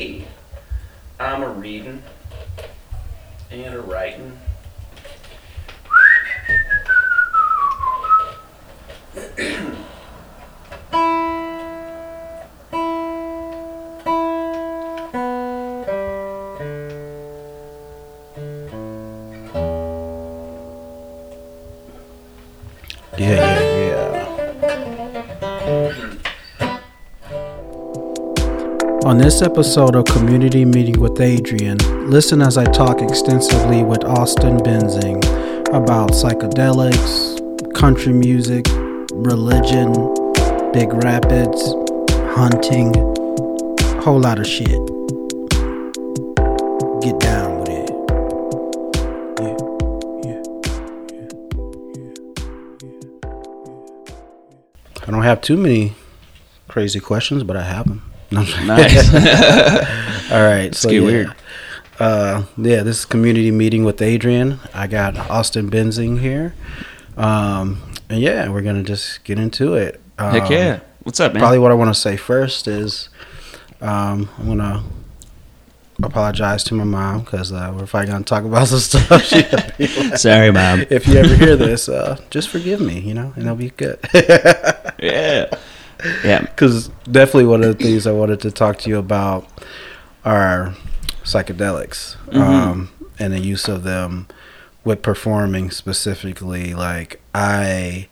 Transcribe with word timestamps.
I'm 0.00 1.42
a 1.42 1.50
reading 1.50 2.02
and 3.50 3.74
a 3.74 3.82
writing. 3.82 4.38
This 29.30 29.42
episode 29.42 29.94
of 29.94 30.04
Community 30.06 30.64
Meeting 30.64 30.98
with 30.98 31.20
Adrian, 31.20 31.78
listen 32.10 32.42
as 32.42 32.58
I 32.58 32.64
talk 32.64 33.00
extensively 33.00 33.84
with 33.84 34.02
Austin 34.02 34.58
Benzing 34.58 35.22
about 35.68 36.10
psychedelics, 36.10 37.38
country 37.72 38.12
music, 38.12 38.66
religion, 39.12 39.92
Big 40.72 40.92
Rapids, 41.04 41.62
hunting, 42.34 42.92
whole 44.02 44.18
lot 44.18 44.40
of 44.40 44.48
shit. 44.48 44.66
Get 47.00 47.20
down 47.20 47.60
with 47.60 47.68
it. 47.68 47.90
Yeah, 49.38 49.56
yeah, 50.24 50.42
yeah. 51.06 51.28
I 55.06 55.10
don't 55.12 55.22
have 55.22 55.40
too 55.40 55.56
many 55.56 55.94
crazy 56.66 56.98
questions, 56.98 57.44
but 57.44 57.56
I 57.56 57.62
have 57.62 57.86
them. 57.86 58.09
No, 58.30 58.40
I'm 58.40 58.46
sorry. 58.46 58.66
Nice. 58.66 59.14
All 60.32 60.42
right. 60.42 60.74
So 60.74 60.88
get 60.88 61.00
yeah. 61.00 61.06
weird. 61.06 61.34
Uh, 61.98 62.44
yeah, 62.56 62.82
this 62.82 63.00
is 63.00 63.04
community 63.04 63.50
meeting 63.50 63.84
with 63.84 64.00
Adrian. 64.00 64.58
I 64.72 64.86
got 64.86 65.16
Austin 65.30 65.70
Benzing 65.70 66.20
here. 66.20 66.54
Um, 67.16 67.82
and 68.08 68.20
yeah, 68.20 68.48
we're 68.48 68.62
gonna 68.62 68.82
just 68.82 69.22
get 69.24 69.38
into 69.38 69.74
it. 69.74 70.00
Um, 70.18 70.32
Heck 70.32 70.50
yeah. 70.50 70.80
What's 71.02 71.20
up, 71.20 71.34
man? 71.34 71.40
Probably 71.40 71.58
what 71.58 71.70
I 71.70 71.74
want 71.74 71.94
to 71.94 72.00
say 72.00 72.16
first 72.16 72.68
is 72.68 73.08
um, 73.80 74.30
I'm 74.38 74.46
gonna 74.46 74.82
apologize 76.02 76.64
to 76.64 76.74
my 76.74 76.84
mom 76.84 77.20
because 77.20 77.52
uh, 77.52 77.72
we're 77.76 77.86
probably 77.86 78.10
gonna 78.10 78.24
talk 78.24 78.44
about 78.44 78.68
some 78.68 78.78
stuff. 78.78 79.22
She- 79.24 79.42
Sorry, 80.16 80.50
mom. 80.50 80.86
if 80.88 81.06
you 81.06 81.16
ever 81.16 81.34
hear 81.34 81.56
this, 81.56 81.88
uh, 81.88 82.18
just 82.30 82.48
forgive 82.48 82.80
me, 82.80 83.00
you 83.00 83.12
know, 83.12 83.32
and 83.34 83.44
it'll 83.44 83.56
be 83.56 83.70
good. 83.70 83.98
Yeah. 84.98 85.46
Yeah. 86.24 86.40
Because 86.50 86.88
definitely 87.10 87.46
one 87.46 87.62
of 87.62 87.76
the 87.76 87.82
things 87.82 88.06
I 88.06 88.12
wanted 88.12 88.40
to 88.40 88.50
talk 88.50 88.78
to 88.80 88.88
you 88.90 88.98
about 88.98 89.46
are 90.24 90.74
psychedelics 91.24 92.16
um, 92.34 92.90
and 93.18 93.32
the 93.32 93.40
use 93.40 93.68
of 93.68 93.82
them 93.82 94.26
with 94.84 95.02
performing 95.02 95.70
specifically. 95.70 96.74
Like, 96.74 97.20
I 97.34 98.08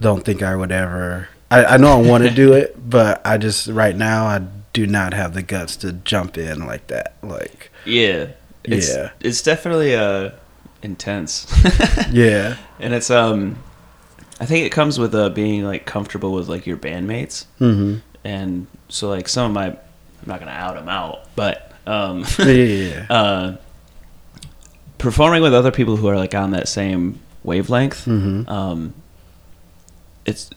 don't 0.00 0.24
think 0.24 0.42
I 0.42 0.54
would 0.56 0.72
ever. 0.72 1.28
I, 1.50 1.64
I 1.64 1.76
know 1.76 1.98
I 1.98 2.02
want 2.08 2.24
to 2.24 2.30
do 2.30 2.52
it, 2.52 2.76
but 2.90 3.20
I 3.24 3.38
just 3.38 3.68
right 3.68 3.96
now 3.96 4.26
I 4.26 4.42
do 4.72 4.86
not 4.86 5.12
have 5.14 5.34
the 5.34 5.42
guts 5.42 5.76
to 5.78 5.92
jump 5.92 6.38
in 6.38 6.66
like 6.66 6.86
that. 6.88 7.14
Like, 7.22 7.70
Yeah. 7.84 8.28
It's, 8.64 8.94
Yeah. 8.94 9.10
It's 9.20 9.42
definitely 9.42 9.94
uh 9.96 10.30
intense. 10.82 11.46
yeah, 12.10 12.56
and 12.78 12.92
it's 12.94 13.10
um 13.10 13.62
I 14.40 14.46
think 14.46 14.66
it 14.66 14.70
comes 14.70 14.98
with 14.98 15.14
uh 15.14 15.28
being 15.30 15.64
like 15.64 15.86
comfortable 15.86 16.32
with 16.32 16.48
like 16.48 16.66
your 16.66 16.76
bandmates. 16.76 17.44
hmm 17.58 17.96
And 18.24 18.66
so 18.88 19.08
like 19.08 19.28
some 19.28 19.46
of 19.46 19.52
my 19.52 19.66
I'm 19.68 19.78
not 20.26 20.38
going 20.40 20.52
to 20.52 20.56
out 20.58 20.74
them 20.74 20.88
out, 20.88 21.24
but 21.36 21.72
um 21.86 22.24
yeah, 22.38 22.44
yeah, 22.46 22.94
yeah. 22.94 23.06
uh 23.10 23.56
performing 24.98 25.42
with 25.42 25.52
other 25.54 25.70
people 25.72 25.96
who 25.96 26.06
are 26.08 26.16
like 26.16 26.34
on 26.34 26.52
that 26.52 26.68
same 26.68 27.18
wavelength 27.42 28.04
Mhm. 28.06 28.48
um 28.48 28.94
it's 30.24 30.48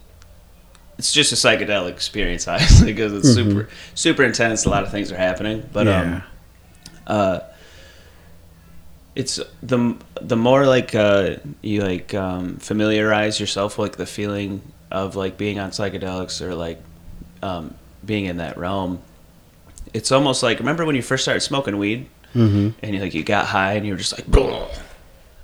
it's 0.99 1.11
just 1.11 1.31
a 1.31 1.35
psychedelic 1.35 1.89
experience 1.89 2.47
honestly 2.53 2.93
because 2.93 3.11
it's 3.11 3.33
super 3.33 3.67
super 3.95 4.23
intense 4.23 4.65
a 4.65 4.69
lot 4.69 4.83
of 4.83 4.91
things 4.91 5.11
are 5.11 5.17
happening 5.17 5.67
but 5.73 5.87
yeah. 5.87 6.01
um 6.01 6.23
uh 7.07 7.39
it's 9.15 9.39
the 9.63 9.95
the 10.21 10.35
more 10.35 10.65
like 10.65 10.93
uh 10.95 11.35
you 11.61 11.81
like 11.81 12.13
um 12.13 12.57
familiarize 12.57 13.39
yourself 13.39 13.77
with 13.77 13.89
like 13.91 13.97
the 13.97 14.05
feeling 14.05 14.61
of 14.91 15.15
like 15.15 15.37
being 15.37 15.57
on 15.59 15.71
psychedelics 15.71 16.41
or 16.41 16.53
like 16.55 16.79
um 17.41 17.73
being 18.05 18.25
in 18.25 18.37
that 18.37 18.57
realm 18.57 19.01
it's 19.93 20.11
almost 20.11 20.43
like 20.43 20.59
remember 20.59 20.85
when 20.85 20.95
you 20.95 21.01
first 21.01 21.23
started 21.23 21.39
smoking 21.41 21.77
weed 21.77 22.07
hmm 22.33 22.69
and 22.81 22.93
you 22.95 22.99
like 23.01 23.13
you 23.13 23.23
got 23.23 23.45
high 23.45 23.73
and 23.73 23.85
you 23.85 23.93
were 23.93 23.97
just 23.97 24.13
like 24.17 24.27
"Blah." 24.27 24.67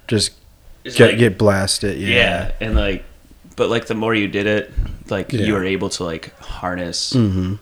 Just 0.08 0.34
It's 0.84 0.96
get 0.98 1.12
like- 1.12 1.20
get 1.20 1.38
blasted. 1.38 1.98
yeah. 1.98 2.08
Yeah. 2.10 2.52
and 2.60 2.76
like 2.76 3.04
but 3.56 3.70
like 3.70 3.86
the 3.86 3.96
more 3.96 4.14
you 4.14 4.28
did 4.28 4.46
it 4.48 4.72
like 5.10 5.31
Yeah. 5.31 5.42
you 5.46 5.54
were 5.54 5.64
able 5.66 5.90
to 5.90 6.04
like 6.04 6.38
harness 6.40 7.14
hmm 7.14 7.56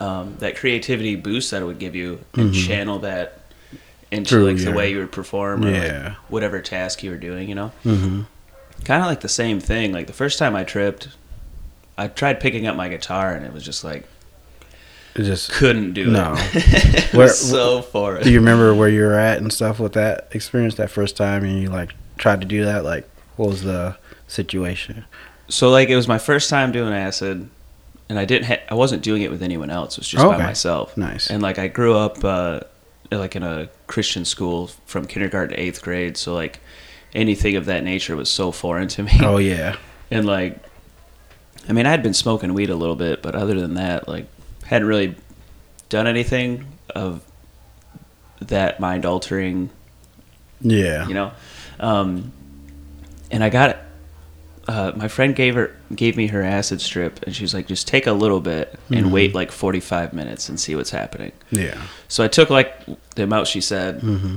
um, 0.00 0.36
that 0.38 0.54
creativity 0.56 1.16
boost 1.16 1.50
that 1.50 1.60
it 1.60 1.64
would 1.64 1.80
give 1.80 1.96
you 1.96 2.20
and 2.34 2.54
channel 2.54 3.00
that 3.00 3.37
into 4.10 4.30
Through 4.30 4.52
like 4.52 4.64
the 4.64 4.72
way 4.72 4.90
you 4.90 4.98
would 4.98 5.12
perform 5.12 5.64
or 5.64 5.70
like, 5.70 6.12
whatever 6.28 6.60
task 6.60 7.02
you 7.02 7.10
were 7.10 7.16
doing 7.18 7.48
you 7.48 7.54
know? 7.54 7.68
Hmm 7.82 8.22
kind 8.84 9.02
of 9.02 9.08
like 9.08 9.20
the 9.22 9.28
same 9.28 9.58
thing. 9.58 9.90
Like 9.92 10.06
the 10.06 10.12
first 10.12 10.38
time 10.38 10.54
i 10.54 10.62
tripped 10.64 11.08
i 11.98 12.06
tried 12.06 12.38
picking 12.40 12.66
up 12.68 12.76
my 12.76 12.88
guitar 12.88 13.34
and 13.34 13.44
it 13.44 13.52
was 13.52 13.64
just 13.64 13.82
like 13.82 14.06
It 15.16 15.24
just 15.24 15.50
couldn't 15.50 15.94
do 15.94 16.06
No. 16.06 16.34
it 16.38 16.50
it 16.54 17.12
Where- 17.12 17.26
was 17.26 17.38
so 17.50 17.82
foreign. 17.82 18.22
Do 18.22 18.30
you 18.30 18.38
remember 18.38 18.72
where 18.74 18.88
you 18.88 19.02
were 19.02 19.18
at 19.18 19.38
and 19.38 19.52
stuff 19.52 19.80
with 19.80 19.94
that 19.94 20.28
experience 20.30 20.76
that 20.76 20.90
first 20.90 21.16
time 21.16 21.42
and 21.44 21.60
you 21.60 21.70
like 21.70 21.90
tried 22.18 22.40
to 22.40 22.46
do 22.46 22.64
that? 22.66 22.84
Like, 22.84 23.08
what 23.36 23.48
was 23.48 23.62
the 23.64 23.96
situation? 24.28 25.04
so 25.50 25.70
like 25.70 25.88
it 25.88 25.96
was 25.96 26.06
my 26.06 26.18
first 26.18 26.48
time 26.50 26.70
doing 26.72 26.92
acid 26.92 27.48
and 28.10 28.18
i 28.18 28.24
didn't 28.26 28.44
ha- 28.46 28.62
i 28.70 28.74
wasn't 28.74 29.02
doing 29.02 29.22
it 29.22 29.30
with 29.30 29.42
anyone 29.42 29.70
else. 29.70 29.94
It 29.94 30.00
was 30.00 30.08
just 30.08 30.24
by 30.24 30.36
myself. 30.38 30.96
Nice. 30.96 31.30
and 31.30 31.42
like 31.42 31.58
i 31.58 31.66
grew 31.68 31.96
up 31.96 32.22
uh 32.24 32.60
like 33.10 33.34
in 33.36 33.42
a 33.42 33.68
christian 33.86 34.24
school 34.24 34.68
from 34.86 35.06
kindergarten 35.06 35.56
to 35.56 35.62
eighth 35.62 35.82
grade 35.82 36.16
so 36.16 36.34
like 36.34 36.60
anything 37.14 37.56
of 37.56 37.64
that 37.66 37.82
nature 37.82 38.14
was 38.14 38.28
so 38.30 38.52
foreign 38.52 38.86
to 38.86 39.02
me. 39.02 39.12
Oh 39.20 39.38
yeah, 39.38 39.76
and 40.10 40.26
like 40.26 40.58
i 41.68 41.72
mean 41.72 41.86
i'd 41.86 42.02
been 42.02 42.14
smoking 42.14 42.54
weed 42.54 42.70
a 42.70 42.76
little 42.76 42.96
bit 42.96 43.22
but 43.22 43.34
other 43.34 43.58
than 43.58 43.74
that 43.74 44.08
like 44.08 44.26
hadn't 44.64 44.88
really 44.88 45.14
done 45.88 46.06
anything 46.06 46.66
of 46.90 47.22
that 48.40 48.78
mind 48.80 49.04
altering 49.06 49.70
yeah, 50.60 51.06
you 51.06 51.14
know? 51.14 51.32
Um 51.78 52.32
and 53.30 53.44
i 53.44 53.48
got 53.48 53.78
uh, 54.68 54.92
my 54.94 55.08
friend 55.08 55.34
gave 55.34 55.54
her 55.54 55.74
gave 55.94 56.16
me 56.16 56.26
her 56.28 56.42
acid 56.42 56.80
strip 56.80 57.22
and 57.22 57.34
she 57.34 57.42
was 57.42 57.54
like 57.54 57.66
just 57.66 57.88
take 57.88 58.06
a 58.06 58.12
little 58.12 58.40
bit 58.40 58.78
and 58.90 59.06
Mm-hmm. 59.06 59.10
wait 59.14 59.34
like 59.34 59.50
45 59.50 60.12
minutes 60.12 60.48
and 60.50 60.60
see 60.60 60.76
what's 60.76 60.90
happening 60.90 61.32
yeah. 61.50 61.80
so 62.08 62.22
i 62.22 62.28
took 62.28 62.50
like 62.50 62.74
the 63.16 63.22
amount 63.24 63.46
she 63.48 63.60
said 63.62 64.00
Mm-hmm. 64.00 64.36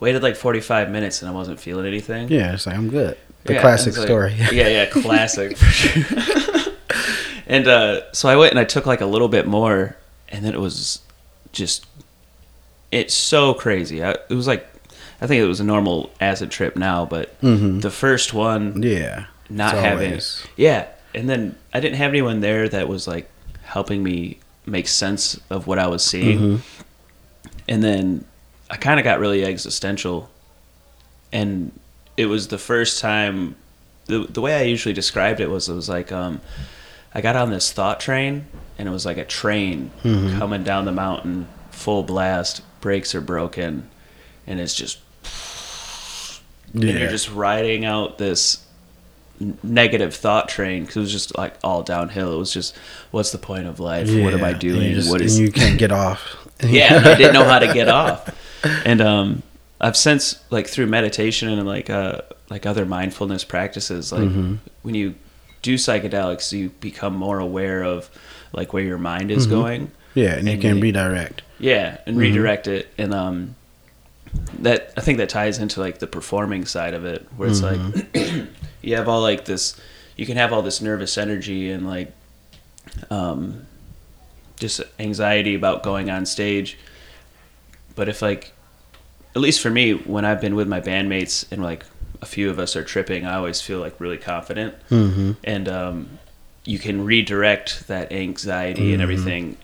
waited 0.00 0.22
like 0.22 0.36
45 0.36 0.90
minutes 0.90 1.22
and 1.22 1.28
i 1.30 1.34
wasn't 1.34 1.58
feeling 1.58 1.86
anything 1.86 2.28
Yeah, 2.28 2.54
it's 2.54 2.66
like 2.66 2.76
I'm 2.76 2.88
good. 2.88 3.16
The 3.44 3.54
Yeah, 3.54 3.60
classic 3.62 3.96
like- 3.96 4.06
story. 4.06 4.34
yeah, 4.52 4.68
yeah, 4.68 4.86
classic 4.86 5.56
for 5.56 5.64
sure. 5.80 6.72
and 7.46 7.66
uh, 7.66 8.12
so 8.12 8.28
I 8.28 8.36
went 8.36 8.50
and 8.52 8.58
I 8.60 8.64
took 8.64 8.84
like 8.86 9.00
a 9.00 9.06
little 9.06 9.28
bit 9.28 9.46
more, 9.46 9.96
and 10.28 10.44
then 10.44 10.54
it 10.54 10.60
was 10.60 11.00
just 11.52 11.86
it's 12.92 13.14
so 13.14 13.54
crazy. 13.54 14.02
I, 14.04 14.10
it 14.28 14.34
was 14.34 14.46
like 14.46 14.66
I 15.20 15.26
think 15.26 15.42
it 15.42 15.46
was 15.46 15.60
a 15.60 15.64
normal 15.64 16.10
acid 16.20 16.50
trip 16.50 16.76
now, 16.76 17.04
but 17.06 17.40
Mhm. 17.40 17.80
the 17.80 17.90
first 17.90 18.34
one 18.34 18.82
yeah. 18.82 19.26
Not 19.50 19.74
It's 19.74 19.82
having 19.82 20.08
always- 20.10 20.46
yeah, 20.56 20.86
and 21.14 21.28
then 21.28 21.56
I 21.72 21.80
didn't 21.80 21.96
have 21.98 22.10
anyone 22.10 22.40
there 22.40 22.68
that 22.68 22.88
was 22.88 23.06
like 23.08 23.28
helping 23.62 24.02
me 24.02 24.38
make 24.66 24.88
sense 24.88 25.38
of 25.50 25.66
what 25.66 25.78
I 25.78 25.86
was 25.86 26.02
seeing, 26.04 26.38
Mhm. 26.38 26.60
and 27.68 27.82
then 27.84 28.24
I 28.70 28.76
kind 28.76 29.00
of 29.00 29.04
got 29.04 29.18
really 29.20 29.44
existential, 29.44 30.28
and 31.32 31.72
it 32.16 32.26
was 32.26 32.48
the 32.48 32.58
first 32.58 33.00
time. 33.00 33.56
The, 34.06 34.26
the 34.28 34.40
way 34.40 34.56
I 34.56 34.62
usually 34.62 34.94
described 34.94 35.38
it 35.40 35.50
was 35.50 35.68
it 35.68 35.74
was 35.74 35.88
like 35.88 36.10
um, 36.12 36.40
I 37.14 37.20
got 37.20 37.36
on 37.36 37.50
this 37.50 37.70
thought 37.72 38.00
train 38.00 38.46
and 38.78 38.88
it 38.88 38.90
was 38.90 39.04
like 39.04 39.18
a 39.18 39.24
train 39.24 39.90
Mhm. 40.02 40.38
coming 40.38 40.64
down 40.64 40.86
the 40.86 40.92
mountain 40.92 41.46
full 41.70 42.02
blast 42.04 42.62
brakes 42.80 43.14
are 43.14 43.20
broken 43.20 43.88
and 44.46 44.60
it's 44.60 44.74
just 44.74 44.98
Yeah. 46.74 46.90
and 46.90 46.98
you're 47.00 47.10
just 47.10 47.30
riding 47.30 47.84
out 47.84 48.18
this 48.18 48.58
negative 49.62 50.14
thought 50.14 50.48
train 50.48 50.82
because 50.84 50.96
it 50.96 51.00
was 51.00 51.12
just 51.12 51.36
like 51.38 51.54
all 51.62 51.82
downhill. 51.82 52.34
It 52.34 52.38
was 52.38 52.52
just, 52.52 52.76
what's 53.10 53.30
the 53.32 53.38
point 53.38 53.66
of 53.66 53.78
life? 53.80 54.08
What 54.08 54.34
am 54.34 54.42
I 54.44 54.48
Yeah. 54.48 54.52
And 54.52 54.60
doing? 54.60 54.82
You 54.90 54.94
just, 54.96 55.10
what 55.10 55.20
and 55.20 55.30
you 55.30 55.50
can't 55.52 55.78
get 55.78 55.92
off. 55.92 56.36
yeah, 56.64 57.02
I 57.04 57.14
didn't 57.14 57.34
know 57.34 57.44
how 57.44 57.58
to 57.60 57.72
get 57.72 57.88
off. 57.88 58.28
And 58.84 59.00
um, 59.00 59.42
I've 59.80 59.96
since 59.96 60.40
like 60.50 60.66
through 60.66 60.86
meditation 60.86 61.48
and 61.48 61.66
like 61.66 61.88
uh 61.88 62.22
like 62.50 62.66
other 62.66 62.84
mindfulness 62.84 63.44
practices, 63.44 64.10
like 64.12 64.22
Mm-hmm. 64.22 64.54
when 64.82 64.94
you 64.94 65.14
do 65.62 65.74
psychedelics, 65.74 66.50
you 66.52 66.70
become 66.80 67.14
more 67.14 67.38
aware 67.38 67.82
of 67.84 68.10
like 68.52 68.72
where 68.72 68.82
your 68.82 68.98
mind 68.98 69.30
is 69.30 69.46
Mhm. 69.46 69.50
going. 69.50 69.90
Yeah, 70.14 70.34
and 70.34 70.48
you 70.48 70.58
can 70.58 70.76
you- 70.78 70.82
redirect. 70.82 71.42
Yeah, 71.60 71.98
and 72.06 72.16
redirect 72.16 72.66
it, 72.66 72.88
and 72.98 73.12
um, 73.14 73.54
that 74.60 74.92
I 74.96 75.00
think 75.00 75.18
that 75.18 75.28
ties 75.28 75.58
into 75.58 75.80
like 75.80 75.98
the 75.98 76.06
performing 76.06 76.64
side 76.66 76.94
of 76.94 77.04
it, 77.04 77.26
where 77.36 77.48
it's 77.48 77.62
like 77.62 77.78
you 78.82 78.96
have 78.96 79.08
all 79.08 79.20
like 79.20 79.44
this, 79.44 79.78
you 80.16 80.26
can 80.26 80.36
have 80.36 80.52
all 80.52 80.62
this 80.62 80.80
nervous 80.80 81.16
energy 81.18 81.70
and 81.70 81.86
like, 81.86 82.12
um, 83.10 83.66
just 84.58 84.80
anxiety 84.98 85.54
about 85.54 85.82
going 85.82 86.10
on 86.10 86.26
stage, 86.26 86.78
but 87.94 88.08
if 88.08 88.22
like, 88.22 88.52
at 89.34 89.40
least 89.40 89.60
for 89.60 89.70
me, 89.70 89.92
when 89.92 90.24
I've 90.24 90.40
been 90.40 90.56
with 90.56 90.66
my 90.66 90.80
bandmates 90.80 91.50
and 91.52 91.62
like 91.62 91.84
a 92.20 92.26
few 92.26 92.50
of 92.50 92.58
us 92.58 92.74
are 92.74 92.82
tripping, 92.82 93.24
I 93.24 93.34
always 93.36 93.60
feel 93.60 93.78
like 93.78 94.00
really 94.00 94.16
confident, 94.18 94.74
Mm-hmm. 94.90 95.32
and 95.44 95.68
um, 95.68 96.18
you 96.64 96.78
can 96.78 97.04
redirect 97.04 97.86
that 97.88 98.10
anxiety 98.12 98.92
and 98.92 99.00
Mhm. 99.00 99.02
everything 99.02 99.56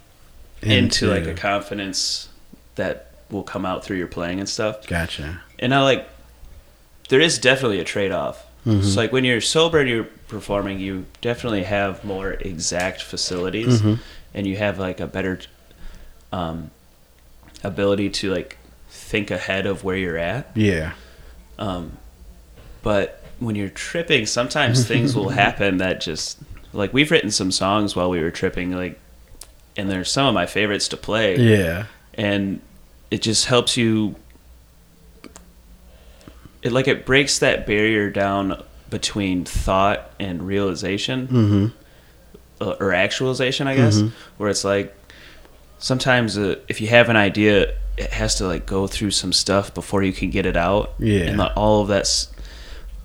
into, 0.62 1.08
like 1.08 1.26
a 1.26 1.34
confidence 1.34 2.28
that 2.76 3.10
will 3.30 3.42
come 3.42 3.66
out 3.66 3.84
through 3.84 3.96
your 3.98 4.06
playing 4.06 4.38
and 4.38 4.48
stuff. 4.48 4.86
Gotcha. 4.86 5.40
And 5.58 5.74
I 5.74 5.82
like 5.82 6.08
there 7.08 7.20
is 7.20 7.38
definitely 7.38 7.80
a 7.80 7.84
trade 7.84 8.12
Mhm. 8.66 8.82
So 8.82 9.00
like 9.00 9.12
when 9.12 9.24
you're 9.24 9.40
sober 9.40 9.78
and 9.80 9.88
you're 9.88 10.08
performing, 10.28 10.78
you 10.80 11.04
definitely 11.20 11.64
have 11.64 12.02
more 12.04 12.32
exact 12.32 13.02
facilities 13.02 13.82
Mhm. 13.82 13.98
and 14.32 14.46
you 14.46 14.56
have 14.56 14.78
like 14.78 15.00
a 15.00 15.06
better 15.06 15.38
um, 16.32 16.70
ability 17.62 18.10
to 18.10 18.30
like 18.32 18.56
think 18.90 19.30
ahead 19.30 19.66
of 19.66 19.84
where 19.84 19.96
you're 19.96 20.18
at. 20.18 20.50
Yeah. 20.54 20.92
Um, 21.58 21.98
but 22.82 23.22
when 23.38 23.54
you're 23.56 23.68
tripping, 23.68 24.26
sometimes 24.26 24.84
things 24.88 25.14
will 25.14 25.28
happen 25.30 25.76
that 25.78 26.00
just 26.00 26.38
like 26.72 26.92
we've 26.92 27.10
written 27.10 27.30
some 27.30 27.52
songs 27.52 27.94
while 27.94 28.10
we 28.10 28.20
were 28.20 28.30
tripping, 28.32 28.72
like, 28.72 28.98
and 29.76 29.90
they're 29.90 30.04
some 30.04 30.26
of 30.26 30.34
my 30.34 30.46
favorites 30.46 30.88
to 30.88 30.96
play, 30.96 31.36
Yeah. 31.38 31.84
and 32.14 32.60
it 33.10 33.22
just 33.22 33.46
helps 33.46 33.76
you. 33.76 34.16
It 36.64 36.72
like 36.72 36.88
it 36.88 37.06
breaks 37.06 37.38
that 37.38 37.66
barrier 37.66 38.10
down 38.10 38.60
between 38.90 39.44
thought 39.44 40.10
and 40.18 40.42
realization 40.46 41.28
Mm-hmm. 41.28 41.66
uh, 42.60 42.74
or 42.80 42.92
actualization, 42.92 43.66
I 43.68 43.76
guess, 43.76 43.98
Mhm. 43.98 44.10
where 44.38 44.48
it's 44.50 44.64
like 44.64 44.94
sometimes 45.78 46.36
uh, 46.38 46.56
if 46.68 46.80
you 46.80 46.88
have 46.88 47.08
an 47.08 47.16
idea, 47.16 47.74
it 47.96 48.10
has 48.12 48.34
to 48.36 48.46
like 48.46 48.66
go 48.66 48.86
through 48.86 49.10
some 49.12 49.32
stuff 49.32 49.72
before 49.74 50.02
you 50.02 50.12
can 50.12 50.30
get 50.30 50.46
it 50.46 50.56
out. 50.56 50.94
Yeah. 50.98 51.22
and 51.24 51.38
like, 51.38 51.52
all 51.56 51.82
of 51.82 51.88
that's 51.88 52.28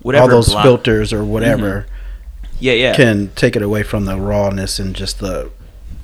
whatever 0.02 0.24
All 0.24 0.28
those 0.30 0.48
block- 0.50 0.64
filters 0.64 1.12
or 1.12 1.24
whatever 1.24 1.86
Yeah, 2.58 2.72
yeah, 2.74 2.94
can 2.94 3.30
take 3.36 3.56
it 3.56 3.62
away 3.62 3.82
from 3.82 4.04
the 4.06 4.16
rawness 4.16 4.78
and 4.78 4.94
just 4.96 5.18
the 5.20 5.50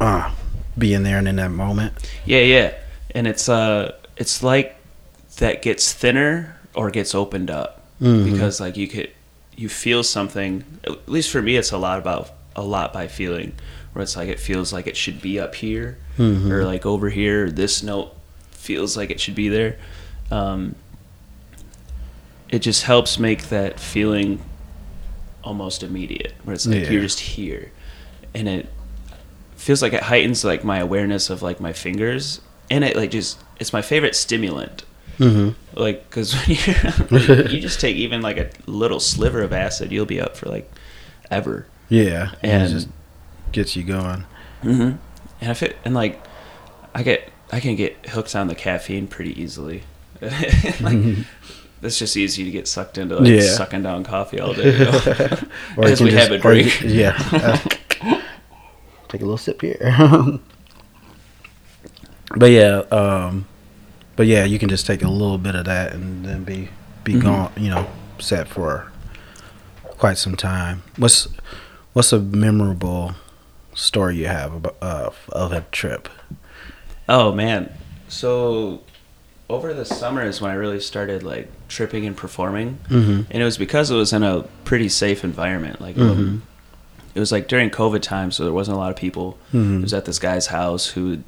uh 0.01 0.31
being 0.79 1.03
there 1.05 1.17
and 1.19 1.27
in 1.29 1.37
that 1.37 1.51
moment. 1.51 1.93
yeah, 2.27 2.41
yeah. 2.41 2.73
And 3.15 3.27
it's 3.27 3.49
uh, 3.49 3.93
it's 4.19 4.43
like 4.43 4.77
that 5.39 5.63
gets 5.63 5.93
thinner 5.93 6.56
or 6.77 6.91
gets 6.91 7.15
opened 7.15 7.51
up 7.51 7.83
Mhm. 8.01 8.31
because 8.33 8.61
like 8.61 8.77
you 8.77 8.87
could 8.87 9.11
you 9.57 9.69
feel 9.71 10.03
something. 10.03 10.63
At 10.85 11.09
least 11.09 11.31
for 11.31 11.41
me, 11.41 11.57
it's 11.57 11.73
a 11.73 11.79
lot 11.79 11.99
about 11.99 12.31
a 12.55 12.63
lot 12.63 12.93
by 12.93 13.09
feeling. 13.09 13.53
Where 13.95 14.03
it's 14.03 14.15
like 14.17 14.29
it 14.29 14.39
feels 14.39 14.73
like 14.73 14.87
it 14.87 14.97
should 14.97 15.23
be 15.23 15.41
up 15.41 15.55
here 15.55 15.97
Mhm. 16.19 16.51
or 16.51 16.65
like 16.67 16.85
over 16.85 17.09
here. 17.09 17.51
This 17.51 17.83
note 17.83 18.15
feels 18.51 18.97
like 18.97 19.11
it 19.11 19.19
should 19.19 19.35
be 19.35 19.49
there. 19.49 19.77
Um, 20.31 20.75
it 22.51 22.61
just 22.61 22.83
helps 22.83 23.19
make 23.19 23.49
that 23.49 23.81
feeling 23.81 24.41
almost 25.43 25.83
immediate, 25.83 26.35
where 26.45 26.55
it's 26.55 26.67
like 26.67 26.83
Yeah. 26.85 26.91
you're 26.91 27.03
just 27.03 27.21
here, 27.21 27.71
and 28.35 28.49
it 28.49 28.69
feels 29.57 29.81
like 29.81 29.93
it 29.95 30.03
heightens 30.03 30.45
like 30.45 30.65
my 30.65 30.79
awareness 30.79 31.31
of 31.31 31.41
like 31.43 31.61
my 31.61 31.73
fingers, 31.73 32.41
and 32.71 32.85
it 32.85 32.95
like 32.97 33.11
just 33.11 33.39
it's 33.59 33.73
my 33.73 33.81
favorite 33.83 34.15
stimulant. 34.15 34.83
Mm-hmm. 35.19 35.79
Like, 35.81 36.09
because 36.09 36.35
when 37.11 37.21
you 37.21 37.57
you 37.57 37.61
just 37.69 37.81
take 37.81 37.97
even 37.97 38.21
like 38.23 38.37
a 38.39 38.51
little 38.67 39.01
sliver 39.01 39.43
of 39.43 39.53
acid, 39.53 39.91
you'll 39.93 40.07
be 40.07 40.21
up 40.21 40.37
for 40.37 40.47
like 40.49 40.71
ever. 41.31 41.67
Yeah. 41.89 42.33
And 42.43 42.65
it 42.65 42.69
just 42.69 42.89
gets 43.53 43.77
you 43.77 43.85
going. 43.85 44.25
Mm-hmm. 44.63 44.97
And 45.41 45.51
if 45.51 45.63
it 45.63 45.77
and 45.85 45.95
like, 45.95 46.21
I 46.95 47.03
get 47.03 47.31
I 47.53 47.61
can 47.61 47.77
get 47.77 48.07
hooked 48.09 48.35
on 48.37 48.49
the 48.49 48.55
caffeine 48.55 49.07
pretty 49.07 49.41
easily. 49.41 49.83
like, 50.21 51.17
it's 51.83 51.99
just 51.99 52.17
easy 52.17 52.43
to 52.45 52.51
get 52.51 52.67
sucked 52.67 52.99
into 52.99 53.17
like 53.17 53.29
Yeah. 53.29 53.41
sucking 53.43 53.83
down 53.83 54.03
coffee 54.05 54.41
all 54.41 54.53
day. 54.55 54.73
You 54.79 54.85
know? 54.87 55.39
Or 55.77 55.85
you 55.87 55.93
As 55.93 55.99
can 55.99 56.05
we 56.07 56.11
just- 56.11 56.29
have 56.31 56.45
a 56.45 56.47
or 56.49 56.55
you- 56.55 56.71
drink. 56.71 56.83
yeah. 56.95 57.17
Uh, 57.33 57.59
take 59.09 59.21
a 59.21 59.25
little 59.25 59.37
sip 59.39 59.61
here. 59.63 59.79
but 62.37 62.51
yeah, 62.51 62.79
um, 62.91 63.47
but 64.17 64.27
yeah, 64.27 64.45
you 64.45 64.59
can 64.59 64.69
just 64.69 64.87
take 64.87 65.03
a 65.03 65.09
little 65.09 65.39
bit 65.39 65.55
of 65.55 65.65
that 65.67 65.93
and 65.93 66.25
then 66.25 66.43
be 66.45 66.69
be 67.05 67.15
Mhm. 67.15 67.23
gone. 67.23 67.53
You 67.57 67.71
know, 67.71 67.87
set 68.19 68.49
for 68.49 68.91
quite 69.83 70.19
some 70.19 70.37
time. 70.37 70.83
What's 70.97 71.29
what's 71.93 72.13
a 72.13 72.19
memorable 72.19 73.15
story 73.75 74.17
you 74.17 74.27
have 74.27 74.53
about 74.55 74.77
of 74.81 75.17
of 75.31 75.53
a 75.53 75.63
trip? 75.73 76.09
Oh 77.09 77.33
man. 77.33 77.71
So 78.09 78.81
over 79.49 79.73
the 79.73 79.85
summer 79.85 80.23
is 80.23 80.41
when 80.41 80.51
I 80.51 80.55
really 80.55 80.81
started 80.81 81.23
like 81.23 81.49
tripping 81.69 82.05
and 82.07 82.17
performing. 82.17 82.79
Mm-hmm. 82.89 83.23
And 83.31 83.43
it 83.43 83.45
was 83.45 83.59
because 83.59 83.91
it 83.91 83.95
was 83.95 84.13
in 84.13 84.23
a 84.23 84.43
pretty 84.65 84.89
safe 84.89 85.23
environment. 85.25 85.81
Like 85.81 85.97
um, 85.99 86.43
it 87.15 87.21
was 87.21 87.31
like 87.31 87.47
during 87.49 87.71
COVID 87.71 88.03
time, 88.03 88.31
so 88.33 88.43
there 88.45 88.53
wasn't 88.53 88.77
a 88.77 88.81
lot 88.81 88.91
of 88.91 88.97
people. 88.97 89.39
Mhm. 89.55 89.79
It 89.79 89.83
was 89.83 89.95
at 89.95 90.05
this 90.05 90.19
guy's 90.19 90.47
house 90.49 90.89
who 90.89 91.19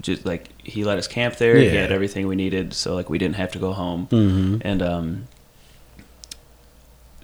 just 0.00 0.24
like 0.24 0.48
he 0.62 0.84
let 0.84 0.98
us 0.98 1.06
camp 1.06 1.36
there. 1.36 1.56
He 1.56 1.68
had 1.68 1.92
everything 1.92 2.26
we 2.26 2.36
needed, 2.36 2.74
so 2.74 2.94
like 2.94 3.10
we 3.10 3.18
didn't 3.18 3.36
have 3.36 3.52
to 3.52 3.58
go 3.58 3.72
home. 3.72 4.06
Mm-hmm. 4.08 4.58
And 4.62 4.82
um, 4.82 5.28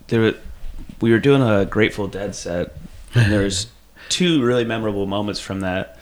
there 0.09 0.21
were, 0.21 0.35
we 1.01 1.11
were 1.11 1.19
doing 1.19 1.43
a 1.43 1.65
Grateful 1.65 2.09
Dead 2.09 2.35
set, 2.35 2.77
and 3.15 3.33
there 3.33 3.43
was 3.43 3.69
two 4.09 4.43
really 4.45 4.65
memorable 4.65 5.07
moments 5.07 5.41
from 5.41 5.61
that. 5.61 5.99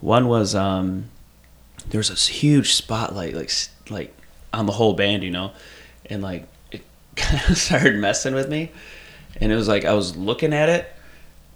One 0.00 0.28
was 0.28 0.54
um, 0.54 1.10
there 1.88 1.98
was 1.98 2.08
this 2.08 2.28
huge 2.28 2.74
spotlight, 2.74 3.34
like 3.34 3.50
like 3.90 4.14
on 4.52 4.66
the 4.66 4.72
whole 4.72 4.94
band, 4.94 5.22
you 5.22 5.30
know, 5.30 5.52
and 6.06 6.22
like 6.22 6.46
it 6.70 6.82
kind 7.16 7.40
of 7.48 7.58
started 7.58 7.96
messing 7.96 8.34
with 8.34 8.48
me, 8.48 8.72
and 9.40 9.52
it 9.52 9.56
was 9.56 9.68
like 9.68 9.84
I 9.84 9.92
was 9.94 10.16
looking 10.16 10.52
at 10.52 10.68
it 10.68 10.90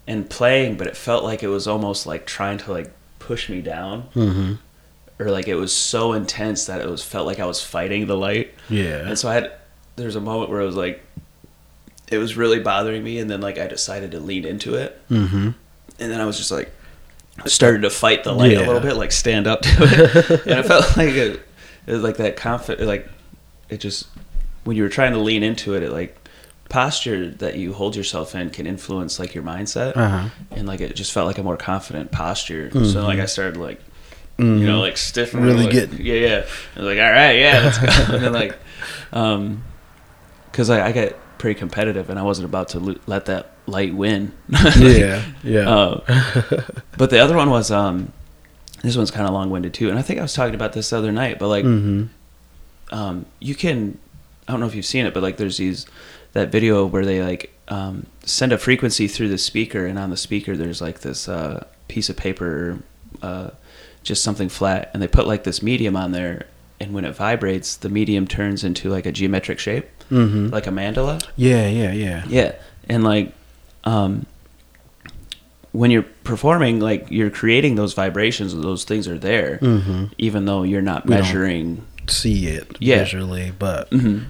and 0.06 0.28
playing, 0.28 0.76
but 0.76 0.86
it 0.86 0.96
felt 0.96 1.24
like 1.24 1.42
it 1.42 1.48
was 1.48 1.66
almost 1.66 2.06
like 2.06 2.26
trying 2.26 2.58
to 2.58 2.72
like 2.72 2.92
push 3.26 3.48
me 3.48 3.60
down, 3.62 4.08
Mm-hmm. 4.14 4.52
or 5.18 5.30
like 5.30 5.48
it 5.48 5.54
was 5.56 5.74
so 5.74 6.12
intense 6.12 6.66
that 6.66 6.80
it 6.80 6.88
was 6.88 7.02
felt 7.02 7.26
like 7.26 7.38
I 7.40 7.46
was 7.46 7.62
fighting 7.62 8.06
the 8.06 8.16
light. 8.16 8.52
Yeah. 8.68 9.06
And 9.08 9.18
so 9.18 9.28
I 9.28 9.34
had 9.34 9.52
there 9.96 10.06
was 10.06 10.16
a 10.16 10.20
moment 10.20 10.50
where 10.50 10.60
I 10.60 10.64
was 10.64 10.76
like 10.76 11.02
it 12.10 12.18
was 12.18 12.36
really 12.36 12.60
bothering 12.60 13.02
me 13.02 13.18
and 13.18 13.30
then 13.30 13.40
like 13.40 13.58
I 13.58 13.66
decided 13.66 14.10
to 14.12 14.20
lean 14.20 14.44
into 14.44 14.74
it 14.74 15.00
mm-hmm. 15.10 15.50
and 15.98 16.12
then 16.12 16.20
I 16.20 16.26
was 16.26 16.36
just 16.36 16.50
like 16.50 16.70
started 17.46 17.82
to 17.82 17.90
fight 17.90 18.24
the 18.24 18.32
light 18.32 18.52
Yeah. 18.52 18.58
a 18.58 18.66
little 18.66 18.80
bit 18.80 18.94
like 18.96 19.10
stand 19.10 19.46
up 19.46 19.62
to 19.62 19.70
it 19.80 20.30
and 20.46 20.58
it 20.60 20.66
felt 20.66 20.96
like 20.96 21.10
it, 21.14 21.40
it 21.86 21.92
was 21.92 22.02
like 22.02 22.18
that 22.18 22.36
confident 22.36 22.86
like 22.86 23.08
it 23.70 23.78
just 23.80 24.06
when 24.64 24.76
you 24.76 24.82
were 24.82 24.88
trying 24.90 25.12
to 25.12 25.18
lean 25.18 25.42
into 25.42 25.74
it 25.74 25.82
it 25.82 25.90
like 25.92 26.23
posture 26.74 27.30
that 27.44 27.54
you 27.56 27.72
hold 27.72 27.94
yourself 27.96 28.34
in 28.34 28.50
can 28.50 28.66
influence 28.66 29.18
like 29.20 29.32
your 29.36 29.44
mindset 29.44 29.96
Uh-huh. 29.96 30.28
and 30.56 30.66
like 30.70 30.80
it 30.80 30.94
just 30.96 31.12
felt 31.12 31.26
like 31.30 31.38
a 31.38 31.42
more 31.50 31.56
confident 31.56 32.10
posture 32.10 32.66
so 32.92 32.98
like 33.10 33.20
I 33.20 33.26
started 33.26 33.56
like 33.68 33.80
Mhm. 34.38 34.58
you 34.58 34.66
know, 34.66 34.80
like 34.80 34.96
stiff, 34.96 35.32
Really 35.32 35.62
like, 35.64 35.70
getting- 35.70 36.04
yeah, 36.04 36.14
yeah. 36.28 36.44
I 36.74 36.78
was 36.80 36.86
like, 36.90 36.98
all 36.98 37.12
right, 37.20 37.34
yeah, 37.38 37.60
let's 37.62 37.78
go. 37.78 37.86
and 38.14 38.24
then 38.24 38.32
like, 38.32 38.54
um, 39.12 39.62
because 40.50 40.68
I, 40.70 40.88
I 40.88 40.90
get 40.92 41.16
pretty 41.38 41.56
competitive, 41.56 42.10
and 42.10 42.18
I 42.18 42.22
wasn't 42.22 42.46
about 42.46 42.66
to 42.70 42.80
lo- 42.80 42.98
let 43.06 43.26
that 43.26 43.52
light 43.66 43.94
win. 43.94 44.32
yeah. 44.76 45.22
Yeah. 45.44 45.70
Uh, 45.70 46.00
but 46.98 47.10
the 47.10 47.20
other 47.20 47.36
one 47.36 47.48
was, 47.48 47.70
um, 47.70 48.10
this 48.82 48.96
one's 48.96 49.12
kind 49.12 49.26
of 49.28 49.32
long 49.34 49.50
winded 49.50 49.72
too, 49.72 49.88
and 49.88 50.00
I 50.00 50.02
think 50.02 50.18
I 50.18 50.22
was 50.22 50.34
talking 50.34 50.56
about 50.56 50.72
this 50.72 50.90
the 50.90 50.98
other 50.98 51.12
night. 51.12 51.38
But 51.38 51.46
like, 51.46 51.64
mm-hmm. 51.64 52.06
um, 52.92 53.26
you 53.38 53.54
can, 53.54 53.98
I 54.48 54.52
don't 54.52 54.58
know 54.58 54.66
if 54.66 54.74
you've 54.74 54.84
seen 54.94 55.06
it, 55.06 55.14
but 55.14 55.22
like, 55.22 55.36
there's 55.36 55.58
these 55.58 55.86
that 56.34 56.52
video 56.52 56.84
where 56.86 57.04
they 57.04 57.22
like 57.22 57.52
um, 57.68 58.06
send 58.24 58.52
a 58.52 58.58
frequency 58.58 59.08
through 59.08 59.28
the 59.28 59.38
speaker, 59.38 59.86
and 59.86 59.98
on 59.98 60.10
the 60.10 60.16
speaker 60.16 60.56
there's 60.56 60.80
like 60.80 61.00
this 61.00 61.28
uh, 61.28 61.66
piece 61.88 62.08
of 62.10 62.16
paper, 62.16 62.78
uh, 63.22 63.50
just 64.02 64.22
something 64.22 64.48
flat, 64.50 64.90
and 64.92 65.02
they 65.02 65.08
put 65.08 65.26
like 65.26 65.44
this 65.44 65.62
medium 65.62 65.96
on 65.96 66.12
there, 66.12 66.46
and 66.78 66.92
when 66.92 67.04
it 67.04 67.14
vibrates, 67.16 67.76
the 67.76 67.88
medium 67.88 68.26
turns 68.26 68.62
into 68.64 68.90
like 68.90 69.06
a 69.06 69.12
geometric 69.12 69.58
shape, 69.58 69.88
Mm-hmm. 70.10 70.48
like 70.48 70.66
a 70.66 70.70
mandala. 70.70 71.26
yeah. 71.36 71.66
Yeah. 71.68 71.92
Yeah. 71.92 72.24
Yeah, 72.28 72.52
and 72.90 73.02
like, 73.04 73.32
um, 73.84 74.26
when 75.72 75.90
you're 75.90 76.04
performing, 76.24 76.78
like 76.80 77.06
you're 77.10 77.30
creating 77.30 77.74
those 77.76 77.94
vibrations, 77.94 78.54
those 78.54 78.84
things 78.84 79.08
are 79.08 79.18
there, 79.18 79.58
Mm-hmm. 79.62 80.04
even 80.18 80.44
though 80.44 80.62
you're 80.62 80.82
not 80.82 81.08
measuring. 81.08 81.84
See 82.06 82.46
it 82.48 82.76
Yeah. 82.80 82.98
visually, 82.98 83.52
but 83.58 83.90
Mhm. 83.90 84.26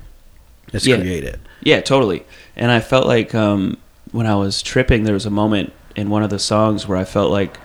it's 0.73 0.87
Yeah. 0.87 0.97
created. 0.99 1.41
Yeah, 1.65 1.81
totally. 1.81 2.25
And 2.57 2.71
I 2.71 2.81
felt 2.81 3.07
like 3.07 3.35
um, 3.35 3.79
when 4.13 4.27
I 4.27 4.35
was 4.37 4.63
tripping, 4.63 5.05
there 5.05 5.15
was 5.15 5.27
a 5.27 5.31
moment 5.31 5.73
in 5.97 6.11
one 6.11 6.23
of 6.23 6.31
the 6.31 6.39
songs 6.39 6.87
where 6.87 6.99
I 6.99 7.05
felt 7.05 7.31
like 7.31 7.59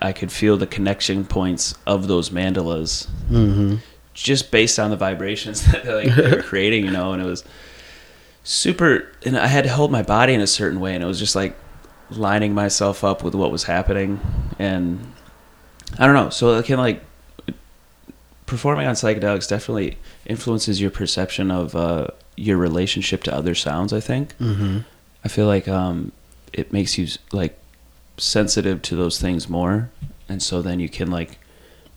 I 0.00 0.12
could 0.12 0.30
feel 0.30 0.56
the 0.56 0.66
connection 0.66 1.24
points 1.24 1.74
of 1.86 2.06
those 2.08 2.30
mandalas 2.30 3.08
Mm-hmm. 3.30 3.76
just 4.14 4.50
based 4.50 4.78
on 4.78 4.90
the 4.90 4.96
vibrations 4.96 5.64
that 5.72 5.84
like, 5.86 6.14
they 6.14 6.36
were 6.36 6.42
creating, 6.52 6.84
you 6.84 6.90
know, 6.90 7.12
and 7.12 7.20
it 7.22 7.26
was 7.26 7.44
super. 8.44 9.10
And 9.24 9.36
I 9.38 9.46
had 9.48 9.64
to 9.64 9.70
hold 9.70 9.90
my 9.90 10.02
body 10.02 10.32
in 10.34 10.40
a 10.40 10.46
certain 10.46 10.80
way, 10.80 10.94
and 10.94 11.02
it 11.02 11.06
was 11.06 11.18
just 11.18 11.34
like 11.34 11.56
lining 12.10 12.54
myself 12.54 13.02
up 13.02 13.24
with 13.24 13.34
what 13.34 13.50
was 13.50 13.64
happening, 13.64 14.20
and 14.58 15.12
I 15.98 16.06
don't 16.06 16.14
know. 16.14 16.30
So 16.30 16.56
it 16.58 16.64
can 16.66 16.78
like 16.78 17.02
performing 18.46 18.86
on 18.86 18.94
psychedelics 18.94 19.48
definitely 19.48 19.98
influences 20.24 20.80
your 20.80 20.90
perception 20.90 21.50
of 21.50 21.74
uh, 21.74 22.06
your 22.36 22.56
relationship 22.56 23.22
to 23.24 23.34
other 23.34 23.54
sounds. 23.54 23.92
I 23.92 24.00
think. 24.00 24.36
Mm-hmm. 24.38 24.78
I 25.24 25.28
feel 25.28 25.46
like 25.46 25.66
um, 25.68 26.12
it 26.52 26.72
makes 26.72 26.96
you 26.98 27.08
like 27.32 27.58
sensitive 28.18 28.82
to 28.82 28.96
those 28.96 29.20
things 29.20 29.48
more, 29.48 29.90
and 30.28 30.42
so 30.42 30.62
then 30.62 30.80
you 30.80 30.88
can 30.88 31.10
like 31.10 31.38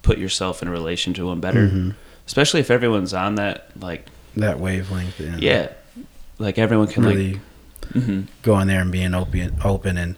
put 0.02 0.18
yourself 0.18 0.62
in 0.62 0.70
relation 0.70 1.14
to 1.14 1.30
them 1.30 1.40
better. 1.42 1.68
Mhm. 1.68 1.96
Especially 2.26 2.60
if 2.60 2.70
everyone's 2.72 3.14
on 3.14 3.36
that, 3.36 3.70
like 3.80 4.06
That 4.36 4.60
wavelength. 4.60 5.20
And 5.20 5.42
yeah, 5.42 5.70
like 6.38 6.58
everyone 6.58 6.88
can 6.88 7.04
Really 7.04 7.34
like. 7.34 8.04
hmm 8.04 8.22
going 8.44 8.68
there 8.68 8.82
and 8.82 8.92
being 8.92 9.14
open 9.16 9.56
open 9.64 9.98
and 9.98 10.16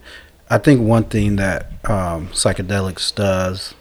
I 0.50 0.58
think 0.58 0.82
one 0.82 1.04
thing 1.04 1.36
that 1.36 1.66
um, 1.88 2.28
psychedelics 2.28 3.14
does 3.14 3.74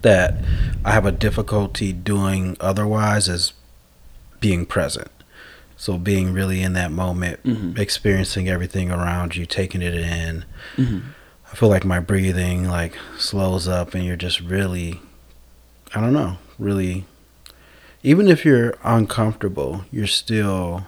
that 0.00 0.36
I 0.84 0.92
have 0.92 1.04
a 1.04 1.12
difficulty 1.12 1.92
doing 1.92 2.56
otherwise 2.60 3.28
is 3.28 3.52
being 4.40 4.64
present. 4.66 5.10
So 5.82 5.98
being 5.98 6.32
really 6.32 6.62
in 6.62 6.74
that 6.74 6.92
moment, 6.92 7.42
Mhm. 7.42 7.76
experiencing 7.76 8.48
everything 8.48 8.92
around 8.92 9.34
you, 9.34 9.44
taking 9.46 9.82
it 9.82 9.94
in. 9.94 10.44
hmm 10.76 10.98
I 11.50 11.56
feel 11.56 11.68
like 11.68 11.84
my 11.84 11.98
breathing 11.98 12.68
like 12.68 12.94
slows 13.18 13.66
up 13.66 13.92
and 13.92 14.04
you're 14.04 14.14
just 14.14 14.40
really 14.40 15.00
I 15.92 16.00
don't 16.00 16.12
know, 16.12 16.38
really 16.56 17.04
even 18.04 18.28
if 18.28 18.44
you're 18.44 18.74
uncomfortable, 18.84 19.84
you're 19.90 20.06
still 20.06 20.86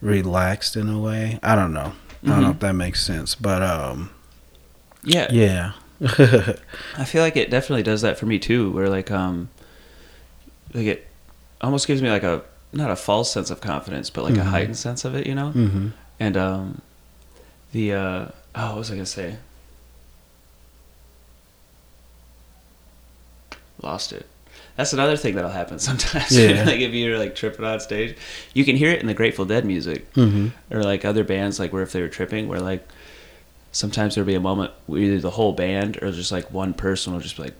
relaxed 0.00 0.76
in 0.76 0.88
a 0.88 1.00
way. 1.00 1.40
I 1.42 1.56
don't 1.56 1.72
know. 1.72 1.94
I 2.24 2.28
don't 2.28 2.42
know 2.42 2.50
if 2.50 2.60
that 2.60 2.74
makes 2.74 3.04
sense, 3.04 3.34
but 3.34 3.60
um 3.60 4.10
Yeah, 5.02 5.26
yeah. 5.32 5.72
I 6.96 7.04
feel 7.04 7.22
like 7.22 7.36
it 7.36 7.50
definitely 7.50 7.82
does 7.82 8.02
that 8.02 8.20
for 8.20 8.26
me 8.26 8.38
too. 8.38 8.70
Where 8.70 8.88
like 8.88 9.10
um, 9.10 9.48
like 10.72 10.86
it 10.86 11.06
almost 11.60 11.88
gives 11.88 12.00
me 12.00 12.08
like 12.08 12.22
a 12.22 12.42
not 12.72 12.90
a 12.90 12.96
false 12.96 13.32
sense 13.32 13.50
of 13.50 13.60
confidence, 13.60 14.10
but 14.10 14.24
like 14.24 14.34
a 14.36 14.40
Mhm. 14.40 14.44
heightened 14.44 14.76
sense 14.76 15.04
of 15.04 15.14
it, 15.14 15.26
you 15.26 15.34
know. 15.34 15.52
mhm. 15.54 15.92
And 16.20 16.36
um, 16.36 16.80
the 17.72 17.92
uh, 17.94 18.26
oh, 18.54 18.68
what 18.70 18.78
was 18.78 18.90
I 18.90 18.94
gonna 18.94 19.06
say? 19.06 19.36
Lost 23.82 24.12
it. 24.12 24.26
That's 24.76 24.92
another 24.92 25.16
thing 25.16 25.34
that'll 25.34 25.50
happen 25.50 25.78
sometimes. 25.88 26.36
Yeah. 26.36 26.64
like 26.66 26.80
if 26.80 26.92
you're 26.92 27.18
like 27.18 27.34
tripping 27.34 27.64
on 27.64 27.80
stage, 27.80 28.16
you 28.54 28.64
can 28.64 28.76
hear 28.76 28.90
it 28.90 29.00
in 29.00 29.06
the 29.06 29.14
Grateful 29.14 29.44
Dead 29.44 29.64
music 29.64 30.12
Mhm. 30.14 30.52
or 30.70 30.82
like 30.82 31.04
other 31.04 31.24
bands, 31.24 31.58
like 31.58 31.72
where 31.72 31.82
if 31.82 31.92
they 31.92 32.00
were 32.00 32.08
tripping, 32.08 32.48
where 32.48 32.60
like 32.60 32.86
sometimes 33.72 34.14
there'll 34.14 34.26
be 34.26 34.34
a 34.34 34.40
moment 34.40 34.72
where 34.86 35.00
either 35.00 35.20
the 35.20 35.30
whole 35.32 35.52
band 35.52 35.98
or 36.02 36.10
just 36.10 36.32
like 36.32 36.50
one 36.52 36.74
person 36.74 37.12
will 37.12 37.20
just 37.20 37.36
be 37.36 37.44
like. 37.44 37.54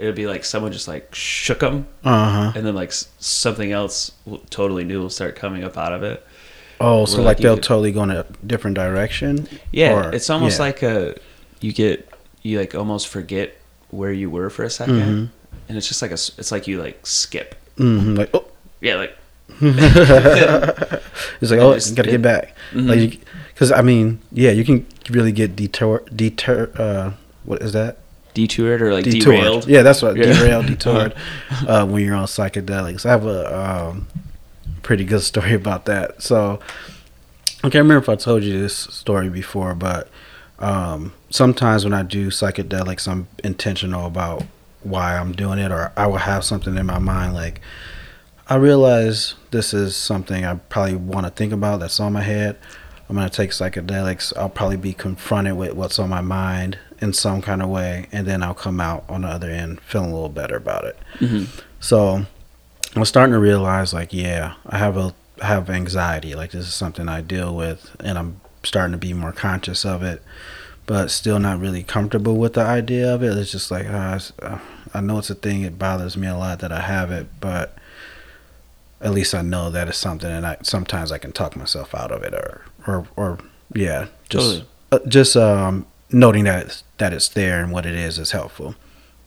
It 0.00 0.06
would 0.06 0.14
be 0.14 0.26
like 0.26 0.44
someone 0.46 0.72
just 0.72 0.88
like 0.88 1.14
shook 1.14 1.60
them, 1.60 1.86
Uh-huh. 2.04 2.52
and 2.56 2.64
then 2.66 2.74
like 2.74 2.90
something 3.18 3.70
else 3.70 4.12
totally 4.48 4.82
new 4.84 5.00
will 5.02 5.10
start 5.10 5.36
coming 5.36 5.62
up 5.62 5.76
out 5.76 5.92
of 5.92 6.02
it. 6.02 6.26
Oh, 6.80 7.04
so 7.04 7.16
Where, 7.18 7.26
like 7.26 7.36
like, 7.36 7.42
they'll 7.42 7.54
could- 7.56 7.64
totally 7.64 7.92
go 7.92 8.02
in 8.04 8.10
a 8.10 8.24
different 8.46 8.76
direction? 8.76 9.46
Yeah, 9.72 9.92
Or- 10.08 10.14
it's 10.14 10.30
almost 10.30 10.58
yeah. 10.58 10.64
like 10.64 10.82
a 10.82 11.14
you 11.60 11.72
get 11.74 12.08
you 12.42 12.58
like 12.58 12.74
almost 12.74 13.08
forget 13.08 13.54
where 13.90 14.12
you 14.12 14.30
were 14.30 14.48
for 14.48 14.64
a 14.64 14.68
2nd 14.70 14.88
Mhm. 14.88 15.28
and 15.68 15.76
it's 15.76 15.86
just 15.86 16.00
like 16.00 16.10
a 16.12 16.14
it's 16.14 16.50
like 16.50 16.66
you 16.66 16.80
like 16.80 17.06
skip. 17.06 17.54
Mhm. 17.76 18.16
Like 18.16 18.30
oh 18.32 18.46
Yeah, 18.80 18.96
like 18.96 19.14
it's 19.60 21.50
like, 21.50 21.60
oh, 21.60 21.74
just- 21.74 21.94
gotta 21.96 22.08
it- 22.08 22.12
get 22.12 22.22
back. 22.22 22.56
Mhm. 22.72 22.88
Like, 22.88 23.20
because 23.52 23.72
I 23.72 23.82
mean, 23.82 24.20
yeah, 24.32 24.50
you 24.50 24.64
can 24.64 24.86
really 25.10 25.32
get 25.32 25.56
deter, 25.56 26.00
deter. 26.14 26.70
Uh, 26.76 27.10
what 27.44 27.60
is 27.62 27.72
that? 27.74 27.98
Detoured 28.34 28.82
or 28.82 28.92
like 28.92 29.04
detoured. 29.04 29.36
derailed. 29.36 29.66
Yeah, 29.66 29.82
that's 29.82 30.02
what 30.02 30.16
Yeah. 30.16 30.32
derailed, 30.32 30.66
detoured. 30.66 31.14
uh, 31.66 31.86
when 31.86 32.04
you're 32.04 32.14
on 32.14 32.26
psychedelics, 32.26 33.04
I 33.06 33.10
have 33.10 33.26
a 33.26 33.58
um, 33.88 34.06
pretty 34.82 35.04
good 35.04 35.22
story 35.22 35.54
about 35.54 35.84
that. 35.86 36.22
So 36.22 36.60
I 37.58 37.68
can't 37.68 37.74
remember 37.76 37.98
if 37.98 38.08
I 38.08 38.16
told 38.16 38.42
you 38.42 38.60
this 38.60 38.76
story 38.76 39.28
before, 39.28 39.74
but 39.74 40.08
um, 40.58 41.12
sometimes 41.30 41.84
when 41.84 41.94
I 41.94 42.02
do 42.02 42.28
psychedelics, 42.28 43.08
I'm 43.08 43.28
intentional 43.44 44.06
about 44.06 44.44
why 44.82 45.16
I'm 45.16 45.32
doing 45.32 45.58
it, 45.58 45.70
or 45.70 45.92
I 45.96 46.06
will 46.06 46.16
have 46.18 46.44
something 46.44 46.76
in 46.76 46.86
my 46.86 46.98
mind 46.98 47.34
like. 47.34 47.60
I 48.48 48.56
realize 48.56 49.36
this 49.52 49.72
is 49.72 49.94
something 49.94 50.44
I 50.44 50.54
probably 50.54 50.96
want 50.96 51.24
to 51.24 51.30
think 51.30 51.52
about 51.52 51.78
that's 51.78 52.00
on 52.00 52.14
my 52.14 52.22
head. 52.22 52.58
I'm 53.10 53.16
going 53.16 53.28
to 53.28 53.36
take 53.36 53.50
psychedelics. 53.50 54.32
I'll 54.36 54.48
probably 54.48 54.76
be 54.76 54.92
confronted 54.92 55.56
with 55.56 55.72
what's 55.72 55.98
on 55.98 56.08
my 56.08 56.20
mind 56.20 56.78
in 57.00 57.12
some 57.12 57.42
kind 57.42 57.60
of 57.60 57.68
way, 57.68 58.06
and 58.12 58.24
then 58.24 58.40
I'll 58.40 58.54
come 58.54 58.80
out 58.80 59.04
on 59.08 59.22
the 59.22 59.28
other 59.28 59.50
end 59.50 59.80
feeling 59.80 60.10
a 60.12 60.14
little 60.14 60.28
better 60.28 60.54
about 60.56 60.84
it. 60.84 60.96
Mhm. 61.18 61.48
So 61.80 62.24
I'm 62.94 63.04
starting 63.04 63.32
to 63.32 63.40
realize, 63.40 63.92
like, 63.92 64.12
yeah, 64.12 64.54
I 64.64 64.78
have 64.78 64.96
a 64.96 65.12
I 65.42 65.46
have 65.46 65.70
anxiety. 65.70 66.34
Like, 66.36 66.52
this 66.52 66.68
is 66.68 66.74
something 66.74 67.08
I 67.08 67.20
deal 67.22 67.56
with, 67.56 67.90
and 67.98 68.16
I'm 68.16 68.40
starting 68.62 68.92
to 68.92 68.98
be 68.98 69.12
more 69.12 69.32
conscious 69.32 69.84
of 69.84 70.02
it, 70.04 70.22
but 70.86 71.10
still 71.10 71.40
not 71.40 71.58
really 71.58 71.82
comfortable 71.82 72.36
with 72.36 72.52
the 72.52 72.60
idea 72.60 73.12
of 73.12 73.24
it. 73.24 73.36
It's 73.38 73.50
just 73.50 73.70
like, 73.70 73.88
uh, 73.88 74.20
uh, 74.42 74.58
I 74.94 75.00
know 75.00 75.18
it's 75.18 75.30
a 75.30 75.34
thing. 75.34 75.62
It 75.62 75.78
bothers 75.78 76.16
me 76.16 76.28
a 76.28 76.36
lot 76.36 76.60
that 76.60 76.70
I 76.70 76.80
have 76.82 77.10
it, 77.10 77.26
but 77.40 77.74
at 79.00 79.12
least 79.12 79.34
I 79.34 79.42
know 79.42 79.70
that 79.70 79.88
is 79.88 79.96
something, 79.96 80.30
and 80.30 80.46
I 80.46 80.56
sometimes 80.62 81.10
I 81.12 81.18
can 81.18 81.32
talk 81.32 81.56
myself 81.56 81.94
out 81.94 82.10
of 82.12 82.22
it, 82.22 82.34
or 82.34 82.62
or 82.86 83.06
or 83.16 83.38
yeah, 83.74 84.06
just 84.28 84.46
Totally. 84.58 84.66
uh, 84.92 84.98
just 85.08 85.36
um, 85.36 85.86
noting 86.10 86.44
that 86.44 86.66
it's, 86.66 86.84
that 86.98 87.12
it's 87.12 87.28
there 87.28 87.62
and 87.62 87.72
what 87.72 87.86
it 87.86 87.94
is 87.94 88.18
is 88.18 88.32
helpful. 88.32 88.74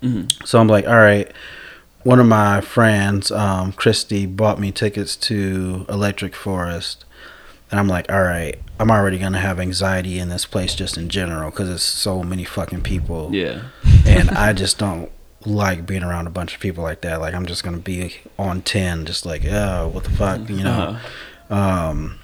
Mhm. 0.01 0.31
So 0.45 0.59
I'm 0.59 0.67
like, 0.67 0.87
all 0.87 0.97
right. 0.97 1.31
One 2.03 2.19
of 2.19 2.25
my 2.27 2.59
friends, 2.59 3.31
um, 3.31 3.71
Christy, 3.71 4.25
bought 4.25 4.59
me 4.59 4.73
tickets 4.73 5.15
to 5.15 5.85
Electric 5.87 6.35
Forest, 6.35 7.05
and 7.71 7.79
I'm 7.79 7.87
like, 7.87 8.11
all 8.11 8.23
right, 8.23 8.59
I'm 8.77 8.91
already 8.91 9.17
gonna 9.17 9.39
have 9.39 9.57
anxiety 9.57 10.19
in 10.19 10.27
this 10.27 10.45
place 10.45 10.75
just 10.75 10.97
in 10.97 11.07
general 11.07 11.49
because 11.49 11.69
it's 11.69 11.81
so 11.81 12.21
many 12.21 12.43
fucking 12.43 12.81
people, 12.81 13.29
Yeah. 13.31 13.61
and 14.05 14.29
I 14.31 14.51
just 14.63 14.77
don't 14.77 15.09
like 15.45 15.85
being 15.85 16.03
around 16.03 16.27
a 16.27 16.31
bunch 16.31 16.53
of 16.55 16.61
people 16.61 16.83
like 16.83 17.01
that. 17.01 17.19
Like 17.19 17.33
I'm 17.33 17.45
just 17.45 17.63
gonna 17.63 17.77
be 17.77 18.15
on 18.37 18.61
ten, 18.61 19.05
just 19.05 19.25
like, 19.25 19.43
oh, 19.45 19.89
what 19.93 20.03
the 20.03 20.11
fuck, 20.11 20.49
you 20.49 20.63
know. 20.63 20.99
Uh-huh. 21.49 21.55
Um, 21.55 22.19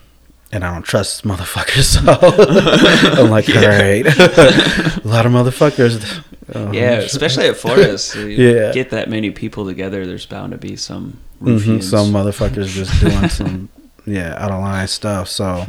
and 0.52 0.64
I 0.64 0.74
don't 0.74 0.84
trust 0.84 1.24
motherfuckers, 1.24 1.84
so 3.14 3.22
I'm 3.22 3.30
like, 3.30 3.50
all 3.56 3.56
right, 3.56 4.06
a 5.06 5.08
lot 5.08 5.26
of 5.26 5.32
motherfuckers. 5.32 6.24
Um, 6.56 6.74
Yeah, 6.74 6.94
especially 6.94 7.48
at 7.48 7.58
Forest. 7.58 8.16
you 8.16 8.28
Yeah. 8.28 8.72
Get 8.72 8.90
that 8.90 9.10
many 9.10 9.32
people 9.32 9.66
together, 9.66 10.06
there's 10.06 10.26
bound 10.26 10.52
to 10.52 10.58
be 10.58 10.76
some 10.76 11.20
hmm. 11.40 11.80
Some 11.80 12.12
motherfuckers 12.12 12.68
just 12.68 13.00
doing 13.00 13.30
some 13.30 13.70
yeah 14.06 14.36
out 14.44 14.52
of 14.52 14.62
line 14.62 14.88
stuff. 14.88 15.28
So 15.28 15.66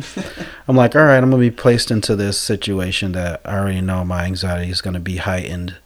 I'm 0.66 0.76
like, 0.76 0.96
all 0.96 1.02
right, 1.02 1.18
I'm 1.18 1.30
gonna 1.30 1.38
be 1.38 1.50
placed 1.50 1.90
into 1.90 2.16
this 2.16 2.38
situation 2.38 3.12
that 3.12 3.42
I 3.44 3.58
already 3.58 3.80
know 3.82 4.04
my 4.04 4.24
anxiety 4.24 4.70
is 4.70 4.80
gonna 4.80 5.00
be 5.00 5.16
heightened. 5.16 5.76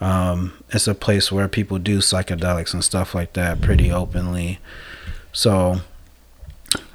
Um, 0.00 0.52
it's 0.70 0.86
a 0.86 0.94
place 0.94 1.30
where 1.32 1.48
people 1.48 1.78
do 1.78 1.98
psychedelics 1.98 2.74
and 2.74 2.84
stuff 2.84 3.14
like 3.14 3.32
that 3.34 3.60
pretty 3.60 3.90
openly. 3.90 4.58
So 5.32 5.80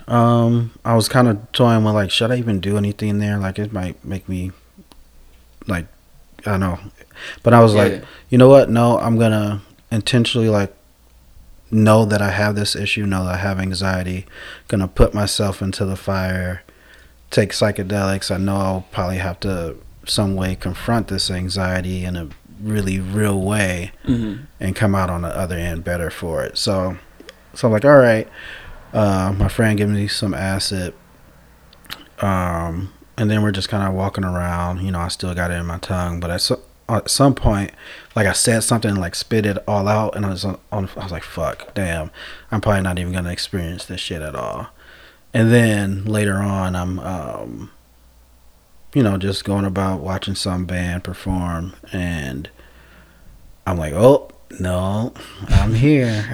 um, 0.07 0.71
I 0.83 0.95
was 0.95 1.07
kind 1.07 1.27
of 1.27 1.51
toying 1.51 1.83
with 1.83 1.93
like, 1.93 2.11
should 2.11 2.31
I 2.31 2.37
even 2.37 2.59
do 2.59 2.77
anything 2.77 3.19
there? 3.19 3.37
Like, 3.37 3.59
it 3.59 3.71
might 3.71 4.03
make 4.03 4.27
me 4.27 4.51
like 5.67 5.85
I 6.45 6.51
don't 6.51 6.59
know. 6.61 6.79
But 7.43 7.53
I 7.53 7.59
was 7.61 7.73
Yeah. 7.73 7.83
like, 7.83 8.03
you 8.29 8.37
know 8.37 8.47
what? 8.49 8.69
No, 8.69 8.97
I'm 8.99 9.17
gonna 9.17 9.61
intentionally 9.91 10.49
like 10.49 10.73
know 11.71 12.05
that 12.05 12.21
I 12.21 12.31
have 12.31 12.55
this 12.55 12.75
issue, 12.75 13.05
know 13.05 13.23
that 13.25 13.35
I 13.35 13.37
have 13.37 13.59
anxiety, 13.59 14.25
gonna 14.67 14.87
put 14.87 15.13
myself 15.13 15.61
into 15.61 15.85
the 15.85 15.95
fire, 15.95 16.63
take 17.29 17.51
psychedelics. 17.51 18.33
I 18.33 18.37
know 18.37 18.55
I'll 18.55 18.85
probably 18.91 19.17
have 19.17 19.39
to 19.41 19.75
some 20.07 20.35
way 20.35 20.55
confront 20.55 21.07
this 21.09 21.29
anxiety 21.29 22.03
in 22.05 22.15
a 22.15 22.29
really 22.61 22.99
real 22.99 23.39
way 23.41 23.91
Mhm. 24.05 24.45
and 24.59 24.75
come 24.75 24.93
out 24.95 25.09
on 25.09 25.21
the 25.21 25.29
other 25.29 25.57
end 25.57 25.83
better 25.83 26.09
for 26.09 26.43
it. 26.43 26.57
So 26.57 26.97
so 27.53 27.67
I'm 27.67 27.71
like, 27.73 27.85
all 27.85 27.97
right. 27.97 28.27
Uh, 28.93 29.33
my 29.37 29.47
friend 29.47 29.77
gave 29.77 29.89
me 29.89 30.07
some 30.07 30.33
acid. 30.33 30.93
Um, 32.21 32.93
and 33.17 33.29
then 33.29 33.41
we're 33.41 33.51
just 33.51 33.69
kind 33.69 33.87
of 33.87 33.93
walking 33.93 34.23
around. 34.23 34.81
You 34.81 34.91
know, 34.91 34.99
I 34.99 35.07
still 35.09 35.33
got 35.33 35.51
it 35.51 35.55
in 35.55 35.65
my 35.65 35.77
tongue, 35.77 36.19
but 36.19 36.29
at, 36.29 36.41
so, 36.41 36.59
at 36.87 37.09
some 37.09 37.33
point, 37.35 37.71
like 38.15 38.27
I 38.27 38.33
said 38.33 38.63
something, 38.63 38.95
like 38.95 39.15
spit 39.15 39.45
it 39.45 39.57
all 39.67 39.87
out, 39.87 40.15
and 40.15 40.25
I 40.25 40.29
was 40.29 40.43
on, 40.45 40.57
on. 40.71 40.89
I 40.97 41.03
was 41.03 41.11
like, 41.11 41.23
"Fuck, 41.23 41.73
damn, 41.75 42.11
I'm 42.51 42.61
probably 42.61 42.81
not 42.81 42.97
even 42.99 43.13
gonna 43.13 43.31
experience 43.31 43.85
this 43.85 44.01
shit 44.01 44.21
at 44.21 44.35
all." 44.35 44.67
And 45.33 45.51
then 45.51 46.05
later 46.05 46.37
on, 46.37 46.75
I'm 46.75 46.99
um, 46.99 47.71
you 48.93 49.03
know, 49.03 49.17
just 49.17 49.43
going 49.43 49.65
about 49.65 50.01
watching 50.01 50.35
some 50.35 50.65
band 50.65 51.03
perform, 51.03 51.75
and 51.91 52.49
I'm 53.65 53.77
like, 53.77 53.93
oh 53.93 54.31
no, 54.59 55.13
I'm 55.49 55.73
here. 55.73 56.25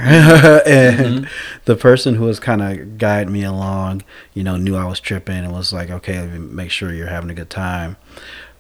and 0.66 1.26
mm-hmm. 1.26 1.26
the 1.66 1.76
person 1.76 2.16
who 2.16 2.26
was 2.26 2.40
kind 2.40 2.62
of 2.62 2.98
guiding 2.98 3.34
me 3.34 3.44
along, 3.44 4.04
you 4.34 4.44
know, 4.44 4.56
knew 4.56 4.76
I 4.76 4.86
was 4.86 5.00
tripping 5.00 5.44
and 5.44 5.52
was 5.52 5.74
like, 5.74 5.90
okay, 5.90 6.26
make 6.28 6.72
sure 6.72 6.94
you're 6.94 7.08
having 7.08 7.30
a 7.30 7.34
good 7.34 7.50
time. 7.50 7.98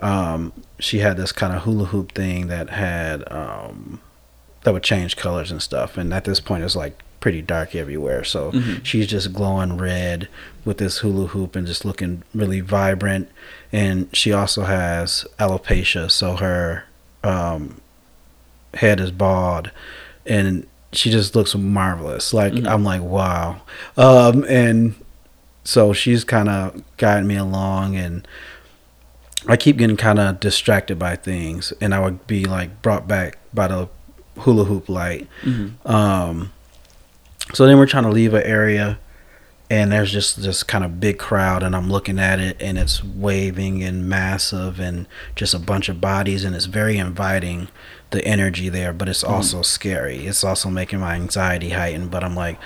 Um, 0.01 0.51
she 0.79 0.99
had 0.99 1.15
this 1.15 1.31
kind 1.31 1.53
of 1.53 1.63
hula 1.63 1.85
hoop 1.85 2.11
thing 2.11 2.47
that 2.47 2.69
had 2.69 3.23
um, 3.31 4.01
that 4.63 4.73
would 4.73 4.83
change 4.83 5.15
colors 5.15 5.51
and 5.51 5.61
stuff. 5.61 5.97
And 5.97 6.13
at 6.13 6.25
this 6.25 6.39
point, 6.39 6.63
it's 6.63 6.75
like 6.75 7.01
pretty 7.25 7.41
dark 7.41 7.73
everywhere. 7.73 8.23
So 8.23 8.51
mm-hmm. 8.51 8.83
she's 8.83 9.07
just 9.07 9.33
glowing 9.33 9.77
red 9.77 10.27
with 10.63 10.77
this 10.77 10.99
hula 10.99 11.25
hoop 11.25 11.55
and 11.55 11.65
just 11.65 11.83
looking 11.83 12.21
really 12.35 12.59
vibrant. 12.59 13.29
And 13.73 14.15
she 14.15 14.31
also 14.31 14.61
has 14.61 15.25
alopecia, 15.39 16.11
so 16.11 16.35
her 16.35 16.83
um, 17.23 17.81
head 18.75 18.99
is 18.99 19.09
bald, 19.09 19.71
and 20.27 20.67
she 20.93 21.09
just 21.09 21.35
looks 21.35 21.55
marvelous. 21.55 22.31
Like 22.31 22.53
mm-hmm. 22.53 22.67
I'm 22.67 22.83
like, 22.83 23.01
wow. 23.01 23.61
Um, 23.97 24.45
and 24.47 24.93
so 25.63 25.93
she's 25.93 26.23
kind 26.23 26.47
of 26.47 26.83
guiding 26.97 27.25
me 27.27 27.37
along, 27.37 27.95
and 27.95 28.27
I 29.47 29.57
keep 29.57 29.77
getting 29.77 29.97
kind 29.97 30.19
of 30.19 30.39
distracted 30.39 30.99
by 30.99 31.15
things, 31.15 31.73
and 31.81 31.95
I 31.95 32.01
would 32.01 32.27
be 32.27 32.45
like 32.45 32.83
brought 32.83 33.07
back 33.07 33.39
by 33.51 33.69
the 33.69 33.89
hula 34.41 34.65
hoop 34.65 34.89
light. 34.89 35.27
Mm-hmm. 35.41 35.91
Um, 35.91 36.51
so 37.53 37.65
then 37.65 37.77
we're 37.77 37.85
trying 37.85 38.03
to 38.03 38.09
leave 38.09 38.33
an 38.33 38.43
area, 38.43 38.99
and 39.69 39.91
there's 39.91 40.11
just 40.11 40.41
this 40.41 40.63
kind 40.63 40.83
of 40.83 40.99
big 40.99 41.17
crowd, 41.17 41.63
and 41.63 41.75
I'm 41.75 41.89
looking 41.89 42.19
at 42.19 42.39
it, 42.39 42.61
and 42.61 42.77
it's 42.77 43.03
waving 43.03 43.83
and 43.83 44.07
massive, 44.07 44.79
and 44.79 45.07
just 45.35 45.53
a 45.53 45.59
bunch 45.59 45.89
of 45.89 46.01
bodies, 46.01 46.43
and 46.43 46.55
it's 46.55 46.65
very 46.65 46.97
inviting 46.97 47.67
the 48.11 48.25
energy 48.25 48.69
there, 48.69 48.93
but 48.93 49.09
it's 49.09 49.23
mm-hmm. 49.23 49.33
also 49.33 49.57
mm-hmm. 49.57 49.63
scary. 49.63 50.25
It's 50.25 50.43
also 50.43 50.69
making 50.69 50.99
my 50.99 51.15
anxiety 51.15 51.69
heighten. 51.69 52.07
But 52.07 52.23
I'm 52.23 52.35
like, 52.35 52.57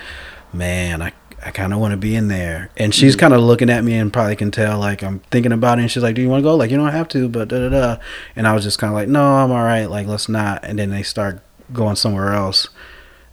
man, 0.53 1.01
I 1.01 1.11
I 1.43 1.51
kind 1.51 1.73
of 1.73 1.79
want 1.79 1.91
to 1.91 1.97
be 1.97 2.15
in 2.15 2.27
there. 2.27 2.69
And 2.77 2.93
she's 2.93 3.13
mm-hmm. 3.13 3.21
kind 3.21 3.33
of 3.33 3.41
looking 3.41 3.69
at 3.69 3.83
me 3.83 3.97
and 3.97 4.11
probably 4.11 4.35
can 4.35 4.51
tell 4.51 4.79
like 4.79 5.03
I'm 5.03 5.19
thinking 5.31 5.51
about 5.51 5.79
it. 5.79 5.83
And 5.83 5.91
she's 5.91 6.03
like, 6.03 6.15
"Do 6.15 6.21
you 6.21 6.29
want 6.29 6.41
to 6.41 6.43
go?" 6.43 6.55
Like, 6.55 6.71
you 6.71 6.77
don't 6.77 6.91
have 6.91 7.07
to, 7.09 7.27
but 7.27 7.47
da 7.47 7.59
da 7.59 7.69
da. 7.69 8.01
And 8.35 8.47
I 8.47 8.53
was 8.53 8.63
just 8.63 8.79
kind 8.79 8.91
of 8.91 8.95
like, 8.95 9.09
"No, 9.09 9.23
I'm 9.23 9.51
all 9.51 9.63
right. 9.63 9.85
Like, 9.85 10.07
let's 10.07 10.29
not." 10.29 10.63
And 10.63 10.79
then 10.79 10.91
they 10.91 11.03
start 11.03 11.41
going 11.73 11.95
somewhere 11.95 12.33
else, 12.33 12.67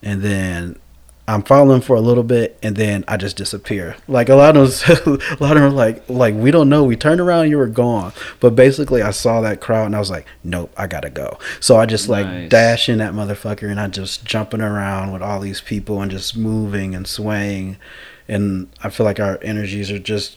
and 0.02 0.22
then 0.22 0.78
I'm 1.28 1.42
following 1.42 1.80
for 1.80 1.96
a 1.96 2.00
little 2.00 2.22
bit 2.22 2.56
and 2.62 2.76
then 2.76 3.04
I 3.08 3.16
just 3.16 3.36
disappear. 3.36 3.96
Like 4.06 4.28
a 4.28 4.36
lot 4.36 4.56
of 4.56 4.80
them, 4.80 4.96
a 5.30 5.42
lot 5.42 5.56
of 5.56 5.62
them 5.62 5.64
are 5.64 5.70
like, 5.70 6.08
like 6.08 6.34
we 6.34 6.50
don't 6.50 6.68
know. 6.68 6.84
We 6.84 6.94
turned 6.94 7.20
around, 7.20 7.50
you 7.50 7.58
were 7.58 7.66
gone. 7.66 8.12
But 8.38 8.54
basically, 8.54 9.02
I 9.02 9.10
saw 9.10 9.40
that 9.40 9.60
crowd 9.60 9.86
and 9.86 9.96
I 9.96 9.98
was 9.98 10.10
like, 10.10 10.26
nope, 10.44 10.72
I 10.76 10.86
gotta 10.86 11.10
go. 11.10 11.38
So 11.58 11.76
I 11.76 11.86
just 11.86 12.08
like 12.08 12.26
nice. 12.26 12.50
dash 12.50 12.88
in 12.88 12.98
that 12.98 13.12
motherfucker 13.12 13.68
and 13.68 13.80
I 13.80 13.88
just 13.88 14.24
jumping 14.24 14.60
around 14.60 15.12
with 15.12 15.22
all 15.22 15.40
these 15.40 15.60
people 15.60 16.00
and 16.00 16.10
just 16.10 16.36
moving 16.36 16.94
and 16.94 17.06
swaying, 17.06 17.76
and 18.28 18.68
I 18.82 18.90
feel 18.90 19.04
like 19.04 19.20
our 19.20 19.38
energies 19.42 19.90
are 19.90 19.98
just 19.98 20.36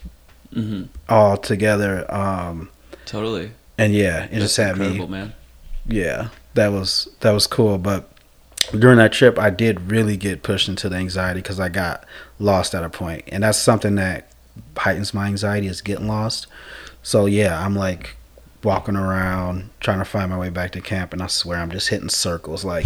mm-hmm. 0.54 0.86
all 1.08 1.38
together. 1.38 2.12
Um, 2.14 2.70
totally. 3.06 3.52
And 3.78 3.94
yeah, 3.94 4.26
it 4.26 4.32
That's 4.32 4.44
just 4.44 4.58
had 4.58 4.78
me. 4.78 5.06
Man. 5.06 5.34
Yeah, 5.88 6.30
that 6.54 6.70
was 6.70 7.10
that 7.22 7.32
was 7.32 7.48
cool, 7.48 7.78
but 7.78 8.12
during 8.78 8.98
that 8.98 9.14
trip, 9.14 9.40
I 9.40 9.50
did 9.50 9.92
really 9.92 10.18
get 10.18 10.44
pushed 10.44 10.68
into 10.68 10.90
the 10.90 10.98
anxiety 10.98 11.42
because 11.42 11.60
I 11.60 11.70
got 11.70 12.06
lost 12.40 12.76
at 12.76 12.84
a 12.84 12.90
point, 12.90 13.24
and 13.28 13.44
that's 13.44 13.58
something 13.58 13.96
that 13.96 14.32
heightens 14.78 15.14
my 15.14 15.28
anxiety 15.28 15.68
is 15.68 15.82
getting 15.82 16.08
lost. 16.08 16.48
So 17.02 17.26
yeah, 17.26 17.64
I'm 17.64 17.76
like 17.76 18.16
walking 18.64 18.96
around 18.96 19.70
trying 19.80 20.00
to 20.00 20.06
find 20.06 20.30
my 20.32 20.38
way 20.38 20.50
back 20.50 20.72
to 20.72 20.82
camp, 20.82 21.14
and 21.14 21.22
I 21.22 21.28
swear 21.28 21.60
I'm 21.60 21.72
just 21.72 21.90
hitting 21.90 22.10
circles. 22.10 22.66
Like 22.66 22.86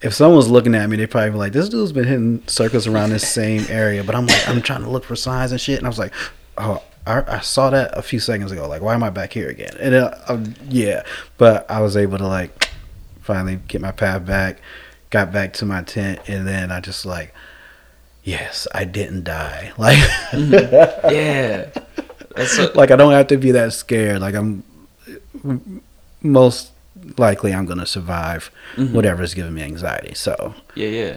if 0.00 0.14
someone's 0.14 0.50
looking 0.50 0.74
at 0.74 0.88
me, 0.88 0.96
they 0.96 1.06
probably 1.06 1.30
be 1.30 1.36
like, 1.36 1.52
"This 1.52 1.68
dude's 1.68 1.92
been 1.92 2.04
hitting 2.04 2.42
circles 2.46 2.86
around 2.86 3.10
this 3.10 3.28
same 3.28 3.64
area." 3.68 4.02
But 4.02 4.14
I'm 4.14 4.26
like, 4.26 4.48
I'm 4.48 4.62
trying 4.62 4.82
to 4.82 4.90
look 4.90 5.04
for 5.04 5.16
signs 5.16 5.52
and 5.52 5.60
shit, 5.60 5.78
and 5.78 5.86
I 5.86 5.90
was 5.90 5.98
like, 5.98 6.12
"Oh, 6.58 6.82
I, 7.06 7.36
I 7.36 7.40
saw 7.40 7.70
that 7.70 7.96
a 7.96 8.02
few 8.02 8.18
seconds 8.18 8.50
ago. 8.50 8.66
Like, 8.68 8.82
why 8.82 8.94
am 8.94 9.02
I 9.02 9.10
back 9.10 9.32
here 9.32 9.48
again?" 9.48 9.74
And 9.78 9.94
uh, 9.94 10.14
um, 10.28 10.54
yeah, 10.68 11.04
but 11.38 11.70
I 11.70 11.80
was 11.80 11.96
able 11.96 12.18
to 12.18 12.26
like 12.26 12.70
finally 13.20 13.60
get 13.68 13.80
my 13.80 13.92
path 13.92 14.26
back 14.26 14.58
got 15.12 15.30
back 15.30 15.52
to 15.52 15.66
my 15.66 15.82
tent, 15.82 16.20
and 16.26 16.48
then 16.48 16.72
I 16.72 16.80
just 16.80 17.06
like, 17.06 17.32
yes, 18.24 18.66
I 18.74 18.84
didn't 18.84 19.22
die. 19.22 19.72
Like, 19.78 19.98
mm-hmm. 19.98 21.14
yeah, 21.14 21.70
a- 22.36 22.76
like 22.76 22.90
I 22.90 22.96
don't 22.96 23.12
have 23.12 23.28
to 23.28 23.36
be 23.36 23.52
that 23.52 23.72
scared. 23.72 24.20
Like 24.20 24.34
I'm 24.34 24.64
most 26.22 26.72
likely 27.18 27.52
I'm 27.54 27.66
gonna 27.66 27.86
survive 27.86 28.50
mm-hmm. 28.74 28.94
whatever's 28.94 29.34
giving 29.34 29.54
me 29.54 29.62
anxiety. 29.62 30.14
So 30.14 30.54
yeah, 30.74 30.88
yeah, 30.88 31.16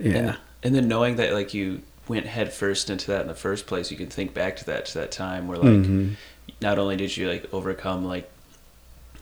yeah. 0.00 0.16
And, 0.16 0.38
and 0.64 0.74
then 0.74 0.88
knowing 0.88 1.16
that 1.16 1.32
like 1.32 1.54
you 1.54 1.82
went 2.08 2.26
head 2.26 2.52
first 2.52 2.90
into 2.90 3.06
that 3.08 3.22
in 3.22 3.28
the 3.28 3.34
first 3.34 3.66
place, 3.66 3.90
you 3.90 3.96
can 3.96 4.08
think 4.08 4.34
back 4.34 4.56
to 4.56 4.64
that 4.66 4.86
to 4.86 4.98
that 4.98 5.12
time 5.12 5.46
where 5.46 5.58
like 5.58 5.68
mm-hmm. 5.68 6.14
not 6.60 6.78
only 6.78 6.96
did 6.96 7.16
you 7.16 7.28
like 7.28 7.52
overcome 7.52 8.04
like 8.04 8.30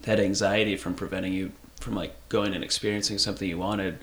that 0.02 0.20
anxiety 0.20 0.76
from 0.76 0.94
preventing 0.94 1.32
you 1.32 1.52
from 1.86 1.94
like 1.94 2.28
going 2.28 2.52
and 2.52 2.64
experiencing 2.64 3.16
something 3.16 3.48
you 3.48 3.56
wanted, 3.56 3.96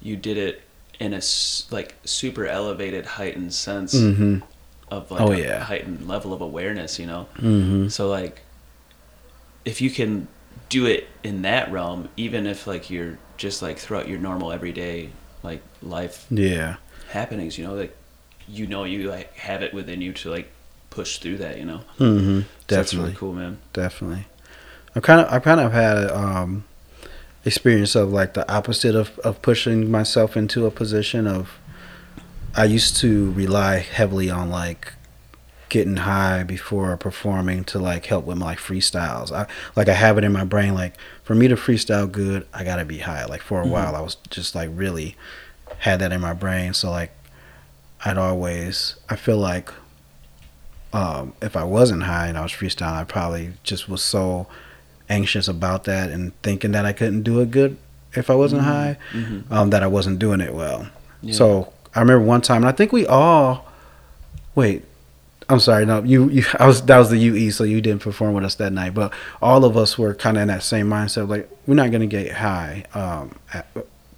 you 0.00 0.16
did 0.16 0.38
it 0.38 0.62
in 0.98 1.12
a 1.12 1.20
like 1.70 1.94
super 2.06 2.46
elevated, 2.46 3.04
heightened 3.04 3.52
sense 3.52 3.94
mm-hmm. 3.94 4.38
of 4.90 5.10
like 5.10 5.20
oh, 5.20 5.32
a 5.32 5.38
yeah. 5.38 5.58
heightened 5.62 6.08
level 6.08 6.32
of 6.32 6.40
awareness. 6.40 6.98
You 6.98 7.06
know, 7.06 7.28
mm-hmm. 7.36 7.88
so 7.88 8.08
like 8.08 8.40
if 9.66 9.82
you 9.82 9.90
can 9.90 10.28
do 10.70 10.86
it 10.86 11.08
in 11.22 11.42
that 11.42 11.70
realm, 11.70 12.08
even 12.16 12.46
if 12.46 12.66
like 12.66 12.88
you're 12.88 13.18
just 13.36 13.60
like 13.60 13.78
throughout 13.78 14.08
your 14.08 14.18
normal 14.18 14.50
everyday 14.50 15.10
like 15.42 15.60
life, 15.82 16.26
yeah, 16.30 16.76
happenings, 17.10 17.58
you 17.58 17.66
know, 17.66 17.74
like 17.74 17.94
you 18.48 18.66
know 18.66 18.84
you 18.84 19.10
like 19.10 19.34
have 19.34 19.62
it 19.62 19.74
within 19.74 20.00
you 20.00 20.14
to 20.14 20.30
like 20.30 20.50
push 20.88 21.18
through 21.18 21.36
that, 21.36 21.58
you 21.58 21.66
know. 21.66 21.82
Mm-hmm. 21.98 22.40
So 22.40 22.46
Definitely, 22.46 22.46
that's 22.68 22.94
really 22.94 23.12
cool, 23.12 23.34
man. 23.34 23.58
Definitely. 23.74 24.24
I'm 24.94 25.02
kind 25.02 25.20
of 25.20 25.30
I 25.30 25.38
kind 25.38 25.60
of 25.60 25.72
had 25.74 26.10
um 26.10 26.64
experience 27.46 27.94
of 27.94 28.12
like 28.12 28.34
the 28.34 28.50
opposite 28.52 28.94
of, 28.94 29.18
of 29.20 29.40
pushing 29.40 29.90
myself 29.90 30.36
into 30.36 30.66
a 30.66 30.70
position 30.70 31.26
of 31.26 31.58
I 32.54 32.64
used 32.64 32.96
to 32.98 33.30
rely 33.32 33.78
heavily 33.78 34.30
on 34.30 34.50
like 34.50 34.94
getting 35.68 35.96
high 35.96 36.42
before 36.42 36.96
performing 36.96 37.64
to 37.64 37.78
like 37.78 38.06
help 38.06 38.24
with 38.24 38.38
my 38.38 38.46
like 38.46 38.58
freestyles. 38.58 39.30
I 39.30 39.46
like 39.76 39.88
I 39.88 39.94
have 39.94 40.18
it 40.18 40.24
in 40.24 40.32
my 40.32 40.44
brain 40.44 40.74
like 40.74 40.94
for 41.22 41.34
me 41.34 41.48
to 41.48 41.56
freestyle 41.56 42.10
good, 42.10 42.46
I 42.52 42.64
gotta 42.64 42.84
be 42.84 42.98
high. 42.98 43.24
Like 43.26 43.42
for 43.42 43.60
a 43.60 43.62
mm-hmm. 43.62 43.72
while 43.72 43.94
I 43.94 44.00
was 44.00 44.16
just 44.30 44.54
like 44.54 44.70
really 44.72 45.16
had 45.78 46.00
that 46.00 46.12
in 46.12 46.20
my 46.20 46.32
brain. 46.32 46.74
So 46.74 46.90
like 46.90 47.12
I'd 48.04 48.18
always 48.18 48.96
I 49.08 49.16
feel 49.16 49.38
like 49.38 49.70
um, 50.92 51.34
if 51.42 51.56
I 51.56 51.64
wasn't 51.64 52.04
high 52.04 52.28
and 52.28 52.38
I 52.38 52.42
was 52.42 52.52
freestyling, 52.52 53.00
I 53.00 53.04
probably 53.04 53.52
just 53.62 53.88
was 53.88 54.02
so 54.02 54.46
anxious 55.08 55.48
about 55.48 55.84
that 55.84 56.10
and 56.10 56.40
thinking 56.42 56.72
that 56.72 56.84
I 56.84 56.92
couldn't 56.92 57.22
do 57.22 57.40
it 57.40 57.50
good 57.50 57.76
if 58.14 58.30
I 58.30 58.34
wasn't 58.34 58.62
mm-hmm. 58.62 58.70
high, 58.70 58.98
mm-hmm. 59.12 59.52
Um, 59.52 59.70
that 59.70 59.82
I 59.82 59.86
wasn't 59.86 60.18
doing 60.18 60.40
it 60.40 60.54
well. 60.54 60.88
Yeah. 61.22 61.34
So 61.34 61.72
I 61.94 62.00
remember 62.00 62.24
one 62.24 62.40
time, 62.40 62.62
and 62.62 62.68
I 62.68 62.72
think 62.72 62.92
we 62.92 63.06
all 63.06 63.70
wait. 64.54 64.84
I'm 65.48 65.60
sorry, 65.60 65.86
no, 65.86 66.02
you, 66.02 66.28
you, 66.28 66.44
I 66.58 66.66
was 66.66 66.82
that 66.82 66.98
was 66.98 67.10
the 67.10 67.18
UE, 67.18 67.50
so 67.50 67.64
you 67.64 67.80
didn't 67.80 68.02
perform 68.02 68.34
with 68.34 68.44
us 68.44 68.56
that 68.56 68.72
night. 68.72 68.94
But 68.94 69.12
all 69.40 69.64
of 69.64 69.76
us 69.76 69.98
were 69.98 70.14
kind 70.14 70.36
of 70.36 70.42
in 70.42 70.48
that 70.48 70.62
same 70.62 70.88
mindset, 70.88 71.28
like 71.28 71.48
we're 71.66 71.74
not 71.74 71.90
gonna 71.90 72.06
get 72.06 72.32
high 72.32 72.84
um, 72.94 73.36
at, 73.52 73.66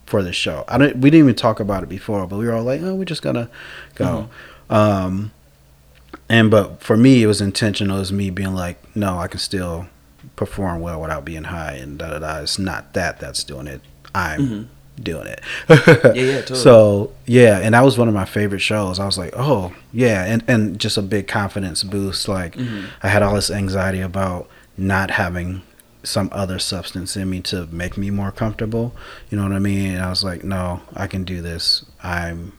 for 0.07 0.23
the 0.23 0.33
show. 0.33 0.65
I 0.69 0.79
don't, 0.79 0.97
we 0.97 1.11
didn't 1.11 1.27
even 1.27 1.35
talk 1.35 1.61
about 1.61 1.83
it 1.83 1.89
before, 1.89 2.27
but 2.27 2.39
we 2.39 2.47
were 2.47 2.55
all 2.55 2.65
like, 2.65 2.81
oh, 2.83 2.95
we're 2.95 3.05
just 3.05 3.23
gonna 3.23 3.51
go. 3.95 4.29
Mm-hmm. 4.71 4.73
Um, 4.73 5.33
and 6.29 6.51
but 6.51 6.83
for 6.83 6.97
me, 6.97 7.23
it 7.23 7.27
was 7.27 7.41
intentional. 7.41 7.97
It 7.97 8.01
was 8.01 8.13
me 8.13 8.31
being 8.31 8.55
like, 8.55 8.97
no, 8.97 9.19
I 9.19 9.29
can 9.29 9.41
still 9.41 9.87
perform 10.39 10.81
well 10.81 11.01
without 11.01 11.25
being 11.25 11.43
high 11.43 11.73
and 11.73 11.99
da 11.99 12.11
da 12.11 12.21
da. 12.21 12.39
It's 12.39 12.61
not 12.61 12.95
that 12.95 13.19
that's 13.19 13.43
doing 13.43 13.67
it. 13.67 13.81
I'm 14.15 14.41
mm-hmm. 14.41 15.03
doing 15.03 15.27
it. 15.27 15.41
yeah, 15.69 16.13
yeah, 16.15 16.41
totally. 16.43 16.61
So 16.61 17.13
yeah, 17.27 17.59
and 17.59 17.75
that 17.75 17.85
was 17.85 17.99
one 17.99 18.07
of 18.07 18.15
my 18.15 18.25
favorite 18.25 18.61
shows. 18.61 19.01
I 19.01 19.05
was 19.05 19.19
like, 19.19 19.35
oh 19.37 19.75
yeah, 19.93 20.25
and 20.25 20.45
and 20.47 20.79
just 20.79 20.97
a 20.97 21.03
big 21.03 21.27
confidence 21.27 21.83
boost. 21.83 22.29
Like 22.29 22.55
mm-hmm. 22.55 22.87
I 23.03 23.09
had 23.09 23.25
all 23.25 23.35
this 23.35 23.51
anxiety 23.51 24.01
about 24.01 24.49
not 24.77 25.11
having 25.11 25.63
some 26.05 26.29
other 26.31 26.61
substance 26.61 27.17
in 27.17 27.29
me 27.29 27.41
to 27.41 27.67
make 27.67 27.99
me 27.99 28.09
more 28.09 28.31
comfortable. 28.31 28.95
You 29.31 29.39
know 29.39 29.43
what 29.43 29.53
I 29.53 29.59
mean? 29.59 29.97
And 29.97 30.05
I 30.05 30.09
was 30.09 30.23
like, 30.23 30.45
no, 30.45 30.83
I 30.95 31.09
can 31.09 31.25
do 31.25 31.43
this. 31.43 31.85
I'm, 32.01 32.53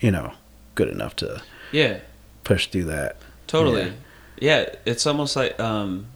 you 0.00 0.10
know, 0.10 0.34
good 0.74 0.88
enough 0.88 1.16
to 1.16 1.42
yeah 1.72 2.00
push 2.44 2.66
through 2.66 2.84
that. 2.84 3.16
Totally. 3.46 3.84
Yeah, 4.36 4.60
yeah 4.60 4.74
it's 4.84 5.06
almost 5.06 5.34
like 5.34 5.58
um 5.58 6.08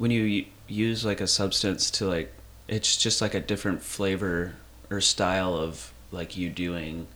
when 0.00 0.10
you 0.10 0.46
use 0.66 1.04
like 1.04 1.20
a 1.20 1.26
substance 1.26 1.90
to 1.90 2.06
like 2.06 2.32
it's 2.68 2.96
just 2.96 3.20
like 3.20 3.34
a 3.34 3.40
different 3.40 3.82
flavor 3.82 4.54
or 4.90 5.00
style 5.00 5.54
of 5.54 5.92
like 6.10 6.36
you 6.38 6.48
doing 6.48 7.06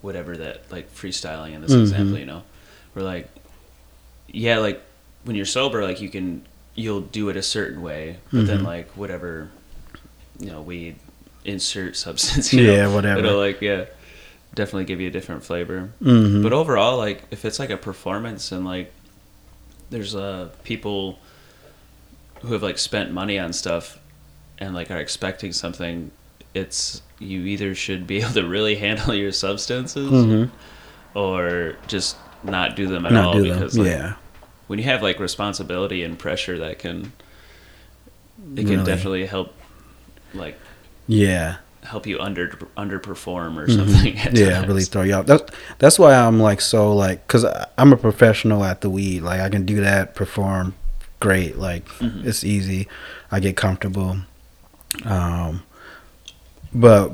whatever 0.00 0.36
that 0.36 0.64
like 0.72 0.90
freestyling 0.94 1.52
in 1.52 1.60
this 1.60 1.70
mm-hmm. 1.72 1.82
example 1.82 2.18
you 2.18 2.24
know 2.24 2.42
we're 2.94 3.02
like 3.02 3.28
yeah 4.28 4.56
like 4.58 4.80
when 5.24 5.36
you're 5.36 5.44
sober, 5.46 5.82
like 5.84 6.00
you 6.00 6.08
can 6.08 6.46
you'll 6.74 7.00
do 7.02 7.28
it 7.28 7.36
a 7.36 7.42
certain 7.42 7.82
way, 7.82 8.16
but 8.32 8.46
then 8.46 8.60
Mhm. 8.60 8.66
like 8.66 8.88
whatever, 8.96 9.50
you 10.38 10.46
know, 10.46 10.62
weed 10.62 10.96
insert 11.44 11.96
substance, 12.06 12.52
you 12.52 12.64
Yeah, 12.64 12.82
know, 12.84 12.94
whatever. 12.94 13.20
It'll 13.20 13.38
like 13.38 13.60
yeah, 13.60 13.84
definitely 14.54 14.84
give 14.86 15.00
you 15.00 15.08
a 15.08 15.10
different 15.10 15.44
flavor. 15.44 15.90
Mhm. 16.02 16.42
But 16.42 16.52
overall, 16.52 16.96
like 16.96 17.22
if 17.30 17.44
it's 17.44 17.58
like 17.58 17.70
a 17.70 17.76
performance 17.76 18.50
and 18.52 18.64
like 18.64 18.92
there's 19.90 20.14
uh 20.14 20.48
people 20.64 21.18
who 22.40 22.52
have 22.52 22.62
like 22.62 22.78
spent 22.78 23.12
money 23.12 23.38
on 23.38 23.52
stuff 23.52 23.98
and 24.58 24.74
like 24.74 24.90
are 24.90 24.98
expecting 24.98 25.52
something, 25.52 26.10
it's 26.54 27.02
you 27.18 27.42
either 27.42 27.74
should 27.74 28.06
be 28.06 28.18
able 28.22 28.32
to 28.32 28.46
really 28.46 28.76
handle 28.76 29.14
your 29.14 29.32
substances 29.32 30.10
Mhm. 30.10 30.50
or 31.14 31.76
just 31.86 32.16
not 32.42 32.76
do 32.76 32.86
them 32.86 33.04
at 33.06 33.12
not 33.12 33.24
all 33.36 33.42
because 33.42 33.76
like, 33.78 33.86
yeah, 33.88 34.14
when 34.66 34.78
you 34.78 34.84
have 34.86 35.02
like 35.02 35.20
responsibility 35.20 36.02
and 36.02 36.18
pressure 36.18 36.58
that 36.58 36.78
can 36.78 37.12
it 38.56 38.62
can 38.66 38.70
Really. 38.70 38.84
definitely 38.84 39.26
help 39.26 39.54
like 40.32 40.58
yeah. 41.06 41.56
help 41.82 42.06
you 42.06 42.18
under 42.20 42.48
underperform 42.76 43.56
or 43.58 43.66
Mhm. 43.66 43.76
something 43.76 44.18
at 44.18 44.32
Yeah, 44.36 44.50
times. 44.56 44.68
really 44.68 44.82
throw 44.84 45.02
you 45.02 45.14
off. 45.14 45.26
That's 45.26 45.42
that's 45.78 45.98
why 45.98 46.14
I'm 46.14 46.40
like 46.40 46.60
so 46.62 46.94
like 46.94 47.26
because 47.26 47.44
I'm 47.76 47.92
a 47.92 47.96
professional 47.96 48.64
at 48.64 48.80
the 48.80 48.88
weed. 48.88 49.20
Like 49.22 49.40
I 49.40 49.48
can 49.50 49.66
do 49.66 49.80
that, 49.82 50.14
perform 50.14 50.74
great. 51.20 51.56
Like 51.58 51.86
Mhm. 52.00 52.24
it's 52.26 52.42
easy. 52.44 52.88
I 53.30 53.38
get 53.40 53.56
comfortable. 53.56 54.16
Um, 55.04 55.62
but 56.74 57.12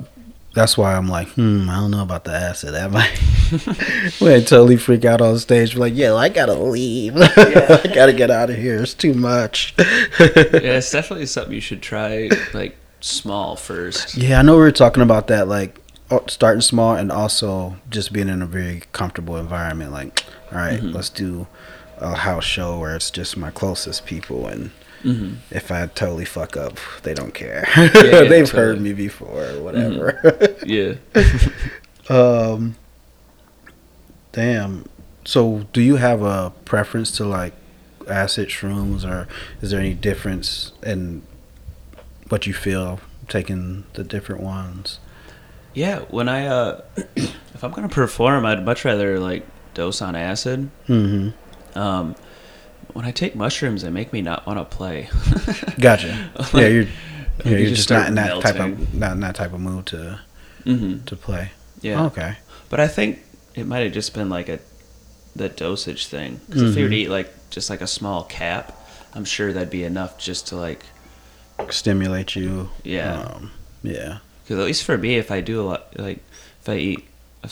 that's 0.55 0.79
why 0.79 0.95
I'm 0.97 1.09
like, 1.09 1.29
hmm, 1.31 1.69
I 1.69 1.75
don't 1.77 1.91
know 1.91 2.03
about 2.03 2.25
the 2.25 2.33
acid. 2.33 2.73
That 2.75 2.91
might 2.91 3.21
I 4.23 4.41
totally 4.41 4.77
freak 4.77 5.05
out 5.05 5.21
on 5.21 5.39
stage. 5.39 5.77
Like, 5.77 5.95
yeah, 5.95 6.15
I 6.15 6.29
gotta 6.31 6.55
leave. 6.55 7.15
I 7.17 7.91
gotta 7.95 8.13
get 8.15 8.31
out 8.31 8.49
of 8.51 8.57
here. 8.57 8.83
It's 8.83 8.95
too 8.95 9.13
much. 9.15 9.75
yeah, 9.79 9.85
it's 10.21 10.91
definitely 10.91 11.27
something 11.27 11.53
you 11.53 11.61
should 11.61 11.83
try 11.83 12.31
like 12.55 12.77
small 13.01 13.57
first. 13.57 14.17
Yeah, 14.17 14.39
I 14.39 14.43
know 14.43 14.55
we 14.55 14.61
were 14.61 14.73
talking 14.73 15.03
about 15.03 15.27
that, 15.29 15.47
like 15.49 15.79
oh, 16.11 16.25
starting 16.29 16.61
small 16.63 16.95
and 16.95 17.13
also 17.13 17.77
just 17.91 18.13
being 18.13 18.29
in 18.29 18.41
a 18.41 18.47
very 18.47 18.83
comfortable 18.93 19.37
environment. 19.37 19.93
Like, 19.93 20.25
all 20.53 20.59
right, 20.59 20.81
Mhm. 20.81 20.95
let's 20.95 21.11
do 21.11 21.47
a 21.99 22.15
house 22.15 22.45
show 22.45 22.79
where 22.79 22.95
it's 22.97 23.11
just 23.11 23.37
my 23.37 23.51
closest 23.51 24.07
people, 24.07 24.47
and 24.47 24.71
hmm 25.03 25.35
if 25.51 25.71
I 25.71 25.87
totally 25.87 26.25
fuck 26.25 26.57
up, 26.57 26.79
they 27.03 27.15
don't 27.15 27.35
care. 27.35 27.65
yeah, 27.77 28.23
They've 28.29 28.51
heard 28.51 28.81
me 28.81 28.93
before, 28.93 29.45
or 29.45 29.63
whatever. 29.63 30.57
Yeah. 30.67 30.95
um, 32.09 32.77
damn. 34.33 34.87
So, 35.25 35.67
do 35.73 35.81
you 35.81 35.97
have 35.97 36.23
a 36.23 36.53
preference 36.65 37.11
to 37.19 37.25
like 37.25 37.53
acid 38.09 38.49
shrooms, 38.49 39.05
or 39.09 39.29
is 39.61 39.71
there 39.71 39.81
any 39.81 39.95
difference 39.95 40.73
in 40.83 41.23
what 42.29 42.47
you 42.47 42.55
feel 42.55 43.01
taking 43.29 43.85
the 43.95 44.05
different 44.05 44.43
ones? 44.43 44.99
Yeah, 45.75 46.01
when 46.11 46.29
I 46.29 46.47
uh 46.47 46.81
if 47.17 47.63
I'm 47.63 47.71
gonna 47.71 47.89
perform 47.89 48.47
I'd 48.47 48.65
much 48.65 48.85
rather 48.85 49.19
like 49.19 49.47
dose 49.75 50.01
on 50.01 50.17
acid. 50.17 50.71
Mm-hmm. 50.89 51.31
Um 51.77 52.15
when 52.93 53.05
I 53.05 53.11
take 53.11 53.35
mushrooms 53.37 53.83
they 53.83 53.91
make 53.91 54.13
me 54.13 54.23
not 54.23 54.47
want 54.47 54.59
to 54.59 54.65
play. 54.77 55.09
Gotcha. 55.81 56.31
Like, 56.39 56.53
yeah, 56.55 56.61
you're 56.69 56.83
you 56.83 56.89
yeah, 57.45 57.51
you're 57.59 57.69
just 57.69 57.89
just 57.89 57.91
not 57.91 58.09
in 58.09 58.15
that 58.15 58.41
type 58.41 58.59
of 58.59 58.95
not 58.95 59.13
in 59.13 59.21
that 59.21 59.35
type 59.35 59.53
of 59.53 59.61
mood 59.61 59.87
to 59.87 60.21
hmm 60.65 60.99
to 61.05 61.17
play. 61.17 61.51
Yeah. 61.83 62.07
Okay. 62.07 62.37
But 62.71 62.81
I 62.81 62.89
think 62.89 63.23
it 63.55 63.67
might 63.67 63.81
have 63.81 63.93
just 63.93 64.15
been 64.15 64.29
like 64.29 64.49
a 64.49 64.59
the 65.35 65.49
dosage 65.51 66.07
thing. 66.07 66.41
Because 66.47 66.63
if 66.63 66.77
you 66.77 66.85
were 66.85 66.89
to 66.91 66.95
Mhm. 66.97 66.99
eat 66.99 67.09
like 67.11 67.51
just 67.51 67.69
like 67.69 67.83
a 67.83 67.87
small 67.87 68.25
cap, 68.25 68.73
I'm 69.15 69.25
sure 69.27 69.53
that'd 69.53 69.69
be 69.71 69.85
enough 69.85 70.19
just 70.19 70.47
to 70.49 70.57
like 70.57 70.87
Stimulate 71.71 72.37
you. 72.37 72.71
yeah. 72.85 73.21
Um, 73.21 73.51
yeah. 73.83 74.19
Because 74.43 74.59
at 74.59 74.65
least 74.65 74.85
for 74.85 74.97
me, 74.99 75.17
if 75.17 75.31
I 75.31 75.41
do 75.41 75.61
a 75.61 75.65
lot, 75.65 75.99
like 75.99 76.21
if 76.63 76.69
I 76.69 76.77
eat 76.77 77.05
a 77.43 77.49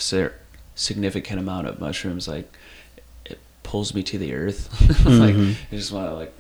significant 0.74 1.40
amount 1.40 1.66
of 1.66 1.80
mushrooms, 1.80 2.26
like 2.28 2.50
pulls 3.64 3.92
me 3.94 4.02
to 4.04 4.18
the 4.18 4.32
earth. 4.34 4.70
like 5.04 5.34
Mhm. 5.34 5.56
I 5.72 5.74
just 5.76 5.90
want 5.92 6.08
to 6.10 6.14
like 6.14 6.32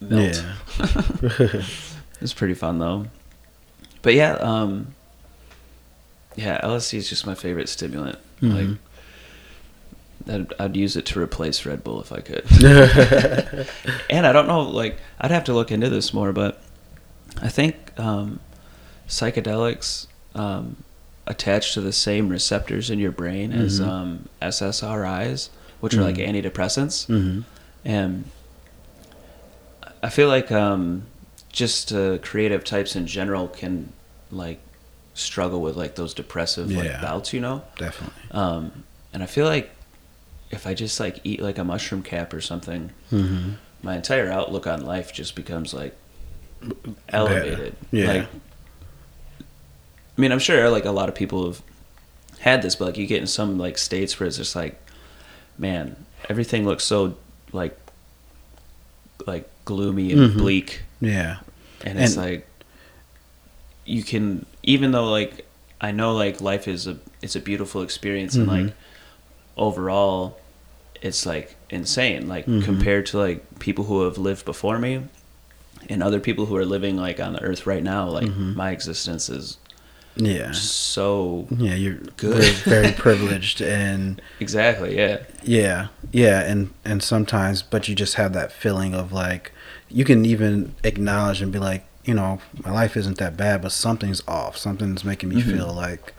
melt. 0.00 0.42
Yeah. 1.22 1.62
It's 2.22 2.34
pretty 2.34 2.52
fun 2.52 2.78
though. 2.78 3.06
But 4.02 4.12
yeah, 4.14 4.32
um, 4.34 4.94
yeah, 6.36 6.60
LSD 6.60 6.98
is 6.98 7.08
just 7.08 7.24
my 7.26 7.34
favorite 7.34 7.66
stimulant. 7.68 8.18
Mhm. 8.42 8.78
Like, 10.26 10.34
I'd, 10.34 10.52
I'd 10.60 10.76
use 10.76 10.96
it 10.96 11.06
to 11.06 11.18
replace 11.20 11.64
Red 11.64 11.82
Bull 11.82 11.98
if 12.02 12.12
I 12.12 12.20
could. 12.20 12.44
and 14.10 14.26
I 14.26 14.32
don't 14.32 14.46
know, 14.46 14.60
like, 14.60 14.98
I'd 15.18 15.30
have 15.30 15.44
to 15.44 15.54
look 15.54 15.70
into 15.72 15.88
this 15.88 16.12
more, 16.12 16.32
but 16.34 16.62
I 17.40 17.48
think 17.48 17.98
um, 17.98 18.40
psychedelics 19.08 20.06
um, 20.34 20.76
attach 21.26 21.72
to 21.74 21.80
the 21.80 21.92
same 21.92 22.28
receptors 22.28 22.90
in 22.90 22.98
your 22.98 23.12
brain 23.12 23.50
as 23.52 23.80
Mhm. 23.80 23.86
um, 23.88 24.28
SSRIs, 24.42 25.48
which 25.80 25.94
are 25.94 26.02
like 26.02 26.16
Mhm. 26.16 26.28
antidepressants. 26.42 27.06
hmm 27.06 27.40
And 27.84 28.24
I 30.02 30.08
feel 30.10 30.28
like 30.28 30.50
um, 30.52 31.04
just 31.52 31.92
uh, 31.92 32.18
creative 32.18 32.64
types 32.64 32.94
in 32.96 33.06
general 33.06 33.48
can 33.48 33.92
like 34.30 34.60
struggle 35.14 35.60
with 35.60 35.76
like 35.76 35.96
those 35.96 36.14
depressive 36.14 36.70
like 36.70 37.00
bouts, 37.02 37.32
you 37.32 37.40
know. 37.40 37.62
Definitely. 37.78 38.14
Um, 38.30 38.84
and 39.12 39.22
I 39.22 39.26
feel 39.26 39.46
like 39.46 39.70
if 40.50 40.66
I 40.66 40.74
just 40.74 40.98
like 41.00 41.20
eat 41.24 41.40
like 41.42 41.58
a 41.58 41.64
mushroom 41.64 42.02
cap 42.02 42.32
or 42.32 42.40
something, 42.40 42.90
hmm 43.10 43.50
my 43.82 43.96
entire 43.96 44.30
outlook 44.30 44.66
on 44.66 44.84
life 44.84 45.10
just 45.10 45.34
becomes 45.34 45.72
like 45.72 45.96
elevated. 47.08 47.74
Yeah. 47.90 48.06
Like, 48.12 48.22
I 50.16 50.20
mean, 50.20 50.32
I'm 50.32 50.38
sure 50.38 50.68
like 50.68 50.84
a 50.84 50.90
lot 50.90 51.08
of 51.08 51.14
people 51.14 51.46
have 51.46 51.62
had 52.40 52.60
this, 52.60 52.76
but 52.76 52.84
like 52.86 52.98
you 52.98 53.06
get 53.06 53.20
in 53.22 53.26
some 53.26 53.58
like 53.58 53.78
states 53.78 54.20
where 54.20 54.26
it's 54.26 54.36
just 54.36 54.54
like, 54.54 54.78
man, 55.60 55.94
everything 56.28 56.64
looks 56.64 56.84
so 56.84 57.16
like 57.52 57.76
like 59.26 59.48
gloomy 59.66 60.12
and 60.12 60.32
Mhm. 60.32 60.38
bleak, 60.38 60.80
Yeah. 61.00 61.38
and 61.84 61.98
it's 62.00 62.16
And- 62.16 62.24
like 62.24 62.46
you 63.84 64.02
can 64.02 64.46
even 64.62 64.90
though 64.92 65.10
like 65.10 65.46
I 65.80 65.92
know 65.92 66.14
like 66.14 66.40
life 66.40 66.66
is 66.66 66.86
a 66.86 66.96
it's 67.22 67.36
a 67.36 67.40
beautiful 67.40 67.82
experience 67.82 68.34
and 68.34 68.46
Mhm. 68.48 68.64
like 68.66 68.74
overall 69.56 70.38
it's 71.02 71.24
like 71.26 71.56
insane 71.70 72.28
like 72.28 72.46
Mhm. 72.46 72.62
compared 72.64 73.06
to 73.06 73.18
like 73.18 73.58
people 73.58 73.84
who 73.84 74.02
have 74.04 74.16
lived 74.18 74.44
before 74.44 74.78
me 74.78 75.02
and 75.88 76.02
other 76.02 76.20
people 76.20 76.46
who 76.46 76.56
are 76.56 76.64
living 76.66 76.96
like 76.96 77.18
on 77.20 77.32
the 77.34 77.42
earth 77.42 77.66
right 77.66 77.82
now 77.82 78.08
like 78.08 78.26
Mhm. 78.28 78.54
my 78.54 78.70
existence 78.70 79.28
is 79.28 79.56
Yeah. 80.16 80.52
so 80.52 81.46
Yeah. 81.56 81.74
You're 81.74 81.94
Good. 82.16 82.44
very, 82.64 82.92
privileged 83.06 83.62
and 83.62 84.20
exactly 84.40 84.96
yeah 84.96 85.18
Yeah, 85.42 85.88
yeah, 86.12 86.40
and 86.50 86.70
and 86.84 87.02
sometimes, 87.02 87.62
but 87.62 87.88
you 87.88 87.94
just 87.94 88.14
have 88.16 88.32
that 88.34 88.52
feeling 88.52 88.94
of 88.94 89.12
like 89.12 89.52
you 89.88 90.04
can 90.04 90.24
even 90.24 90.74
acknowledge 90.84 91.40
and 91.42 91.50
be 91.52 91.58
like, 91.58 91.84
you 92.04 92.14
know, 92.14 92.40
my 92.64 92.70
life 92.70 92.96
isn't 92.96 93.18
that 93.18 93.36
bad, 93.36 93.62
but 93.62 93.72
something's 93.72 94.22
off. 94.28 94.56
Something's 94.56 95.04
making 95.04 95.28
me 95.30 95.42
Mhm. 95.42 95.52
feel 95.56 95.72
like 95.72 96.14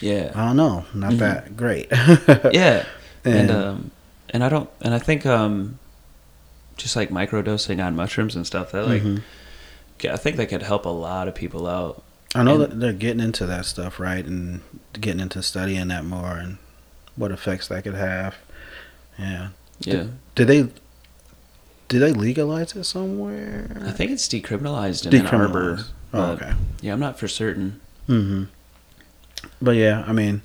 yeah 0.00 0.32
I 0.34 0.46
don't 0.46 0.56
know, 0.56 0.84
not 0.94 1.12
Mhm. 1.14 1.18
that 1.18 1.56
great. 1.56 1.88
yeah 2.52 2.84
and 3.24 3.50
And- 3.50 3.50
um 3.50 3.90
and 4.30 4.44
i 4.44 4.48
don't 4.50 4.68
and 4.82 4.92
i 4.94 4.98
think 4.98 5.24
um 5.24 5.78
just 6.76 6.94
like 6.96 7.08
microdosing 7.10 7.84
on 7.84 7.96
mushrooms 7.96 8.36
and 8.36 8.46
stuff 8.46 8.72
that 8.72 8.86
like 8.86 9.02
Mhm. 9.02 9.22
i 10.10 10.16
think 10.16 10.36
that 10.36 10.46
could 10.50 10.62
help 10.62 10.84
a 10.84 10.90
lot 10.90 11.26
of 11.28 11.34
people 11.34 11.66
out 11.66 12.02
I 12.34 12.42
know 12.42 12.54
and- 12.54 12.62
that 12.72 12.80
they're 12.80 12.92
getting 12.92 13.20
into 13.20 13.46
that 13.46 13.64
stuff, 13.66 13.98
right, 13.98 14.24
and 14.24 14.60
getting 14.92 15.20
into 15.20 15.42
studying 15.42 15.88
that 15.88 16.04
more 16.04 16.36
and 16.36 16.58
what 17.16 17.30
effects 17.32 17.68
that 17.68 17.84
could 17.84 17.94
have. 17.94 18.36
Yeah. 19.18 19.48
yeah 19.80 20.06
Did 20.34 20.46
they? 20.48 20.68
Did 21.88 22.00
they 22.00 22.12
legalize 22.12 22.76
it 22.76 22.84
somewhere? 22.84 23.82
i 23.86 23.90
think 23.90 24.10
it's 24.10 24.28
decriminalized 24.28 25.06
in 25.06 25.26
Ann 25.26 25.34
Arbor 25.34 25.78
Oh, 26.12 26.32
okay. 26.32 26.52
yeah 26.82 26.92
i'm 26.92 27.00
not 27.00 27.18
for 27.18 27.26
certain 27.28 27.80
hmm 28.06 28.44
But 29.62 29.72
yeah, 29.76 30.04
I 30.06 30.12
mean, 30.12 30.42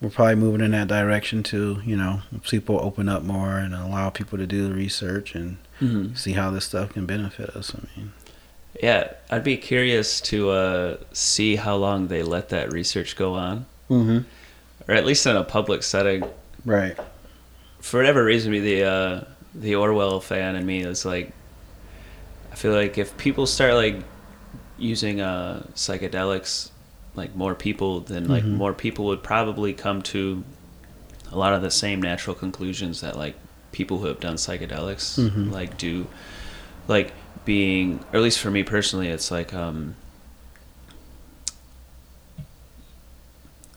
we're 0.00 0.10
probably 0.10 0.34
moving 0.36 0.62
in 0.62 0.70
that 0.72 0.88
direction 0.88 1.42
too. 1.42 1.80
You 1.84 1.96
know, 1.96 2.22
people 2.48 2.80
open 2.80 3.08
up 3.08 3.22
more 3.22 3.58
and 3.58 3.74
allow 3.74 4.10
people 4.10 4.38
to 4.38 4.46
do 4.46 4.66
the 4.68 4.74
research 4.74 5.34
and 5.34 5.58
mm-hmm. 5.80 6.14
see 6.14 6.32
how 6.32 6.50
this 6.50 6.64
stuff 6.64 6.94
can 6.94 7.04
benefit 7.06 7.50
us. 7.50 7.74
I 7.74 7.80
mean, 7.96 8.12
yeah 8.80 9.12
i'd 9.30 9.44
be 9.44 9.56
curious 9.56 10.20
to 10.20 10.50
uh 10.50 10.96
see 11.12 11.56
how 11.56 11.76
long 11.76 12.08
they 12.08 12.22
let 12.22 12.48
that 12.50 12.72
research 12.72 13.16
go 13.16 13.34
on 13.34 13.66
mm-hmm. 13.90 14.18
or 14.88 14.94
at 14.94 15.04
least 15.04 15.26
in 15.26 15.36
a 15.36 15.44
public 15.44 15.82
setting 15.82 16.24
right. 16.64 16.96
for 17.80 17.98
whatever 17.98 18.24
reason, 18.24 18.52
the 18.52 18.84
uh, 18.84 19.20
the 19.54 19.74
Orwell 19.74 20.20
fan 20.20 20.56
in 20.56 20.64
me 20.64 20.82
is 20.82 21.04
like, 21.04 21.30
I 22.50 22.54
feel 22.54 22.72
like 22.72 22.96
if 22.96 23.14
people 23.18 23.46
start 23.46 23.74
like 23.74 23.96
using 24.78 25.20
uh, 25.20 25.66
psychedelics, 25.74 26.70
like 27.14 27.34
more 27.36 27.54
people, 27.54 28.00
then 28.00 28.28
like 28.28 28.44
Mhm. 28.44 28.56
more 28.56 28.72
people 28.72 29.04
would 29.06 29.22
probably 29.22 29.74
come 29.74 30.00
to 30.02 30.42
a 31.30 31.36
lot 31.36 31.52
of 31.52 31.60
the 31.62 31.70
same 31.70 32.00
natural 32.00 32.34
conclusions 32.34 33.00
that 33.02 33.16
like 33.18 33.34
people 33.72 33.98
who 33.98 34.06
have 34.06 34.20
done 34.20 34.36
psychedelics 34.36 35.18
Mhm. 35.18 35.50
like 35.52 35.76
do 35.76 36.06
like 36.88 37.12
being 37.44 37.98
or 38.12 38.16
at 38.18 38.22
least 38.22 38.38
for 38.38 38.50
me 38.50 38.62
personally 38.62 39.08
it's 39.08 39.30
like 39.30 39.52
um 39.54 39.94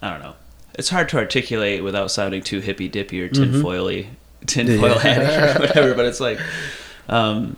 I 0.02 0.12
don't 0.12 0.22
know. 0.22 0.36
It's 0.78 0.90
hard 0.90 1.10
to 1.10 1.18
articulate 1.18 1.84
without 1.84 2.12
sounding 2.12 2.44
too 2.44 2.60
hippy 2.60 2.88
dippy 2.90 3.22
or 3.22 3.30
Mhm. 3.30 3.62
tinfoily 3.62 4.08
tinfoil 4.46 4.92
Yeah. 4.96 5.00
hatty 5.00 5.58
or 5.58 5.60
whatever, 5.68 5.94
but 5.96 6.06
it's 6.06 6.20
like 6.20 6.40
um 7.10 7.56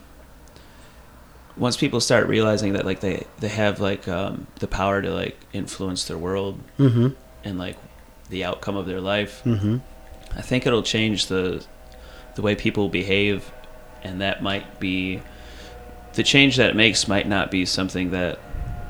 once 1.57 1.75
people 1.75 1.99
start 1.99 2.27
realizing 2.27 2.73
that 2.73 2.85
like 2.85 2.99
they 2.99 3.25
they 3.39 3.47
have 3.47 3.79
like 3.79 4.07
um 4.07 4.45
the 4.59 4.67
power 4.67 5.01
to 5.01 5.09
like 5.11 5.37
influence 5.53 6.05
their 6.05 6.17
world 6.17 6.59
Mm-hmm. 6.77 7.07
and 7.43 7.57
like 7.57 7.77
the 8.29 8.43
outcome 8.43 8.75
of 8.77 8.85
their 8.85 9.01
life 9.01 9.41
Mm-hmm. 9.45 9.77
I 10.35 10.41
think 10.41 10.67
it'll 10.67 10.83
change 10.83 11.27
the 11.27 11.65
the 12.35 12.41
way 12.43 12.53
people 12.53 12.87
behave, 12.89 13.51
and 14.03 14.21
that 14.21 14.43
might 14.43 14.79
be 14.79 15.21
the 16.17 16.23
change 16.23 16.57
that 16.57 16.71
it 16.71 16.75
makes 16.75 17.07
might 17.07 17.27
not 17.27 17.49
be 17.51 17.63
something 17.65 18.09
that 18.11 18.39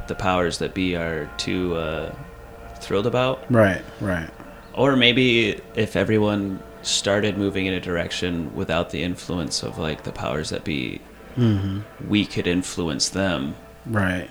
the 0.08 0.16
powers 0.16 0.58
that 0.60 0.74
be 0.74 0.96
are 0.96 1.30
too 1.38 1.76
uh, 1.76 2.13
thrilled 2.80 3.06
about, 3.06 3.44
Right. 3.52 3.82
Right. 4.00 4.30
or 4.74 4.96
maybe 4.96 5.60
if 5.76 5.96
everyone 5.96 6.60
started 6.84 7.38
moving 7.38 7.66
in 7.66 7.74
a 7.74 7.82
direction 7.82 8.56
without 8.56 8.90
the 8.92 9.04
influence 9.04 9.62
of 9.62 9.78
like 9.78 10.04
the 10.04 10.12
powers 10.12 10.50
that 10.50 10.63
be, 10.63 11.02
Mm-hmm. 11.36 12.10
we 12.10 12.26
could 12.26 12.48
influence 12.48 13.10
them 13.10 13.56
Right. 13.86 14.28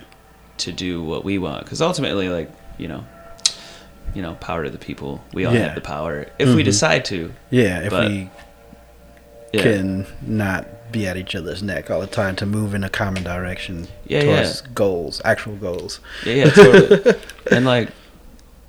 to 0.58 0.72
do 0.72 1.02
what 1.04 1.24
we 1.24 1.38
want. 1.38 1.64
Because 1.64 1.80
ultimately, 1.80 2.28
like 2.28 2.50
you 2.78 2.88
know. 2.88 3.04
You 4.14 4.22
know, 4.22 4.34
power 4.36 4.64
to 4.64 4.70
the 4.70 4.78
people. 4.78 5.22
We 5.34 5.44
all 5.44 5.52
Yeah. 5.52 5.66
have 5.66 5.74
the 5.74 5.80
power 5.82 6.26
if 6.38 6.48
we 6.54 6.62
Mhm. 6.62 6.64
decide 6.64 7.04
to. 7.06 7.32
Yeah. 7.50 7.80
If 7.80 7.90
But- 7.90 8.08
we 8.08 8.30
Yeah. 9.52 9.62
can 9.62 10.06
not 10.22 10.66
be 10.92 11.06
at 11.06 11.16
each 11.16 11.34
other's 11.34 11.62
neck 11.62 11.90
all 11.90 12.00
the 12.00 12.06
time 12.06 12.36
to 12.36 12.46
move 12.46 12.74
in 12.74 12.84
a 12.84 12.88
common 12.90 13.22
direction 13.22 13.88
Yeah, 14.06 14.22
towards 14.22 14.60
goals, 14.62 15.20
actual 15.24 15.56
goals. 15.56 16.00
Yeah, 16.24 16.34
yeah, 16.34 16.50
totally. 16.50 17.14
and 17.50 17.64
like, 17.64 17.90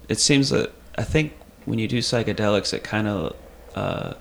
it 0.10 0.20
seems 0.20 0.50
that 0.50 0.72
I 0.98 1.04
think 1.04 1.34
when 1.66 1.80
you 1.80 1.88
do 1.88 2.00
psychedelics, 2.00 2.74
it 2.74 2.84
kind 2.84 3.08
of 3.08 3.36
uh, 3.76 4.14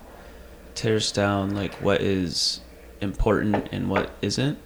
tears 0.74 1.10
down 1.12 1.54
like 1.54 1.74
what 1.76 2.00
is 2.00 2.60
important 3.00 3.68
and 3.72 3.88
what 3.88 4.10
isn't, 4.22 4.58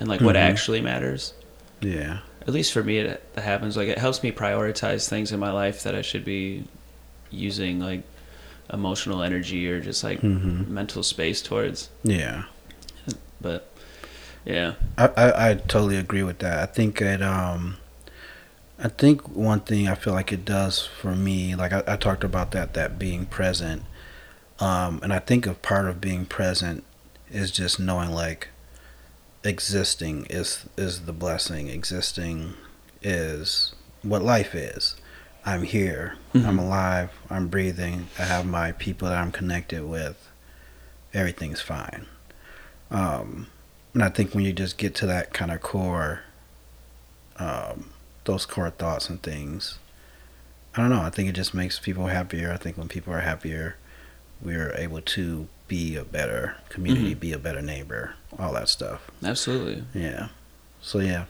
and 0.00 0.08
like 0.08 0.20
what 0.20 0.36
Mhm. 0.36 0.40
actually 0.40 0.80
matters. 0.80 1.34
Yeah. 1.80 2.20
At 2.42 2.54
least 2.54 2.72
for 2.72 2.82
me, 2.82 2.98
it, 2.98 3.22
it 3.36 3.42
happens. 3.42 3.76
Like, 3.76 3.88
it 3.88 3.98
helps 3.98 4.22
me 4.22 4.30
prioritize 4.32 5.08
things 5.08 5.32
in 5.32 5.40
my 5.40 5.50
life 5.50 5.82
that 5.82 5.94
I 5.94 6.02
should 6.02 6.24
be 6.24 6.64
using 7.30 7.80
like 7.80 8.02
emotional 8.72 9.22
energy 9.22 9.68
or 9.70 9.80
just 9.80 10.02
like 10.04 10.20
Mhm. 10.20 10.68
mental 10.68 11.02
space 11.02 11.40
towards. 11.42 11.88
Yeah. 12.02 12.44
But 13.40 13.70
yeah, 14.44 14.74
I, 14.96 15.06
I, 15.16 15.50
I 15.50 15.54
totally 15.54 15.96
agree 15.96 16.22
with 16.22 16.38
that. 16.40 16.58
I 16.58 16.66
think 16.66 17.00
it 17.00 17.22
um 17.22 17.76
I 18.78 18.88
think 18.88 19.28
one 19.28 19.60
thing 19.60 19.88
I 19.88 19.94
feel 19.94 20.12
like 20.12 20.32
it 20.32 20.44
does 20.44 20.84
for 20.86 21.14
me, 21.14 21.54
like 21.54 21.72
I, 21.72 21.82
I 21.86 21.96
talked 21.96 22.24
about 22.24 22.50
that 22.52 22.74
that 22.74 22.98
being 22.98 23.26
present. 23.26 23.82
Um 24.58 25.00
and 25.02 25.12
I 25.12 25.18
think 25.18 25.46
a 25.46 25.54
part 25.54 25.86
of 25.86 26.00
being 26.00 26.26
present 26.26 26.84
is 27.30 27.50
just 27.50 27.78
knowing 27.78 28.10
like 28.10 28.48
existing 29.44 30.26
is 30.30 30.64
is 30.76 31.02
the 31.02 31.12
blessing. 31.12 31.68
Existing 31.68 32.54
is 33.02 33.74
what 34.02 34.22
life 34.22 34.54
is. 34.54 34.96
I'm 35.46 35.62
here. 35.62 36.14
I'm 36.34 36.42
Mhm. 36.42 36.58
alive. 36.58 37.10
I'm 37.30 37.46
breathing. 37.48 38.08
I 38.18 38.24
have 38.24 38.44
my 38.44 38.72
people 38.72 39.08
that 39.08 39.16
I'm 39.16 39.30
connected 39.32 39.84
with. 39.84 40.16
Everything's 41.14 41.60
fine. 41.60 42.06
Um, 42.90 43.46
and 43.94 44.02
I 44.02 44.08
think 44.08 44.34
when 44.34 44.44
you 44.44 44.52
just 44.52 44.76
get 44.76 44.94
to 44.96 45.06
that 45.06 45.32
kind 45.32 45.50
of 45.52 45.60
core, 45.62 46.20
um, 47.38 47.90
those 48.24 48.44
core 48.44 48.70
thoughts 48.70 49.08
and 49.08 49.22
things, 49.22 49.78
I 50.74 50.80
don't 50.80 50.90
know. 50.90 51.00
I 51.02 51.10
think 51.10 51.28
it 51.28 51.32
just 51.32 51.54
makes 51.54 51.78
people 51.78 52.06
happier. 52.08 52.52
I 52.52 52.56
think 52.56 52.76
when 52.76 52.88
people 52.88 53.12
are 53.14 53.20
happier, 53.20 53.76
we're 54.42 54.74
able 54.76 55.00
to 55.00 55.48
be 55.68 55.96
a 55.96 56.04
better 56.04 56.56
community, 56.68 57.14
Mhm. 57.14 57.20
be 57.20 57.32
a 57.32 57.38
better 57.38 57.62
neighbor, 57.62 58.14
all 58.38 58.52
that 58.54 58.68
stuff. 58.68 59.00
absolutely. 59.24 59.84
Yeah. 59.94 60.28
So 60.82 60.98
yeah, 61.00 61.24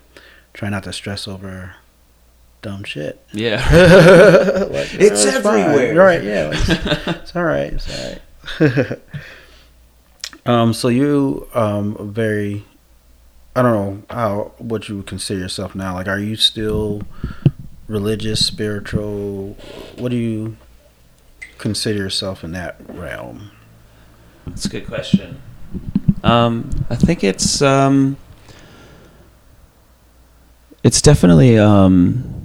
try 0.53 0.69
not 0.69 0.83
to 0.85 0.93
stress 0.93 1.29
over 1.29 1.77
dumb 2.63 2.85
shit. 2.85 3.21
Yeah. 3.33 3.57
Like, 4.67 4.95
It's 4.95 5.25
"Oh, 5.27 5.41
fine." 5.43 5.61
everywhere. 5.61 5.95
Right? 5.95 6.23
Yeah. 6.23 6.51
It's, 6.53 6.69
it's 7.23 7.37
all 7.37 7.45
right. 7.45 7.73
It's 7.73 7.89
all 8.61 8.69
right. 8.69 8.99
um. 10.47 10.73
So 10.75 10.89
you 10.89 11.49
um 11.55 11.97
very, 12.13 12.65
I 13.55 13.63
don't 13.63 13.73
know 13.73 14.03
how 14.15 14.53
what 14.59 14.89
you 14.89 14.97
would 14.99 15.07
consider 15.07 15.41
yourself 15.41 15.75
now. 15.75 15.95
Like, 15.95 16.09
are 16.09 16.19
you 16.19 16.37
still 16.37 17.03
religious, 17.89 18.45
spiritual? 18.45 19.57
What 19.97 20.11
do 20.11 20.17
you 20.17 20.57
consider 21.59 21.99
yourself 21.99 22.43
in 22.45 22.53
that 22.53 22.77
realm? 22.89 23.51
That's 24.47 24.65
a 24.67 24.69
good 24.69 24.87
question. 24.87 25.41
Um, 26.23 26.71
I 26.91 26.97
think 26.97 27.23
it's 27.25 27.61
um, 27.63 28.17
it's 30.83 31.01
definitely 31.03 31.59
um, 31.59 32.25
s- 32.25 32.36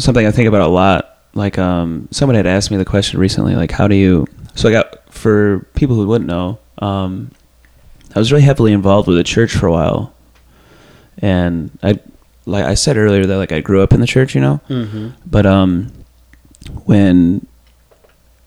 something 0.00 0.26
I 0.26 0.30
think 0.30 0.48
about 0.48 0.62
a 0.62 0.68
lot. 0.68 1.18
Like 1.34 1.58
um, 1.58 2.08
someone 2.10 2.34
had 2.34 2.46
asked 2.46 2.70
me 2.70 2.76
the 2.76 2.84
question 2.84 3.20
recently, 3.20 3.54
like, 3.54 3.70
how 3.70 3.86
do 3.86 3.94
you? 3.94 4.26
So 4.54 4.68
I 4.68 4.72
got 4.72 5.12
for 5.12 5.60
people 5.74 5.96
who 5.96 6.06
wouldn't 6.06 6.28
know, 6.28 6.58
um, 6.78 7.30
I 8.14 8.18
was 8.18 8.32
really 8.32 8.42
heavily 8.42 8.72
involved 8.72 9.06
with 9.06 9.16
the 9.16 9.24
church 9.24 9.52
for 9.52 9.66
a 9.66 9.72
while, 9.72 10.12
and 11.18 11.70
I, 11.82 12.00
like 12.46 12.64
I 12.64 12.74
said 12.74 12.96
earlier, 12.96 13.26
that 13.26 13.36
like 13.36 13.52
I 13.52 13.60
grew 13.60 13.82
up 13.82 13.92
in 13.92 14.00
the 14.00 14.06
church, 14.06 14.34
you 14.34 14.40
know. 14.40 14.60
Mm-hmm. 14.68 15.10
But 15.24 15.46
um, 15.46 15.92
when 16.84 17.46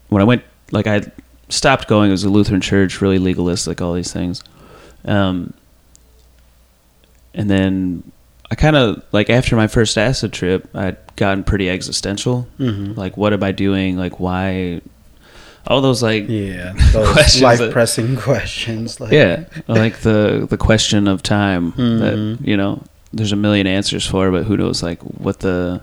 when 0.09 0.21
I 0.21 0.25
went, 0.25 0.43
like 0.71 0.87
I 0.87 1.03
stopped 1.53 1.87
going. 1.87 2.09
It 2.09 2.13
was 2.13 2.23
a 2.23 2.29
Lutheran 2.29 2.61
church, 2.61 3.01
really 3.01 3.19
legalistic, 3.19 3.81
all 3.81 3.93
these 3.93 4.11
things. 4.11 4.43
Um, 5.05 5.53
and 7.33 7.49
then 7.49 8.11
I 8.53 8.55
kind 8.55 8.75
of 8.75 9.01
like 9.11 9.31
after 9.31 9.55
my 9.55 9.65
first 9.65 9.97
acid 9.97 10.31
trip, 10.31 10.69
I'd 10.75 10.97
gotten 11.15 11.43
pretty 11.43 11.71
existential. 11.71 12.47
Mm-hmm. 12.59 12.93
Like, 12.93 13.17
what 13.17 13.33
am 13.33 13.41
I 13.41 13.51
doing? 13.51 13.97
Like, 13.97 14.19
why? 14.19 14.81
All 15.65 15.81
those 15.81 16.03
like 16.03 16.29
Yeah. 16.29 16.73
Those 16.91 17.41
life 17.41 17.71
pressing 17.71 18.15
questions. 18.29 18.99
Like, 18.99 19.11
yeah, 19.11 19.45
like 19.67 20.01
the 20.01 20.45
the 20.47 20.57
question 20.57 21.07
of 21.07 21.23
time 21.23 21.71
Mhm. 21.71 21.99
that 22.37 22.47
you 22.47 22.55
know 22.55 22.83
there's 23.11 23.31
a 23.31 23.35
million 23.35 23.65
answers 23.65 24.05
for, 24.05 24.29
but 24.29 24.43
who 24.43 24.55
knows 24.55 24.83
like 24.83 25.01
what 25.01 25.39
the 25.39 25.81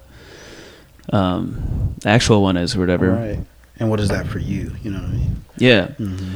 um 1.12 1.94
actual 2.04 2.40
one 2.42 2.56
is 2.56 2.76
or 2.76 2.80
whatever. 2.80 3.10
Right. 3.12 3.40
And 3.80 3.90
what 3.90 3.98
is 3.98 4.10
that 4.10 4.26
for 4.28 4.38
you? 4.38 4.76
You 4.84 4.92
know 4.92 4.98
what 5.00 5.08
I 5.08 5.12
mean? 5.12 5.44
Yeah, 5.56 5.88
Mm-hmm. 5.98 6.34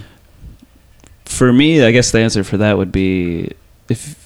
for 1.26 1.52
me, 1.52 1.84
I 1.84 1.92
guess 1.92 2.10
the 2.10 2.18
answer 2.20 2.42
for 2.42 2.56
that 2.56 2.76
would 2.76 2.90
be 2.90 3.50
if 3.88 4.23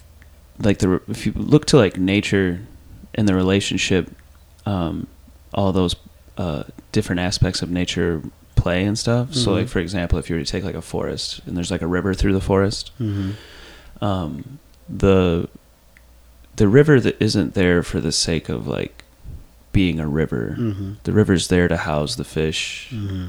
like 0.60 0.78
the 0.78 1.00
if 1.08 1.26
you 1.26 1.32
look 1.32 1.66
to 1.66 1.76
like 1.76 1.96
nature 1.98 2.60
and 3.14 3.28
the 3.28 3.34
relationship, 3.34 4.10
um, 4.66 5.06
all 5.54 5.72
those 5.72 5.96
uh, 6.36 6.64
different 6.92 7.20
aspects 7.20 7.62
of 7.62 7.70
nature 7.70 8.22
play 8.56 8.84
and 8.84 8.98
stuff. 8.98 9.34
So 9.34 9.50
Mhm. 9.50 9.54
like 9.54 9.68
for 9.68 9.78
example, 9.78 10.18
if 10.18 10.28
you 10.28 10.36
were 10.36 10.42
to 10.42 10.50
take 10.50 10.64
like 10.64 10.74
a 10.74 10.82
forest 10.82 11.40
and 11.46 11.56
there's 11.56 11.70
like 11.70 11.82
a 11.82 11.86
river 11.86 12.12
through 12.14 12.32
the 12.34 12.40
forest, 12.40 12.90
Mm-hmm. 13.00 14.04
um, 14.04 14.58
the 14.88 15.48
the 16.56 16.68
river 16.68 16.98
that 17.00 17.16
isn't 17.22 17.54
there 17.54 17.82
for 17.84 18.00
the 18.00 18.10
sake 18.12 18.48
of 18.48 18.66
like 18.66 19.04
being 19.72 20.00
a 20.00 20.08
river. 20.08 20.56
Mm-hmm. 20.58 20.92
The 21.04 21.12
river's 21.12 21.48
there 21.48 21.68
to 21.68 21.76
house 21.76 22.16
the 22.16 22.24
fish, 22.24 22.88
Mm-hmm. 22.92 23.26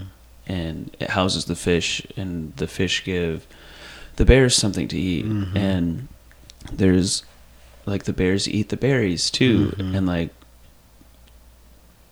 and 0.47 0.95
it 0.99 1.11
houses 1.11 1.45
the 1.45 1.55
fish, 1.55 2.01
and 2.17 2.53
the 2.55 2.65
fish 2.67 3.03
give 3.03 3.45
the 4.15 4.25
bears 4.25 4.55
something 4.55 4.87
to 4.87 4.97
eat, 4.97 5.25
Mhm. 5.25 5.55
and 5.55 6.07
there's 6.71 7.23
like 7.85 8.03
the 8.03 8.13
bears 8.13 8.47
eat 8.47 8.69
the 8.69 8.77
berries 8.77 9.29
too, 9.29 9.73
Mhm. 9.77 9.95
and 9.97 10.07
like. 10.07 10.29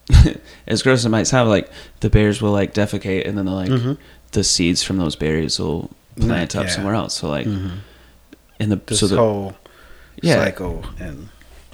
as 0.67 0.81
gross 0.83 0.99
as 0.99 1.05
it 1.05 1.09
might 1.09 1.27
sound, 1.27 1.49
like 1.49 1.69
the 1.99 2.09
bears 2.09 2.41
will 2.41 2.51
like 2.51 2.73
defecate, 2.73 3.27
and 3.27 3.37
then 3.37 3.45
they'll 3.45 3.55
like 3.55 3.69
Mm-hmm. 3.69 3.93
the 4.31 4.43
seeds 4.43 4.81
from 4.81 4.97
those 4.97 5.15
berries 5.17 5.59
will 5.59 5.89
plant 6.19 6.55
up 6.55 6.69
somewhere 6.69 6.93
else. 6.95 7.15
So 7.15 7.29
like 7.29 7.45
mm-hmm. 7.45 7.77
in 8.59 8.69
the 8.69 8.77
This 8.85 9.01
so 9.01 9.07
the 9.07 9.17
whole 9.17 9.55
yeah 10.23 10.35
cycle 10.35 10.85
and 10.99 11.27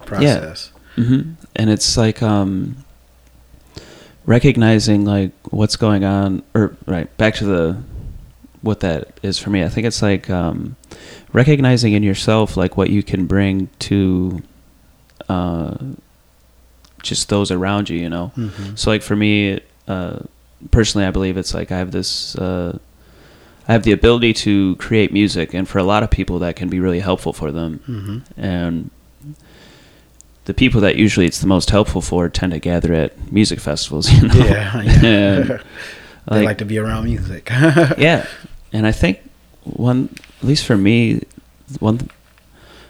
process. 0.05 0.71
hmm 0.95 1.33
And 1.55 1.69
it's 1.69 1.95
like 1.95 2.23
um, 2.23 2.77
recognizing 4.25 5.05
like 5.05 5.31
what's 5.51 5.75
going 5.75 6.03
on, 6.03 6.41
or 6.55 6.75
right 6.87 7.15
back 7.17 7.35
to 7.35 7.45
the 7.45 7.77
what 8.63 8.79
that 8.79 9.19
is 9.21 9.37
for 9.37 9.51
me. 9.51 9.63
I 9.63 9.69
think 9.69 9.85
it's 9.85 10.01
like 10.01 10.29
um, 10.29 10.75
recognizing 11.33 11.93
in 11.93 12.01
yourself 12.01 12.57
like 12.57 12.75
what 12.77 12.89
you 12.89 13.03
can 13.03 13.27
bring 13.27 13.69
to 13.79 14.41
uh, 15.29 15.77
just 17.03 17.29
those 17.29 17.51
around 17.51 17.89
you. 17.89 17.99
You 17.99 18.09
know. 18.09 18.31
Mm-hmm. 18.35 18.75
So 18.75 18.89
like 18.89 19.03
for 19.03 19.15
me, 19.15 19.59
uh, 19.87 20.19
personally, 20.71 21.05
I 21.05 21.11
believe 21.11 21.37
it's 21.37 21.53
like 21.53 21.71
I 21.71 21.77
have 21.77 21.91
this. 21.91 22.35
Uh, 22.35 22.79
I 23.67 23.71
have 23.71 23.83
the 23.83 23.91
ability 23.93 24.33
to 24.33 24.75
create 24.77 25.13
music, 25.13 25.53
and 25.53 25.67
for 25.69 25.77
a 25.77 25.83
lot 25.83 26.03
of 26.03 26.09
people, 26.09 26.39
that 26.39 26.55
can 26.55 26.67
be 26.69 26.79
really 26.79 26.99
helpful 26.99 27.31
for 27.31 27.51
them. 27.51 27.79
Mm-hmm. 27.87 28.41
And 28.41 28.89
the 30.45 30.53
people 30.53 30.81
that 30.81 30.97
usually 30.97 31.25
it's 31.25 31.39
the 31.39 31.47
most 31.47 31.69
helpful 31.69 32.01
for 32.01 32.27
tend 32.27 32.51
to 32.51 32.59
gather 32.59 32.93
at 32.93 33.31
music 33.31 33.59
festivals. 33.61 34.11
You 34.21 34.27
know? 34.27 34.33
Yeah, 34.35 34.81
yeah. 34.81 35.57
They 36.29 36.35
like- 36.37 36.45
like 36.45 36.57
to 36.59 36.65
be 36.65 36.77
around 36.77 37.03
music. 37.05 37.49
yeah, 37.49 38.25
and 38.73 38.85
I 38.87 38.91
think 38.91 39.19
one, 39.63 40.09
at 40.41 40.43
least 40.47 40.65
for 40.65 40.75
me, 40.75 41.21
one, 41.79 42.09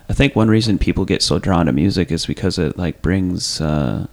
I 0.09 0.13
think 0.13 0.35
one 0.35 0.47
reason 0.49 0.77
people 0.79 1.05
get 1.05 1.21
so 1.21 1.37
drawn 1.39 1.67
to 1.67 1.71
music 1.71 2.11
is 2.11 2.25
because 2.25 2.57
it 2.57 2.77
like 2.77 3.01
brings, 3.01 3.61
uh, 3.61 4.07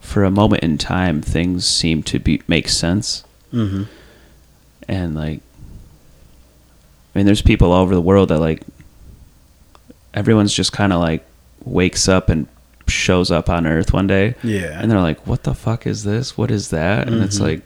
for 0.00 0.24
a 0.24 0.30
moment 0.30 0.62
in 0.62 0.78
time, 0.78 1.20
things 1.20 1.66
seem 1.66 2.02
to 2.04 2.18
be 2.18 2.40
make 2.48 2.68
sense, 2.68 3.24
Mm-hmm. 3.52 3.84
and 4.88 5.14
like, 5.14 5.40
I 7.14 7.18
mean, 7.18 7.26
there's 7.26 7.42
people 7.42 7.72
all 7.72 7.82
over 7.82 7.94
the 7.94 8.00
world 8.00 8.28
that 8.30 8.38
like, 8.38 8.62
everyone's 10.14 10.52
just 10.52 10.72
kind 10.72 10.92
of 10.92 11.00
like 11.00 11.24
wakes 11.64 12.08
up 12.08 12.28
and 12.28 12.46
shows 12.88 13.30
up 13.30 13.48
on 13.48 13.66
Earth 13.66 13.92
one 13.92 14.06
day, 14.06 14.34
Yeah. 14.42 14.78
and 14.80 14.90
they're 14.90 15.00
like, 15.00 15.26
"What 15.26 15.42
the 15.42 15.54
fuck 15.54 15.86
is 15.86 16.04
this? 16.04 16.36
What 16.38 16.50
is 16.50 16.70
that?" 16.70 17.08
And 17.08 17.22
it's 17.22 17.38
Mhm. 17.38 17.42
like, 17.42 17.62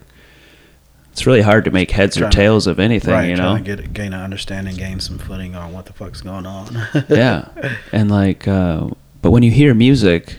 it's 1.11 1.25
really 1.27 1.41
hard 1.41 1.65
to 1.65 1.71
make 1.71 1.91
heads 1.91 2.17
or 2.19 2.29
tails 2.29 2.67
of 2.67 2.79
anything, 2.79 3.11
right, 3.13 3.29
you 3.29 3.35
know. 3.35 3.51
trying 3.57 3.63
to 3.65 3.75
get 3.75 3.93
gain 3.93 4.13
an 4.13 4.21
understanding, 4.21 4.75
gain 4.75 4.99
some 4.99 5.17
footing 5.17 5.55
on 5.55 5.73
what 5.73 5.85
the 5.85 5.93
fuck's 5.93 6.21
going 6.21 6.45
on. 6.45 6.67
yeah 7.09 7.47
and 7.91 8.09
like 8.09 8.47
uh 8.47 8.87
but 9.21 9.31
when 9.31 9.43
you 9.43 9.51
hear 9.51 9.73
music 9.73 10.37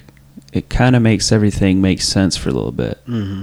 it 0.53 0.69
kind 0.69 0.95
of 0.97 1.03
makes 1.03 1.31
everything 1.33 1.81
make 1.81 2.01
sense 2.03 2.37
for 2.37 2.49
a 2.49 2.53
little 2.53 2.73
bit 2.73 2.99
hmm 3.07 3.43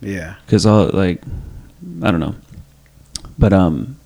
Yeah. 0.00 0.34
because 0.44 0.66
all 0.66 0.90
like 0.92 1.22
i 2.02 2.10
don't 2.10 2.20
know 2.20 2.34
but 3.38 3.52
um 3.52 3.96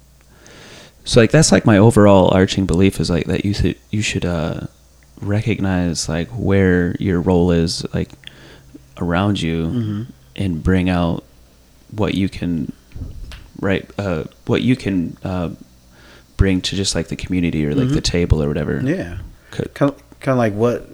so 1.04 1.20
like 1.20 1.30
that's 1.30 1.50
like 1.52 1.64
my 1.66 1.76
overall 1.78 2.30
arching 2.32 2.66
belief 2.66 3.00
is 3.00 3.10
like 3.10 3.26
that 3.26 3.44
you 3.44 3.52
should 3.54 3.76
you 3.90 4.00
should 4.02 4.24
uh 4.24 4.60
recognize 5.20 6.08
like 6.08 6.28
where 6.28 6.94
your 6.98 7.20
role 7.20 7.50
is 7.50 7.84
like 7.94 8.10
around 8.98 9.40
you 9.40 9.66
hmm 9.66 10.02
and 10.36 10.62
bring 10.62 10.88
out 10.88 11.24
what 11.92 12.14
you 12.14 12.28
can 12.28 12.72
right 13.60 13.88
uh 13.98 14.24
what 14.46 14.62
you 14.62 14.76
can 14.76 15.16
uh 15.24 15.50
bring 16.36 16.60
to 16.62 16.74
just 16.76 16.94
like 16.94 17.08
the 17.08 17.16
community 17.16 17.66
or 17.66 17.74
like 17.74 17.88
the 17.90 18.00
Mhm. 18.00 18.04
table 18.04 18.42
or 18.42 18.48
whatever 18.48 18.80
Yeah. 18.82 19.18
Could- 19.50 19.74
Kind 19.74 19.92
of, 19.92 20.20
kind 20.20 20.32
of 20.32 20.38
like 20.38 20.54
what, 20.54 20.88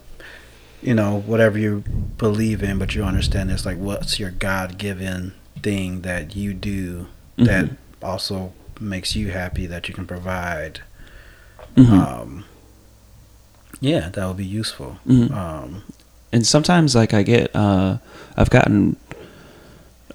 you 0.82 0.94
know, 0.94 1.20
whatever 1.26 1.58
you 1.58 1.84
believe 2.18 2.62
in, 2.62 2.78
but 2.78 2.94
you 2.94 3.04
understand 3.04 3.50
it's 3.50 3.64
like 3.66 3.76
what's 3.78 4.18
your 4.18 4.30
God 4.30 4.78
given 4.78 5.32
thing 5.62 6.00
that 6.02 6.34
you 6.34 6.52
do 6.54 7.06
that 7.36 7.66
Mhm. 7.66 7.76
also 8.02 8.52
makes 8.80 9.14
you 9.14 9.30
happy 9.30 9.66
that 9.66 9.88
you 9.88 9.94
can 9.94 10.06
provide. 10.06 10.80
Mhm. 11.76 11.90
Um, 11.90 12.44
yeah, 13.80 14.08
that 14.08 14.26
would 14.26 14.36
be 14.38 14.44
useful. 14.44 14.98
Mhm. 15.06 15.30
Um, 15.32 15.82
and 16.32 16.46
sometimes 16.46 16.94
like 16.94 17.14
I 17.14 17.22
get 17.22 17.54
uh 17.54 17.98
I've 18.36 18.50
gotten 18.50 18.96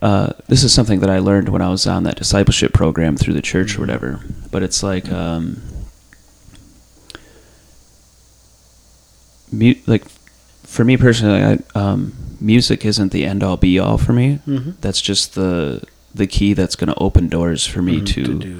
uh 0.01 0.33
this 0.47 0.63
is 0.63 0.73
something 0.73 0.99
that 1.01 1.09
I 1.09 1.19
learned 1.19 1.49
when 1.49 1.61
I 1.61 1.69
was 1.69 1.85
on 1.87 2.03
that 2.03 2.15
discipleship 2.17 2.73
program 2.73 3.17
through 3.17 3.33
the 3.35 3.41
church 3.41 3.77
or 3.77 3.81
whatever 3.81 4.19
but 4.51 4.63
it's 4.63 4.81
like 4.83 5.11
um 5.11 5.61
mu- 9.51 9.75
like 9.87 10.05
for 10.63 10.83
me 10.83 10.97
personally 10.97 11.43
I, 11.43 11.59
um 11.79 12.13
music 12.39 12.85
isn't 12.85 13.11
the 13.11 13.25
end 13.25 13.43
all 13.43 13.57
be 13.57 13.77
all 13.77 13.97
for 13.97 14.13
me. 14.13 14.39
Mhm. 14.47 14.75
that's 14.81 15.01
just 15.01 15.35
the 15.35 15.83
the 16.13 16.27
key 16.27 16.53
that's 16.53 16.75
going 16.75 16.89
to 16.89 16.95
open 16.99 17.29
doors 17.29 17.65
for 17.65 17.81
me 17.81 18.01
mhm, 18.01 18.05
to, 18.07 18.39
do. 18.39 18.57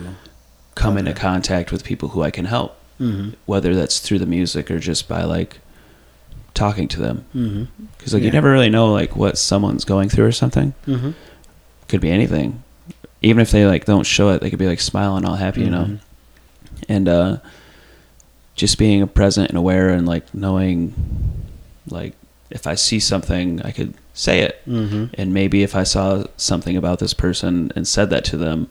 come 0.75 0.97
into 0.97 1.11
contact 1.13 1.69
with 1.71 1.83
people 1.83 2.09
who 2.09 2.21
I 2.21 2.31
can 2.31 2.45
help 2.45 2.77
hmm 2.97 3.29
whether 3.45 3.73
that's 3.75 3.99
through 3.99 4.19
the 4.19 4.25
music 4.25 4.69
or 4.71 4.79
just 4.79 5.07
by 5.09 5.23
like 5.23 5.59
talking 6.53 6.87
to 6.89 6.99
them. 6.99 7.25
Because 7.97 8.13
like 8.13 8.23
you 8.23 8.29
never 8.31 8.51
really 8.51 8.69
know 8.69 8.91
like 8.91 9.15
what 9.15 9.37
someone's 9.37 9.85
going 9.85 10.09
through 10.09 10.25
or 10.25 10.31
something. 10.33 10.73
Could 11.91 11.99
be 12.01 12.09
anything. 12.09 12.63
Even 13.21 13.41
if 13.41 13.51
they 13.51 13.65
like 13.65 13.83
don't 13.85 14.05
show 14.05 14.29
it, 14.29 14.39
they 14.41 14.49
could 14.49 14.57
be 14.59 14.65
like 14.67 14.79
smiling 14.79 15.25
all 15.25 15.35
happy, 15.35 15.61
you 15.61 15.69
know. 15.69 15.83
Mhm. 15.85 15.99
And 16.89 17.09
uh 17.09 17.37
just 18.55 18.77
being 18.77 19.05
present 19.09 19.49
and 19.49 19.57
aware 19.57 19.89
and 19.89 20.07
like 20.07 20.33
knowing 20.33 20.93
like 21.89 22.13
if 22.49 22.65
I 22.65 22.75
see 22.75 22.99
something, 22.99 23.61
I 23.63 23.71
could 23.71 23.93
say 24.13 24.39
it. 24.39 24.61
hmm 24.65 25.05
And 25.17 25.33
maybe 25.33 25.63
if 25.63 25.75
I 25.75 25.83
saw 25.83 26.23
something 26.37 26.75
about 26.77 26.99
this 26.99 27.13
person 27.13 27.71
and 27.75 27.85
said 27.87 28.09
that 28.09 28.23
to 28.25 28.37
them, 28.37 28.67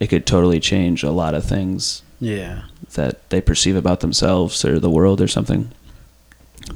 it 0.00 0.06
could 0.08 0.24
totally 0.26 0.60
change 0.60 1.02
a 1.02 1.10
lot 1.10 1.34
of 1.34 1.44
things 1.44 2.02
Yeah. 2.20 2.62
that 2.94 3.28
they 3.30 3.40
perceive 3.42 3.76
about 3.76 4.00
themselves 4.00 4.64
or 4.64 4.78
the 4.80 4.90
world 4.90 5.20
or 5.20 5.28
something. 5.28 5.70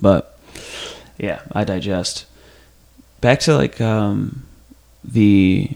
But 0.01 0.39
yeah, 1.19 1.41
I 1.53 1.65
digest. 1.65 2.27
Back 3.21 3.41
to 3.41 3.57
like 3.57 3.81
um 3.81 4.43
the 5.13 5.71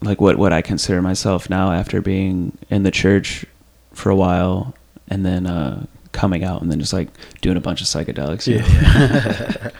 like 0.00 0.20
what 0.20 0.36
what 0.36 0.52
I 0.52 0.62
consider 0.62 1.02
myself 1.02 1.50
now 1.50 1.72
after 1.72 2.00
being 2.00 2.56
in 2.70 2.82
the 2.82 2.90
church 2.90 3.44
for 3.92 4.10
a 4.10 4.16
while 4.16 4.74
and 5.08 5.24
then 5.26 5.46
uh 5.46 5.84
coming 6.12 6.44
out 6.44 6.62
and 6.62 6.70
then 6.70 6.78
just 6.80 6.92
like 6.92 7.08
doing 7.40 7.56
a 7.56 7.60
bunch 7.60 7.80
of 7.80 7.86
psychedelics. 7.86 8.46
Yeah. 8.46 9.70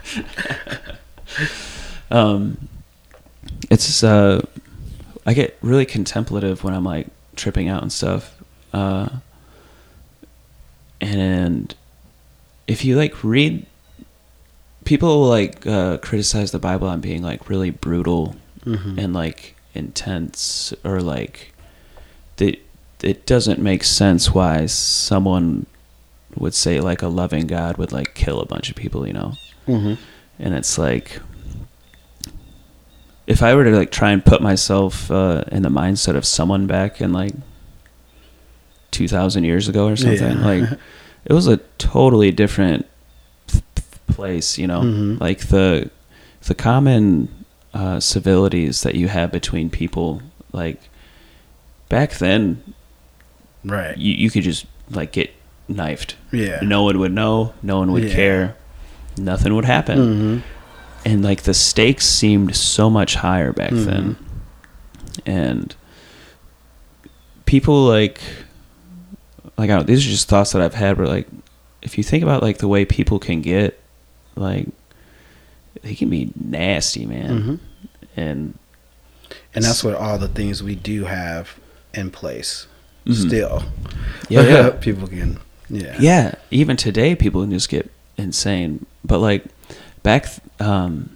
um 2.10 2.56
it's 3.70 4.02
uh 4.02 4.40
i 5.26 5.34
get 5.34 5.58
really 5.60 5.84
contemplative 5.84 6.64
when 6.64 6.72
i'm 6.74 6.84
like 6.84 7.06
tripping 7.36 7.68
out 7.68 7.82
and 7.82 7.92
stuff 7.92 8.34
uh 8.72 9.08
and 11.00 11.74
if 12.66 12.84
you 12.84 12.96
like 12.96 13.22
read 13.22 13.66
people 14.88 15.26
like 15.28 15.66
uh 15.66 15.98
criticize 15.98 16.50
the 16.50 16.58
bible 16.58 16.88
on 16.88 16.98
being 17.00 17.22
like 17.22 17.48
really 17.50 17.70
brutal 17.70 18.34
Mhm. 18.64 18.96
and 19.02 19.12
like 19.12 19.54
intense 19.74 20.72
or 20.82 21.00
like 21.02 21.52
that 22.36 22.56
it 23.02 23.26
doesn't 23.26 23.60
make 23.60 23.84
sense 23.84 24.32
why 24.34 24.66
someone 24.66 25.66
would 26.36 26.54
say 26.54 26.80
like 26.80 27.02
a 27.02 27.08
loving 27.08 27.46
god 27.46 27.76
would 27.76 27.92
like 27.92 28.14
kill 28.14 28.40
a 28.40 28.46
bunch 28.46 28.70
of 28.70 28.76
people 28.76 29.06
you 29.06 29.12
know 29.12 29.34
Mhm. 29.66 29.98
and 30.38 30.54
it's 30.54 30.78
like 30.78 31.20
if 33.26 33.42
i 33.42 33.54
were 33.54 33.64
to 33.64 33.70
like 33.76 33.90
try 33.90 34.10
and 34.10 34.24
put 34.24 34.40
myself 34.40 35.10
uh, 35.10 35.44
in 35.52 35.62
the 35.62 35.68
mindset 35.82 36.16
of 36.16 36.24
someone 36.24 36.66
back 36.66 37.00
in 37.00 37.12
like 37.12 37.34
2000 38.90 39.44
years 39.44 39.68
ago 39.68 39.86
or 39.86 39.96
something 39.96 40.38
Yeah. 40.38 40.46
like 40.46 40.64
it 41.26 41.32
was 41.32 41.46
a 41.46 41.58
totally 41.76 42.30
different 42.32 42.86
place 44.18 44.58
you 44.58 44.66
know 44.66 44.80
Mhm. 44.82 45.20
like 45.20 45.40
the 45.54 45.88
the 46.48 46.54
common 46.54 47.28
uh, 47.72 48.00
civilities 48.00 48.82
that 48.82 48.94
you 48.96 49.06
have 49.08 49.30
between 49.30 49.70
people 49.70 50.20
like 50.52 50.80
back 51.88 52.10
then 52.18 52.60
Right. 53.64 53.96
you, 53.96 54.12
you 54.14 54.28
could 54.30 54.42
just 54.42 54.66
like 54.90 55.12
get 55.12 55.30
knifed 55.68 56.16
Yeah. 56.32 56.58
no 56.62 56.82
one 56.82 56.98
would 56.98 57.12
know 57.12 57.52
no 57.62 57.78
one 57.78 57.92
would 57.92 58.04
Yeah. 58.08 58.14
care 58.14 58.56
nothing 59.16 59.54
would 59.54 59.66
happen 59.66 59.98
Mhm. 59.98 60.42
and 61.04 61.22
like 61.22 61.42
the 61.42 61.54
stakes 61.54 62.06
seemed 62.06 62.56
so 62.56 62.90
much 62.90 63.14
higher 63.16 63.52
back 63.52 63.70
Mhm. 63.72 63.84
then 63.84 64.16
and 65.26 65.74
people 67.44 67.84
like 67.86 68.20
like 69.56 69.70
I 69.70 69.76
don't, 69.76 69.86
these 69.86 70.06
are 70.06 70.10
just 70.10 70.28
thoughts 70.28 70.52
that 70.52 70.62
I've 70.62 70.74
had 70.74 70.98
where 70.98 71.06
like 71.06 71.26
if 71.82 71.98
you 71.98 72.04
think 72.04 72.22
about 72.22 72.42
like 72.42 72.58
the 72.58 72.68
way 72.68 72.84
people 72.84 73.18
can 73.18 73.40
get 73.42 73.78
like 74.38 74.68
they 75.82 75.94
can 75.94 76.08
be 76.10 76.30
nasty 76.40 77.06
man 77.06 77.30
Mhm. 77.42 77.58
and 78.16 78.58
And 79.54 79.64
that's 79.64 79.82
what 79.84 79.94
all 79.94 80.18
the 80.18 80.28
things 80.28 80.62
we 80.62 80.74
do 80.74 81.04
have 81.04 81.58
in 81.94 82.10
place. 82.10 82.66
Mhm. 83.06 83.14
Still. 83.26 83.62
yeah 84.28 84.42
yeah 84.42 84.70
People 84.80 85.06
can. 85.08 85.38
Yeah. 85.70 85.96
yeah 86.00 86.34
even 86.50 86.76
today 86.76 87.14
people 87.14 87.42
can 87.42 87.50
just 87.50 87.68
get 87.68 87.90
insane 88.16 88.86
but 89.04 89.18
like 89.18 89.44
back 90.02 90.26
um 90.60 91.10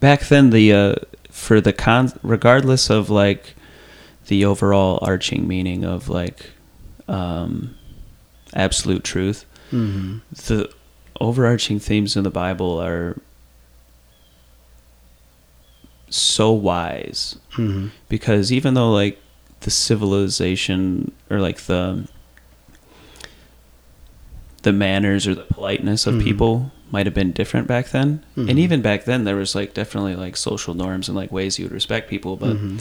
back 0.00 0.20
then 0.28 0.50
the 0.50 0.72
uh 0.72 0.94
for 1.30 1.60
the 1.60 1.72
con 1.72 2.12
regardless 2.22 2.88
of 2.90 3.10
like 3.10 3.54
the 4.28 4.44
overall 4.44 4.98
arching 5.02 5.46
meaning 5.48 5.84
of 5.84 6.08
like 6.08 6.50
um 7.08 7.74
absolute 8.54 9.02
truth 9.04 9.44
hmm 9.70 10.18
the 10.46 10.68
overarching 11.20 11.78
themes 11.78 12.16
in 12.16 12.24
the 12.24 12.30
bible 12.30 12.80
are 12.80 13.16
so 16.08 16.50
wise 16.52 17.36
hmm 17.52 17.88
because 18.08 18.52
even 18.52 18.74
though 18.74 18.90
like 18.92 19.18
the 19.60 19.70
civilization 19.70 21.12
or 21.30 21.38
like 21.40 21.58
the 21.62 22.08
the 24.62 24.72
manners 24.72 25.26
or 25.26 25.34
the 25.34 25.42
politeness 25.44 26.06
of 26.06 26.14
Mhm. 26.14 26.22
people 26.24 26.72
might 26.90 27.06
have 27.06 27.14
been 27.14 27.30
different 27.32 27.66
back 27.68 27.90
then. 27.90 28.22
And 28.36 28.58
even 28.58 28.82
back 28.82 29.04
then, 29.04 29.24
there 29.24 29.36
was 29.36 29.54
like 29.54 29.72
definitely 29.74 30.16
like 30.16 30.36
social 30.36 30.74
norms 30.74 31.08
and 31.08 31.16
like 31.16 31.30
ways 31.32 31.58
you 31.58 31.64
would 31.64 31.72
respect 31.72 32.10
people, 32.10 32.36
but 32.36 32.56
Mhm. 32.56 32.80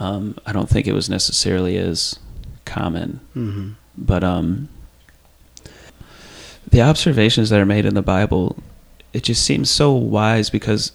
um, 0.00 0.36
I 0.44 0.52
don't 0.52 0.68
think 0.68 0.86
it 0.86 0.92
was 0.92 1.08
necessarily 1.08 1.78
as 1.78 2.18
common. 2.66 3.20
Mhm. 3.34 3.74
But 3.96 4.22
um, 4.24 4.68
the 6.74 6.82
observations 6.82 7.50
that 7.50 7.60
are 7.60 7.64
made 7.66 7.86
in 7.86 7.94
the 7.94 8.02
Bible, 8.02 8.56
it 9.12 9.22
just 9.22 9.44
seems 9.44 9.70
so 9.70 9.92
wise 9.92 10.50
because 10.50 10.90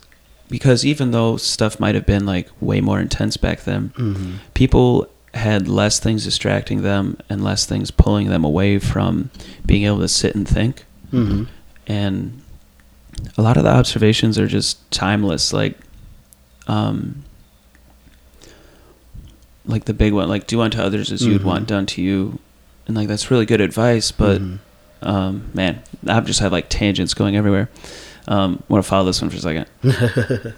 because 0.50 0.84
even 0.84 1.12
though 1.12 1.38
stuff 1.38 1.80
might 1.80 1.96
have 1.96 2.06
been 2.06 2.26
like 2.26 2.50
way 2.60 2.82
more 2.82 3.00
intense 3.00 3.38
back 3.38 3.64
then, 3.64 3.92
Mhm. 3.96 4.34
people 4.56 5.08
had 5.36 5.68
less 5.70 6.00
things 6.00 6.24
distracting 6.26 6.82
them 6.82 7.16
and 7.30 7.44
less 7.44 7.66
things 7.66 7.92
pulling 7.92 8.28
them 8.30 8.44
away 8.44 8.78
from 8.80 9.30
being 9.66 9.84
able 9.86 10.00
to 10.00 10.08
sit 10.10 10.36
and 10.36 10.48
think. 10.48 10.86
Mhm. 11.14 11.48
And 11.88 12.42
a 13.38 13.42
lot 13.42 13.56
of 13.58 13.64
the 13.64 13.72
observations 13.72 14.38
are 14.38 14.48
just 14.48 14.80
timeless, 14.92 15.54
like 15.54 15.78
um 16.68 17.24
like 19.66 19.86
the 19.86 19.94
big 19.94 20.14
one, 20.14 20.28
like 20.28 20.46
do 20.48 20.60
unto 20.62 20.82
others 20.82 21.12
as 21.12 21.24
you'd 21.26 21.42
Mhm. 21.42 21.46
want 21.46 21.68
done 21.68 21.86
to 21.86 22.02
you. 22.02 22.40
And 22.88 22.98
like 22.98 23.08
that's 23.08 23.30
really 23.32 23.46
good 23.46 23.62
advice, 23.62 24.12
but 24.12 24.42
Mhm. 24.42 24.58
Um 25.02 25.50
man, 25.54 25.82
I've 26.08 26.26
just 26.26 26.40
had 26.40 26.52
like 26.52 26.70
tangents 26.70 27.14
going 27.14 27.36
everywhere. 27.36 27.70
Um 28.28 28.64
want 28.70 28.84
to 28.84 28.88
follow 28.90 29.06
this 29.06 29.22
one 29.22 29.30
for 29.30 29.38
a 29.38 29.40
second. 29.40 29.66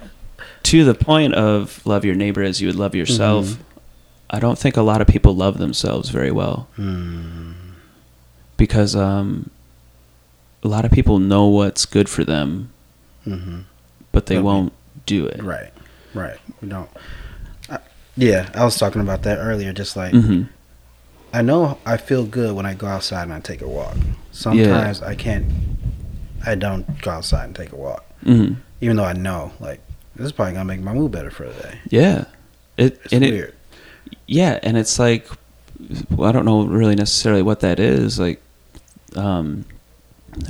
to 0.63 0.83
the 0.83 0.93
point 0.95 1.33
of 1.33 1.85
love 1.85 2.05
your 2.05 2.15
neighbor 2.15 2.43
as 2.43 2.61
you 2.61 2.67
would 2.67 2.75
love 2.75 2.95
yourself. 2.95 3.45
Mhm. 3.47 3.57
I 4.29 4.39
don't 4.39 4.57
think 4.57 4.77
a 4.77 4.81
lot 4.81 5.01
of 5.01 5.07
people 5.07 5.35
love 5.35 5.57
themselves 5.57 6.09
very 6.09 6.31
well 6.31 6.67
Mm. 6.77 7.53
because 8.57 8.95
um, 8.95 9.49
a 10.63 10.67
lot 10.67 10.85
of 10.85 10.91
people 10.91 11.19
know 11.19 11.47
what's 11.47 11.85
good 11.85 12.07
for 12.07 12.23
them, 12.23 12.69
Mhm. 13.27 13.63
but 14.13 14.27
they 14.27 14.35
But 14.35 14.43
won't 14.43 14.73
do 15.05 15.25
it. 15.25 15.41
Right. 15.43 15.71
Right. 16.13 16.37
We 16.61 16.69
don't. 16.69 16.89
I, 17.69 17.79
yeah, 18.15 18.49
I 18.53 18.63
was 18.63 18.77
talking 18.77 19.01
about 19.01 19.23
that 19.23 19.37
earlier. 19.39 19.73
Just 19.73 19.95
like 19.97 20.13
hmm 20.13 20.43
I 21.34 21.41
know 21.41 21.77
I 21.86 21.97
feel 21.97 22.25
good 22.25 22.55
when 22.55 22.65
I 22.65 22.73
go 22.73 22.88
outside 22.88 23.23
and 23.23 23.34
I 23.34 23.39
take 23.39 23.61
a 23.61 23.67
walk. 23.67 23.95
Sometimes 24.32 25.01
I 25.01 25.15
can't. 25.15 25.45
I 26.45 26.55
don't 26.55 26.86
go 27.01 27.11
outside 27.11 27.45
and 27.45 27.55
take 27.55 27.71
a 27.71 27.75
walk, 27.75 28.03
hmm 28.23 28.53
even 28.82 28.95
though 28.95 29.03
I 29.05 29.13
know 29.13 29.51
like 29.59 29.79
this 30.15 30.25
is 30.25 30.32
probably 30.32 30.53
gonna 30.53 30.65
make 30.65 30.82
my 30.82 30.91
mood 30.93 31.11
better 31.11 31.29
for 31.29 31.47
the 31.47 31.53
day. 31.61 31.79
Yeah. 31.89 32.25
It 32.77 32.99
It's 33.03 33.13
and 33.13 33.23
it 33.23 33.53
yeah, 34.27 34.59
and 34.63 34.75
it's 34.77 34.97
like 34.97 35.27
well, 36.09 36.27
I 36.27 36.32
don't 36.32 36.45
know 36.45 36.63
really 36.65 36.95
necessarily 36.95 37.41
what 37.43 37.59
that 37.61 37.79
is 37.79 38.19
like, 38.19 38.41
um, 39.15 39.65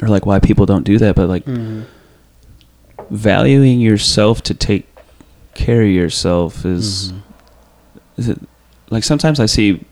or 0.02 0.08
like 0.08 0.26
why 0.26 0.40
people 0.40 0.66
don't 0.66 0.84
do 0.84 0.98
that, 0.98 1.16
but 1.16 1.28
like 1.28 1.46
Mhm. 1.46 1.86
valuing 3.10 3.82
yourself 3.82 4.42
to 4.44 4.54
take 4.54 4.88
care 5.54 5.82
of 5.82 5.90
yourself 5.90 6.66
is 6.66 7.12
Mhm. 7.12 7.22
is 8.18 8.30
it 8.30 8.40
like 8.90 9.04
sometimes 9.04 9.40
I 9.40 9.46
see 9.46 9.84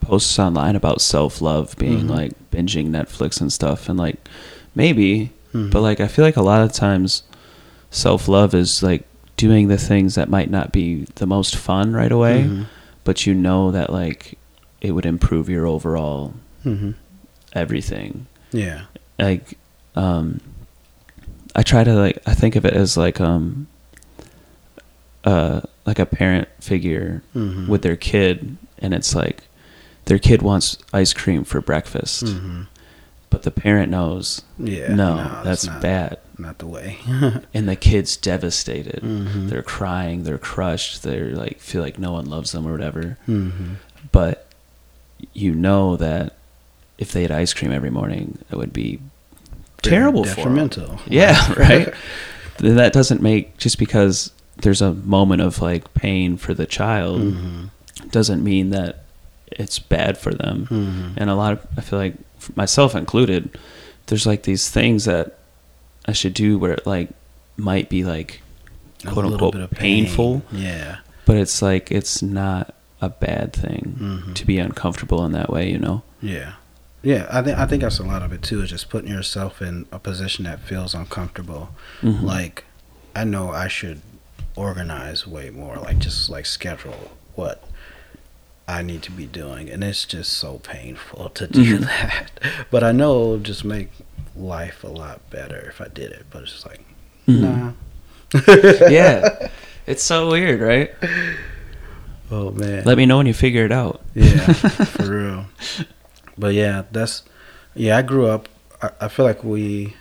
posts 0.00 0.38
online 0.38 0.76
about 0.76 1.00
self 1.00 1.40
love 1.40 1.74
being 1.78 2.04
Mhm. 2.04 2.10
like 2.10 2.32
binging 2.52 2.90
Netflix 2.90 3.40
and 3.40 3.52
stuff 3.52 3.88
and 3.88 3.98
like 3.98 4.16
maybe 4.74 5.30
Mhm. 5.52 5.70
but 5.70 5.80
like 5.82 6.00
I 6.00 6.06
feel 6.08 6.24
like 6.24 6.36
a 6.36 6.42
lot 6.42 6.62
of 6.62 6.72
times 6.72 7.22
self 7.90 8.28
love 8.28 8.54
is 8.54 8.82
like 8.82 9.04
doing 9.36 9.68
the 9.68 9.78
things 9.78 10.14
that 10.14 10.28
might 10.28 10.50
not 10.50 10.70
be 10.70 11.06
the 11.16 11.26
most 11.26 11.56
fun 11.56 11.92
right 11.92 12.12
away 12.12 12.44
Mhm. 12.44 12.66
but 13.04 13.26
you 13.26 13.34
know 13.34 13.70
that 13.72 13.90
like 13.92 14.38
it 14.80 14.92
would 14.92 15.06
improve 15.06 15.48
your 15.48 15.66
overall 15.66 16.34
Mhm. 16.64 16.94
everything 17.52 18.26
Yeah. 18.52 18.82
like 19.18 19.58
um 19.96 20.40
i 21.56 21.62
try 21.62 21.82
to 21.82 21.94
like 21.94 22.18
i 22.26 22.34
think 22.34 22.54
of 22.54 22.64
it 22.64 22.74
as 22.74 22.96
like 22.96 23.20
um 23.20 23.66
uh 25.24 25.60
like 25.86 25.98
a 25.98 26.06
parent 26.06 26.48
figure 26.60 27.22
Mhm. 27.34 27.66
with 27.68 27.82
their 27.82 27.96
kid 27.96 28.56
and 28.78 28.94
it's 28.94 29.14
like 29.14 29.42
their 30.10 30.18
kid 30.18 30.42
wants 30.42 30.76
ice 30.92 31.12
cream 31.12 31.44
for 31.44 31.60
breakfast 31.60 32.24
Mhm. 32.24 32.66
but 33.30 33.44
the 33.44 33.50
parent 33.52 33.90
knows 33.92 34.42
Yeah. 34.58 34.92
no, 34.92 35.14
no, 35.22 35.40
that's 35.44 35.64
not, 35.66 35.80
bad 35.80 36.18
Not 36.36 36.58
the 36.58 36.66
way. 36.66 36.98
and 37.54 37.68
the 37.68 37.76
kid's 37.76 38.16
devastated 38.16 39.00
Mhm. 39.04 39.48
they're 39.48 39.62
crying 39.62 40.24
they're 40.24 40.36
crushed 40.52 41.02
they're 41.04 41.30
like 41.36 41.60
feel 41.60 41.80
like 41.82 41.96
no 41.98 42.10
one 42.12 42.26
loves 42.26 42.50
them 42.52 42.66
or 42.66 42.72
whatever 42.72 43.16
Mhm. 43.28 43.76
but 44.10 44.48
you 45.32 45.54
know 45.54 45.94
that 45.96 46.36
if 46.98 47.12
they 47.12 47.22
had 47.22 47.30
ice 47.30 47.52
cream 47.54 47.70
every 47.72 47.90
morning 47.90 48.38
it 48.50 48.56
would 48.56 48.72
be 48.72 48.98
terrible 49.82 50.24
for 50.24 50.30
'em. 50.30 50.36
detrimental. 50.36 51.00
Yeah, 51.06 51.52
right. 51.68 51.94
that 52.58 52.92
doesn't 52.92 53.22
make 53.22 53.56
just 53.58 53.78
because 53.78 54.32
there's 54.62 54.82
a 54.82 54.92
moment 54.92 55.40
of 55.40 55.62
like 55.62 55.94
pain 55.94 56.36
for 56.36 56.52
the 56.52 56.66
child 56.66 57.20
Mhm. 57.22 57.70
doesn't 58.10 58.42
mean 58.42 58.70
that 58.70 59.04
it's 59.52 59.78
bad 59.78 60.16
for 60.18 60.32
them. 60.32 60.66
Mhm. 60.70 61.14
And 61.16 61.30
a 61.30 61.34
lot 61.34 61.52
of 61.54 61.66
I 61.76 61.80
feel 61.80 61.98
like 61.98 62.14
myself 62.56 62.94
included, 62.94 63.50
there's 64.06 64.26
like 64.26 64.44
these 64.44 64.68
things 64.68 65.04
that 65.04 65.38
I 66.06 66.12
should 66.12 66.34
do 66.34 66.58
where 66.58 66.72
it 66.72 66.86
like 66.86 67.10
might 67.56 67.88
be 67.88 68.04
like 68.04 68.40
quote 69.04 69.16
little 69.16 69.32
unquote 69.34 69.52
bit 69.52 69.62
of 69.62 69.70
pain. 69.70 70.04
painful, 70.04 70.42
Yeah. 70.52 70.96
but 71.26 71.36
it's 71.36 71.62
like 71.62 71.90
it's 71.90 72.22
not 72.22 72.74
a 73.02 73.08
bad 73.08 73.52
thing 73.52 73.96
Mhm. 74.28 74.34
to 74.34 74.44
be 74.46 74.58
uncomfortable 74.58 75.24
in 75.24 75.32
that 75.32 75.50
way, 75.50 75.70
you 75.70 75.78
know. 75.78 76.02
Yeah. 76.22 76.52
Yeah, 77.02 77.26
I 77.30 77.40
think 77.42 77.58
I 77.58 77.66
think 77.66 77.80
that's 77.82 77.98
a 77.98 78.02
lot 78.02 78.22
of 78.22 78.30
it 78.32 78.42
too. 78.42 78.60
Is 78.62 78.68
just 78.70 78.90
putting 78.90 79.10
yourself 79.10 79.62
in 79.62 79.86
a 79.90 79.98
position 79.98 80.44
that 80.44 80.60
feels 80.60 80.94
uncomfortable. 80.94 81.70
Mhm. 82.02 82.22
Like, 82.22 82.64
I 83.16 83.24
know 83.24 83.50
I 83.52 83.68
should 83.68 84.02
organize 84.54 85.26
way 85.26 85.48
more. 85.50 85.76
Like, 85.78 85.98
just 85.98 86.28
like 86.28 86.44
schedule 86.44 87.10
what 87.36 87.64
I 88.78 88.82
need 88.82 89.02
to 89.02 89.10
be 89.10 89.26
doing, 89.26 89.68
and 89.70 89.82
it's 89.84 90.04
just 90.04 90.32
so 90.32 90.58
painful 90.58 91.30
to 91.30 91.46
do 91.46 91.78
Mhm. 91.78 91.80
that. 91.86 92.30
But 92.70 92.82
I 92.84 92.92
know 92.92 93.10
it'll 93.34 93.38
just 93.38 93.64
make 93.64 93.90
life 94.36 94.84
a 94.84 94.88
lot 94.88 95.18
better 95.30 95.58
if 95.68 95.80
I 95.80 95.88
did 95.88 96.12
it. 96.12 96.24
But 96.30 96.42
it's 96.44 96.52
just 96.52 96.66
like, 96.66 96.80
Mhm. 97.28 97.40
nah. 97.42 98.88
yeah. 98.90 99.48
It's 99.86 100.04
so 100.04 100.30
weird, 100.30 100.60
right? 100.60 100.90
Oh 102.30 102.52
man. 102.52 102.84
Let 102.84 102.96
me 102.96 103.06
know 103.06 103.16
when 103.16 103.26
you 103.26 103.34
figure 103.34 103.64
it 103.64 103.72
out. 103.72 104.00
Yeah, 104.14 104.52
for 104.52 105.04
real. 105.10 105.44
But 106.38 106.54
yeah, 106.54 106.84
that's 106.92 107.24
yeah. 107.74 107.96
I 107.98 108.02
grew 108.02 108.26
up. 108.26 108.48
I, 108.80 108.90
I 109.00 109.08
feel 109.08 109.24
like 109.26 109.42
we, 109.42 109.96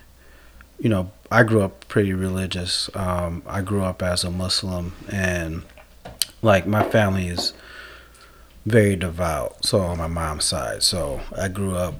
you 0.79 0.89
know, 0.89 1.09
I 1.31 1.41
grew 1.43 1.61
up 1.63 1.87
pretty 1.87 2.13
religious. 2.13 2.89
Um, 2.93 3.41
I 3.47 3.61
grew 3.61 3.81
up 3.83 4.03
as 4.03 4.23
a 4.23 4.29
Muslim, 4.29 4.93
and 5.11 5.63
like 6.43 6.67
my 6.67 6.83
family 6.83 7.27
is 7.29 7.53
very 8.69 8.95
devout. 8.95 9.65
So 9.65 9.81
on 9.81 9.97
my 9.97 10.07
mom's 10.07 10.45
side, 10.45 10.83
so 10.83 11.21
I 11.35 11.47
grew 11.47 11.75
up 11.75 11.95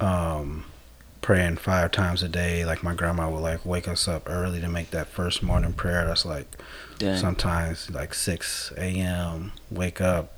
um, 0.00 0.64
praying 1.20 1.56
five 1.56 1.90
times 1.90 2.22
a 2.22 2.28
day. 2.28 2.64
Like 2.64 2.82
my 2.82 2.94
grandma 2.94 3.28
would 3.30 3.40
like 3.40 3.64
wake 3.64 3.88
us 3.88 4.08
up 4.08 4.22
early 4.26 4.60
to 4.60 4.68
make 4.68 4.90
that 4.90 5.08
first 5.08 5.42
morning 5.42 5.72
prayer. 5.72 6.06
That's 6.06 6.24
like 6.24 6.46
Dang. 6.98 7.16
sometimes 7.16 7.90
like 7.90 8.14
6 8.14 8.72
a.m. 8.76 9.52
Wake 9.70 10.00
up, 10.00 10.32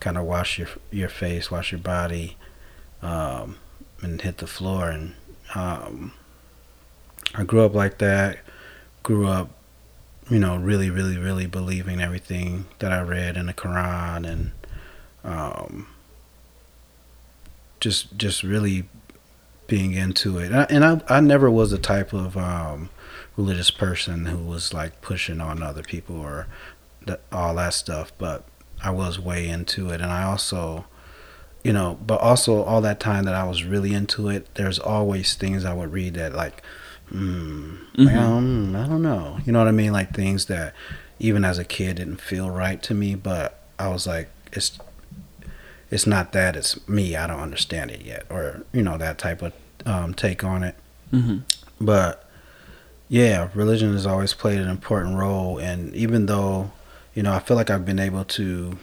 kind 0.00 0.18
of 0.18 0.24
wash 0.24 0.58
your 0.58 0.68
your 0.90 1.08
face, 1.08 1.50
wash 1.50 1.72
your 1.72 1.80
body, 1.80 2.36
um, 3.02 3.56
and 4.02 4.20
hit 4.20 4.38
the 4.38 4.46
floor. 4.46 4.90
And 4.90 5.14
um, 5.54 6.12
I 7.34 7.44
grew 7.44 7.62
up 7.62 7.74
like 7.74 7.98
that. 7.98 8.38
Grew 9.02 9.26
up, 9.26 9.50
you 10.28 10.40
know, 10.40 10.56
really, 10.56 10.90
really, 10.90 11.16
really 11.16 11.46
believing 11.46 12.00
everything 12.00 12.66
that 12.80 12.92
I 12.92 13.00
read 13.02 13.36
in 13.36 13.46
the 13.46 13.54
Quran, 13.54 14.28
and 14.28 14.50
um, 15.26 15.88
just 17.80 18.16
just 18.16 18.42
really 18.42 18.88
being 19.66 19.92
into 19.94 20.38
it. 20.38 20.52
And 20.52 20.56
I, 20.56 20.62
and 20.70 21.02
I, 21.08 21.16
I 21.16 21.20
never 21.20 21.50
was 21.50 21.72
the 21.72 21.78
type 21.78 22.12
of 22.12 22.36
um, 22.36 22.88
religious 23.36 23.70
person 23.70 24.26
who 24.26 24.38
was 24.38 24.72
like 24.72 25.00
pushing 25.02 25.40
on 25.40 25.62
other 25.62 25.82
people 25.82 26.16
or 26.20 26.46
that, 27.06 27.20
all 27.32 27.54
that 27.56 27.74
stuff, 27.74 28.12
but 28.16 28.44
I 28.82 28.90
was 28.92 29.18
way 29.18 29.48
into 29.48 29.90
it. 29.90 30.00
And 30.00 30.12
I 30.12 30.22
also, 30.22 30.84
you 31.64 31.72
know, 31.72 31.98
but 32.06 32.20
also 32.20 32.62
all 32.62 32.80
that 32.82 33.00
time 33.00 33.24
that 33.24 33.34
I 33.34 33.42
was 33.44 33.64
really 33.64 33.92
into 33.92 34.28
it, 34.28 34.46
there's 34.54 34.78
always 34.78 35.34
things 35.34 35.64
I 35.64 35.74
would 35.74 35.92
read 35.92 36.14
that 36.14 36.32
like, 36.32 36.62
hmm, 37.08 37.74
like, 37.96 38.14
Mhm. 38.14 38.16
um, 38.16 38.76
I 38.76 38.86
don't 38.86 39.02
know. 39.02 39.38
You 39.44 39.52
know 39.52 39.58
what 39.58 39.68
I 39.68 39.72
mean? 39.72 39.92
Like 39.92 40.14
things 40.14 40.44
that 40.46 40.74
even 41.18 41.44
as 41.44 41.58
a 41.58 41.64
kid 41.64 41.96
didn't 41.96 42.20
feel 42.20 42.50
right 42.50 42.80
to 42.84 42.94
me, 42.94 43.16
but 43.16 43.60
I 43.80 43.88
was 43.88 44.06
like, 44.06 44.28
it's 44.52 44.78
it's 45.90 46.06
not 46.06 46.32
that 46.32 46.56
it's 46.56 46.86
me 46.88 47.16
i 47.16 47.26
don't 47.26 47.40
understand 47.40 47.90
it 47.90 48.02
yet 48.02 48.24
or 48.30 48.64
you 48.72 48.82
know 48.82 48.96
that 48.98 49.18
type 49.18 49.42
of 49.42 49.52
um, 49.84 50.14
take 50.14 50.42
on 50.42 50.62
it 50.62 50.74
hmm 51.10 51.38
but 51.80 52.28
yeah 53.08 53.48
religion 53.54 53.92
has 53.92 54.06
always 54.06 54.34
played 54.34 54.58
an 54.58 54.68
important 54.68 55.16
role 55.16 55.58
and 55.58 55.94
even 55.94 56.26
though 56.26 56.70
you 57.14 57.22
know 57.22 57.32
i 57.32 57.38
feel 57.38 57.56
like 57.56 57.70
i've 57.70 57.84
been 57.84 57.98
able 57.98 58.24
to 58.24 58.78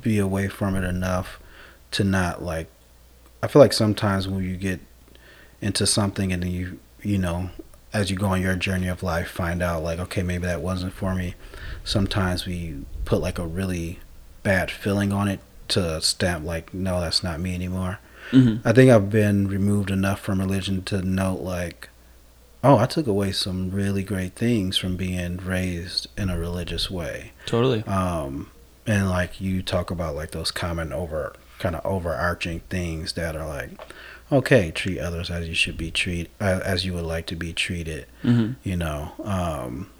be 0.00 0.18
away 0.18 0.48
from 0.48 0.74
it 0.76 0.84
enough 0.84 1.38
to 1.90 2.04
not 2.04 2.42
like 2.42 2.68
i 3.42 3.48
feel 3.48 3.60
like 3.60 3.72
sometimes 3.72 4.26
when 4.28 4.42
you 4.42 4.56
get 4.56 4.80
into 5.60 5.86
something 5.86 6.32
and 6.32 6.42
then 6.42 6.50
you 6.50 6.78
you 7.02 7.18
know 7.18 7.50
as 7.92 8.10
you 8.10 8.16
go 8.16 8.28
on 8.28 8.40
your 8.40 8.56
journey 8.56 8.88
of 8.88 9.02
life, 9.02 9.28
find 9.28 9.62
out 9.62 9.82
like, 9.82 9.98
okay, 9.98 10.22
maybe 10.22 10.46
that 10.46 10.62
wasn't 10.62 10.92
for 10.92 11.14
me. 11.14 11.34
Sometimes 11.84 12.46
we 12.46 12.84
put 13.04 13.20
like 13.20 13.38
a 13.38 13.46
really 13.46 13.98
bad 14.42 14.70
feeling 14.70 15.12
on 15.12 15.28
it 15.28 15.40
to 15.68 16.00
stamp 16.02 16.44
like, 16.44 16.72
no, 16.72 17.00
that's 17.00 17.22
not 17.22 17.40
me 17.40 17.54
anymore. 17.54 17.98
Mm-hmm. 18.30 18.66
I 18.66 18.72
think 18.72 18.90
I've 18.90 19.10
been 19.10 19.48
removed 19.48 19.90
enough 19.90 20.20
from 20.20 20.40
religion 20.40 20.82
to 20.84 21.02
note 21.02 21.40
like, 21.40 21.88
oh, 22.64 22.78
I 22.78 22.86
took 22.86 23.06
away 23.06 23.32
some 23.32 23.70
really 23.70 24.02
great 24.02 24.34
things 24.34 24.78
from 24.78 24.96
being 24.96 25.38
raised 25.38 26.06
in 26.16 26.30
a 26.30 26.38
religious 26.38 26.90
way. 26.90 27.32
Totally. 27.46 27.82
Um, 27.84 28.50
and 28.86 29.10
like 29.10 29.40
you 29.40 29.62
talk 29.62 29.90
about 29.90 30.14
like 30.14 30.30
those 30.30 30.50
common 30.50 30.92
over 30.92 31.34
kind 31.58 31.76
of 31.76 31.84
overarching 31.84 32.60
things 32.70 33.12
that 33.12 33.36
are 33.36 33.46
like, 33.46 33.70
okay, 34.30 34.70
treat 34.70 34.98
others 34.98 35.30
as 35.30 35.48
you 35.48 35.54
should 35.54 35.76
be 35.76 35.90
treated, 35.90 36.30
as 36.40 36.84
you 36.84 36.92
would 36.94 37.04
like 37.04 37.26
to 37.26 37.36
be 37.36 37.52
treated. 37.52 38.06
Mm-hmm. 38.24 38.52
You 38.62 38.76
know, 38.76 39.12
um, 39.22 39.90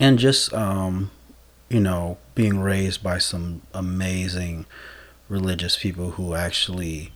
and 0.00 0.18
just 0.18 0.52
um, 0.54 1.10
you 1.72 1.80
know, 1.80 2.18
being 2.34 2.60
raised 2.60 3.02
by 3.02 3.16
some 3.18 3.62
amazing 3.72 4.66
religious 5.28 5.76
people 5.78 6.12
who 6.12 6.34
actually 6.34 7.12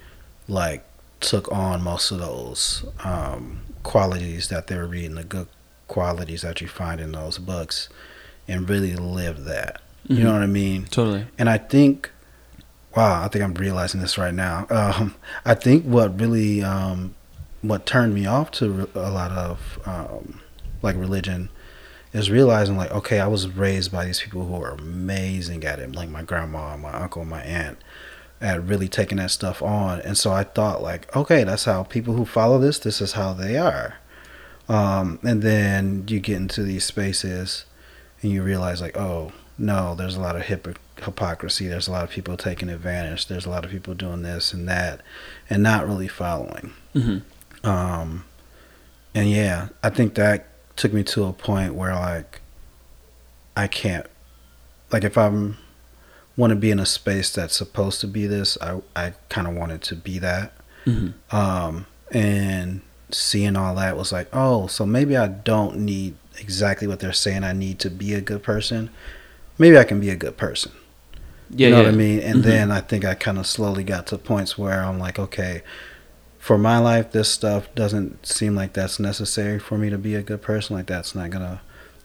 like 0.48 0.82
took 1.20 1.50
on 1.52 1.82
most 1.82 2.10
of 2.10 2.18
those 2.18 2.84
um, 3.04 3.60
qualities 3.82 4.48
that 4.48 4.66
they 4.68 4.76
were 4.76 4.86
reading, 4.86 5.14
the 5.16 5.24
good 5.24 5.48
qualities 5.88 6.40
that 6.42 6.60
you 6.62 6.68
find 6.68 7.00
in 7.00 7.12
those 7.12 7.36
books, 7.38 7.88
and 8.48 8.68
really 8.68 8.94
lived 8.96 9.44
that. 9.44 9.80
You 10.08 10.22
know 10.24 10.30
Mhm. 10.30 10.34
what 10.34 10.42
I 10.42 10.46
mean? 10.46 10.84
Totally. 10.84 11.26
And 11.38 11.50
I 11.50 11.58
think, 11.58 12.10
wow, 12.96 13.22
I 13.24 13.28
think 13.28 13.44
I'm 13.44 13.54
realizing 13.54 14.00
this 14.00 14.16
right 14.16 14.34
now. 14.34 14.66
Um, 14.70 15.14
I 15.44 15.54
think 15.54 15.84
what 15.84 16.18
really, 16.18 16.62
um, 16.62 17.14
what 17.60 17.84
turned 17.84 18.14
me 18.14 18.24
off 18.24 18.50
to 18.52 18.88
a 18.94 19.10
lot 19.10 19.32
of 19.32 19.78
um, 19.84 20.40
like 20.82 20.96
religion 20.96 21.50
is 22.16 22.30
realizing 22.30 22.78
like, 22.78 22.90
okay, 22.92 23.20
I 23.20 23.26
was 23.26 23.46
raised 23.48 23.92
by 23.92 24.06
these 24.06 24.20
people 24.20 24.46
who 24.46 24.54
are 24.62 24.70
amazing 24.70 25.64
at 25.64 25.78
it, 25.78 25.94
like 25.94 26.08
my 26.08 26.22
grandma, 26.22 26.76
my 26.76 26.92
uncle, 26.92 27.24
my 27.26 27.42
aunt, 27.42 27.78
at 28.40 28.62
really 28.62 28.88
taking 28.88 29.18
that 29.18 29.30
stuff 29.30 29.62
on. 29.62 30.00
And 30.00 30.16
so 30.16 30.32
I 30.32 30.44
thought 30.44 30.82
like, 30.82 31.14
okay, 31.14 31.44
that's 31.44 31.64
how 31.64 31.82
people 31.82 32.14
who 32.14 32.24
follow 32.24 32.58
this, 32.58 32.78
this 32.78 33.02
is 33.02 33.12
how 33.12 33.34
they 33.34 33.58
are. 33.58 33.98
Um, 34.66 35.18
and 35.22 35.42
then 35.42 36.04
you 36.08 36.18
get 36.20 36.38
into 36.38 36.62
these 36.62 36.84
spaces 36.84 37.66
and 38.22 38.32
you 38.32 38.42
realize 38.42 38.80
like, 38.80 38.96
oh 38.96 39.32
no, 39.58 39.94
there's 39.94 40.16
a 40.16 40.20
lot 40.20 40.36
of 40.36 40.42
hypocr- 40.42 40.76
hypocrisy. 41.02 41.68
There's 41.68 41.88
a 41.88 41.92
lot 41.92 42.04
of 42.04 42.10
people 42.10 42.36
taking 42.38 42.70
advantage. 42.70 43.26
There's 43.26 43.46
a 43.46 43.50
lot 43.50 43.64
of 43.64 43.70
people 43.70 43.94
doing 43.94 44.22
this 44.22 44.54
and 44.54 44.66
that, 44.68 45.02
and 45.50 45.62
not 45.62 45.86
really 45.86 46.08
following. 46.08 46.72
Mm-hmm. 46.94 47.66
Um, 47.68 48.24
and 49.14 49.30
yeah, 49.30 49.68
I 49.82 49.90
think 49.90 50.14
that 50.14 50.48
took 50.76 50.92
me 50.92 51.02
to 51.04 51.24
a 51.24 51.32
point 51.32 51.74
where 51.74 51.94
like 51.94 52.40
I 53.56 53.66
can't, 53.66 54.06
like 54.92 55.04
if 55.04 55.16
I'm 55.18 55.56
want 56.36 56.50
to 56.50 56.56
be 56.56 56.70
in 56.70 56.78
a 56.78 56.86
space 56.86 57.32
that's 57.32 57.56
supposed 57.56 58.00
to 58.02 58.06
be 58.06 58.26
this, 58.26 58.58
I 58.60 58.80
I 58.94 59.14
kind 59.28 59.46
of 59.46 59.54
wanted 59.54 59.82
to 59.82 59.96
be 59.96 60.18
that. 60.18 60.52
Mm-hmm. 60.84 61.36
Um, 61.36 61.86
and 62.12 62.82
seeing 63.10 63.56
all 63.56 63.74
that 63.76 63.96
was 63.96 64.12
like, 64.12 64.28
oh, 64.32 64.66
so 64.66 64.84
maybe 64.86 65.16
I 65.16 65.28
don't 65.28 65.78
need 65.78 66.16
exactly 66.38 66.86
what 66.86 67.00
they're 67.00 67.12
saying. 67.12 67.44
I 67.44 67.52
need 67.52 67.78
to 67.80 67.90
be 67.90 68.14
a 68.14 68.20
good 68.20 68.42
person. 68.42 68.90
Maybe 69.58 69.78
I 69.78 69.84
can 69.84 70.00
be 70.00 70.10
a 70.10 70.16
good 70.16 70.36
person. 70.36 70.72
Yeah. 71.50 71.68
you 71.68 71.74
know 71.74 71.80
yeah. 71.80 71.86
what 71.86 71.94
I 71.94 71.96
mean? 71.96 72.20
And 72.20 72.40
Mhm. 72.40 72.42
then 72.42 72.70
I 72.72 72.80
think 72.80 73.04
I 73.04 73.14
kind 73.14 73.38
of 73.38 73.46
slowly 73.46 73.84
got 73.84 74.06
to 74.08 74.18
points 74.18 74.58
where 74.58 74.82
I'm 74.84 74.98
like, 74.98 75.18
okay, 75.18 75.62
for 76.46 76.56
my 76.58 76.78
life, 76.78 77.10
this 77.10 77.28
stuff 77.28 77.62
doesn't 77.74 78.24
seem 78.24 78.54
like 78.54 78.72
that's 78.72 79.00
necessary 79.00 79.58
for 79.58 79.76
me 79.76 79.90
to 79.90 79.98
be 79.98 80.14
a 80.14 80.22
good 80.22 80.42
person. 80.42 80.76
Like 80.76 80.86
that's 80.86 81.14
not 81.14 81.30
gonna 81.30 81.60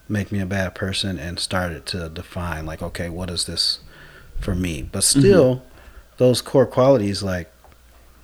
make 0.09 0.31
me 0.31 0.39
a 0.39 0.45
bad 0.47 0.73
person. 0.73 1.19
And 1.19 1.39
started 1.39 1.85
to 1.87 2.09
define 2.09 2.65
like, 2.65 2.81
okay, 2.81 3.09
what 3.09 3.29
is 3.29 3.45
this 3.45 3.79
for 4.39 4.55
me? 4.55 4.81
But 4.81 5.03
Mm-hmm. 5.03 5.19
still, 5.19 5.61
those 6.17 6.41
core 6.41 6.65
qualities, 6.65 7.21
like 7.21 7.51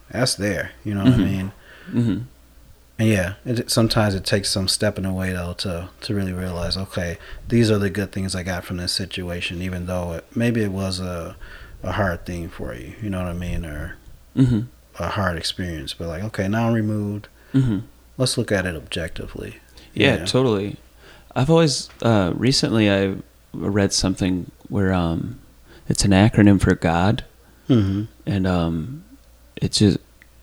that's 0.09 0.36
there. 0.36 0.72
You 0.84 0.95
know 0.95 1.03
what 1.05 1.13
Mhm. 1.13 1.22
I 1.22 1.32
mean? 1.32 1.51
Mm-hmm. 1.91 2.20
And 2.99 3.09
yeah, 3.09 3.34
it, 3.45 3.70
sometimes 3.70 4.15
it 4.15 4.26
takes 4.26 4.49
some 4.49 4.68
stepping 4.68 5.05
away 5.05 5.32
though 5.34 5.53
to 5.59 5.89
to 6.01 6.15
really 6.15 6.34
realize, 6.34 6.76
okay, 6.78 7.20
these 7.47 7.70
are 7.70 7.78
the 7.78 7.91
good 7.91 8.11
things 8.11 8.36
I 8.36 8.41
got 8.43 8.65
from 8.65 8.78
this 8.78 8.91
situation, 8.91 9.61
even 9.61 9.86
though 9.86 10.13
it, 10.13 10.26
maybe 10.36 10.63
it 10.63 10.72
was 10.72 10.99
a 10.99 11.36
a 11.84 11.91
hard 11.91 12.26
thing 12.26 12.49
for 12.49 12.74
you, 12.74 12.93
you 13.03 13.09
know 13.11 13.20
what 13.20 13.28
I 13.28 13.34
mean, 13.34 13.65
or 13.65 13.97
Mm-hmm. 14.36 14.61
A 14.99 15.09
hard 15.09 15.37
experience. 15.37 15.93
But 15.93 16.07
like, 16.07 16.23
okay, 16.23 16.47
now 16.47 16.67
I'm 16.67 16.73
removed. 16.73 17.27
Mm-hmm. 17.53 17.79
Let's 18.17 18.37
look 18.37 18.51
at 18.51 18.65
it 18.65 18.75
objectively. 18.75 19.57
Yeah, 19.93 20.25
totally. 20.25 20.77
I've 21.35 21.49
always 21.49 21.89
uh, 22.01 22.33
recently 22.35 22.89
I 22.89 23.15
read 23.53 23.93
something 23.93 24.51
where 24.69 24.93
um, 24.93 25.39
it's 25.87 26.03
an 26.05 26.11
acronym 26.11 26.59
for 26.61 26.75
God, 26.75 27.23
Mm-hmm. 27.69 28.03
and 28.25 28.47
um, 28.47 29.03
it's 29.57 29.79
just 29.79 29.97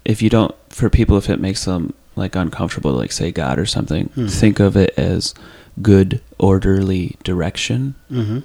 if 0.05 0.21
you 0.21 0.29
don't 0.29 0.55
for 0.69 0.91
people 0.91 1.17
if 1.17 1.31
it 1.31 1.41
makes 1.41 1.65
them 1.65 1.95
like 2.17 2.37
uncomfortable 2.37 2.91
to 2.93 2.97
like 2.99 3.13
say 3.13 3.33
God 3.33 3.59
or 3.59 3.65
something, 3.67 4.09
Mhm. 4.11 4.31
think 4.31 4.61
of 4.61 4.77
it 4.77 4.93
as 4.99 5.35
good 5.83 6.21
orderly 6.39 7.17
direction. 7.25 7.95
Mm-hmm. 8.11 8.41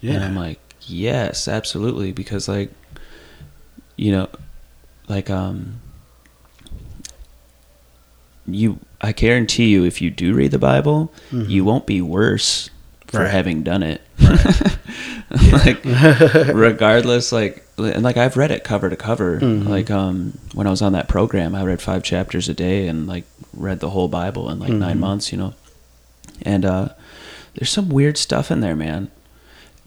Yeah. 0.00 0.12
And 0.14 0.24
I'm 0.24 0.36
like, 0.36 0.60
yes, 0.82 1.48
absolutely, 1.48 2.12
because 2.12 2.48
like, 2.48 2.70
you 3.96 4.12
know, 4.12 4.28
like 5.08 5.30
um, 5.30 5.80
you, 8.46 8.78
I 9.00 9.12
guarantee 9.12 9.68
you, 9.68 9.84
if 9.84 10.00
you 10.00 10.10
do 10.10 10.34
read 10.34 10.50
the 10.50 10.58
Bible, 10.58 11.12
Mhm. 11.30 11.48
you 11.48 11.64
won't 11.64 11.86
be 11.86 12.00
worse 12.00 12.70
for 13.06 13.20
Right. 13.20 13.30
having 13.30 13.62
done 13.62 13.82
it. 13.82 14.00
like, 15.52 15.80
regardless, 16.54 17.32
like, 17.32 17.64
and 17.78 18.02
like 18.02 18.16
I've 18.16 18.36
read 18.36 18.50
it 18.50 18.64
cover 18.64 18.88
to 18.90 18.96
cover. 18.96 19.38
Mhm. 19.40 19.68
Like, 19.68 19.90
um, 19.90 20.36
when 20.54 20.66
I 20.66 20.70
was 20.70 20.82
on 20.82 20.92
that 20.92 21.08
program, 21.08 21.54
I 21.54 21.62
read 21.64 21.80
five 21.80 22.02
chapters 22.02 22.48
a 22.48 22.54
day 22.54 22.88
and 22.88 23.06
like 23.06 23.24
read 23.54 23.80
the 23.80 23.90
whole 23.90 24.08
Bible 24.08 24.50
in 24.50 24.58
like 24.58 24.70
nine 24.72 24.96
Mhm. 24.96 25.00
months. 25.00 25.32
You 25.32 25.38
know, 25.38 25.54
and 26.42 26.64
uh, 26.64 26.88
there's 27.54 27.70
some 27.70 27.88
weird 27.88 28.16
stuff 28.18 28.50
in 28.50 28.60
there, 28.60 28.76
man. 28.76 29.08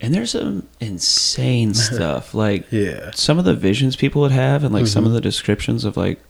And 0.02 0.12
there's 0.12 0.32
some 0.32 0.66
insane 0.80 1.72
stuff. 1.88 2.34
Like 2.34 2.66
yeah. 2.70 3.10
some 3.14 3.38
of 3.38 3.44
the 3.44 3.54
visions 3.54 3.96
people 3.96 4.20
would 4.22 4.32
have, 4.32 4.64
and 4.64 4.74
like 4.74 4.86
some 4.88 5.04
Mhm. 5.04 5.08
of 5.08 5.12
the 5.12 5.20
descriptions 5.20 5.84
of 5.84 5.96
like 5.96 6.20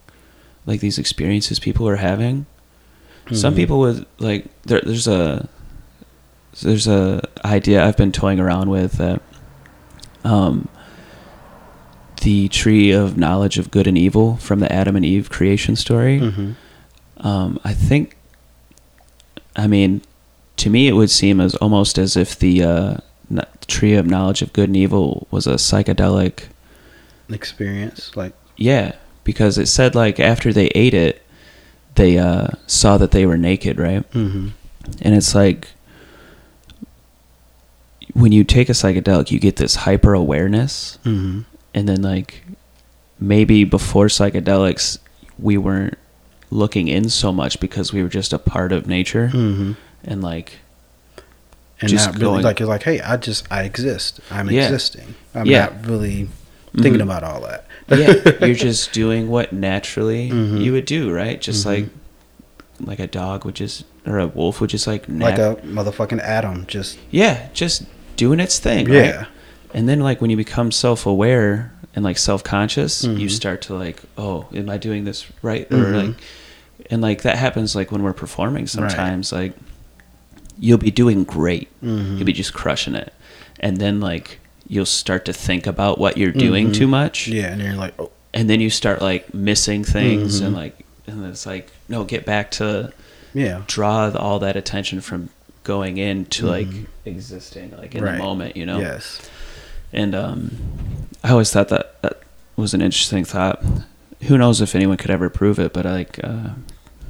like 0.65 0.79
these 0.79 0.97
experiences 0.97 1.59
people 1.59 1.87
are 1.89 1.97
having. 1.97 2.45
Some 3.31 3.53
Mhm. 3.53 3.57
people 3.57 3.79
would 3.79 4.05
like 4.19 4.45
there, 4.63 4.81
there's 4.81 5.07
a 5.07 5.49
there's 6.61 6.87
a 6.87 7.21
idea 7.43 7.83
I've 7.83 7.97
been 7.97 8.11
toying 8.11 8.39
around 8.39 8.69
with 8.69 8.93
that 8.93 9.21
um 10.23 10.69
the 12.21 12.47
tree 12.49 12.91
of 12.91 13.17
knowledge 13.17 13.57
of 13.57 13.71
good 13.71 13.87
and 13.87 13.97
evil 13.97 14.37
from 14.37 14.59
the 14.59 14.71
Adam 14.71 14.95
and 14.95 15.03
Eve 15.05 15.29
creation 15.29 15.75
story. 15.75 16.19
Mhm. 16.21 16.55
Um, 17.17 17.59
I 17.65 17.73
think, 17.73 18.15
I 19.57 19.67
mean, 19.67 20.01
to 20.57 20.69
me, 20.69 20.87
it 20.87 20.93
would 20.93 21.09
seem 21.09 21.41
as 21.41 21.55
almost 21.55 21.97
as 21.97 22.15
if 22.15 22.37
the 22.39 22.63
uh, 22.63 22.97
tree 23.67 23.93
of 23.95 24.05
knowledge 24.05 24.41
of 24.41 24.53
good 24.53 24.69
and 24.69 24.77
evil 24.77 25.27
was 25.31 25.47
a 25.47 25.53
psychedelic. 25.55 26.43
Experience 27.29 28.15
like. 28.15 28.33
Yeah, 28.57 28.95
because 29.23 29.57
it 29.57 29.67
said 29.67 29.95
like 29.95 30.19
after 30.19 30.51
they 30.53 30.67
ate 30.75 30.93
it, 30.93 31.21
they 31.95 32.17
uh, 32.17 32.47
saw 32.67 32.97
that 32.97 33.11
they 33.11 33.25
were 33.25 33.37
naked, 33.37 33.79
right? 33.79 34.09
Mm-hmm. 34.11 34.49
And 35.01 35.15
it's 35.15 35.33
like 35.33 35.69
when 38.13 38.31
you 38.31 38.43
take 38.43 38.69
a 38.69 38.73
psychedelic, 38.73 39.31
you 39.31 39.39
get 39.39 39.55
this 39.57 39.75
hyper 39.75 40.13
awareness, 40.13 40.99
Mm-hmm. 41.03 41.41
and 41.73 41.89
then 41.89 42.01
like 42.01 42.43
maybe 43.19 43.63
before 43.63 44.07
psychedelics, 44.07 44.99
we 45.39 45.57
weren't 45.57 45.97
looking 46.51 46.87
in 46.87 47.09
so 47.09 47.31
much 47.31 47.59
because 47.59 47.91
we 47.93 48.03
were 48.03 48.09
just 48.09 48.33
a 48.33 48.39
part 48.39 48.71
of 48.71 48.85
nature, 48.87 49.29
Mm-hmm. 49.33 49.71
and 50.03 50.21
like 50.21 50.59
and 51.81 51.89
just 51.89 52.05
not 52.07 52.15
really 52.15 52.25
going- 52.35 52.43
like 52.43 52.59
you're 52.59 52.69
like, 52.69 52.83
hey, 52.83 53.01
I 53.01 53.17
just 53.17 53.45
I 53.51 53.63
exist. 53.63 54.19
I'm 54.31 54.49
Yeah. 54.49 54.63
existing. 54.65 55.15
I'm 55.35 55.45
Yeah. 55.45 55.65
not 55.65 55.85
really 55.87 56.29
thinking 56.75 57.01
Mhm. 57.01 57.03
about 57.03 57.23
all 57.23 57.41
that. 57.41 57.65
yeah, 57.89 58.13
you're 58.45 58.55
just 58.55 58.93
doing 58.93 59.27
what 59.29 59.51
naturally 59.53 60.29
Mhm. 60.31 60.61
you 60.63 60.71
would 60.71 60.85
do, 60.85 61.11
right? 61.11 61.39
Just 61.41 61.63
Mhm. 61.63 61.65
like 61.65 61.85
like 62.85 62.99
a 62.99 63.07
dog 63.07 63.45
would 63.45 63.55
just 63.55 63.83
or 64.05 64.19
a 64.19 64.27
wolf 64.27 64.59
would 64.59 64.69
just 64.69 64.87
like 64.87 65.03
like 65.07 65.37
a 65.37 65.57
motherfucking 65.65 66.21
atom. 66.23 66.65
Just 66.67 66.97
yeah, 67.11 67.47
just 67.53 67.83
doing 68.15 68.39
its 68.39 68.59
thing, 68.59 68.89
yeah. 68.89 68.99
right? 69.17 69.27
And 69.73 69.87
then 69.89 69.99
like 69.99 70.21
when 70.21 70.29
you 70.29 70.37
become 70.37 70.71
self-aware 70.71 71.71
and 71.95 72.03
like 72.03 72.17
self-conscious, 72.17 73.03
you 73.03 73.27
Mhm. 73.27 73.31
start 73.31 73.61
to 73.63 73.75
like, 73.75 74.01
oh, 74.17 74.45
am 74.55 74.69
I 74.69 74.77
doing 74.77 75.03
this 75.05 75.25
right? 75.41 75.67
Or 75.71 75.77
Mhm. 75.77 76.07
like 76.07 76.15
and 76.89 77.01
like 77.01 77.21
that 77.21 77.37
happens 77.37 77.75
like 77.75 77.91
when 77.91 78.01
we're 78.03 78.13
performing 78.13 78.65
sometimes 78.67 79.31
like 79.31 79.53
you'll 80.63 80.77
be 80.89 80.91
doing 80.91 81.23
great. 81.25 81.67
Mhm. 81.83 82.15
You'll 82.17 82.25
be 82.25 82.33
just 82.43 82.53
crushing 82.53 82.95
it. 82.95 83.11
And 83.59 83.77
then 83.77 83.99
like 83.99 84.39
you'll 84.67 84.85
start 85.03 85.25
to 85.25 85.33
think 85.33 85.67
about 85.67 85.97
what 85.99 86.17
you're 86.17 86.31
doing 86.31 86.69
Mhm. 86.69 86.73
too 86.73 86.87
much. 86.87 87.27
Yeah, 87.27 87.51
and 87.51 87.61
you're 87.61 87.75
like, 87.85 87.93
oh, 87.99 88.11
and 88.33 88.49
then 88.49 88.59
you 88.61 88.69
start 88.69 89.01
like 89.01 89.33
missing 89.33 89.83
things 89.83 90.39
and 90.39 90.53
Mhm. 90.55 90.57
like 90.63 90.75
and 91.05 91.25
it's 91.25 91.45
like 91.45 91.65
no 91.89 92.05
get 92.05 92.25
back 92.25 92.49
to 92.51 92.93
Yeah. 93.33 93.61
draw 93.67 94.09
all 94.25 94.39
that 94.39 94.55
attention 94.55 95.01
from 95.01 95.29
going 95.65 95.97
into 95.97 96.45
like 96.47 96.67
existing 97.05 97.71
like 97.77 97.93
in 97.93 97.99
Mm-hmm. 98.01 98.05
Right. 98.05 98.17
the 98.17 98.23
moment 98.23 98.55
you 98.57 98.65
know 98.65 98.79
Yes. 98.79 99.19
and 99.91 100.15
um 100.15 100.51
i 101.23 101.29
always 101.31 101.51
thought 101.51 101.67
that 101.69 102.01
that 102.01 102.21
was 102.55 102.73
an 102.73 102.81
interesting 102.81 103.23
thought 103.25 103.61
who 104.27 104.37
knows 104.37 104.61
if 104.61 104.75
anyone 104.75 104.97
could 104.97 105.11
ever 105.11 105.29
prove 105.29 105.59
it 105.59 105.71
but 105.73 105.85
like 105.85 106.19
uh 106.23 106.49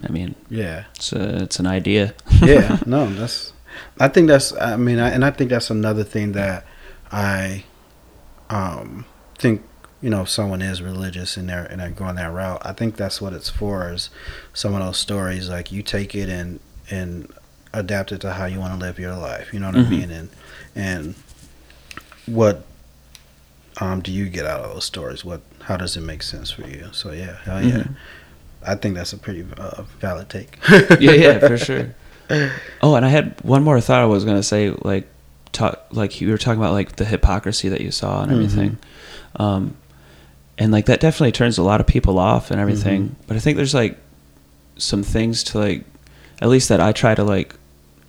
i 0.07 0.11
mean 0.11 0.35
Yeah. 0.49 0.85
it's 0.95 1.11
a, 1.13 1.43
it's 1.43 1.59
an 1.59 1.67
idea 1.67 2.13
yeah, 2.41 2.79
no, 2.85 3.07
that's. 3.13 3.53
I 3.99 4.07
think 4.07 4.27
that's. 4.27 4.53
I 4.53 4.75
mean, 4.77 4.99
I, 4.99 5.09
and 5.09 5.25
I 5.25 5.31
think 5.31 5.49
that's 5.49 5.69
another 5.71 6.03
thing 6.03 6.33
that 6.33 6.65
I, 7.11 7.63
um, 8.49 9.05
think 9.39 9.63
you 10.01 10.09
know, 10.09 10.21
if 10.23 10.29
someone 10.29 10.61
is 10.61 10.81
religious 10.81 11.37
and 11.37 11.47
they're 11.49 11.65
and 11.65 11.79
they're 11.79 11.89
going 11.89 12.15
that 12.17 12.31
route. 12.31 12.61
I 12.65 12.73
think 12.73 12.97
that's 12.97 13.19
what 13.21 13.33
it's 13.33 13.49
for. 13.49 13.91
Is 13.91 14.09
some 14.53 14.73
of 14.75 14.81
those 14.81 14.97
stories 14.97 15.49
like 15.49 15.71
you 15.71 15.81
take 15.81 16.13
it 16.13 16.29
and 16.29 16.59
and 16.91 17.31
adapt 17.73 18.11
it 18.11 18.21
to 18.21 18.33
how 18.33 18.45
you 18.45 18.59
want 18.59 18.73
to 18.73 18.79
live 18.85 18.99
your 18.99 19.15
life. 19.15 19.51
You 19.53 19.59
know 19.59 19.67
what 19.67 19.75
Mhm. 19.77 19.87
I 19.87 19.89
mean? 19.89 20.11
And 20.11 20.29
and 20.75 21.15
what 22.27 22.65
um 23.81 24.01
do 24.01 24.11
you 24.11 24.27
get 24.29 24.45
out 24.45 24.61
of 24.61 24.73
those 24.73 24.85
stories? 24.85 25.23
What 25.25 25.41
how 25.63 25.77
does 25.77 25.97
it 25.97 26.01
make 26.01 26.21
sense 26.21 26.51
for 26.51 26.67
you? 26.67 26.89
So 26.91 27.11
yeah, 27.11 27.37
hell 27.43 27.63
yeah. 27.63 27.77
Mhm. 27.83 27.95
I 28.65 28.75
think 28.75 28.95
that's 28.95 29.13
a 29.13 29.17
pretty 29.17 29.45
uh, 29.57 29.83
valid 29.99 30.29
take. 30.29 30.57
yeah 30.99 31.11
yeah 31.11 31.39
for 31.39 31.57
sure 31.57 31.93
oh 32.81 32.95
and 32.95 33.05
i 33.05 33.09
had 33.09 33.35
one 33.41 33.63
more 33.63 33.81
thought 33.81 33.99
i 33.99 34.05
was 34.05 34.23
gonna 34.23 34.41
say 34.43 34.69
like 34.83 35.07
talk 35.51 35.85
like 35.91 36.21
you 36.21 36.29
were 36.29 36.37
talking 36.37 36.59
about 36.59 36.71
like 36.71 36.95
the 36.95 37.05
hypocrisy 37.05 37.67
that 37.69 37.81
you 37.81 37.91
saw 37.91 38.23
and 38.23 38.31
everything 38.31 38.77
um 39.35 39.75
and 40.57 40.71
like 40.71 40.85
that 40.85 40.99
definitely 41.01 41.31
turns 41.33 41.57
a 41.57 41.63
lot 41.63 41.81
of 41.81 41.85
people 41.87 42.17
off 42.17 42.49
and 42.49 42.59
everything 42.61 43.15
but 43.27 43.35
i 43.35 43.39
think 43.39 43.57
there's 43.57 43.73
like 43.73 43.97
some 44.77 45.03
things 45.03 45.43
to 45.43 45.59
like 45.59 45.83
at 46.41 46.47
least 46.47 46.69
that 46.69 46.79
i 46.79 46.91
try 46.93 47.13
to 47.13 47.23
like 47.23 47.55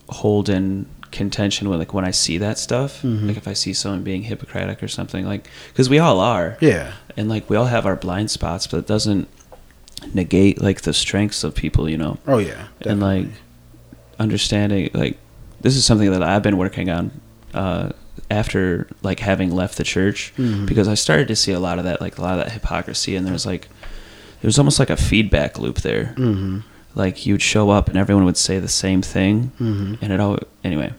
hold 0.08 0.48
in 0.48 0.86
contention 1.10 1.68
with 1.68 1.78
like 1.78 1.92
when 1.92 2.04
i 2.04 2.10
see 2.10 2.38
that 2.38 2.56
stuff 2.58 3.02
Mhm. 3.02 3.26
like 3.26 3.36
if 3.36 3.46
i 3.48 3.52
see 3.52 3.72
someone 3.72 4.02
being 4.02 4.22
hypocritic 4.22 4.82
or 4.82 4.88
something 4.88 5.26
like 5.26 5.48
because 5.68 5.88
we 5.90 5.98
all 5.98 6.20
are 6.20 6.56
Yeah. 6.60 6.92
and 7.16 7.28
like 7.28 7.50
we 7.50 7.56
all 7.56 7.66
have 7.66 7.84
our 7.84 7.96
blind 7.96 8.30
spots 8.30 8.66
but 8.66 8.78
it 8.78 8.86
doesn't 8.86 9.28
negate 10.12 10.60
like 10.60 10.82
the 10.82 10.92
strengths 10.92 11.42
of 11.44 11.54
people 11.54 11.88
you 11.88 11.96
know 11.96 12.18
Oh 12.26 12.38
yeah. 12.38 12.66
and 12.82 13.00
like 13.00 13.26
understanding 14.18 14.90
like 14.94 15.18
this 15.60 15.76
is 15.76 15.84
something 15.84 16.10
that 16.10 16.22
I've 16.22 16.42
been 16.42 16.56
working 16.58 16.90
on 16.90 17.10
uh, 17.54 17.90
after 18.30 18.86
like 19.02 19.20
having 19.20 19.50
left 19.54 19.76
the 19.76 19.84
church 19.84 20.32
Mhm. 20.36 20.66
because 20.66 20.88
I 20.88 20.94
started 20.94 21.28
to 21.28 21.36
see 21.36 21.52
a 21.52 21.60
lot 21.60 21.78
of 21.78 21.84
that 21.84 22.00
like 22.00 22.18
a 22.18 22.22
lot 22.22 22.38
of 22.38 22.44
that 22.44 22.52
hypocrisy 22.52 23.16
and 23.16 23.26
there's 23.26 23.46
like 23.46 23.68
there 24.40 24.48
was 24.48 24.58
almost 24.58 24.78
like 24.78 24.90
a 24.90 24.96
feedback 24.96 25.58
loop 25.58 25.78
there 25.80 26.14
Mhm. 26.16 26.62
like 26.94 27.26
you'd 27.26 27.42
show 27.42 27.70
up 27.70 27.88
and 27.88 27.96
everyone 27.96 28.24
would 28.24 28.36
say 28.36 28.58
the 28.58 28.68
same 28.68 29.02
thing 29.02 29.52
Mhm. 29.60 29.98
and 30.00 30.12
it 30.12 30.20
all 30.20 30.38
anyway 30.62 30.92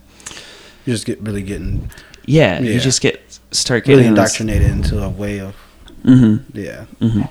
You 0.85 0.93
just 0.93 1.05
get 1.05 1.21
really 1.21 1.41
getting 1.41 1.89
yeah, 2.25 2.59
Yeah. 2.59 2.71
you 2.71 2.79
just 2.79 3.01
get 3.01 3.21
start 3.51 3.87
really 3.87 4.01
getting 4.03 4.15
this- 4.15 4.39
indoctrinated 4.39 4.71
into 4.71 5.01
a 5.03 5.09
way 5.09 5.39
of 5.39 5.55
Mhm. 6.03 6.41
yeah. 6.53 6.85
hmm 6.99 7.21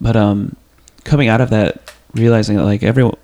But 0.00 0.16
um, 0.16 0.56
coming 1.04 1.28
out 1.28 1.40
of 1.40 1.50
that, 1.50 1.92
realizing 2.14 2.56
that 2.56 2.64
like 2.64 2.82
everyone, 2.82 3.16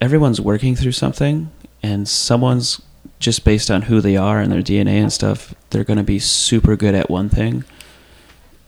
everyone's 0.00 0.40
working 0.40 0.74
through 0.76 0.92
something, 0.92 1.50
and 1.82 2.08
someone's 2.08 2.80
just 3.18 3.44
based 3.44 3.70
on 3.70 3.82
who 3.82 4.00
they 4.00 4.16
are 4.16 4.40
and 4.40 4.50
their 4.50 4.62
DNA 4.62 5.00
and 5.00 5.12
stuff, 5.12 5.54
they're 5.70 5.84
gonna 5.84 6.02
be 6.02 6.18
super 6.18 6.76
good 6.76 6.94
at 6.94 7.08
one 7.10 7.28
thing, 7.28 7.64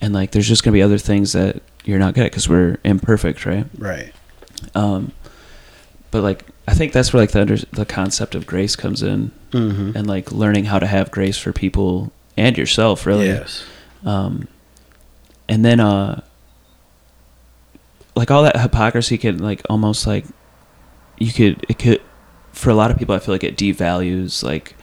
and 0.00 0.14
like 0.14 0.30
there's 0.32 0.48
just 0.48 0.62
gonna 0.62 0.72
be 0.72 0.82
other 0.82 0.98
things 0.98 1.32
that 1.32 1.62
you're 1.84 1.98
not 1.98 2.14
good 2.14 2.24
at 2.26 2.30
because 2.32 2.48
we're 2.48 2.78
imperfect, 2.84 3.44
right? 3.46 3.66
Right. 3.76 4.12
Um, 4.74 5.12
but 6.10 6.22
like 6.22 6.44
I 6.66 6.74
think 6.74 6.92
that's 6.92 7.12
where 7.12 7.20
like 7.22 7.32
the 7.32 7.40
under, 7.42 7.56
the 7.56 7.84
concept 7.84 8.34
of 8.34 8.46
grace 8.46 8.76
comes 8.76 9.02
in, 9.02 9.30
Mm-hmm. 9.50 9.96
and 9.96 10.06
like 10.08 10.32
learning 10.32 10.64
how 10.64 10.80
to 10.80 10.86
have 10.86 11.10
grace 11.12 11.38
for 11.38 11.52
people 11.52 12.10
and 12.36 12.58
yourself, 12.58 13.06
really 13.06 13.26
Yes. 13.26 13.62
um, 14.04 14.48
and 15.48 15.64
then 15.64 15.78
uh 15.78 16.22
like 18.16 18.30
all 18.30 18.42
that 18.42 18.56
hypocrisy 18.60 19.18
could 19.18 19.40
like 19.40 19.62
almost 19.68 20.06
like 20.06 20.24
you 21.18 21.32
could 21.32 21.64
it 21.68 21.78
could 21.78 22.00
for 22.52 22.70
a 22.70 22.74
lot 22.74 22.90
of 22.90 22.98
people 22.98 23.14
i 23.14 23.18
feel 23.18 23.34
like 23.34 23.44
it 23.44 23.56
devalues 23.56 24.42
like 24.42 24.76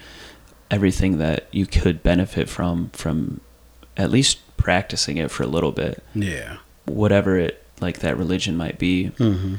everything 0.70 1.18
that 1.18 1.48
you 1.52 1.66
could 1.66 2.02
benefit 2.04 2.48
from 2.50 2.90
from 2.92 3.40
at 3.98 4.10
least 4.10 4.40
practicing 4.58 5.18
it 5.18 5.30
for 5.32 5.44
a 5.44 5.48
little 5.48 5.72
bit 5.72 6.04
Yeah. 6.14 6.58
whatever 6.86 7.38
it 7.38 7.64
like 7.80 8.00
that 8.00 8.18
religion 8.18 8.56
might 8.58 8.78
be 8.78 9.12
Mm-hmm. 9.18 9.56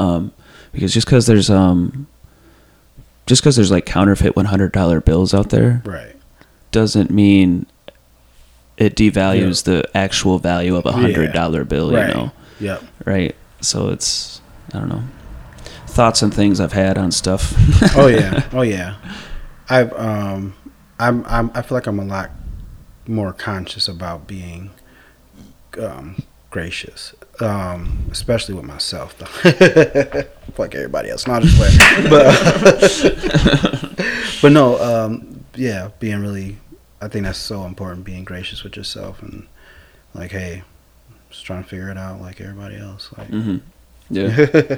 um 0.00 0.32
because 0.72 0.92
just 0.94 1.06
because 1.06 1.26
there's 1.26 1.50
um 1.50 2.06
just 3.26 3.42
because 3.42 3.56
there's 3.56 3.70
like 3.70 3.86
counterfeit 3.86 4.34
$100 4.34 5.04
bills 5.04 5.32
out 5.34 5.50
there 5.50 5.82
Right. 5.84 6.14
doesn't 6.72 7.10
mean 7.10 7.66
it 8.76 8.96
devalues 8.96 9.64
the 9.64 9.84
actual 9.96 10.38
value 10.38 10.74
of 10.76 10.84
a 10.84 10.92
hundred 10.92 11.32
dollar 11.32 11.64
bill, 11.64 11.92
Right. 11.92 12.08
you 12.08 12.14
know. 12.14 12.32
Yep. 12.60 12.82
Right. 13.04 13.34
So 13.60 13.88
it's 13.88 14.40
I 14.72 14.78
don't 14.78 14.88
know. 14.88 15.02
Thoughts 15.86 16.22
and 16.22 16.34
things 16.34 16.60
I've 16.60 16.72
had 16.72 16.98
on 16.98 17.12
stuff. 17.12 17.54
Oh 17.96 18.06
yeah. 18.08 18.48
Oh 18.52 18.62
yeah. 18.62 18.96
I've 19.68 19.92
um, 19.94 20.54
I'm 20.98 21.24
I'm 21.26 21.50
I 21.54 21.62
feel 21.62 21.76
like 21.76 21.86
I'm 21.86 21.98
a 21.98 22.04
lot 22.04 22.30
more 23.06 23.32
conscious 23.32 23.88
about 23.88 24.26
being 24.26 24.70
um 25.80 26.22
gracious, 26.50 27.14
um, 27.40 28.06
especially 28.12 28.54
with 28.54 28.64
myself. 28.64 29.16
Though. 29.18 29.26
Fuck 30.54 30.74
everybody 30.74 31.10
else. 31.10 31.26
Not 31.26 31.42
just 31.42 31.56
playing. 31.56 32.10
But 32.10 32.34
but 34.42 34.52
no. 34.52 34.78
Um, 34.80 35.44
yeah, 35.54 35.90
being 35.98 36.20
really. 36.20 36.58
I 37.00 37.08
think 37.08 37.24
that's 37.26 37.38
so 37.38 37.64
important. 37.64 38.04
Being 38.04 38.24
gracious 38.24 38.62
with 38.62 38.76
yourself 38.76 39.20
and 39.22 39.46
like, 40.14 40.30
hey, 40.30 40.62
just 41.34 41.44
trying 41.44 41.62
to 41.62 41.68
figure 41.68 41.90
it 41.90 41.98
out 41.98 42.20
like 42.20 42.40
everybody 42.40 42.76
else. 42.76 43.10
Like, 43.16 43.28
hmm 43.28 43.56
Yeah. 44.10 44.76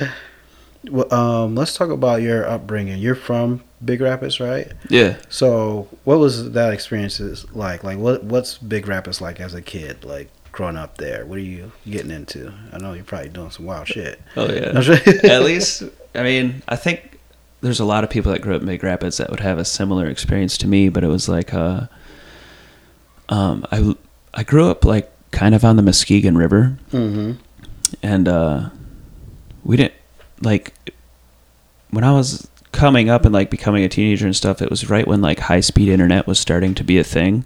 well, 0.90 1.12
um, 1.14 1.54
let's 1.54 1.74
talk 1.74 1.90
about 1.90 2.22
your 2.22 2.48
upbringing. 2.48 2.98
You're 2.98 3.14
from 3.14 3.62
Big 3.84 4.00
Rapids, 4.00 4.40
right? 4.40 4.72
Yeah. 4.88 5.18
So, 5.28 5.88
what 6.04 6.18
was 6.18 6.52
that 6.52 6.72
experience 6.72 7.20
like? 7.54 7.84
Like, 7.84 7.98
what 7.98 8.24
what's 8.24 8.58
Big 8.58 8.88
Rapids 8.88 9.20
like 9.20 9.40
as 9.40 9.54
a 9.54 9.62
kid? 9.62 10.04
Like 10.04 10.30
growing 10.52 10.76
up 10.76 10.98
there, 10.98 11.24
what 11.26 11.38
are 11.38 11.42
you 11.42 11.70
getting 11.88 12.10
into? 12.10 12.52
I 12.72 12.78
know 12.78 12.92
you're 12.92 13.04
probably 13.04 13.28
doing 13.28 13.50
some 13.50 13.66
wild 13.66 13.86
shit. 13.86 14.20
Oh 14.36 14.50
yeah. 14.52 14.72
At 15.30 15.42
least 15.42 15.84
I 16.14 16.22
mean, 16.22 16.62
I 16.68 16.76
think 16.76 17.18
there's 17.60 17.80
a 17.80 17.84
lot 17.84 18.04
of 18.04 18.10
people 18.10 18.32
that 18.32 18.40
grew 18.40 18.54
up 18.54 18.60
in 18.62 18.66
Big 18.66 18.82
Rapids 18.82 19.18
that 19.18 19.30
would 19.30 19.40
have 19.40 19.58
a 19.58 19.64
similar 19.64 20.06
experience 20.06 20.56
to 20.58 20.66
me, 20.66 20.88
but 20.88 21.04
it 21.04 21.08
was 21.08 21.28
like 21.28 21.52
uh 21.54 21.86
um 23.28 23.66
I 23.70 23.94
I 24.34 24.42
grew 24.42 24.68
up 24.68 24.84
like 24.84 25.10
kind 25.30 25.54
of 25.54 25.64
on 25.64 25.76
the 25.76 25.82
Muskegon 25.82 26.36
River. 26.38 26.78
Mm-hmm. 26.92 27.32
and 28.02 28.28
uh 28.28 28.68
we 29.64 29.76
didn't 29.76 29.94
like 30.42 30.72
when 31.90 32.04
i 32.04 32.12
was 32.12 32.46
coming 32.72 33.08
up 33.10 33.24
and 33.24 33.32
like 33.34 33.50
becoming 33.50 33.82
a 33.82 33.88
teenager 33.88 34.26
and 34.26 34.36
stuff 34.36 34.60
it 34.62 34.68
was 34.70 34.88
right 34.90 35.06
when 35.06 35.20
like 35.22 35.38
high 35.40 35.60
speed 35.60 35.88
internet 35.88 36.26
was 36.26 36.38
starting 36.38 36.74
to 36.74 36.84
be 36.84 36.98
a 36.98 37.04
thing 37.04 37.44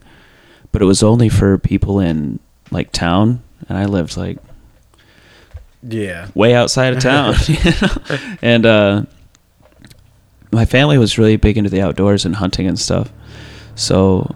but 0.72 0.82
it 0.82 0.84
was 0.84 1.02
only 1.02 1.28
for 1.28 1.58
people 1.58 2.00
in 2.00 2.38
like 2.70 2.90
town 2.92 3.40
and 3.68 3.78
i 3.78 3.84
lived 3.86 4.16
like 4.16 4.38
Yeah. 5.82 6.28
way 6.34 6.54
outside 6.54 6.94
of 6.94 7.00
town 7.12 7.34
you 7.46 7.56
know? 7.80 8.18
and 8.42 8.66
uh 8.66 9.02
my 10.52 10.64
family 10.64 10.98
was 10.98 11.18
really 11.18 11.36
big 11.36 11.56
into 11.56 11.70
the 11.70 11.80
outdoors 11.80 12.24
and 12.24 12.36
hunting 12.36 12.66
and 12.66 12.78
stuff 12.78 13.10
so 13.74 14.34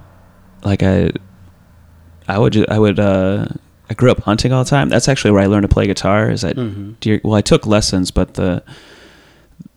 like 0.65 0.83
i 0.83 1.11
i 2.29 2.39
would 2.39 2.69
i 2.71 2.79
would 2.79 2.99
uh 2.99 3.47
i 3.91 3.95
grew 3.95 4.11
up 4.11 4.21
hunting 4.21 4.53
all 4.53 4.65
the 4.65 4.71
time. 4.71 4.89
That's 4.89 5.09
actually 5.09 5.31
where 5.33 5.43
i 5.43 5.47
learned 5.47 5.63
to 5.69 5.69
play 5.75 5.87
guitar 5.87 6.31
is 6.31 6.45
at 6.45 6.57
Mm-hmm. 6.57 6.93
deer 7.01 7.21
well 7.25 7.35
i 7.35 7.41
took 7.43 7.67
lessons 7.67 8.11
but 8.11 8.35
the 8.35 8.63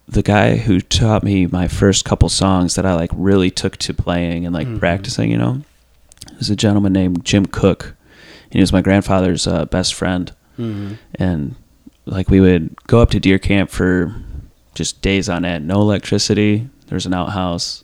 the 0.07 0.23
guy 0.23 0.55
who 0.57 0.81
taught 0.81 1.23
me 1.23 1.45
my 1.45 1.67
first 1.67 2.03
couple 2.05 2.29
songs 2.29 2.75
that 2.75 2.85
i 2.85 2.93
like 2.95 3.11
really 3.13 3.51
took 3.51 3.77
to 3.77 3.93
playing 3.93 4.45
and 4.45 4.53
like 4.53 4.67
Mhm. 4.67 4.79
practicing 4.79 5.29
you 5.31 5.37
know 5.37 5.61
was 6.37 6.49
a 6.49 6.55
gentleman 6.55 6.93
named 6.93 7.23
jim 7.25 7.45
cook. 7.45 7.95
And 8.45 8.53
he 8.55 8.61
was 8.61 8.73
my 8.73 8.81
grandfather's 8.81 9.45
uh, 9.45 9.65
best 9.65 9.93
friend. 9.93 10.31
Mm-hmm. 10.57 10.93
and 11.15 11.55
like 12.05 12.29
we 12.29 12.39
would 12.41 12.75
go 12.87 12.99
up 13.01 13.11
to 13.11 13.19
deer 13.19 13.37
camp 13.39 13.69
for 13.69 14.13
just 14.75 15.01
days 15.01 15.29
on 15.29 15.45
end. 15.45 15.67
No 15.67 15.79
electricity. 15.81 16.67
There's 16.87 17.05
an 17.05 17.13
outhouse. 17.13 17.83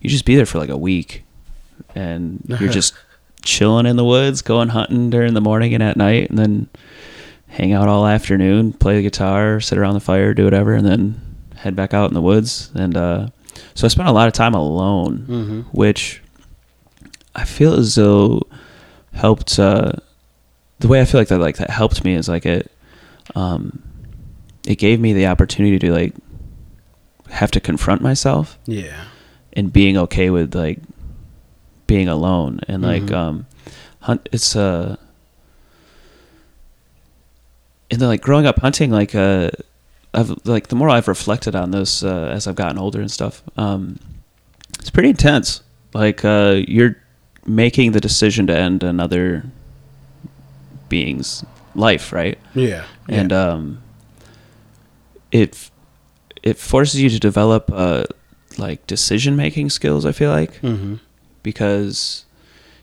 You 0.00 0.08
just 0.10 0.24
be 0.24 0.34
there 0.34 0.46
for 0.46 0.58
like 0.58 0.70
a 0.70 0.76
week. 0.78 1.22
And 1.94 2.42
you're 2.58 2.70
just 2.80 2.94
chilling 3.42 3.86
in 3.86 3.96
the 3.96 4.04
woods 4.04 4.42
going 4.42 4.68
hunting 4.68 5.10
during 5.10 5.34
the 5.34 5.40
morning 5.40 5.72
and 5.74 5.82
at 5.82 5.96
night 5.96 6.28
and 6.30 6.38
then 6.38 6.68
hang 7.48 7.72
out 7.72 7.88
all 7.88 8.06
afternoon 8.06 8.72
play 8.72 8.96
the 8.96 9.02
guitar 9.02 9.60
sit 9.60 9.78
around 9.78 9.94
the 9.94 10.00
fire 10.00 10.34
do 10.34 10.44
whatever 10.44 10.74
and 10.74 10.86
then 10.86 11.20
head 11.56 11.74
back 11.74 11.94
out 11.94 12.10
in 12.10 12.14
the 12.14 12.20
woods 12.22 12.70
and 12.74 12.96
uh, 12.96 13.26
so 13.74 13.84
i 13.86 13.88
spent 13.88 14.08
a 14.08 14.12
lot 14.12 14.26
of 14.28 14.34
time 14.34 14.54
alone 14.54 15.18
Mm-hmm. 15.28 15.60
which 15.72 16.22
I 17.34 17.44
feel 17.44 17.74
as 17.74 17.94
though 17.94 18.42
helped. 19.12 19.60
Uh, 19.60 19.92
the 20.80 20.88
way 20.88 21.00
I 21.00 21.04
feel 21.04 21.20
like 21.20 21.28
that, 21.28 21.38
like 21.38 21.58
that 21.58 21.70
helped 21.70 22.02
me 22.04 22.14
is 22.14 22.28
like 22.28 22.44
it. 22.44 22.68
Um, 23.36 23.80
it 24.66 24.74
gave 24.76 24.98
me 24.98 25.12
the 25.12 25.28
opportunity 25.28 25.78
to 25.78 25.92
like 25.92 26.14
have 27.30 27.52
to 27.52 27.60
confront 27.60 28.00
myself 28.02 28.58
Yeah. 28.66 29.04
and 29.52 29.72
being 29.72 29.96
okay 29.96 30.30
with 30.30 30.52
like 30.56 30.80
being 31.88 32.06
alone 32.08 32.60
and 32.68 32.82
like 32.84 33.02
Mhm. 33.02 33.14
um 33.16 33.46
hunt 34.02 34.28
it's 34.30 34.54
uh 34.54 34.94
and 37.90 38.00
then 38.00 38.08
like 38.08 38.20
growing 38.20 38.46
up 38.46 38.58
hunting 38.60 38.90
like 38.90 39.14
uh 39.14 39.50
I've 40.14 40.34
like 40.46 40.68
the 40.68 40.76
more 40.76 40.88
I've 40.88 41.08
reflected 41.08 41.54
on 41.54 41.70
this 41.70 42.02
uh, 42.02 42.30
as 42.32 42.46
I've 42.46 42.54
gotten 42.54 42.78
older 42.78 43.00
and 43.00 43.10
stuff 43.10 43.42
um 43.56 43.98
it's 44.78 44.90
pretty 44.90 45.08
intense 45.10 45.62
like 45.94 46.24
uh 46.24 46.60
you're 46.68 46.96
making 47.46 47.92
the 47.92 48.00
decision 48.00 48.46
to 48.48 48.56
end 48.56 48.82
another 48.82 49.44
being's 50.88 51.44
life 51.74 52.12
right 52.12 52.38
Yeah. 52.54 52.84
and 53.08 53.32
um 53.32 53.82
it 55.32 55.70
it 56.42 56.58
forces 56.58 57.00
you 57.00 57.08
to 57.10 57.18
develop 57.18 57.70
uh 57.72 58.04
like 58.58 58.86
decision 58.86 59.36
making 59.36 59.70
skills 59.70 60.04
i 60.06 60.12
feel 60.12 60.30
like 60.30 60.60
mm-hmm. 60.60 60.96
Because 61.52 62.24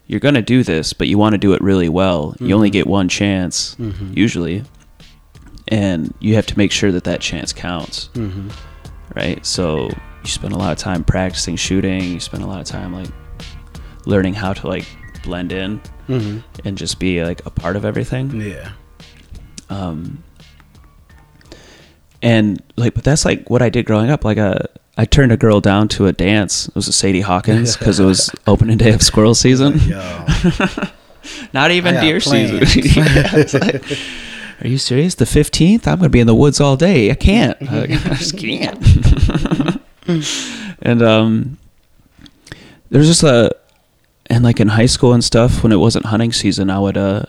you're 0.08 0.20
going 0.20 0.34
to 0.36 0.42
do 0.56 0.64
this 0.64 0.92
but 0.94 1.08
you 1.08 1.18
want 1.20 1.34
to 1.34 1.38
do 1.38 1.54
it 1.54 1.62
really 1.62 1.90
well 1.90 2.36
you 2.40 2.56
only 2.56 2.70
Mhm. 2.70 2.74
get 2.80 2.88
one 2.88 3.08
chance 3.10 3.76
Mhm. 3.80 4.16
usually 4.18 4.64
and 5.68 6.14
you 6.20 6.34
have 6.36 6.46
to 6.48 6.58
make 6.58 6.72
sure 6.72 6.92
that 6.92 7.04
that 7.04 7.20
chance 7.22 7.54
counts 7.54 8.10
Mm-hmm. 8.16 8.48
right 9.16 9.46
so 9.46 9.66
you 10.24 10.30
spend 10.40 10.54
a 10.54 10.58
lot 10.58 10.72
of 10.72 10.78
time 10.80 11.04
practicing 11.04 11.56
shooting 11.56 12.02
you 12.14 12.20
spend 12.20 12.42
a 12.44 12.48
lot 12.48 12.60
of 12.60 12.66
time 12.66 12.92
like 12.94 13.10
learning 14.06 14.34
how 14.34 14.52
to 14.54 14.68
like 14.68 14.86
blend 15.24 15.52
in 15.52 15.80
Mm-hmm. 16.10 16.38
and 16.66 16.78
just 16.78 17.00
be 17.00 17.24
like 17.24 17.42
a 17.46 17.52
part 17.52 17.76
of 17.76 17.84
everything 17.86 18.26
Yeah. 18.42 18.70
um 19.70 20.24
and 22.22 22.62
like 22.78 22.94
but 22.96 23.04
that's 23.04 23.26
like 23.26 23.50
what 23.50 23.62
i 23.62 23.70
did 23.70 23.86
growing 23.86 24.10
up 24.10 24.24
like 24.26 24.38
uh 24.38 24.60
i 24.98 25.06
turned 25.06 25.32
a 25.32 25.38
girl 25.38 25.60
down 25.62 25.88
to 25.90 26.08
a 26.08 26.14
dance. 26.14 26.68
It 26.68 26.76
was 26.76 26.88
a 26.88 26.94
sadie 26.94 27.22
hawkins 27.22 27.76
because 27.78 28.00
it 28.00 28.06
was 28.06 28.30
opening 28.48 28.78
day 28.78 28.94
of 28.94 29.02
squirrel 29.02 29.36
season. 29.36 29.80
Not 31.54 31.72
even 31.72 31.96
deer 31.96 32.20
season. 32.20 32.60
Yeah, 33.04 33.44
like, 33.60 33.98
are 34.62 34.68
you 34.68 34.78
serious? 34.78 35.16
The 35.16 35.26
15th 35.26 35.86
i'm 35.88 35.98
gonna 35.98 36.10
be 36.10 36.20
in 36.22 36.28
the 36.28 36.36
woods 36.36 36.62
all 36.62 36.78
day. 36.78 37.12
I 37.12 37.16
can't. 37.16 37.58
I 37.62 37.88
just 37.88 38.38
can't. 38.38 38.80
And 40.82 41.02
um 41.02 41.58
there's 42.90 43.08
just 43.08 43.24
a 43.24 43.52
and 44.28 44.44
like 44.44 44.60
in 44.60 44.70
high 44.70 44.86
school 44.86 45.14
and 45.14 45.24
stuff 45.24 45.62
when 45.64 45.72
it 45.72 45.78
wasn't 45.78 46.06
hunting 46.06 46.32
season 46.32 46.70
i 46.70 46.80
would 46.80 46.98
uh 46.98 47.24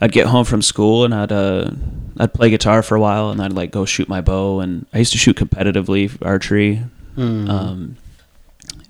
i'd 0.00 0.12
get 0.12 0.26
home 0.26 0.44
from 0.44 0.62
school 0.62 1.04
and 1.04 1.14
i'd 1.14 1.32
uh 1.32 1.70
i'd 2.18 2.32
play 2.34 2.50
guitar 2.50 2.82
for 2.82 2.94
a 2.96 3.00
while 3.00 3.30
and 3.30 3.40
i'd 3.42 3.52
like 3.52 3.70
go 3.70 3.84
shoot 3.84 4.08
my 4.08 4.20
bow 4.20 4.60
and 4.60 4.86
i 4.92 4.98
used 4.98 5.12
to 5.12 5.18
shoot 5.18 5.36
competitively 5.36 6.10
archery 6.24 6.82
Mhm. 7.16 7.48
um 7.48 7.96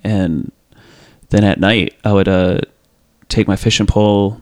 and 0.04 0.52
then 1.30 1.44
at 1.44 1.58
night 1.60 1.94
i 2.04 2.12
would 2.12 2.28
uh 2.28 2.60
take 3.28 3.48
my 3.48 3.56
fishing 3.56 3.86
pole 3.86 4.40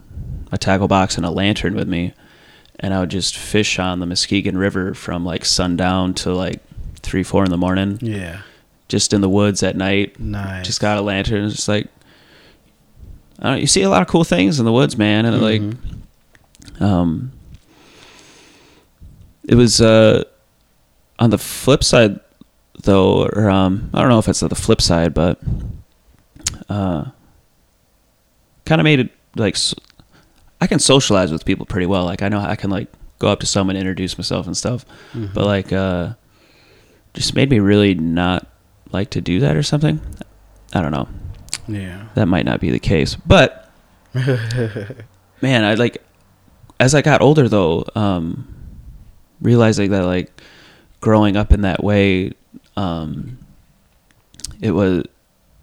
a 0.51 0.57
tackle 0.57 0.87
box 0.87 1.17
and 1.17 1.25
a 1.25 1.29
lantern 1.29 1.73
with 1.75 1.87
me 1.87 2.13
and 2.79 2.93
i 2.93 2.99
would 2.99 3.09
just 3.09 3.37
fish 3.37 3.79
on 3.79 3.99
the 3.99 4.05
muskegon 4.05 4.57
river 4.57 4.93
from 4.93 5.23
like 5.25 5.45
sundown 5.45 6.13
to 6.13 6.33
like 6.33 6.59
three 7.01 7.23
four 7.23 7.43
in 7.45 7.49
the 7.51 7.57
morning 7.57 7.97
yeah. 8.01 8.41
just 8.89 9.13
in 9.13 9.21
the 9.21 9.29
woods 9.29 9.63
at 9.63 9.75
night 9.77 10.19
Nice. 10.19 10.65
just 10.65 10.81
got 10.81 10.97
a 10.97 11.01
lantern. 11.01 11.45
It's 11.45 11.55
just 11.55 11.67
like, 11.69 11.87
I 13.39 13.51
don't 13.51 13.61
you 13.61 13.67
see 13.67 13.83
a 13.83 13.89
lot 13.89 14.01
of 14.01 14.07
cool 14.09 14.23
things 14.25 14.59
in 14.59 14.65
the 14.65 14.71
woods, 14.73 14.97
man. 14.97 15.25
And 15.25 15.37
Mhm. 15.37 15.41
like, 15.41 15.77
um, 16.79 17.31
it 19.47 19.55
was 19.55 19.79
uh, 19.81 20.23
on 21.19 21.29
the 21.29 21.37
flip 21.37 21.83
side, 21.83 22.19
though, 22.83 23.23
or 23.25 23.49
um, 23.49 23.89
I 23.93 23.99
don't 24.01 24.09
know 24.09 24.19
if 24.19 24.27
it's 24.27 24.41
the 24.41 24.49
flip 24.55 24.81
side, 24.81 25.13
but 25.13 25.39
uh, 26.69 27.05
kind 28.65 28.81
of 28.81 28.83
made 28.85 28.99
it 28.99 29.09
like 29.35 29.55
I 30.59 30.67
can 30.67 30.79
socialize 30.79 31.31
with 31.31 31.45
people 31.45 31.65
pretty 31.65 31.85
well. 31.85 32.03
Like 32.05 32.21
I 32.21 32.29
know 32.29 32.39
I 32.39 32.55
can 32.55 32.69
like 32.69 32.87
go 33.19 33.29
up 33.29 33.39
to 33.39 33.45
someone, 33.45 33.75
introduce 33.75 34.17
myself 34.17 34.45
and 34.47 34.55
stuff, 34.55 34.85
Mhm. 35.13 35.33
but 35.33 35.45
like 35.45 35.71
uh, 35.73 36.13
just 37.13 37.33
made 37.35 37.49
me 37.49 37.59
really 37.59 37.95
not 37.95 38.47
like 38.91 39.09
to 39.11 39.21
do 39.21 39.39
that 39.39 39.55
or 39.55 39.63
something. 39.63 39.99
I 40.73 40.81
don't 40.81 40.91
know. 40.91 41.07
yeah. 41.67 42.05
That 42.15 42.27
might 42.27 42.45
not 42.45 42.59
be 42.59 42.69
the 42.71 42.79
case, 42.79 43.15
but 43.15 43.69
man, 44.13 45.63
I 45.63 45.73
like 45.75 46.03
as 46.79 46.93
I 46.95 47.01
got 47.01 47.21
older 47.21 47.47
though, 47.49 47.85
um, 47.95 48.47
realizing 49.41 49.91
that 49.91 50.05
like 50.05 50.31
growing 51.01 51.35
up 51.37 51.51
in 51.51 51.61
that 51.61 51.83
way, 51.83 52.31
um, 52.75 53.37
it 54.61 54.71
was. 54.71 55.03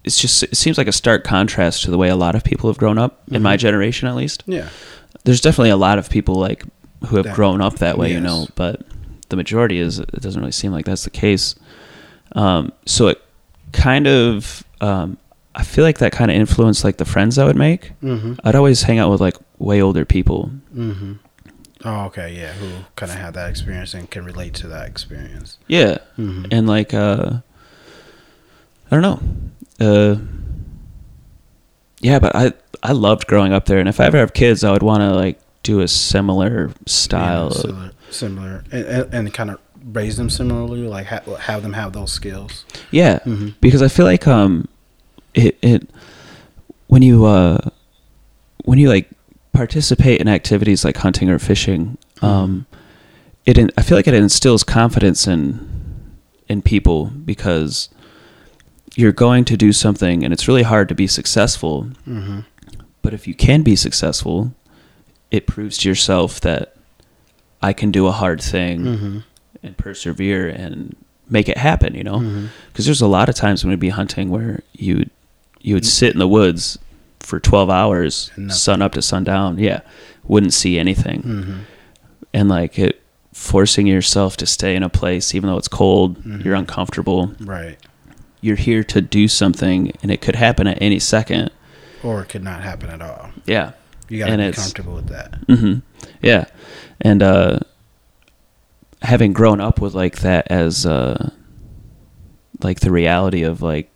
It's 0.05 0.21
just 0.21 0.43
it 0.43 0.55
seems 0.57 0.77
like 0.77 0.87
a 0.87 0.93
stark 0.93 1.25
contrast 1.25 1.85
to 1.85 1.91
the 1.91 1.97
way 1.97 2.11
a 2.11 2.17
lot 2.17 2.35
of 2.35 2.45
people 2.45 2.69
have 2.69 2.77
grown 2.77 2.99
up 2.99 3.23
in 3.31 3.41
my 3.43 3.57
Mhm. 3.57 3.61
generation, 3.61 4.07
at 4.07 4.15
least. 4.15 4.43
yeah. 4.47 4.69
There's 5.25 5.41
definitely 5.41 5.71
a 5.71 5.79
lot 5.79 5.99
of 5.99 6.11
people 6.11 6.35
like 6.35 6.65
who 7.07 7.17
have 7.17 7.25
That- 7.25 7.35
grown 7.35 7.63
up 7.63 7.79
that 7.79 7.97
way, 7.97 8.13
you 8.13 8.21
know, 8.21 8.47
but 8.55 8.83
the 9.31 9.37
majority 9.37 9.79
is 9.79 9.99
it 9.99 10.21
doesn't 10.21 10.39
really 10.41 10.53
seem 10.53 10.73
like 10.73 10.85
that's 10.85 11.05
the 11.05 11.11
case. 11.11 11.55
Um, 12.33 12.73
so 12.85 13.07
it 13.09 13.23
kind 13.73 14.07
of 14.07 14.63
um, 14.83 15.17
I 15.55 15.63
feel 15.63 15.85
like 15.85 15.99
that 15.99 16.13
kind 16.13 16.31
of 16.31 16.37
influenced 16.37 16.85
like 16.85 16.99
the 16.99 17.05
friends 17.07 17.39
I 17.39 17.45
would 17.47 17.57
make. 17.57 17.93
Mm-hmm. 18.03 18.35
I'd 18.45 18.55
always 18.57 18.83
hang 18.83 18.99
out 18.99 19.11
with 19.11 19.23
like 19.23 19.37
way 19.59 19.81
older 19.83 20.05
people. 20.05 20.51
Mm-hmm. 20.75 21.13
Oh, 21.85 22.05
okay. 22.07 22.35
Yeah. 22.37 22.53
Who 22.55 22.85
kind 22.97 23.13
of 23.13 23.19
have 23.19 23.35
that 23.35 23.51
experience 23.51 23.93
and 23.95 24.11
can 24.11 24.25
relate 24.25 24.55
to 24.55 24.69
that 24.69 24.87
experience. 24.89 25.59
Yeah, 25.69 25.99
Mm-hmm. 26.19 26.47
and 26.51 26.67
like 26.67 26.95
uh, 26.95 27.41
I 28.91 29.01
don't 29.01 29.03
know. 29.03 29.21
Uh, 29.81 30.17
yeah, 32.01 32.19
but 32.19 32.35
I 32.37 32.53
I 32.83 32.93
loved 32.93 33.27
growing 33.27 33.53
up 33.53 33.67
there, 33.67 33.79
and 33.79 33.89
if 33.89 34.01
I 34.01 34.07
ever 34.07 34.19
have 34.19 34.33
kids, 34.35 34.63
I 34.65 34.71
would 34.73 34.83
want 34.83 35.01
to 35.03 35.13
like 35.15 35.41
do 35.63 35.81
a 35.81 35.89
similar 35.89 36.71
style. 36.87 37.51
Yeah, 37.55 37.61
similar, 37.61 37.91
similar, 38.11 38.65
and, 38.73 38.85
and, 38.87 39.15
and 39.15 39.35
kind 39.35 39.51
of 39.51 39.59
raise 39.93 40.17
them 40.17 40.31
similarly, 40.31 40.83
like 40.87 41.07
ha- 41.07 41.35
have 41.41 41.63
them 41.63 41.73
have 41.75 41.93
those 41.93 42.13
skills. 42.13 42.65
yeah, 42.91 43.19
Mm-hmm. 43.21 43.49
because 43.61 43.83
I 43.83 43.89
feel 43.89 44.07
like 44.07 44.27
um, 44.29 44.69
it 45.35 45.59
it 45.63 45.89
when 46.89 47.03
you 47.03 47.25
uh 47.25 47.59
when 48.65 48.79
you 48.79 48.89
like 48.89 49.11
participate 49.55 50.21
in 50.21 50.29
activities 50.29 50.85
like 50.85 50.97
hunting 50.99 51.31
or 51.31 51.39
fishing, 51.39 51.97
um, 52.23 52.67
it 53.47 53.57
in, 53.59 53.71
I 53.79 53.83
feel 53.83 53.97
like 53.97 54.07
it 54.09 54.15
instills 54.15 54.63
confidence 54.65 55.27
in 55.27 55.71
in 56.49 56.61
people 56.61 57.07
because 57.25 57.89
you're 58.97 59.13
going 59.13 59.45
to 59.47 59.57
do 59.57 59.73
something 59.73 60.23
and 60.23 60.33
it's 60.33 60.47
really 60.47 60.63
hard 60.63 60.89
to 60.91 60.95
be 60.95 61.07
successful, 61.07 61.89
Mm-hmm. 62.07 62.41
but 63.03 63.15
if 63.15 63.27
you 63.27 63.35
can 63.35 63.63
be 63.63 63.77
successful, 63.77 64.53
it 65.31 65.47
proves 65.47 65.79
to 65.79 65.89
yourself 65.89 66.41
that 66.43 66.77
I 67.63 67.73
can 67.73 67.91
do 67.91 68.07
a 68.07 68.13
hard 68.13 68.43
thing 68.43 68.81
Mm-hmm. 68.85 69.19
and 69.63 69.77
persevere 69.79 70.49
and 70.49 70.95
make 71.31 71.49
it 71.49 71.57
happen, 71.57 71.95
you 71.95 72.05
know? 72.05 72.19
Mm-hmm. 72.19 72.47
because 72.73 72.85
there's 72.85 73.01
a 73.01 73.07
lot 73.09 73.29
of 73.31 73.35
times 73.35 73.65
when 73.65 73.71
we'd 73.71 73.81
be 73.81 73.89
hunting 73.89 74.29
where 74.31 74.63
you 74.75 75.09
you 75.63 75.75
would 75.75 75.87
sit 75.87 76.13
in 76.13 76.19
the 76.19 76.29
woods 76.29 76.79
for 77.25 77.41
12 77.41 77.71
hours 77.71 78.31
nothing. 78.37 78.51
sun 78.51 78.83
up 78.83 78.93
to 78.93 79.03
sundown 79.03 79.59
yeah 79.59 79.81
wouldn't 80.25 80.53
see 80.53 80.79
anything 80.79 81.23
Mm-hmm. 81.23 81.59
and 82.33 82.49
like 82.49 82.79
it 82.79 83.01
forcing 83.33 83.87
yourself 83.87 84.37
to 84.39 84.47
stay 84.47 84.77
in 84.77 84.83
a 84.83 84.89
place 84.89 85.35
even 85.35 85.49
though 85.51 85.57
it's 85.59 85.69
cold 85.69 86.23
Mhm. 86.23 86.45
you're 86.45 86.55
uncomfortable 86.55 87.33
Right. 87.41 87.79
you're 88.41 88.57
here 88.57 88.85
to 88.85 89.01
do 89.01 89.27
something 89.29 89.93
and 90.03 90.11
it 90.11 90.21
could 90.21 90.37
happen 90.37 90.67
at 90.67 90.79
any 90.81 90.99
second 91.01 91.51
Or 92.03 92.23
it 92.23 92.29
could 92.29 92.45
not 92.45 92.63
happen 92.63 92.91
at 92.91 93.01
all. 93.03 93.31
yeah 93.47 93.73
You 94.09 94.19
got 94.19 94.27
to 94.27 94.33
And 94.33 94.53
be 94.53 94.57
comfortable 94.57 94.95
with 94.97 95.09
that. 95.09 95.35
hmm 95.49 95.79
Yeah, 96.23 96.45
and 97.01 97.23
uh, 97.23 97.59
having 99.03 99.33
grown 99.33 99.61
up 99.61 99.81
with 99.81 99.95
like 99.95 100.19
that 100.21 100.47
as 100.51 100.87
uh, 100.87 101.31
like 102.63 102.81
the 102.81 102.91
reality 102.91 103.43
of 103.43 103.63
like 103.63 103.91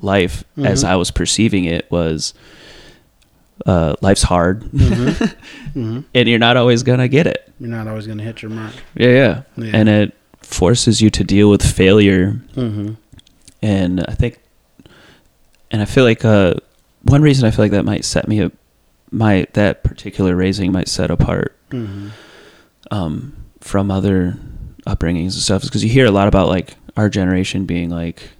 life 0.00 0.44
as 0.58 0.84
Mhm. 0.84 0.88
I 0.88 0.96
was 0.96 1.10
perceiving 1.10 1.64
it 1.64 1.90
was 1.90 2.34
uh, 3.66 3.94
life's 4.00 4.22
hard, 4.22 4.62
Mm-hmm. 4.62 5.24
mm-hmm. 5.78 6.00
and 6.14 6.28
you're 6.28 6.38
not 6.38 6.56
always 6.56 6.82
gonna 6.82 7.08
get 7.08 7.26
it. 7.26 7.50
You're 7.60 7.70
not 7.70 7.86
always 7.88 8.06
going 8.06 8.18
to 8.18 8.24
hit 8.24 8.42
your 8.42 8.50
mark. 8.50 8.74
Yeah, 8.94 9.08
yeah, 9.08 9.42
Yeah. 9.56 9.70
and 9.76 9.88
it 9.88 10.16
forces 10.42 11.00
you 11.00 11.08
to 11.10 11.24
deal 11.24 11.48
with 11.50 11.62
failure, 11.64 12.40
Mm-hmm. 12.56 12.94
and 13.62 14.04
I 14.06 14.12
think, 14.14 14.38
and 15.70 15.80
I 15.80 15.84
feel 15.84 16.04
like 16.04 16.24
uh, 16.24 16.54
one 17.02 17.22
reason 17.22 17.46
I 17.46 17.50
feel 17.52 17.64
like 17.64 17.72
that 17.72 17.84
might 17.84 18.04
set 18.04 18.26
me 18.28 18.40
up, 18.42 18.52
my 19.10 19.46
that 19.54 19.84
particular 19.84 20.34
raising 20.36 20.72
might 20.72 20.88
set 20.88 21.10
apart 21.10 21.56
Mm-hmm. 21.70 22.08
um, 22.90 23.36
from 23.60 23.90
other 23.90 24.36
upbringings 24.86 25.32
and 25.32 25.32
stuff 25.34 25.62
is 25.62 25.68
because 25.70 25.82
you 25.82 25.90
hear 25.90 26.06
a 26.06 26.10
lot 26.10 26.28
about 26.28 26.48
like 26.48 26.74
our 26.96 27.08
generation 27.08 27.64
being 27.64 27.88
like 27.88 28.30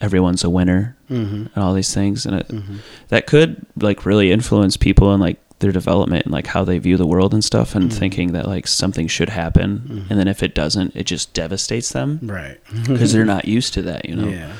everyone's 0.00 0.42
a 0.44 0.48
winner 0.50 0.93
Mm-hmm. 1.10 1.46
and 1.54 1.58
all 1.58 1.74
these 1.74 1.92
things 1.94 2.26
and 2.26 2.36
it, 2.40 2.48
Mm-hmm. 2.48 2.76
that 3.08 3.26
could 3.26 3.66
like 3.76 4.04
really 4.06 4.32
influence 4.32 4.76
people 4.76 5.12
and 5.12 5.20
like 5.22 5.38
their 5.60 5.70
development 5.72 6.24
and 6.24 6.32
like 6.32 6.46
how 6.48 6.64
they 6.64 6.78
view 6.78 6.96
the 6.96 7.06
world 7.06 7.32
and 7.32 7.44
stuff 7.44 7.74
and 7.74 7.90
Mm-hmm. 7.90 7.98
thinking 7.98 8.32
that 8.32 8.46
like 8.46 8.66
something 8.66 9.06
should 9.08 9.28
happen 9.28 10.06
and 10.10 10.18
then 10.18 10.28
if 10.28 10.42
it 10.42 10.54
doesn't 10.54 10.94
it 10.96 11.04
just 11.04 11.32
devastates 11.34 11.90
them 11.92 12.20
Right. 12.22 12.58
because 12.86 13.12
they're 13.12 13.24
not 13.36 13.44
used 13.46 13.74
to 13.74 13.82
that 13.82 14.08
you 14.08 14.16
know 14.16 14.28
Yeah. 14.28 14.52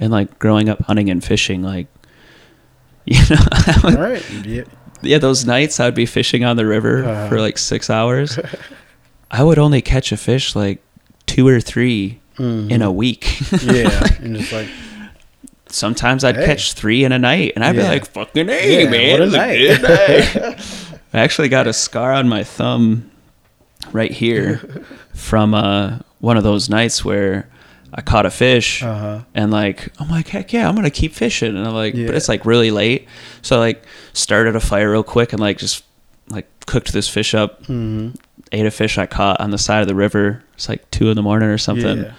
and 0.00 0.12
like 0.12 0.38
growing 0.38 0.68
up 0.68 0.82
hunting 0.82 1.10
and 1.10 1.22
fishing 1.24 1.62
like 1.62 1.86
you 3.06 3.20
know 3.30 3.36
I 3.52 3.80
would- 3.84 3.96
All 3.96 4.02
right. 4.02 4.30
Yeah. 4.46 4.64
yeah 5.02 5.18
those 5.18 5.44
nights 5.44 5.78
i'd 5.80 5.94
be 5.94 6.06
fishing 6.06 6.44
on 6.44 6.56
the 6.56 6.66
river 6.66 7.04
Uh-huh. 7.04 7.28
for 7.28 7.40
like 7.40 7.58
six 7.58 7.90
hours 7.90 8.38
i 9.30 9.42
would 9.42 9.58
only 9.58 9.82
catch 9.82 10.12
a 10.12 10.16
fish 10.16 10.54
like 10.56 10.82
two 11.26 11.46
or 11.48 11.60
3 11.60 12.20
in 12.38 12.82
a 12.82 12.90
week 12.92 13.24
Mm-hmm. 13.24 13.70
yeah. 13.70 14.24
And 14.24 14.36
just 14.36 14.52
like, 14.52 14.68
sometimes 15.74 16.24
i'd 16.24 16.36
Hey. 16.36 16.46
catch 16.46 16.72
three 16.74 17.04
in 17.04 17.12
a 17.12 17.18
night 17.18 17.52
and 17.54 17.64
i'd 17.64 17.74
be 17.76 17.82
like 17.82 18.06
fucking 18.06 18.48
hey 18.48 18.84
Yeah, 18.84 18.90
man 18.90 19.20
what 19.20 19.28
a 19.28 19.30
night." 19.30 19.82
night. 19.82 20.80
i 21.12 21.18
actually 21.18 21.48
got 21.48 21.66
a 21.66 21.72
scar 21.72 22.12
on 22.12 22.28
my 22.28 22.44
thumb 22.44 23.10
right 23.92 24.10
here 24.10 24.58
from 25.14 25.54
uh, 25.54 25.98
one 26.20 26.36
of 26.36 26.44
those 26.44 26.68
nights 26.70 27.04
where 27.04 27.48
i 27.92 28.00
caught 28.00 28.26
a 28.26 28.30
fish 28.30 28.82
uh-huh. 28.82 29.20
and 29.34 29.50
like 29.52 29.88
I'm 30.00 30.08
like 30.08 30.28
heck 30.28 30.52
yeah 30.52 30.68
I'm 30.68 30.74
gonna 30.74 30.90
keep 30.90 31.12
fishing 31.12 31.56
and 31.56 31.66
I'm 31.66 31.74
like 31.74 31.94
Yeah. 31.94 32.06
but 32.06 32.14
it's 32.16 32.28
like 32.28 32.44
really 32.44 32.70
late 32.70 33.06
so 33.42 33.56
I 33.56 33.58
like 33.60 33.84
started 34.12 34.56
a 34.56 34.60
fire 34.60 34.90
real 34.90 35.02
quick 35.04 35.32
and 35.32 35.40
like 35.40 35.58
just 35.58 35.84
like 36.28 36.46
cooked 36.66 36.92
this 36.92 37.08
fish 37.08 37.34
up 37.34 37.62
Mm-hmm. 37.64 38.10
ate 38.52 38.66
a 38.66 38.70
fish 38.70 38.96
I 38.98 39.06
caught 39.06 39.40
on 39.40 39.50
the 39.50 39.58
side 39.58 39.82
of 39.82 39.88
the 39.88 39.94
river 39.94 40.42
it's 40.54 40.68
like 40.68 40.90
two 40.90 41.08
in 41.10 41.14
the 41.16 41.22
morning 41.22 41.48
or 41.48 41.58
something 41.58 41.98
Yeah. 42.04 42.14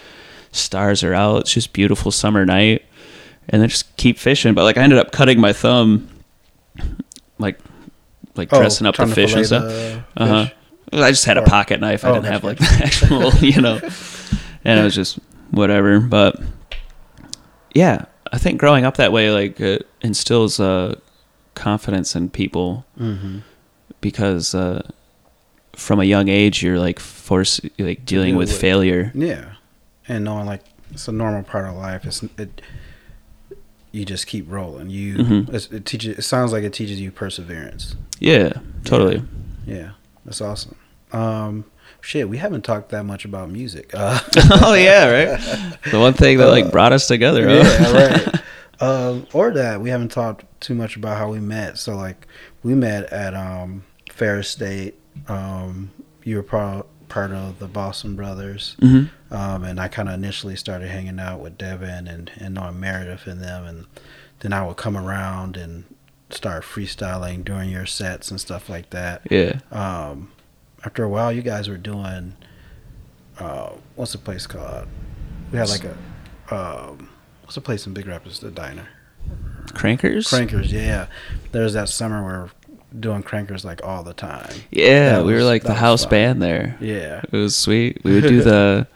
stars 0.51 1.03
are 1.03 1.13
out 1.13 1.41
it's 1.41 1.51
just 1.53 1.73
beautiful 1.73 2.11
summer 2.11 2.45
night 2.45 2.85
and 3.49 3.61
then 3.61 3.69
just 3.69 3.95
keep 3.97 4.17
fishing. 4.17 4.53
But 4.53 4.63
like 4.63 4.77
I 4.77 4.81
ended 4.81 4.99
up 4.99 5.11
cutting 5.11 5.39
my 5.39 5.53
thumb 5.53 6.09
like 7.37 7.59
like 8.35 8.51
Oh, 8.51 8.59
dressing 8.59 8.87
up 8.87 8.95
the 8.97 9.07
fish 9.07 9.33
and 9.33 9.45
stuff. 9.45 9.63
uh-huh. 10.17 10.45
fish. 10.45 10.53
I 10.93 11.09
just 11.11 11.25
had 11.25 11.37
a 11.37 11.43
pocket 11.43 11.79
knife. 11.79 12.05
I 12.05 12.09
Oh, 12.09 12.13
didn't 12.15 12.25
have 12.31 12.43
like 12.43 12.57
the 12.57 12.81
actual 12.83 13.31
you 13.41 13.61
know. 13.61 13.79
And 14.63 14.79
it 14.79 14.83
was 14.83 14.95
just 14.95 15.19
whatever. 15.51 15.99
But 15.99 16.41
yeah 17.73 18.05
i 18.31 18.37
think 18.37 18.57
growing 18.59 18.85
up 18.85 18.95
that 18.97 19.11
way 19.11 19.29
like 19.31 19.59
it 19.59 19.85
instills 20.01 20.59
uh 20.61 20.95
confidence 21.55 22.15
in 22.15 22.29
people 22.29 22.85
Mm-hmm. 22.99 23.39
because 24.01 24.55
uh 24.55 24.81
from 25.73 25.99
a 25.99 26.05
young 26.05 26.29
age 26.29 26.63
you're 26.63 26.79
like 26.79 26.99
force 26.99 27.59
like 27.77 28.05
dealing 28.05 28.31
deal 28.31 28.37
with 28.39 28.49
with- 28.49 28.59
failure. 28.61 29.11
Yeah, 29.13 29.55
and 30.07 30.23
knowing 30.23 30.45
like 30.45 30.61
it's 30.91 31.07
a 31.07 31.11
normal 31.11 31.43
part 31.43 31.65
of 31.67 31.75
life. 31.75 32.05
It's 32.05 32.23
it. 32.37 32.61
You 33.95 34.03
just 34.05 34.27
keep 34.27 34.45
rolling. 34.51 34.89
You 34.89 35.15
Mhm. 35.15 35.53
it's, 35.53 35.67
it 35.71 35.85
teaches. 35.85 36.17
It 36.19 36.21
sounds 36.23 36.51
like 36.51 36.63
it 36.63 36.73
teaches 36.73 36.99
you 36.99 37.11
perseverance. 37.11 37.95
yeah 38.19 38.51
totally 38.83 39.23
Yeah, 39.65 39.91
that's 40.25 40.41
awesome. 40.41 40.75
Um, 41.13 41.63
shit, 42.01 42.27
we 42.29 42.37
haven't 42.37 42.63
talked 42.63 42.89
that 42.89 43.03
much 43.05 43.23
about 43.25 43.49
music. 43.49 43.91
Uh, 43.93 44.19
oh 44.63 44.73
yeah 44.73 45.05
right 45.09 45.39
the 45.91 45.99
one 45.99 46.13
thing 46.13 46.37
that 46.39 46.47
like 46.49 46.71
brought 46.71 46.91
us 46.93 47.07
together 47.07 47.47
huh? 47.47 47.63
yeah, 47.63 47.91
right. 48.31 48.41
Um, 48.81 49.25
or 49.31 49.51
that 49.53 49.79
we 49.79 49.89
haven't 49.89 50.11
talked 50.11 50.43
too 50.59 50.75
much 50.75 50.97
about 50.97 51.17
how 51.17 51.31
we 51.31 51.39
met. 51.39 51.77
So 51.77 51.95
like 51.95 52.27
we 52.63 52.75
met 52.75 53.05
at 53.13 53.33
um 53.33 53.83
Ferris 54.11 54.49
State. 54.49 54.95
Um, 55.29 55.91
you 56.23 56.35
were 56.35 56.43
part 56.43 56.85
part 57.09 57.31
of 57.31 57.59
the 57.59 57.67
Boston 57.67 58.15
Brothers. 58.15 58.75
Mhm. 58.81 59.09
Um, 59.31 59.63
and 59.63 59.79
I 59.79 59.87
kind 59.87 60.07
of 60.09 60.15
initially 60.15 60.55
started 60.55 60.89
hanging 60.89 61.19
out 61.19 61.39
with 61.39 61.57
Devin 61.57 62.07
and, 62.07 62.31
and 62.37 62.55
knowing 62.55 62.79
Meredith 62.79 63.27
and 63.27 63.41
them. 63.41 63.65
And 63.65 63.85
then 64.39 64.53
I 64.53 64.65
would 64.65 64.77
come 64.77 64.95
around 64.97 65.57
and 65.57 65.85
start 66.29 66.63
freestyling 66.63 67.43
during 67.45 67.69
your 67.69 67.85
sets 67.85 68.31
and 68.31 68.39
stuff 68.41 68.69
like 68.69 68.89
that. 68.89 69.21
yeah 69.29 69.59
Um, 69.71 70.31
after 70.83 71.03
a 71.03 71.09
while, 71.09 71.31
you 71.31 71.41
guys 71.41 71.67
were 71.69 71.77
doing, 71.77 72.35
uh, 73.39 73.71
what's 73.95 74.11
the 74.11 74.17
place 74.17 74.47
called? 74.47 74.87
We 75.51 75.57
had 75.59 75.69
like 75.69 75.83
a, 75.85 75.95
um, 76.55 77.09
what's 77.41 77.55
the 77.55 77.61
place 77.61 77.85
in 77.87 77.93
Big 77.93 78.07
Rapids? 78.07 78.39
The 78.39 78.51
diner. 78.51 78.87
crankers 79.67 80.27
Crankers, 80.31 80.71
yeah. 80.71 81.07
There 81.51 81.63
was 81.63 81.73
that 81.73 81.89
summer 81.89 82.23
where 82.23 82.49
doing 82.97 83.23
Crankers 83.23 83.63
like 83.65 83.83
all 83.83 84.03
the 84.03 84.13
time. 84.13 84.53
yeah 84.71 85.17
That 85.17 85.25
we 85.25 85.33
were 85.33 85.43
like 85.43 85.63
the 85.63 85.73
house 85.73 86.03
fun. 86.03 86.09
band 86.11 86.41
there 86.41 86.77
Yeah. 86.79 87.21
It 87.23 87.31
was 87.37 87.55
sweet. 87.55 88.01
We 88.03 88.13
would 88.13 88.23
do 88.23 88.41
the 88.51 88.87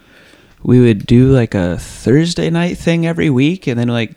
we 0.63 0.79
would 0.81 1.05
do 1.05 1.31
like 1.31 1.53
a 1.55 1.77
Thursday 1.77 2.49
night 2.49 2.77
thing 2.77 3.05
every 3.07 3.29
week 3.29 3.67
and 3.67 3.79
then 3.79 3.87
like 3.87 4.15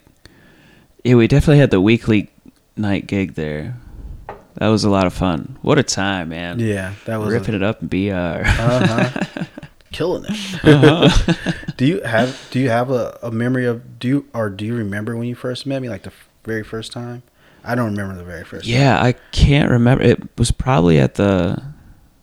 yeah, 1.05 1.15
we 1.17 1.27
definitely 1.27 1.59
had 1.59 1.71
the 1.73 1.81
weekly 1.81 2.31
night 2.77 3.07
gig 3.09 3.35
there. 3.35 3.77
That 4.55 4.69
was 4.69 4.85
a 4.85 4.91
lot 4.91 5.07
of 5.07 5.13
fun. 5.13 5.59
What 5.63 5.79
a 5.79 5.83
time, 5.83 6.29
man. 6.29 6.61
Yeah, 6.61 6.95
that 7.07 7.17
was 7.17 7.33
Ripping 7.33 7.55
it 7.55 7.63
up 7.63 7.83
in 7.83 7.89
BR. 7.89 8.15
uh-huh. 8.15 9.45
killing 9.93 10.25
it. 10.29 10.65
Uh-huh. 10.65 11.33
do 11.77 11.87
you 11.87 12.01
have 12.03 12.39
do 12.53 12.61
you 12.61 12.69
have 12.71 12.91
a, 12.91 13.19
a 13.23 13.31
memory 13.33 13.67
of 13.67 13.99
do 13.99 14.07
you 14.09 14.27
or 14.33 14.49
do 14.49 14.65
you 14.65 14.75
remember 14.77 15.17
when 15.17 15.27
you 15.27 15.35
first 15.35 15.67
met 15.67 15.83
me 15.83 15.89
like 15.89 16.03
the 16.05 16.13
very 16.45 16.63
first 16.63 16.93
time? 16.93 17.23
I 17.65 17.75
don't 17.75 17.91
remember 17.93 18.17
the 18.17 18.25
very 18.25 18.45
first. 18.45 18.67
yeah, 18.67 19.01
I 19.03 19.13
can't 19.33 19.71
remember. 19.71 20.03
It 20.05 20.21
was 20.39 20.51
probably 20.51 20.99
at 20.99 21.15
the 21.15 21.63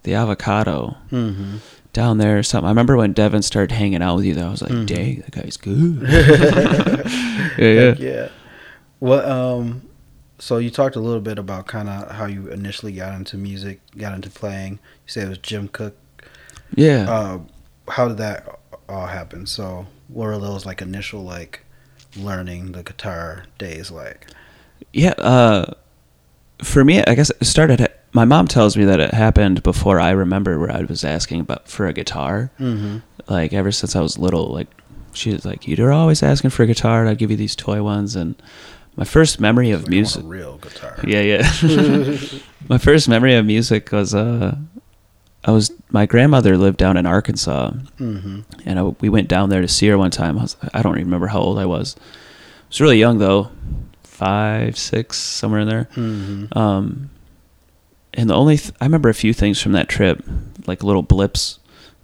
the 0.04 0.14
avocado 0.16 0.96
Mm-hmm. 1.12 1.58
down 1.94 2.18
there 2.18 2.38
or 2.38 2.44
something. 2.44 2.66
I 2.68 2.72
remember 2.72 2.96
when 2.98 3.14
Devin 3.14 3.42
started 3.42 3.74
hanging 3.74 4.02
out 4.02 4.16
with 4.18 4.26
you. 4.26 4.36
That 4.36 4.46
I 4.46 4.50
was 4.52 4.62
like, 4.62 4.72
Mhm. 4.72 4.86
"Dang, 4.86 5.20
that 5.22 5.32
guy's 5.32 5.58
good." 5.58 6.02
yeah, 7.58 7.58
yeah. 7.58 7.96
Yeah. 7.98 8.30
What 9.00 9.26
um 9.26 9.84
so 10.40 10.58
you 10.58 10.70
talked 10.70 10.96
a 10.96 11.00
little 11.02 11.20
bit 11.22 11.38
about 11.38 11.68
kind 11.68 11.90
of 11.90 12.12
how 12.12 12.26
you 12.26 12.48
initially 12.48 12.94
got 12.94 13.14
into 13.16 13.38
music, 13.38 13.82
got 13.98 14.14
into 14.14 14.30
playing. 14.30 14.74
You 14.74 15.08
said 15.08 15.26
it 15.26 15.30
was 15.30 15.38
Jim 15.40 15.68
Cook. 15.68 15.96
Yeah. 16.76 17.10
Uh 17.10 17.40
how 17.90 18.08
did 18.08 18.18
that 18.18 18.60
all 18.88 19.08
happen? 19.08 19.46
So 19.48 19.88
what 20.08 20.26
were 20.26 20.38
those 20.38 20.66
like 20.66 20.82
initial 20.82 21.24
like 21.24 21.66
learning 22.16 22.72
the 22.74 22.84
guitar 22.84 23.46
days 23.58 23.90
like? 23.92 24.28
Yeah, 24.94 25.12
uh, 25.18 25.74
for 26.64 26.84
me, 26.84 27.04
I 27.04 27.16
guess 27.16 27.30
it 27.30 27.46
started. 27.46 27.88
My 28.12 28.26
mom 28.26 28.48
tells 28.48 28.76
me 28.76 28.86
that 28.86 29.00
it 29.00 29.14
happened 29.14 29.62
before 29.64 30.00
I 30.00 30.12
remember, 30.12 30.58
where 30.60 30.72
I 30.72 30.82
was 30.82 31.04
asking 31.04 31.42
about 31.42 31.68
for 31.68 31.86
a 31.88 31.94
guitar. 31.94 32.52
Mm-hmm. 32.60 32.98
Like 33.28 33.54
ever 33.54 33.72
since 33.72 33.96
I 33.96 34.02
was 34.02 34.18
little, 34.18 34.48
like 34.52 34.68
she 35.14 35.32
was 35.32 35.46
like, 35.46 35.68
"You're 35.68 35.92
always 35.94 36.24
asking 36.24 36.50
for 36.50 36.64
a 36.64 36.68
guitar, 36.68 37.02
and 37.02 37.10
I'd 37.10 37.20
give 37.20 37.30
you 37.32 37.38
these 37.38 37.56
toy 37.56 37.84
ones." 37.84 38.16
And 38.16 38.36
my 38.96 39.04
first 39.06 39.40
memory 39.40 39.70
of 39.72 39.82
Like, 39.84 39.90
music, 39.92 40.24
a 40.24 40.28
real 40.28 40.58
guitar. 40.58 40.98
yeah, 41.06 41.22
yeah. 41.22 41.52
my 42.68 42.78
first 42.80 43.08
memory 43.08 43.36
of 43.36 43.46
music 43.46 43.92
was 43.92 44.16
uh, 44.16 44.56
I 45.46 45.52
was 45.52 45.72
my 45.92 46.08
grandmother 46.08 46.58
lived 46.58 46.78
down 46.78 46.98
in 46.98 47.06
Arkansas, 47.06 47.72
Mm-hmm. 48.00 48.40
and 48.66 48.80
I, 48.80 48.84
we 48.84 49.10
went 49.10 49.28
down 49.28 49.50
there 49.50 49.62
to 49.62 49.68
see 49.68 49.88
her 49.90 49.98
one 50.00 50.10
time. 50.12 50.40
I, 50.40 50.42
was, 50.42 50.58
I 50.74 50.82
don't 50.82 50.96
remember 50.96 51.28
how 51.28 51.40
old 51.40 51.60
I 51.60 51.66
was. 51.68 51.96
I 52.00 52.02
was 52.70 52.82
really 52.82 52.98
young 53.00 53.20
though, 53.20 53.52
five, 54.20 54.78
six, 54.78 55.18
somewhere 55.18 55.62
in 55.62 55.68
there. 55.70 55.88
Mm-hmm. 55.96 56.58
Um, 56.58 57.10
and 58.14 58.30
the 58.30 58.34
only 58.36 58.58
th- 58.58 58.74
I 58.82 58.86
remember 58.86 59.10
a 59.10 59.14
few 59.14 59.34
things 59.34 59.62
from 59.62 59.72
that 59.74 59.88
trip, 59.88 60.24
like 60.68 60.84
little 60.84 61.04
blips. 61.04 61.60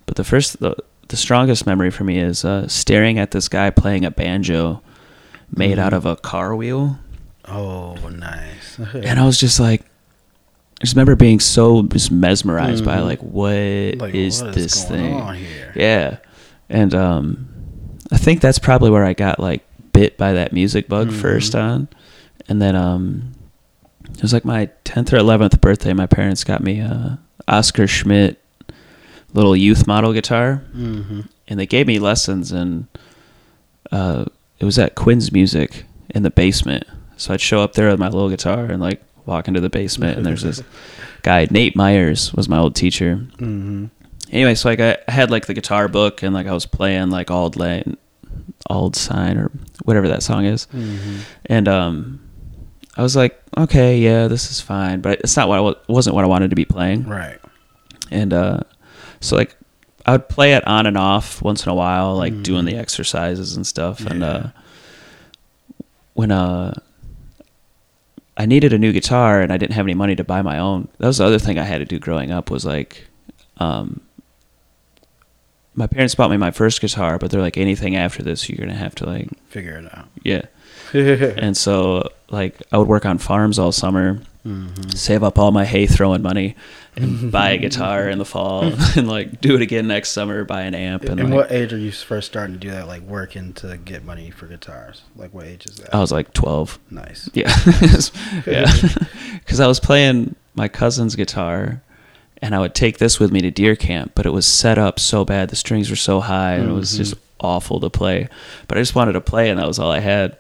But 0.06 0.16
the 0.16 0.24
first, 0.24 0.60
the, 0.60 0.76
the 1.10 1.18
strongest 1.18 1.66
memory 1.66 1.92
for 1.92 2.04
me 2.04 2.18
is 2.20 2.46
uh, 2.46 2.68
staring 2.68 3.20
at 3.20 3.32
this 3.32 3.48
guy 3.50 3.70
playing 3.70 4.06
a 4.06 4.12
banjo 4.12 4.82
made 5.56 5.78
Mhm. 5.78 5.82
out 5.82 5.94
of 5.94 6.06
a 6.06 6.16
car 6.16 6.56
wheel, 6.56 7.00
Oh, 7.48 7.96
nice. 8.10 8.80
and 8.94 9.20
I 9.20 9.26
was 9.26 9.38
just 9.40 9.60
like, 9.60 9.82
I 9.82 10.86
just 10.86 10.96
remember 10.96 11.16
being 11.16 11.40
so 11.40 11.84
just 11.84 12.12
mesmerized 12.12 12.84
by 12.84 12.98
Mhm. 12.98 13.06
like, 13.06 13.20
what 13.22 13.52
is 13.54 14.42
like, 14.42 14.54
this 14.56 14.76
is 14.76 14.84
going 14.86 15.36
thing? 15.36 15.46
Yeah, 15.76 16.18
and 16.70 16.94
um, 16.96 17.48
I 18.12 18.18
think 18.18 18.42
that's 18.42 18.58
probably 18.60 18.90
where 18.90 19.06
I 19.06 19.14
got 19.14 19.40
like 19.40 19.62
bit 19.94 20.18
by 20.18 20.34
that 20.34 20.54
music 20.54 20.88
bug 20.90 21.10
Mhm. 21.10 21.14
first 21.22 21.56
on, 21.56 21.88
and 22.48 22.62
then 22.62 22.76
um, 22.76 23.34
it 24.14 24.22
was 24.22 24.34
like 24.34 24.46
my 24.46 24.70
tenth 24.84 25.12
or 25.14 25.18
eleventh 25.18 25.60
birthday. 25.62 25.94
My 25.94 26.06
parents 26.08 26.44
got 26.44 26.62
me 26.64 26.80
a 26.80 27.20
Oscar 27.48 27.88
Schmidt 27.88 28.42
little 29.34 29.56
youth 29.56 29.86
model 29.88 30.14
guitar, 30.14 30.64
Mm-hmm. 30.76 31.22
and 31.48 31.60
they 31.60 31.66
gave 31.66 31.88
me 31.88 32.00
lessons, 32.00 32.52
and 32.52 32.88
uh, 33.92 34.26
it 34.60 34.66
was 34.66 34.80
at 34.80 34.96
Quinn's 34.96 35.32
Music 35.32 35.84
in 36.10 36.24
the 36.24 36.30
basement. 36.30 36.86
So 37.18 37.34
I'd 37.34 37.42
show 37.42 37.62
up 37.62 37.74
there 37.74 37.90
with 37.90 38.00
my 38.00 38.08
little 38.10 38.30
guitar 38.30 38.66
and 38.66 38.82
like 38.82 39.02
walk 39.26 39.48
into 39.48 39.60
the 39.60 39.70
basement, 39.70 40.18
and 40.18 40.26
there's 40.26 40.44
this 40.44 40.64
guy 41.24 41.48
Nate 41.52 41.76
Myers 41.76 42.34
was 42.34 42.48
my 42.50 42.58
old 42.58 42.76
teacher, 42.76 43.16
Mm-hmm. 43.38 43.86
anyway, 44.32 44.56
so 44.56 44.70
like 44.70 44.80
I 44.80 44.98
I 45.08 45.12
had 45.12 45.32
like 45.32 45.48
the 45.48 45.54
guitar 45.54 45.88
book 45.88 46.24
and 46.24 46.34
like 46.34 46.48
I 46.48 46.54
was 46.54 46.66
playing 46.66 47.10
like 47.10 47.30
Auld 47.32 47.56
Lang, 47.58 47.98
Auld 48.70 48.96
Sign 48.96 49.38
or 49.38 49.52
whatever 49.84 50.08
that 50.08 50.24
song 50.24 50.46
is, 50.46 50.68
Mm-hmm. 50.74 51.18
and 51.48 51.68
um, 51.68 52.20
I 52.98 53.02
was 53.04 53.16
like, 53.16 53.42
okay, 53.58 53.98
yeah, 54.00 54.28
this 54.28 54.50
is 54.52 54.62
fine, 54.62 55.02
but 55.02 55.20
it's 55.20 55.36
not 55.36 55.50
what 55.50 55.84
I 55.88 55.92
wasn't 55.92 56.16
what 56.16 56.24
I 56.24 56.28
wanted 56.28 56.50
to 56.52 56.56
be 56.56 56.66
playing, 56.66 57.06
Right. 57.08 57.40
and 58.12 58.34
uh, 58.34 58.60
so 59.20 59.36
like 59.36 59.56
I 60.06 60.14
would 60.14 60.30
play 60.30 60.54
it 60.54 60.66
on 60.68 60.86
and 60.86 60.98
off 60.98 61.42
once 61.42 61.66
in 61.66 61.72
a 61.72 61.76
while, 61.76 62.16
like 62.16 62.34
Mhm. 62.34 62.44
doing 62.44 62.66
the 62.66 62.76
exercises 62.78 63.56
and 63.56 63.66
stuff, 63.68 64.06
and 64.06 64.24
uh, 64.24 64.48
when 66.14 66.32
uh. 66.32 66.74
I 68.38 68.46
needed 68.46 68.74
a 68.74 68.78
new 68.78 68.92
guitar 68.92 69.40
and 69.40 69.54
I 69.54 69.56
didn't 69.56 69.76
have 69.76 69.86
any 69.86 69.94
money 69.94 70.14
to 70.18 70.24
buy 70.26 70.42
my 70.42 70.60
own. 70.60 70.90
That 70.98 71.08
was 71.08 71.20
the 71.20 71.24
other 71.26 71.40
thing 71.40 71.58
I 71.58 71.64
had 71.64 71.78
to 71.78 71.86
do 71.86 72.00
growing 72.00 72.32
up 72.32 72.52
was 72.52 72.66
like, 72.66 73.08
um, 73.60 74.02
my 75.74 75.88
parents 75.88 76.16
bought 76.16 76.30
me 76.32 76.36
my 76.36 76.52
first 76.52 76.82
guitar, 76.82 77.18
but 77.18 77.32
they're 77.32 77.40
like, 77.40 77.56
anything 77.56 77.96
after 77.96 78.24
this, 78.24 78.50
you're 78.50 78.58
gonna 78.58 78.78
have 78.78 78.94
to 78.96 79.06
like, 79.06 79.30
Figure 79.48 79.78
it 79.78 79.86
out. 79.98 80.10
yeah. 80.26 80.42
and 80.94 81.56
so 81.56 82.10
like 82.36 82.62
I 82.72 82.78
would 82.78 82.88
work 82.88 83.06
on 83.06 83.18
farms 83.18 83.58
all 83.58 83.72
summer, 83.72 84.20
save 84.94 85.24
up 85.24 85.40
all 85.40 85.52
my 85.52 85.66
hay 85.66 85.88
throwing 85.88 86.22
money, 86.22 86.56
and 86.96 87.32
buy 87.38 87.52
a 87.52 87.58
guitar 87.58 88.08
in 88.10 88.18
the 88.20 88.26
fall, 88.26 88.64
and 88.96 89.08
like 89.08 89.42
do 89.42 89.56
it 89.56 89.62
again 89.62 89.88
next 89.88 90.10
summer, 90.10 90.44
buy 90.44 90.62
an 90.64 90.76
amp, 90.76 91.04
and, 91.06 91.20
And 91.20 91.30
like, 91.30 91.38
what 91.38 91.52
age 91.52 91.74
are 91.74 91.78
you 91.78 91.92
first 91.92 92.28
starting 92.28 92.54
to 92.54 92.60
do 92.60 92.70
that? 92.72 92.88
Like 92.88 93.02
working 93.04 93.54
to 93.54 93.78
get 93.78 94.04
money 94.04 94.30
for 94.32 94.48
guitars? 94.48 95.02
Like 95.16 95.34
what 95.34 95.46
age 95.46 95.66
is 95.66 95.78
that? 95.78 95.96
I 95.96 96.00
was 96.00 96.12
like 96.12 96.34
twelve. 96.34 96.78
nice. 96.92 97.30
Yeah, 97.34 97.56
yeah, 98.46 98.72
because 99.40 99.60
I 99.60 99.68
was 99.68 99.80
playing 99.80 100.36
my 100.54 100.68
cousin's 100.68 101.16
guitar, 101.16 101.82
and 102.42 102.54
I 102.54 102.60
would 102.60 102.76
take 102.76 102.98
this 102.98 103.20
with 103.20 103.32
me 103.32 103.42
to 103.42 103.52
deer 103.52 103.76
camp, 103.76 104.12
but 104.14 104.26
it 104.26 104.32
was 104.32 104.46
set 104.46 104.78
up 104.78 105.00
so 105.00 105.26
bad, 105.26 105.50
the 105.50 105.56
strings 105.56 105.90
were 105.90 105.96
so 105.96 106.20
high, 106.20 106.54
and 106.56 106.70
it 106.70 106.74
was 106.74 106.98
just 106.98 107.16
awful 107.40 107.80
to 107.80 107.90
play. 107.90 108.28
But 108.68 108.78
I 108.78 108.82
just 108.82 108.94
wanted 108.96 109.14
to 109.14 109.22
play, 109.22 109.50
and 109.50 109.60
that 109.60 109.68
was 109.68 109.80
all 109.80 109.92
I 109.92 110.00
had. 110.00 110.38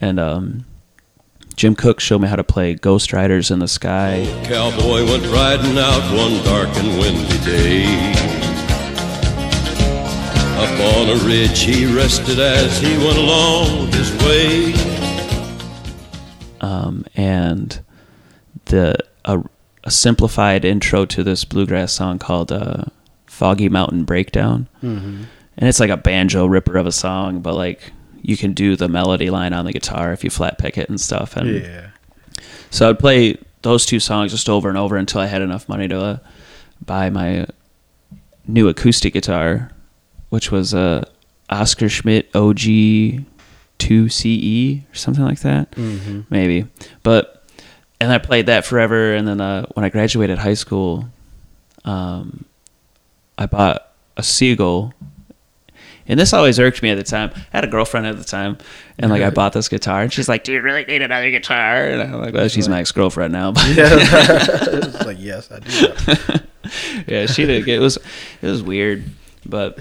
And 0.00 0.18
um, 0.18 0.64
Jim 1.62 1.76
Cook 1.76 2.00
showed 2.00 2.20
me 2.20 2.26
how 2.26 2.34
to 2.34 2.42
play 2.42 2.74
Ghost 2.74 3.12
Riders 3.12 3.52
in 3.52 3.60
the 3.60 3.68
Sky. 3.68 4.26
Cowboy 4.42 5.04
went 5.04 5.24
riding 5.26 5.78
out 5.78 6.02
one 6.12 6.42
dark 6.42 6.68
and 6.76 6.98
windy 6.98 7.38
day. 7.44 7.84
Up 10.58 10.96
on 10.98 11.08
a 11.10 11.24
ridge 11.24 11.60
he 11.60 11.86
rested 11.86 12.40
as 12.40 12.80
he 12.80 12.98
went 12.98 13.16
along 13.16 13.92
his 13.92 14.10
way. 14.24 14.74
um, 16.60 17.06
and 17.14 17.80
the 18.64 18.96
a, 19.24 19.40
a 19.84 19.90
simplified 19.92 20.64
intro 20.64 21.04
to 21.04 21.22
this 21.22 21.44
bluegrass 21.44 21.92
song 21.92 22.18
called 22.18 22.50
uh, 22.50 22.86
"Foggy 23.26 23.68
Mountain 23.68 24.02
Breakdown," 24.02 24.66
Mm-hmm. 24.82 25.22
and 25.58 25.68
it's 25.68 25.78
like 25.78 25.90
a 25.90 25.96
banjo 25.96 26.44
ripper 26.44 26.76
of 26.76 26.86
a 26.88 26.92
song, 26.92 27.38
but 27.38 27.54
like 27.54 27.92
you 28.22 28.36
can 28.36 28.52
do 28.54 28.76
the 28.76 28.88
melody 28.88 29.28
line 29.30 29.52
on 29.52 29.64
the 29.64 29.72
guitar 29.72 30.12
if 30.12 30.22
you 30.24 30.30
flat 30.30 30.58
pick 30.58 30.78
it 30.78 30.88
and 30.88 31.00
stuff. 31.00 31.36
And 31.36 31.62
Yeah. 31.62 31.88
so 32.70 32.88
I'd 32.88 32.98
play 32.98 33.36
those 33.62 33.84
two 33.84 34.00
songs 34.00 34.30
just 34.32 34.48
over 34.48 34.68
and 34.68 34.78
over 34.78 34.96
until 34.96 35.20
I 35.20 35.26
had 35.26 35.42
enough 35.42 35.68
money 35.68 35.88
to 35.88 36.00
uh, 36.00 36.16
buy 36.84 37.10
my 37.10 37.46
new 38.46 38.68
acoustic 38.68 39.12
guitar, 39.12 39.70
which 40.30 40.50
was 40.50 40.72
a 40.74 41.06
Oscar 41.50 41.88
Schmidt 41.88 42.30
OG 42.34 43.24
2CE 43.78 44.82
or 44.90 44.94
something 44.94 45.24
like 45.24 45.40
that, 45.40 45.70
Mm-hmm. 45.72 46.20
maybe. 46.30 46.66
But 47.02 47.44
and 48.00 48.10
I 48.12 48.18
played 48.18 48.46
that 48.46 48.64
forever. 48.64 49.14
And 49.14 49.26
then 49.28 49.40
uh, 49.40 49.66
when 49.74 49.84
I 49.84 49.88
graduated 49.88 50.38
high 50.38 50.54
school, 50.54 51.06
um, 51.84 52.44
I 53.38 53.46
bought 53.46 53.92
a 54.16 54.22
Seagull. 54.22 54.92
And 56.08 56.18
this 56.18 56.32
always 56.32 56.58
irked 56.58 56.82
me 56.82 56.90
at 56.90 56.96
the 56.96 57.02
time. 57.04 57.30
I 57.34 57.40
had 57.58 57.64
a 57.64 57.68
girlfriend 57.68 58.06
at 58.06 58.18
the 58.18 58.24
time, 58.24 58.58
and 58.98 59.10
like 59.10 59.22
I 59.22 59.30
bought 59.30 59.52
this 59.52 59.68
guitar, 59.68 60.02
and 60.02 60.12
she's 60.12 60.28
like, 60.28 60.44
"Do 60.44 60.52
you 60.52 60.60
really 60.60 60.84
need 60.84 61.02
another 61.02 61.30
guitar?" 61.30 61.84
And 61.84 62.02
I'm 62.02 62.20
like, 62.20 62.34
"Well, 62.34 62.48
she's 62.48 62.68
my 62.68 62.80
ex 62.80 62.90
girlfriend 62.92 63.32
now." 63.32 63.52
But 63.52 63.66
Yeah. 63.76 64.92
like 65.04 65.18
yes, 65.20 65.50
I 65.50 65.58
do. 65.60 66.38
Yeah, 67.06 67.26
she 67.26 67.44
did. 67.44 67.68
It 67.68 67.80
was 67.80 67.98
it 68.40 68.46
was 68.46 68.62
weird, 68.62 69.04
but 69.44 69.78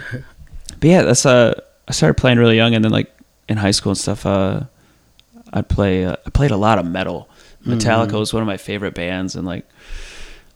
but 0.80 0.89
yeah, 0.89 1.03
that's 1.03 1.26
uh 1.26 1.59
I 1.88 1.91
started 1.91 2.15
playing 2.15 2.38
really 2.38 2.55
young, 2.55 2.74
and 2.76 2.84
then 2.84 2.91
like 2.91 3.11
in 3.47 3.57
high 3.57 3.72
school 3.72 3.91
and 3.91 3.97
stuff, 3.97 4.26
uh, 4.26 4.61
I'd 5.53 5.69
play. 5.69 6.05
Uh, 6.05 6.15
I 6.26 6.30
played 6.32 6.51
a 6.51 6.57
lot 6.57 6.80
of 6.80 6.86
metal. 6.86 7.30
Metallica 7.65 8.13
was 8.13 8.34
one 8.34 8.41
of 8.41 8.47
my 8.47 8.57
favorite 8.57 8.93
bands, 8.95 9.36
and 9.36 9.45
like 9.45 9.67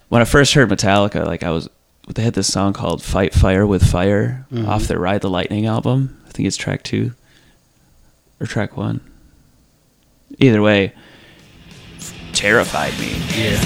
when 0.09 0.21
I 0.21 0.25
first 0.25 0.53
heard 0.53 0.69
Metallica, 0.69 1.25
like 1.25 1.43
I 1.43 1.51
was 1.51 1.69
they 2.13 2.23
had 2.23 2.33
this 2.33 2.51
song 2.51 2.73
called 2.73 3.01
"Fight 3.01 3.33
Fire 3.33 3.65
with 3.65 3.83
Fire" 3.83 4.45
mm-hmm. 4.51 4.67
off 4.67 4.83
their 4.83 4.99
Ride 4.99 5.21
the 5.21 5.29
Lightning 5.29 5.65
album. 5.65 6.21
I 6.27 6.29
think 6.29 6.47
it's 6.47 6.57
track 6.57 6.83
two 6.83 7.13
or 8.39 8.45
track 8.45 8.77
one. 8.77 9.01
Either 10.39 10.61
way, 10.61 10.93
terrified 12.33 12.97
me. 12.99 13.13
Yeah. 13.35 13.59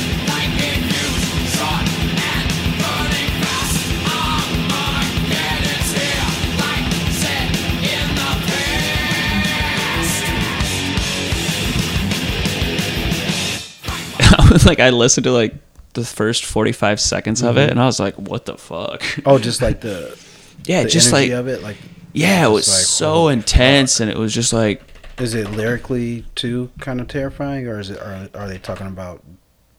I 14.37 14.49
was 14.51 14.65
like, 14.65 14.79
I 14.79 14.89
listened 14.91 15.23
to 15.25 15.31
like 15.31 15.55
the 15.93 16.03
first 16.05 16.45
45 16.45 16.99
seconds 16.99 17.41
of 17.41 17.57
it 17.57 17.69
and 17.71 17.79
I 17.79 17.85
was 17.85 17.99
like, 17.99 18.15
what 18.15 18.45
the 18.45 18.57
fuck? 18.57 19.01
Oh, 19.25 19.37
just 19.39 19.61
like 19.61 19.81
the 19.81 20.17
Yeah, 20.65 20.83
the 20.83 20.89
just 20.89 21.11
like, 21.13 21.31
of 21.31 21.47
it. 21.47 21.61
Like 21.63 21.77
yeah, 22.13 22.45
it 22.45 22.49
was 22.49 22.67
like, 22.67 22.77
so 22.77 23.13
holy 23.13 23.33
intense 23.33 23.99
and 23.99 24.09
it 24.09 24.17
was 24.17 24.33
just 24.33 24.51
like, 24.53 24.81
Is 25.19 25.33
it 25.33 25.49
lyrically 25.51 26.25
too 26.35 26.69
kind 26.79 26.99
of 27.01 27.07
terrifying, 27.07 27.67
or 27.67 27.79
is 27.79 27.89
it 27.89 27.99
are, 27.99 28.29
are 28.35 28.47
they 28.47 28.57
talking 28.57 28.87
about? 28.87 29.23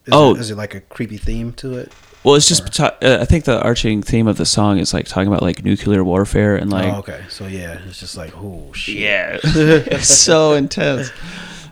Is 0.07 0.13
Oh. 0.15 0.35
it, 0.35 0.41
is 0.41 0.51
it 0.51 0.57
like 0.57 0.75
a 0.75 0.81
creepy 0.81 1.17
theme 1.19 1.53
to 1.55 1.77
it? 1.79 1.93
well, 2.23 2.35
it's 2.35 2.49
just, 2.49 2.75
ta- 2.75 2.97
uh, 3.03 3.19
I 3.21 3.25
think 3.25 3.45
the 3.45 3.63
arching 3.63 4.03
theme 4.03 4.27
of 4.27 4.37
the 4.37 4.45
song 4.45 4.79
is 4.79 4.93
like 4.93 5.07
talking 5.07 5.29
about 5.29 5.43
like 5.43 5.65
nuclear 5.65 6.05
warfare 6.05 6.55
and 6.57 6.71
like, 6.71 6.93
oh, 6.93 6.99
okay. 6.99 7.23
So 7.29 7.47
yeah, 7.47 7.79
it's 7.87 7.99
just 8.01 8.17
like 8.17 8.33
oh 8.37 8.73
shit. 8.75 8.97
yeah, 8.97 9.39
it's 9.45 10.09
so 10.09 10.53
intense. 10.55 11.11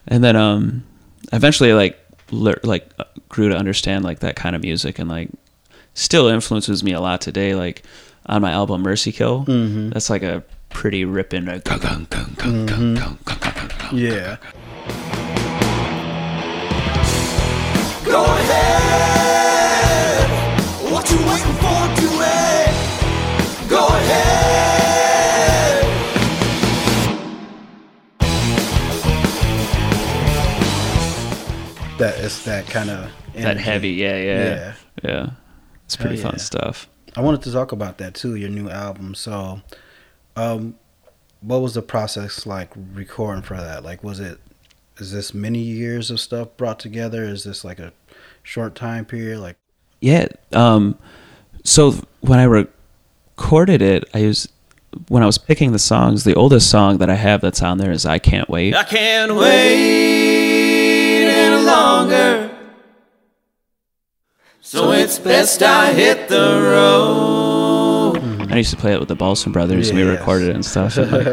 And 0.07 0.23
then, 0.25 0.37
um, 0.37 0.85
eventually 1.33 1.73
like, 1.73 1.99
lear- 2.31 2.61
like 2.63 2.89
uh, 2.99 3.05
grew 3.29 3.49
to 3.49 3.57
understand 3.57 4.05
like 4.05 4.21
that 4.21 4.37
kind 4.37 4.55
of 4.57 4.63
music 4.63 4.99
and 4.99 5.09
like 5.09 5.29
still 5.95 6.29
influences 6.29 6.83
me 6.85 6.93
a 6.93 7.01
lot 7.01 7.21
today. 7.21 7.55
Like 7.55 7.83
on 8.27 8.43
my 8.43 8.51
album 8.53 8.83
Mercy 8.83 9.13
Kill, 9.13 9.45
Mm-hmm. 9.47 9.91
that's 9.91 10.11
like 10.11 10.23
a 10.23 10.43
pretty 10.71 11.05
ripping, 11.05 11.47
like, 11.47 11.65
Yeah. 13.93 14.37
Go 18.05 18.25
ahead. 18.25 20.31
What 20.93 21.11
you 21.11 21.17
waiting 21.19 21.55
for? 21.61 21.89
Do 22.01 22.11
it. 22.21 22.71
Go 23.69 23.87
ahead. 23.87 24.68
That 31.99 32.19
it's 32.21 32.45
that 32.45 32.67
kind 32.67 32.91
of 32.91 33.11
that 33.35 33.57
heavy. 33.57 33.91
Yeah, 33.91 34.17
yeah, 34.19 34.45
Yeah. 34.45 34.73
yeah. 35.03 35.31
It's 35.85 35.97
pretty 35.97 36.21
Hell 36.21 36.31
fun 36.31 36.39
stuff. 36.39 36.89
I 37.17 37.21
wanted 37.21 37.43
to 37.43 37.53
talk 37.53 37.73
about 37.73 37.99
that 37.99 38.15
too, 38.15 38.35
your 38.37 38.51
new 38.51 38.69
album. 38.69 39.15
So, 39.15 39.63
um, 40.37 40.77
what 41.41 41.61
was 41.61 41.75
the 41.75 41.83
process 41.83 42.47
like 42.47 42.71
recording 42.93 43.43
for 43.43 43.57
that? 43.57 43.83
Like, 43.83 44.05
was 44.05 44.21
it, 44.21 44.39
is 44.99 45.13
this 45.13 45.35
many 45.35 45.59
years 45.61 46.11
of 46.11 46.21
stuff 46.21 46.49
brought 46.57 46.79
together? 46.79 47.25
Is 47.25 47.43
this 47.45 47.65
like 47.65 47.79
a 47.79 47.93
short 48.43 48.75
time 48.75 49.05
period? 49.05 49.41
Like, 49.41 49.57
Yeah. 50.01 50.29
Um, 50.53 50.99
so 51.65 51.93
when 52.21 52.39
I 52.39 52.45
recorded 52.45 53.83
it, 53.83 54.05
I 54.15 54.19
used 54.19 54.53
when 55.09 55.23
I 55.23 55.27
was 55.27 55.39
picking 55.39 55.73
the 55.73 55.79
songs. 55.79 56.25
The 56.25 56.35
oldest 56.35 56.71
song 56.71 56.99
that 56.99 57.11
I 57.11 57.15
have 57.15 57.41
that's 57.41 57.63
on 57.63 57.79
there 57.79 57.91
is 57.91 58.07
"I 58.07 58.19
Can't 58.19 58.49
Wait." 58.49 58.75
I 58.75 58.85
can't 58.85 59.35
wait 59.35 60.68
any 61.53 61.65
longer. 61.65 62.51
So 64.61 64.93
it's 64.93 65.19
best 65.19 65.63
I 65.63 65.93
hit 65.93 66.29
the 66.29 66.61
road. 66.73 68.49
I 68.53 68.57
used 68.57 68.71
to 68.71 68.77
play 68.77 68.93
it 68.93 68.99
with 69.01 69.09
the 69.09 69.15
Balsam 69.15 69.53
Brothers, 69.53 69.89
and 69.89 69.99
we 69.99 70.05
Yes. 70.05 70.19
recorded 70.19 70.49
it 70.51 70.55
and 70.55 70.65
stuff. 70.65 70.97
and, 70.97 71.11
like, 71.13 71.25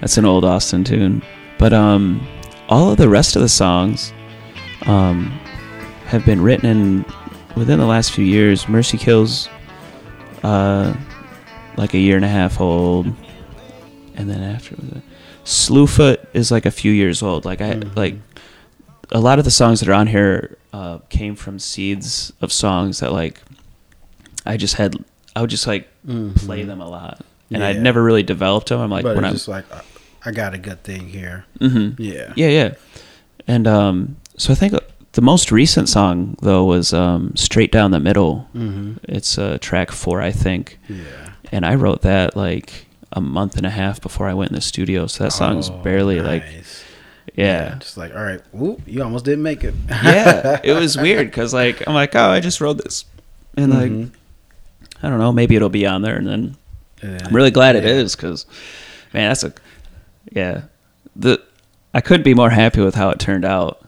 that's 0.00 0.16
an 0.16 0.24
old 0.24 0.44
Austin 0.44 0.84
tune. 0.84 1.22
But 1.58 1.72
um, 1.72 2.26
all 2.68 2.90
of 2.90 2.96
the 2.98 3.08
rest 3.08 3.36
of 3.36 3.42
the 3.42 3.48
songs 3.48 4.12
um, 4.86 5.26
have 6.06 6.24
been 6.24 6.40
written 6.40 6.66
in 6.66 7.04
within 7.56 7.78
the 7.78 7.86
last 7.86 8.12
few 8.12 8.24
years. 8.24 8.68
Mercy 8.68 8.96
Kills, 8.96 9.48
uh, 10.42 10.94
like 11.76 11.94
a 11.94 11.98
year 11.98 12.16
and 12.16 12.24
a 12.24 12.28
half 12.28 12.60
old, 12.60 13.06
and 14.14 14.30
then 14.30 14.42
after 14.42 14.76
that, 14.76 15.02
Slewfoot 15.44 16.24
is 16.32 16.50
like 16.50 16.64
a 16.66 16.70
few 16.70 16.92
years 16.92 17.22
old. 17.22 17.44
Like 17.44 17.60
I 17.60 17.72
like 17.96 18.14
a 19.12 19.20
lot 19.20 19.38
of 19.38 19.44
the 19.44 19.50
songs 19.50 19.80
that 19.80 19.88
are 19.88 19.94
on 19.94 20.06
here 20.06 20.56
uh, 20.72 20.98
came 21.08 21.34
from 21.34 21.58
seeds 21.58 22.32
of 22.40 22.52
songs 22.52 23.00
that 23.00 23.12
like 23.12 23.40
I 24.46 24.56
just 24.56 24.74
had. 24.74 24.96
I 25.36 25.40
would 25.40 25.50
just 25.50 25.66
like 25.66 25.88
play 26.36 26.64
them 26.64 26.80
a 26.80 26.88
lot, 26.88 27.20
and 27.50 27.62
I'd 27.62 27.80
never 27.80 28.02
really 28.02 28.22
developed 28.24 28.68
them. 28.70 28.80
I'm 28.80 28.90
like 28.90 29.04
but 29.04 29.14
when 29.16 29.24
I'm 29.24 29.32
just 29.32 29.48
like, 29.48 29.70
I- 29.72 29.82
I 30.24 30.32
got 30.32 30.52
a 30.52 30.58
good 30.58 30.82
thing 30.82 31.08
here. 31.08 31.44
Mhm. 31.60 31.94
Yeah. 31.98 32.32
Yeah, 32.34 32.48
yeah. 32.48 32.74
And 33.46 33.66
um, 33.68 34.16
so 34.36 34.52
I 34.52 34.56
think 34.56 34.74
the 35.12 35.22
most 35.22 35.52
recent 35.52 35.88
song 35.88 36.36
though 36.42 36.64
was 36.64 36.92
um, 36.92 37.32
"Straight 37.36 37.70
Down 37.70 37.92
the 37.92 38.00
Middle." 38.00 38.48
Mm-hmm. 38.54 38.94
It's 39.04 39.38
uh, 39.38 39.58
track 39.60 39.92
four, 39.92 40.20
I 40.20 40.32
think, 40.32 40.78
Yeah. 40.88 41.30
and 41.52 41.64
I 41.64 41.76
wrote 41.76 42.02
that 42.02 42.36
like 42.36 42.86
a 43.12 43.20
month 43.20 43.56
and 43.56 43.64
a 43.64 43.70
half 43.70 44.00
before 44.02 44.28
I 44.28 44.34
went 44.34 44.50
in 44.50 44.54
the 44.56 44.60
studio. 44.60 45.06
So 45.06 45.24
that 45.24 45.30
song's 45.30 45.70
Oh, 45.70 45.78
barely 45.82 46.20
like 46.20 46.44
nice. 46.44 46.82
Yeah. 47.34 47.76
Just 47.78 47.96
like, 47.96 48.14
all 48.14 48.22
right, 48.22 48.40
whoop, 48.52 48.80
you 48.86 49.02
almost 49.02 49.24
didn't 49.24 49.42
make 49.42 49.64
it. 49.64 49.74
yeah, 49.88 50.60
it 50.62 50.72
was 50.78 50.96
weird 50.96 51.28
because 51.28 51.52
like 51.54 51.86
I'm 51.86 51.94
like, 51.94 52.14
oh, 52.16 52.30
I 52.30 52.40
just 52.40 52.60
wrote 52.60 52.78
this, 52.82 53.04
and 53.56 53.72
like 53.72 53.90
Mhm. 53.90 54.10
I 55.02 55.08
don't 55.08 55.18
know, 55.18 55.32
maybe 55.32 55.54
it'll 55.56 55.68
be 55.68 55.86
on 55.86 56.02
there, 56.02 56.16
and 56.16 56.26
then 56.26 56.56
Yeah. 57.02 57.18
I'm 57.24 57.34
really 57.34 57.50
glad 57.52 57.76
it 57.76 57.84
Yeah. 57.84 57.90
is 57.90 58.16
because 58.16 58.46
man, 59.14 59.30
that's 59.30 59.44
a 59.44 59.52
yeah. 60.32 60.62
The 61.16 61.40
I 61.94 62.00
couldn't 62.00 62.24
be 62.24 62.34
more 62.34 62.50
happy 62.50 62.80
with 62.80 62.94
how 62.94 63.10
it 63.10 63.18
turned 63.18 63.44
out 63.44 63.80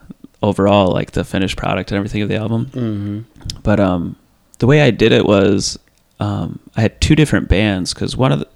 overall, 0.43 0.93
like 0.93 1.11
the 1.13 1.25
finished 1.25 1.57
product 1.57 1.91
and 1.91 1.97
everything 1.97 2.23
of 2.23 2.29
the 2.29 2.37
album. 2.37 2.67
Mhm. 2.73 3.25
But 3.63 3.79
um, 3.81 4.17
the 4.59 4.67
way 4.67 4.81
I 4.83 4.91
did 4.91 5.13
it 5.13 5.27
was 5.27 5.79
um, 6.19 6.59
I 6.77 6.83
had 6.83 7.01
two 7.01 7.15
different 7.15 7.49
bands 7.49 7.93
because 7.95 8.17
one 8.17 8.31
of 8.33 8.39
the 8.41 8.47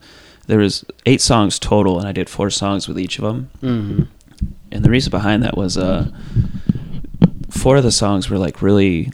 there 0.47 0.59
was 0.59 0.85
eight 1.07 1.23
songs 1.23 1.59
total, 1.59 1.99
and 1.99 2.07
I 2.07 2.13
did 2.13 2.29
four 2.29 2.51
songs 2.51 2.87
with 2.87 2.99
each 2.99 3.19
of 3.19 3.25
them. 3.25 3.49
Mhm. 3.63 4.07
And 4.75 4.85
the 4.85 4.91
reason 4.91 5.11
behind 5.11 5.43
that 5.45 5.57
was 5.57 5.79
uh, 5.79 6.11
four 7.49 7.77
of 7.77 7.83
the 7.85 7.93
songs 7.93 8.29
were 8.29 8.39
like 8.39 8.61
really 8.61 9.13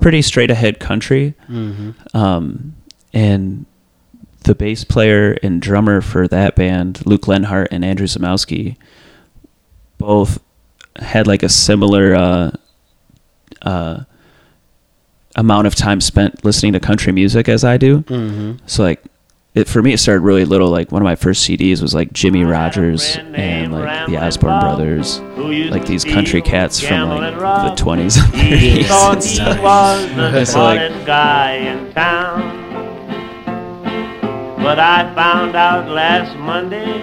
pretty 0.00 0.22
straight 0.22 0.50
ahead 0.50 0.80
country. 0.80 1.34
Mhm. 1.48 1.94
Um, 2.14 2.74
and 3.12 3.66
the 4.44 4.54
bass 4.56 4.82
player 4.82 5.36
and 5.42 5.60
drummer 5.62 6.00
for 6.00 6.26
that 6.26 6.56
band, 6.56 7.06
Luke 7.06 7.28
Lenhart 7.28 7.68
and 7.70 7.84
Andrew 7.84 8.06
Zamowski, 8.08 8.76
both 9.98 10.40
had 10.96 11.26
like 11.28 11.42
a 11.44 11.48
similar 11.48 12.14
uh, 12.16 12.50
uh, 13.62 14.00
amount 15.36 15.66
of 15.66 15.74
time 15.74 16.00
spent 16.00 16.44
listening 16.44 16.72
to 16.72 16.80
country 16.80 17.12
music 17.12 17.48
as 17.48 17.62
I 17.62 17.76
do. 17.76 18.00
Mhm. 18.02 18.58
So 18.66 18.82
like, 18.82 19.04
it 19.54 19.68
for 19.68 19.82
me, 19.82 19.92
it 19.92 19.98
started 19.98 20.22
really 20.22 20.44
little. 20.44 20.70
Like 20.70 20.90
one 20.90 21.02
of 21.02 21.04
my 21.04 21.14
first 21.14 21.46
CDs 21.48 21.82
was 21.82 21.94
like 21.94 22.12
Jimmie 22.12 22.44
Rodgers 22.44 23.16
and 23.16 23.72
like 23.72 24.06
the 24.08 24.16
Osborne 24.16 24.60
Brothers, 24.60 25.20
like 25.20 25.84
these 25.86 26.04
country 26.04 26.40
cats 26.40 26.80
from 26.80 27.10
like 27.10 27.34
the 27.38 27.74
twenties 27.76 28.16
and 28.16 28.34
He 28.34 28.82
thirties. 28.84 29.38
he 29.38 29.44
was 29.60 30.08
the 30.16 30.40
It's 30.40 30.54
like- 30.54 30.78
smartest 30.78 31.06
guy 31.06 31.52
in 31.54 31.92
town. 31.92 32.60
But 34.62 34.78
I 34.78 35.12
found 35.14 35.56
out 35.56 35.88
last 35.88 36.36
Monday 36.38 37.02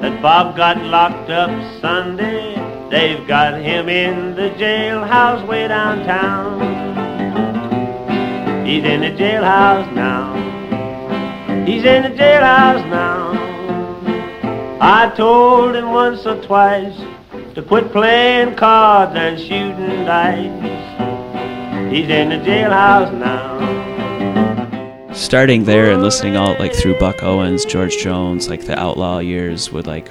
that 0.00 0.20
Bob 0.22 0.56
got 0.56 0.78
locked 0.82 1.30
up 1.30 1.50
Sunday. 1.80 2.54
They've 2.90 3.26
got 3.28 3.60
him 3.60 3.88
in 3.88 4.34
the 4.34 4.50
jailhouse 4.50 5.46
way 5.46 5.68
downtown. 5.68 6.60
He's 8.66 8.84
in 8.84 9.00
the 9.02 9.10
jailhouse 9.10 9.92
now. 9.94 10.32
He's 11.66 11.84
in 11.84 12.02
the 12.02 12.10
jailhouse 12.10 12.88
now. 12.90 13.32
I 14.80 15.08
told 15.16 15.74
him 15.74 15.90
once 15.92 16.26
or 16.26 16.40
twice 16.42 16.94
to 17.54 17.62
quit 17.62 17.90
playing 17.90 18.54
cards 18.56 19.12
and 19.16 19.38
shooting 19.38 20.04
dice. 20.04 21.90
He's 21.90 22.08
in 22.10 22.28
the 22.30 22.36
jailhouse 22.36 23.12
now. 23.18 23.54
starting 25.14 25.64
there 25.64 25.92
and 25.92 26.02
listening 26.02 26.36
all 26.36 26.54
like 26.58 26.74
through 26.74 26.98
Buck 26.98 27.22
Owens, 27.22 27.64
George 27.64 27.96
Jones, 27.98 28.48
like 28.48 28.66
the 28.66 28.78
outlaw 28.78 29.18
years 29.20 29.70
with 29.72 29.86
like 29.86 30.10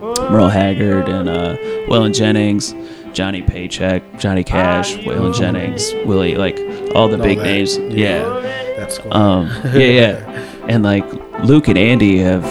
Merle 0.00 0.48
Haggard 0.48 1.08
and 1.08 1.28
uh, 1.28 1.56
Waylon 1.88 2.14
Jennings, 2.14 2.74
Johnny 3.12 3.42
Paycheck, 3.42 4.02
Johnny 4.18 4.42
Cash, 4.42 4.96
Waylon 4.96 5.34
Jennings, 5.36 5.92
Willie, 6.06 6.34
like 6.34 6.58
all 6.96 7.06
the 7.08 7.16
All 7.16 7.22
big 7.22 7.38
that. 7.38 7.44
names. 7.44 7.78
Yeah. 7.78 8.22
That's 8.76 8.98
cool. 8.98 9.12
Um, 9.14 9.48
yeah, 9.74 9.78
yeah. 9.78 10.46
And 10.68 10.82
like 10.82 11.04
Luke 11.44 11.68
and 11.68 11.78
Andy 11.78 12.18
have 12.18 12.44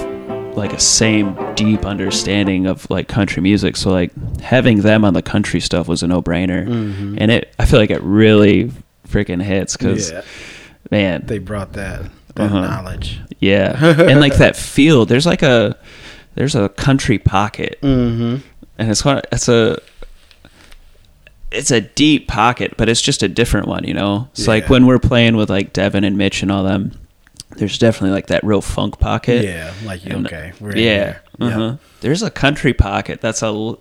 like 0.57 0.73
a 0.73 0.79
same 0.79 1.37
deep 1.55 1.85
understanding 1.85 2.65
of 2.65 2.89
like 2.89 3.07
country 3.07 3.41
music. 3.41 3.77
So 3.77 3.91
like 3.91 4.11
having 4.41 4.81
them 4.81 5.05
on 5.05 5.13
the 5.13 5.21
country 5.21 5.59
stuff 5.61 5.87
was 5.87 6.03
a 6.03 6.07
no 6.07 6.21
brainer. 6.21 6.65
And 7.17 7.31
it, 7.31 7.53
I 7.59 7.65
feel 7.65 7.79
like 7.79 7.91
it 7.91 8.01
really 8.03 8.71
freaking 9.07 9.41
hits 9.41 9.77
because, 9.77 10.11
yeah. 10.11 10.21
man, 10.91 11.23
They 11.25 11.39
brought 11.39 11.73
that 11.73 12.09
that 12.35 12.43
Uh-huh. 12.45 12.61
knowledge. 12.61 13.19
yeah, 13.39 13.75
and 14.09 14.19
like 14.19 14.35
that 14.37 14.55
feel. 14.55 15.05
There's 15.05 15.25
like 15.25 15.41
a 15.43 15.77
there's 16.35 16.55
a 16.55 16.69
country 16.69 17.17
pocket, 17.19 17.79
Mm-hmm. 17.81 18.37
and 18.77 18.89
it's. 18.91 19.03
It's 19.31 19.47
a 19.49 19.79
it's 21.51 21.71
a 21.71 21.81
deep 21.81 22.27
pocket, 22.27 22.75
but 22.77 22.87
it's 22.89 23.01
just 23.01 23.23
a 23.23 23.27
different 23.27 23.67
one. 23.67 23.83
You 23.83 23.93
know, 23.95 24.29
it's 24.33 24.47
like 24.47 24.69
when 24.69 24.85
we're 24.85 24.99
playing 24.99 25.35
with 25.35 25.49
like 25.49 25.73
Devin 25.73 26.03
and 26.03 26.17
Mitch 26.17 26.41
and 26.43 26.51
all 26.51 26.63
them. 26.63 26.91
There's 27.55 27.77
definitely 27.77 28.11
like 28.15 28.27
that 28.27 28.43
real 28.43 28.61
funk 28.61 28.99
pocket. 28.99 29.43
Yeah, 29.43 29.73
like 29.83 30.05
And- 30.05 30.25
okay, 30.27 30.53
we're 30.59 30.75
yeah. 30.77 31.17
Uh-huh. 31.41 31.77
There's 32.01 32.21
a 32.23 32.29
country 32.29 32.73
pocket 32.73 33.21
that's 33.21 33.41
a. 33.41 33.75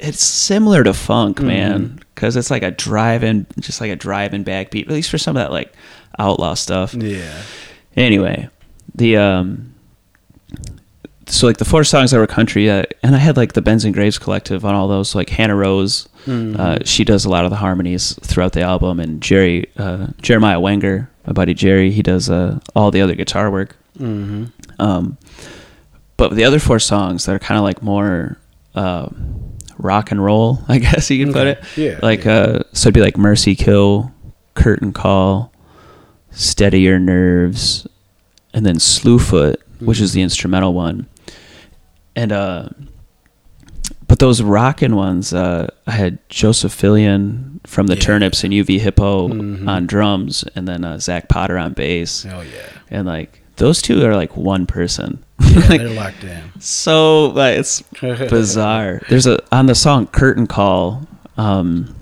It's 0.00 0.22
similar 0.24 0.82
to 0.82 0.92
funk, 0.94 1.36
Mm-hmm. 1.36 1.46
man, 1.46 2.00
because 2.14 2.34
it's 2.34 2.50
like 2.50 2.64
a 2.64 2.72
drive-in, 2.72 3.46
just 3.60 3.80
like 3.80 3.92
a 3.92 3.96
drive-in 3.96 4.44
backbeat. 4.44 4.82
At 4.82 4.88
least 4.88 5.10
for 5.10 5.18
some 5.18 5.36
of 5.36 5.40
that 5.42 5.52
like 5.52 5.72
outlaw 6.18 6.52
stuff 6.54 6.92
Yeah. 6.94 7.32
anyway 7.96 8.48
the 8.94 9.16
um 9.16 9.72
so 11.26 11.46
like 11.46 11.56
the 11.56 11.64
four 11.64 11.84
songs 11.84 12.10
that 12.10 12.18
were 12.18 12.26
country 12.26 12.68
uh, 12.68 12.82
and 13.02 13.14
i 13.14 13.18
had 13.18 13.36
like 13.38 13.54
the 13.54 13.62
benson 13.62 13.92
graves 13.92 14.18
collective 14.18 14.62
on 14.64 14.74
all 14.74 14.88
those 14.88 15.08
So, 15.10 15.18
like 15.18 15.30
hannah 15.30 15.56
rose 15.56 16.08
uh, 16.28 16.78
she 16.84 17.04
does 17.04 17.24
a 17.24 17.30
lot 17.30 17.44
of 17.44 17.50
the 17.50 17.56
harmonies 17.56 18.12
throughout 18.22 18.52
the 18.52 18.60
album 18.60 19.00
and 19.00 19.22
jerry 19.22 19.70
uh, 19.78 20.08
jeremiah 20.20 20.60
wenger 20.60 21.08
my 21.26 21.32
buddy 21.32 21.54
jerry 21.54 21.90
he 21.90 22.02
does 22.02 22.28
uh, 22.30 22.58
all 22.74 22.90
the 22.90 23.00
other 23.02 23.14
guitar 23.14 23.50
work 23.50 23.76
Mm-hmm. 23.98 24.44
um, 24.80 25.18
but 26.16 26.34
the 26.34 26.44
other 26.44 26.58
four 26.58 26.78
songs 26.78 27.26
that 27.26 27.34
are 27.36 27.38
kind 27.38 27.58
of 27.58 27.64
like 27.64 27.82
more 27.82 28.38
uh, 28.74 29.08
rock 29.76 30.10
and 30.10 30.24
roll, 30.24 30.60
I 30.68 30.78
guess 30.78 31.10
you 31.10 31.24
could 31.26 31.34
put 31.34 31.46
it. 31.46 31.62
Yeah, 31.76 31.98
Like 32.02 32.24
yeah. 32.24 32.32
uh, 32.32 32.62
so, 32.72 32.86
it'd 32.88 32.94
be 32.94 33.02
like 33.02 33.18
Mercy 33.18 33.54
Kill, 33.54 34.10
Curtain 34.54 34.92
Call, 34.94 35.52
Steady 36.30 36.80
Your 36.80 36.98
Nerves, 36.98 37.86
and 38.54 38.64
then 38.64 38.76
Slewfoot, 38.76 39.56
which 39.80 40.00
is 40.00 40.14
the 40.14 40.22
instrumental 40.22 40.72
one. 40.72 41.06
And 42.16 42.32
uh, 42.32 42.70
but 44.12 44.18
those 44.18 44.42
rockin' 44.42 44.94
ones, 44.94 45.32
uh, 45.32 45.66
I 45.86 45.92
had 45.92 46.18
Joseph 46.28 46.78
Fillion 46.78 47.60
from 47.66 47.86
the 47.86 47.94
Yeah. 47.94 48.00
Turnips 48.00 48.44
and 48.44 48.52
UV 48.52 48.78
Hippo 48.78 49.28
Mhm. 49.28 49.66
on 49.66 49.86
drums, 49.86 50.44
and 50.54 50.68
then 50.68 50.84
uh, 50.84 50.98
Zach 50.98 51.30
Potter 51.30 51.56
on 51.56 51.72
bass 51.72 52.26
Oh 52.30 52.42
yeah. 52.42 52.60
and 52.90 53.06
like 53.06 53.40
those 53.56 53.80
two 53.80 54.04
are 54.04 54.14
like 54.14 54.36
one 54.36 54.66
person. 54.66 55.18
Yeah, 55.40 55.60
like, 55.70 55.80
they're 55.80 55.88
locked 55.88 56.24
in. 56.24 56.42
so 56.60 57.28
like 57.28 57.56
it's 57.58 57.82
bizarre. 58.28 59.00
There's 59.08 59.26
a 59.26 59.38
on 59.50 59.64
the 59.64 59.74
song 59.74 60.08
Curtain 60.08 60.46
Call, 60.46 61.06
um, 61.38 61.94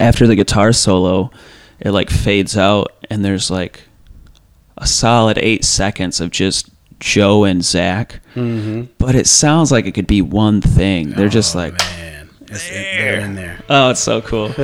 after 0.00 0.26
the 0.26 0.34
guitar 0.34 0.72
solo, 0.72 1.30
it 1.78 1.92
like 1.92 2.10
fades 2.10 2.56
out 2.58 2.90
and 3.08 3.24
there's 3.24 3.52
like 3.52 3.82
a 4.78 4.86
solid 4.88 5.38
eight 5.38 5.64
seconds 5.64 6.20
of 6.20 6.30
just 6.32 6.70
Joe 7.00 7.44
and 7.44 7.64
Zach. 7.64 8.20
Mm-hmm. 8.34 8.92
But 8.98 9.14
it 9.14 9.26
sounds 9.26 9.70
like 9.72 9.86
it 9.86 9.92
could 9.92 10.06
be 10.06 10.22
one 10.22 10.60
thing. 10.60 11.10
They're 11.10 11.28
just 11.28 11.54
Oh, 11.54 11.60
like 11.60 11.78
man, 11.78 12.28
it's, 12.48 12.68
they're 12.70 13.20
in 13.20 13.34
there. 13.34 13.62
Oh, 13.68 13.90
it's 13.90 14.00
so 14.00 14.20
cool. 14.22 14.48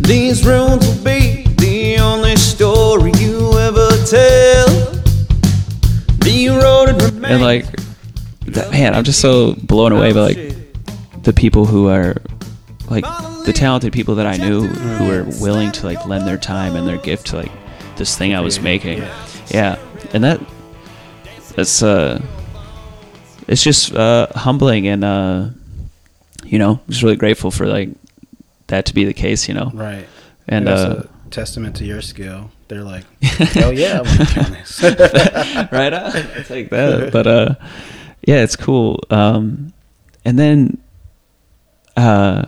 These 0.00 0.44
rooms 0.44 0.86
will 0.86 1.04
be 1.04 1.44
the 1.58 1.98
only 2.00 2.34
story 2.36 3.12
you 3.18 3.52
ever 3.58 3.88
tell. 4.06 4.66
The 6.18 6.46
eroded 6.46 7.02
remains 7.02 7.32
and 7.34 7.42
like 7.42 7.66
that 8.46 8.70
man 8.70 8.94
i'm 8.94 9.04
just 9.04 9.20
so 9.20 9.54
blown 9.54 9.92
away 9.92 10.12
by 10.12 10.20
like 10.20 11.22
the 11.22 11.32
people 11.32 11.64
who 11.66 11.88
are 11.88 12.16
like 12.90 13.04
the 13.46 13.52
talented 13.54 13.92
people 13.92 14.14
that 14.16 14.26
i 14.26 14.36
knew 14.36 14.66
who 14.66 15.06
were 15.06 15.24
willing 15.40 15.70
to 15.72 15.86
like 15.86 16.04
lend 16.06 16.26
their 16.26 16.36
time 16.38 16.76
and 16.76 16.86
their 16.86 16.98
gift 16.98 17.26
to 17.28 17.36
like 17.36 17.52
this 17.96 18.16
thing 18.18 18.34
i 18.34 18.40
was 18.40 18.60
making 18.60 18.98
yeah 19.48 19.78
and 20.12 20.22
that 20.24 20.40
that's 21.56 21.82
uh 21.82 22.20
it's 23.48 23.62
just 23.62 23.94
uh 23.94 24.26
humbling 24.34 24.86
and 24.88 25.04
uh 25.04 25.48
you 26.44 26.58
know 26.58 26.80
just 26.88 27.02
really 27.02 27.16
grateful 27.16 27.50
for 27.50 27.66
like 27.66 27.88
that 28.68 28.86
to 28.86 28.94
be 28.94 29.04
the 29.04 29.14
case 29.14 29.48
you 29.48 29.54
know 29.54 29.70
Right. 29.74 30.06
and 30.48 30.68
uh 30.68 31.02
testament 31.30 31.76
to 31.76 31.84
your 31.84 32.02
skill. 32.02 32.50
They're 32.66 32.82
like, 32.82 33.04
oh 33.58 33.70
yeah, 33.70 33.98
I 33.98 34.02
want 34.02 34.28
to 34.30 34.50
this. 34.50 34.82
right 35.72 35.92
on. 35.92 36.16
I'll 36.16 36.44
take 36.44 36.70
that. 36.70 37.10
But 37.12 37.26
uh 37.26 37.54
yeah, 38.26 38.42
it's 38.42 38.56
cool. 38.56 39.00
Um 39.10 39.72
and 40.24 40.36
then 40.38 40.78
uh 41.96 42.46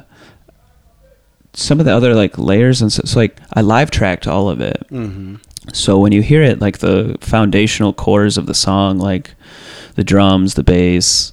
some 1.55 1.81
of 1.81 1.87
the 1.87 1.95
other 1.95 2.15
like 2.15 2.39
layers 2.39 2.81
and 2.81 2.93
so, 2.93 3.03
so 3.05 3.19
like 3.19 3.39
I 3.55 3.61
live 3.61 3.91
tracked 3.91 4.27
all 4.27 4.49
of 4.49 4.61
it. 4.61 4.87
mm-hmm. 4.91 5.37
So 5.73 5.99
when 5.99 6.11
you 6.11 6.23
hear 6.23 6.43
it 6.43 6.61
like 6.61 6.79
the 6.79 7.17
foundational 7.21 7.93
cores 7.93 8.37
of 8.37 8.47
the 8.47 8.55
song 8.55 8.99
like 8.99 9.35
the 9.95 10.05
drums, 10.05 10.55
the 10.55 10.65
bass, 10.65 11.33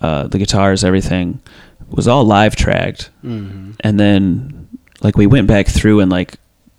uh 0.00 0.26
the 0.26 0.38
guitars, 0.38 0.84
everything 0.84 1.40
was 1.88 2.08
all 2.08 2.24
live 2.24 2.56
tracked. 2.56 3.10
Mm-hmm. 3.24 3.72
And 3.80 4.00
then 4.00 4.68
like 5.00 5.16
we 5.16 5.26
went 5.26 5.46
back 5.46 5.66
through 5.66 6.00
and 6.00 6.10
like 6.10 6.34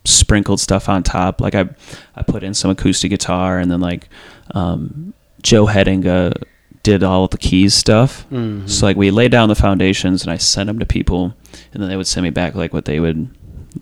sprinkled 0.06 0.60
stuff 0.60 0.90
on 0.90 1.03
top. 1.03 1.41
Like 1.41 1.56
I 1.56 1.70
I 2.16 2.24
put 2.24 2.44
in 2.44 2.53
some 2.53 2.72
acoustic 2.72 3.11
guitar 3.11 3.60
and 3.60 3.72
then 3.72 3.80
like 3.80 4.10
um 4.52 5.14
Joe 5.41 5.68
Headinga 5.68 6.44
did 6.84 7.03
all 7.03 7.26
of 7.26 7.31
the 7.31 7.38
keys 7.38 7.73
stuff. 7.73 8.26
So 8.65 8.85
like 8.85 8.95
we 8.97 9.11
laid 9.11 9.31
down 9.31 9.49
the 9.49 9.56
foundations 9.56 10.23
and 10.23 10.31
I 10.31 10.38
sent 10.38 10.68
them 10.68 10.80
to 10.80 10.85
people 10.85 11.35
and 11.73 11.81
then 11.84 11.89
they 11.89 11.95
would 11.97 12.07
send 12.07 12.23
me 12.23 12.30
back 12.30 12.56
like 12.56 12.73
what 12.73 12.85
they 12.85 12.99
would 12.99 13.30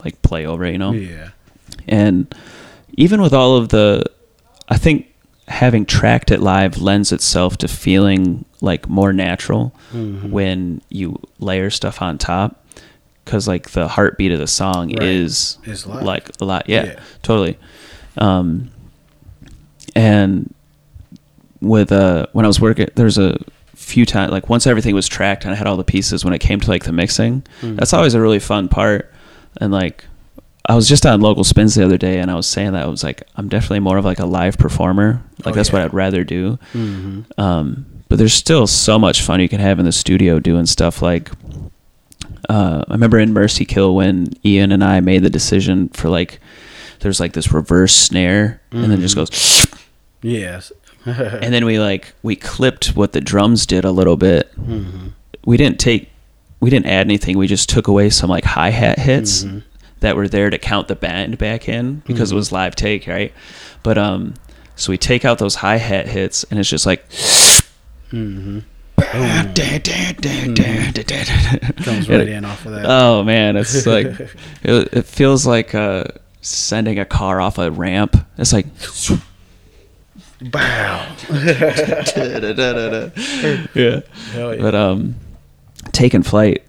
like 0.04 0.22
play 0.22 0.46
over, 0.46 0.70
you 0.70 0.78
know? 0.78 0.92
Yeah. 0.92 1.30
And 1.88 2.34
even 2.98 3.22
with 3.22 3.34
all 3.34 3.56
of 3.56 3.70
the, 3.70 4.04
I 4.70 4.78
think 4.78 5.14
having 5.48 5.86
tracked 5.86 6.32
it 6.32 6.42
live 6.42 6.80
lends 6.82 7.12
itself 7.12 7.58
to 7.58 7.68
feeling 7.68 8.44
like 8.62 8.90
more 8.90 9.14
natural 9.14 9.74
when 9.94 10.82
you 10.90 11.20
layer 11.40 11.70
stuff 11.70 12.02
on 12.02 12.18
top. 12.18 12.66
Cause 13.26 13.48
like 13.48 13.72
the 13.72 13.88
heartbeat 13.90 14.32
of 14.32 14.40
the 14.40 14.48
song 14.48 14.90
Right. 14.94 15.04
is 15.04 15.58
like 15.86 16.30
a 16.42 16.46
lot. 16.46 16.68
Yeah, 16.70 16.86
Yeah. 16.86 17.00
totally. 17.24 17.58
Um, 18.18 18.70
and 19.96 20.54
with 21.62 21.92
uh, 21.92 22.28
when 22.34 22.46
I 22.46 22.48
was 22.48 22.60
working, 22.62 22.88
there's 22.96 23.18
a 23.18 23.38
few 23.76 24.06
times 24.06 24.32
like 24.32 24.50
once 24.50 24.66
everything 24.68 24.96
was 24.96 25.08
tracked 25.08 25.44
and 25.46 25.54
I 25.54 25.56
had 25.56 25.68
all 25.68 25.78
the 25.78 25.84
pieces. 25.84 26.24
When 26.26 26.34
it 26.34 26.40
came 26.40 26.60
to 26.60 26.70
like 26.70 26.84
the 26.84 26.92
mixing, 26.92 27.44
that's 27.62 27.94
always 27.94 28.14
a 28.14 28.22
really 28.22 28.40
fun 28.40 28.68
part. 28.70 29.12
And 29.60 29.72
like, 29.72 30.06
I 30.66 30.76
was 30.76 30.88
just 30.90 31.06
on 31.06 31.22
local 31.22 31.44
spins 31.44 31.76
the 31.76 31.86
other 31.86 31.98
day, 31.98 32.20
and 32.20 32.30
I 32.30 32.36
was 32.36 32.46
saying 32.46 32.74
that 32.74 32.84
I 32.84 32.88
was 32.88 33.04
like, 33.04 33.24
I'm 33.38 33.48
definitely 33.48 33.80
more 33.80 33.98
of 33.98 34.06
like 34.06 34.20
a 34.20 34.26
live 34.26 34.58
performer. 34.58 35.22
Like 35.46 35.54
Oh, 35.54 35.56
that's 35.56 35.72
what. 35.72 35.82
I'd 35.82 35.94
rather 35.94 36.24
do. 36.24 36.60
Um, 37.38 37.86
but 38.10 38.18
there's 38.18 38.34
still 38.34 38.68
so 38.68 38.98
much 39.00 39.22
fun 39.22 39.40
you 39.42 39.50
can 39.50 39.60
have 39.60 39.80
in 39.80 39.86
the 39.86 39.92
studio 39.92 40.40
doing 40.40 40.66
stuff 40.66 41.02
like. 41.02 41.32
Uh, 42.50 42.84
I 42.88 42.94
remember 42.94 43.20
in 43.20 43.34
Mercy 43.34 43.66
Kill 43.66 43.94
when 43.96 44.34
Ian 44.46 44.72
and 44.72 44.84
I 44.84 45.00
made 45.02 45.22
the 45.24 45.30
decision 45.30 45.90
for 45.90 46.08
like, 46.10 46.40
there's 47.00 47.20
like 47.20 47.34
this 47.34 47.52
reverse 47.52 47.94
snare, 47.94 48.62
and 48.72 48.90
then 48.92 49.02
just 49.02 49.16
goes 49.16 49.66
Yes. 50.22 50.72
and 51.42 51.54
then 51.54 51.66
we 51.66 51.80
like 51.80 52.14
we 52.22 52.36
clipped 52.36 52.96
what 52.96 53.14
the 53.14 53.22
drums 53.22 53.66
did 53.66 53.86
a 53.86 53.92
little 53.92 54.18
bit. 54.18 54.52
Mm-hmm. 54.60 55.08
We 55.46 55.56
didn't 55.56 55.80
take, 55.80 56.10
we 56.60 56.70
didn't 56.70 56.88
add 56.88 57.08
anything. 57.08 57.38
We 57.38 57.48
just 57.48 57.70
took 57.70 57.88
away 57.88 58.10
some 58.10 58.30
like 58.30 58.44
hi 58.44 58.70
hat 58.70 59.00
hits 59.00 59.44
mm-hmm. 59.44 59.60
that 60.02 60.16
were 60.16 60.28
there 60.28 60.50
to 60.50 60.58
count 60.58 60.90
the 60.90 60.96
band 60.96 61.38
back 61.38 61.70
in 61.70 62.02
because 62.06 62.32
it 62.32 62.34
mm-hmm. 62.34 62.38
was 62.38 62.52
live 62.52 62.76
take, 62.76 63.08
right? 63.08 63.34
But 63.84 63.98
um, 63.98 64.34
so 64.76 64.92
we 64.92 64.98
take 64.98 65.24
out 65.24 65.38
those 65.38 65.56
hi 65.56 65.78
hat 65.78 66.08
hits, 66.08 66.44
and 66.46 66.60
it's 66.60 66.70
just 66.70 66.86
like. 66.86 67.06
Comes 71.84 72.10
right 72.10 72.28
in 72.28 72.44
off 72.44 72.66
of 72.66 72.74
that. 72.74 72.86
Oh 72.86 73.24
man, 73.24 73.56
it's 73.56 73.86
like 73.86 74.08
it, 74.64 74.90
it 74.92 75.06
feels 75.06 75.46
like 75.46 75.76
uh, 75.76 76.06
sending 76.42 77.00
a 77.00 77.06
car 77.06 77.40
off 77.40 77.58
a 77.58 77.72
ramp. 77.72 78.18
It's 78.38 78.54
like 78.54 78.66
Bow. 80.42 81.16
yeah. 83.76 84.02
Hell 84.34 84.56
yeah. 84.56 84.62
But 84.62 84.76
um, 84.76 85.16
taking 85.92 86.24
flight. 86.24 86.64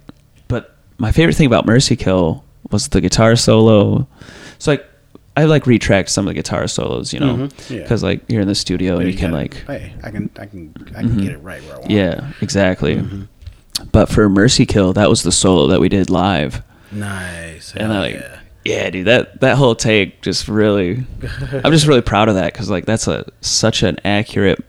But 0.49 0.75
my 0.99 1.13
favorite 1.13 1.35
thing 1.37 1.47
about 1.47 1.67
Mercy 1.67 1.97
Kill 1.97 2.45
was 2.71 2.89
the 2.89 3.01
guitar 3.01 3.37
solo. 3.37 4.07
So 4.59 4.73
like, 4.73 4.87
I 5.37 5.45
like 5.45 5.65
retracked 5.65 6.09
some 6.09 6.27
of 6.27 6.31
the 6.31 6.35
guitar 6.35 6.67
solos, 6.67 7.13
you 7.13 7.21
know, 7.21 7.35
Mhm, 7.37 7.71
yeah. 7.71 7.83
because 7.83 8.03
like 8.03 8.23
you're 8.29 8.43
in 8.43 8.49
the 8.49 8.55
studio 8.57 8.99
and 8.99 9.07
you, 9.11 9.17
can 9.17 9.31
gotta- 9.31 9.43
like, 9.43 9.53
Mm-hmm. 9.55 9.73
Hey, 9.73 9.93
I 10.03 10.11
can, 10.11 10.31
I 10.39 10.47
can, 10.47 10.75
I 10.97 11.01
can 11.03 11.17
get 11.19 11.33
it 11.33 11.39
right 11.39 11.63
where 11.63 11.75
I 11.77 11.79
want. 11.79 11.91
yeah, 11.91 12.33
exactly. 12.41 12.97
Mm-hmm. 12.97 13.23
But 13.93 14.09
for 14.09 14.29
Mercy 14.29 14.67
Kill, 14.67 14.93
that 14.95 15.09
was 15.09 15.23
the 15.23 15.31
solo 15.31 15.69
that 15.69 15.81
we 15.81 15.89
did 15.89 16.11
live, 16.11 16.63
Nice. 16.91 17.73
and 17.77 17.93
I 17.93 18.01
like, 18.01 18.15
yeah. 18.15 18.41
Yeah. 18.69 18.91
dude, 18.91 19.07
that 19.07 19.41
that 19.41 19.57
whole 19.57 19.75
take 19.75 20.23
just 20.23 20.49
really, 20.49 21.05
I'm 21.65 21.73
just 21.73 21.87
really 21.87 22.03
proud 22.03 22.29
of 22.29 22.35
that 22.37 22.53
because 22.53 22.71
like 22.71 22.85
that's 22.87 23.07
a 23.09 23.25
such 23.41 23.83
an 23.83 23.99
accurate 24.05 24.65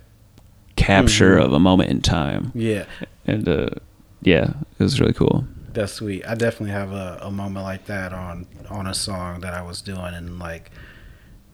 capture 0.76 1.36
Mm-hmm. 1.38 1.46
of 1.46 1.54
a 1.54 1.60
moment 1.60 1.90
in 1.90 2.02
time, 2.02 2.52
Yeah. 2.56 2.86
and 3.28 3.48
uh, 3.48 3.70
yeah, 4.22 4.54
it 4.80 4.84
was 4.84 5.00
really 5.00 5.14
cool. 5.14 5.46
That's 5.74 5.94
sweet. 5.94 6.26
I 6.28 6.36
definitely 6.36 6.72
have 6.72 6.92
a, 6.92 7.20
a 7.22 7.32
moment 7.32 7.64
like 7.66 7.86
that 7.86 8.12
on 8.14 8.48
on 8.70 8.88
a 8.88 8.94
song 8.94 9.42
that 9.42 9.54
I 9.54 9.62
was 9.62 9.82
doing, 9.82 10.14
and 10.14 10.40
like 10.40 10.72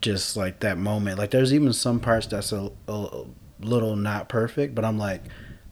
just 0.01 0.37
like 0.37 0.59
that 0.61 0.77
moment. 0.77 1.17
Like 1.17 1.31
there's 1.31 1.53
even 1.53 1.73
some 1.73 1.99
parts 1.99 2.27
that's 2.27 2.51
a, 2.51 2.71
a 2.87 3.23
little 3.59 3.95
not 3.95 4.29
perfect, 4.29 4.75
but 4.75 4.85
I'm 4.85 4.97
like 4.97 5.23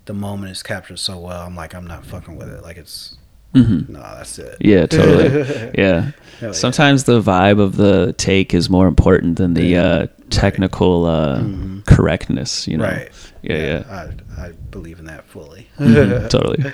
the 0.06 0.14
moment 0.14 0.52
is 0.52 0.62
captured 0.64 1.00
so 1.00 1.18
well. 1.20 1.46
I'm 1.46 1.56
like 1.56 1.74
I'm 1.74 1.88
not 1.88 2.06
fucking 2.06 2.36
with 2.36 2.50
it. 2.50 2.64
Like 2.64 2.78
it's 2.78 3.18
hmm 3.54 3.82
no, 3.88 4.00
that's 4.00 4.40
it. 4.40 4.58
Yeah, 4.62 4.86
totally. 4.88 5.72
yeah. 5.78 6.02
Hell 6.40 6.50
yeah. 6.50 6.52
Sometimes 6.52 7.04
the 7.06 7.22
vibe 7.22 7.60
of 7.60 7.78
the 7.78 8.14
take 8.18 8.54
is 8.54 8.70
more 8.70 8.88
important 8.88 9.38
than 9.38 9.54
the 9.54 9.64
Yeah. 9.66 9.84
uh, 9.84 10.08
technical 10.30 11.06
uh, 11.06 11.44
correctness. 11.86 12.68
You 12.68 12.78
know. 12.78 12.86
Right. 12.86 13.10
Yeah, 13.42 13.58
yeah. 13.58 14.10
I 14.38 14.46
I 14.48 14.52
believe 14.72 15.00
in 15.00 15.06
that 15.06 15.26
fully. 15.26 15.68
Mhm, 15.80 16.30
totally. 16.30 16.74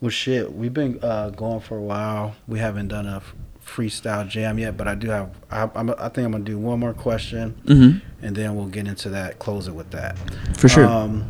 Well, 0.00 0.10
shit, 0.10 0.52
we've 0.54 0.72
been 0.72 0.98
uh, 1.02 1.30
going 1.30 1.60
for 1.60 1.76
a 1.76 1.82
while. 1.82 2.34
We 2.48 2.58
haven't 2.58 2.88
done 2.88 3.06
a 3.06 3.22
freestyle 3.64 4.26
jam 4.28 4.58
yet, 4.58 4.76
but 4.76 4.88
I 4.88 4.94
do 4.94 5.08
have. 5.10 5.30
I, 5.50 5.68
I'm, 5.74 5.90
I 5.90 6.08
think 6.08 6.24
I'm 6.26 6.32
gonna 6.32 6.44
do 6.44 6.58
one 6.58 6.80
more 6.80 6.94
question, 6.94 7.50
hmm 7.66 7.90
and 8.22 8.36
then 8.36 8.54
we'll 8.56 8.66
get 8.66 8.86
into 8.86 9.08
that. 9.10 9.38
Close 9.38 9.68
it 9.68 9.74
with 9.74 9.90
that. 9.92 10.16
For 10.56 10.68
sure. 10.68 10.84
Um, 10.86 11.24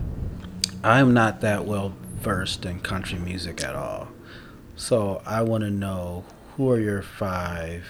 I'm 0.82 1.12
not 1.14 1.40
that 1.42 1.66
well 1.66 1.92
versed 2.22 2.64
in 2.64 2.80
country 2.80 3.18
music 3.18 3.62
at 3.62 3.74
all, 3.76 4.08
so 4.80 5.20
I 5.26 5.42
want 5.42 5.62
to 5.64 5.70
know 5.70 6.24
who 6.56 6.70
are 6.70 6.80
your 6.80 7.02
five 7.02 7.84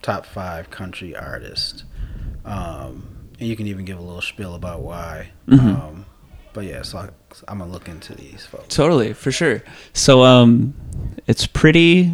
top 0.00 0.24
five 0.24 0.70
country 0.70 1.14
artists, 1.16 1.84
um, 2.44 3.06
and 3.38 3.48
you 3.48 3.56
can 3.56 3.66
even 3.66 3.84
give 3.84 3.98
a 3.98 4.02
little 4.02 4.22
spiel 4.22 4.54
about 4.54 4.82
why. 4.82 5.30
Mhm. 5.48 5.60
Um, 5.60 6.06
but 6.52 6.64
yeah, 6.64 6.82
so 6.82 6.98
I, 6.98 7.08
I'm 7.48 7.58
gonna 7.58 7.70
look 7.70 7.88
into 7.88 8.14
these 8.14 8.46
folks. 8.46 8.74
Totally, 8.74 9.12
for 9.12 9.32
sure. 9.32 9.62
So 9.92 10.22
um, 10.22 10.74
it's 11.26 11.46
pretty 11.46 12.12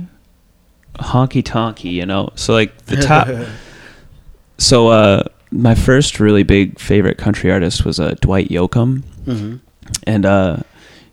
honky 0.98 1.42
tonky, 1.42 1.92
you 1.92 2.06
know. 2.06 2.30
So 2.36 2.52
like 2.54 2.76
the 2.86 2.96
top. 2.96 3.28
so 4.58 4.88
uh, 4.88 5.24
my 5.50 5.74
first 5.74 6.20
really 6.20 6.42
big 6.42 6.78
favorite 6.78 7.18
country 7.18 7.50
artist 7.52 7.84
was 7.84 8.00
uh, 8.00 8.14
Dwight 8.20 8.48
Yoakam. 8.48 9.04
hmm 9.24 9.56
and 10.06 10.24
uh 10.24 10.56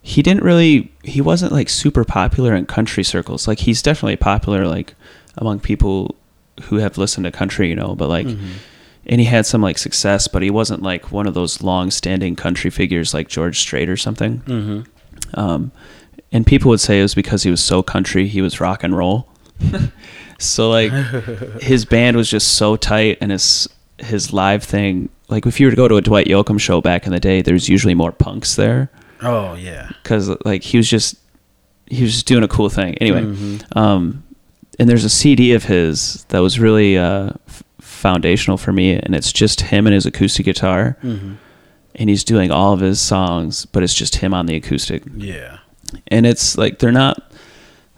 he 0.02 0.22
didn't 0.22 0.44
really 0.44 0.92
he 1.04 1.22
wasn't 1.22 1.52
like 1.52 1.70
super 1.70 2.04
popular 2.04 2.56
in 2.56 2.66
country 2.66 3.04
circles. 3.04 3.48
Like 3.48 3.60
he's 3.60 3.82
definitely 3.82 4.16
popular 4.18 4.66
like 4.68 4.96
among 5.38 5.60
people 5.60 6.16
who 6.64 6.78
have 6.78 6.98
listened 6.98 7.24
to 7.26 7.32
country 7.32 7.70
you 7.70 7.76
know 7.76 7.96
but 7.96 8.10
like 8.10 8.28
and 9.06 9.22
he 9.22 9.26
had 9.26 9.46
some 9.46 9.62
like 9.62 9.78
success 9.78 10.28
but 10.28 10.42
he 10.44 10.50
wasn't 10.52 10.82
like 10.82 11.12
one 11.12 11.26
of 11.28 11.34
those 11.34 11.62
long 11.64 11.90
standing 11.90 12.36
country 12.36 12.70
figures 12.70 13.14
like 13.14 13.28
george 13.30 13.60
strait 13.60 13.90
or 13.90 13.98
something. 13.98 14.38
Hmm 14.40 14.82
um 15.34 15.72
and 16.32 16.46
people 16.48 16.70
would 16.70 16.80
say 16.80 17.00
it 17.00 17.04
was 17.04 17.14
because 17.16 17.44
he 17.44 17.52
was 17.52 17.64
so 17.64 17.84
country 17.84 18.28
he 18.28 18.42
was 18.42 18.60
rock 18.60 18.84
and 18.84 18.96
roll. 18.98 19.28
So 20.40 20.72
like 20.72 20.92
his 21.62 21.86
band 21.86 22.18
was 22.18 22.28
just 22.30 22.56
so 22.56 22.76
tight 22.76 23.20
and 23.22 23.32
his 23.32 23.68
his 24.00 24.34
live 24.34 24.64
thing 24.64 25.10
like 25.30 25.46
if 25.46 25.60
you 25.60 25.68
were 25.68 25.72
to 25.72 25.76
go 25.78 25.88
to 25.88 25.98
a 25.98 26.02
dwight 26.02 26.26
yoakam 26.26 26.60
show 26.60 26.82
back 26.82 27.06
in 27.06 27.12
the 27.12 27.20
day 27.20 27.44
there's 27.44 27.70
usually 27.70 27.94
more 27.94 28.12
punks 28.12 28.56
there 28.56 28.90
Oh 29.22 29.56
yeah. 29.56 29.90
because 30.04 30.30
like 30.46 30.64
he 30.64 30.78
was 30.78 30.90
just 30.90 31.16
he 31.88 32.04
was 32.04 32.14
just 32.14 32.26
doing 32.26 32.44
a 32.44 32.48
cool 32.48 32.70
thing 32.70 32.96
anyway 33.00 33.22
Mhm. 33.22 33.78
um 33.78 34.24
and 34.80 34.88
there's 34.90 35.04
a 35.04 35.10
cd 35.10 35.52
of 35.54 35.66
his 35.66 36.24
that 36.30 36.40
was 36.40 36.60
really 36.60 36.98
uh 36.98 37.32
f- 37.48 37.64
foundational 37.80 38.58
for 38.58 38.72
me 38.72 38.94
and 38.94 39.14
it's 39.14 39.32
just 39.32 39.62
him 39.62 39.86
and 39.88 39.94
his 39.94 40.06
acoustic 40.06 40.46
guitar 40.46 40.98
hmm 41.02 41.34
and 41.96 42.10
he's 42.10 42.24
doing 42.24 42.52
all 42.52 42.72
of 42.72 42.80
his 42.80 43.02
songs 43.02 43.66
but 43.66 43.84
it's 43.84 43.94
just 43.94 44.16
him 44.16 44.34
on 44.34 44.46
the 44.46 44.56
acoustic 44.56 45.04
Yeah. 45.18 45.58
and 46.08 46.26
it's 46.26 46.58
like 46.58 46.80
they're 46.80 46.92
not 46.94 47.34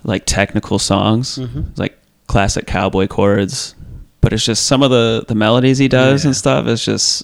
like 0.04 0.24
technical 0.26 0.80
songs 0.80 1.38
Mhm. 1.38 1.70
It's 1.70 1.80
like 1.80 1.98
classic 2.28 2.66
cowboy 2.66 3.06
chords 3.08 3.76
but 4.20 4.34
it's 4.34 4.44
just 4.45 4.66
some 4.66 4.82
of 4.82 4.90
the 4.90 5.24
the 5.28 5.36
melodies 5.36 5.78
he 5.78 5.88
does 5.88 6.24
Yeah. 6.24 6.30
and 6.30 6.36
stuff 6.36 6.66
it's 6.66 6.84
just 6.84 7.24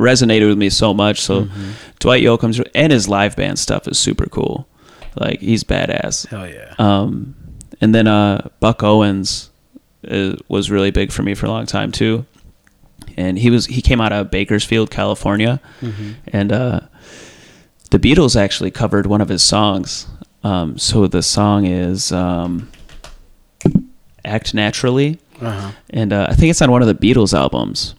resonated 0.00 0.48
with 0.48 0.58
me 0.58 0.70
so 0.70 0.94
much 0.94 1.20
so 1.20 1.42
Mm-hmm. 1.44 1.70
dwight 1.98 2.22
yoakam's 2.22 2.60
and 2.74 2.90
his 2.92 3.08
live 3.08 3.36
band 3.36 3.58
stuff 3.58 3.86
is 3.86 3.98
super 3.98 4.26
cool 4.26 4.66
like 5.16 5.40
he's 5.40 5.62
badass 5.64 6.26
Hell 6.26 6.48
yeah. 6.48 6.74
um 6.78 7.34
and 7.80 7.94
then 7.94 8.06
uh 8.06 8.48
buck 8.60 8.82
owens 8.82 9.50
uh, 10.10 10.34
was 10.48 10.70
really 10.70 10.90
big 10.90 11.12
for 11.12 11.22
me 11.22 11.34
for 11.34 11.46
a 11.46 11.50
long 11.50 11.66
time 11.66 11.92
too 11.92 12.24
and 13.16 13.38
he 13.38 13.50
was 13.50 13.66
he 13.66 13.82
came 13.82 14.00
out 14.00 14.12
of 14.12 14.30
bakersfield 14.30 14.90
california 14.90 15.60
Mhm. 15.82 16.14
and 16.32 16.52
uh, 16.52 16.80
the 17.90 17.98
Beatles 17.98 18.36
actually 18.36 18.70
covered 18.70 19.06
one 19.06 19.20
of 19.20 19.28
his 19.28 19.42
songs. 19.42 20.06
Um, 20.44 20.78
so 20.78 21.08
the 21.08 21.22
song 21.24 21.66
is 21.66 22.12
um, 22.12 22.70
"Act 24.24 24.54
Naturally," 24.54 25.18
Uh-huh. 25.40 25.72
and 25.90 26.12
uh, 26.12 26.26
I 26.30 26.34
think 26.34 26.50
it's 26.50 26.62
on 26.62 26.70
one 26.70 26.82
of 26.82 26.88
the 26.88 26.94
Beatles 26.94 27.34
albums. 27.36 27.94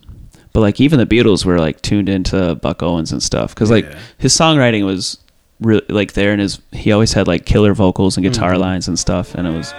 But 0.53 0.61
like 0.61 0.79
even 0.81 0.99
the 0.99 1.05
Beatles 1.05 1.45
were 1.45 1.59
like 1.59 1.81
tuned 1.81 2.09
into 2.09 2.55
Buck 2.55 2.83
Owens 2.83 3.11
and 3.11 3.21
stuff 3.23 3.53
because 3.55 3.71
like 3.71 3.85
Yeah. 3.85 3.97
his 4.17 4.33
songwriting 4.33 4.85
was 4.85 5.17
really 5.61 5.85
like 5.89 6.13
there, 6.13 6.31
and 6.31 6.41
his 6.41 6.59
he 6.71 6.91
always 6.91 7.13
had 7.13 7.27
like 7.27 7.45
killer 7.45 7.73
vocals 7.73 8.17
and 8.17 8.23
guitar 8.25 8.51
Mm-hmm. 8.51 8.61
lines 8.61 8.87
and 8.87 8.97
stuff, 8.99 9.33
and 9.35 9.47
it 9.47 9.51
was 9.51 9.71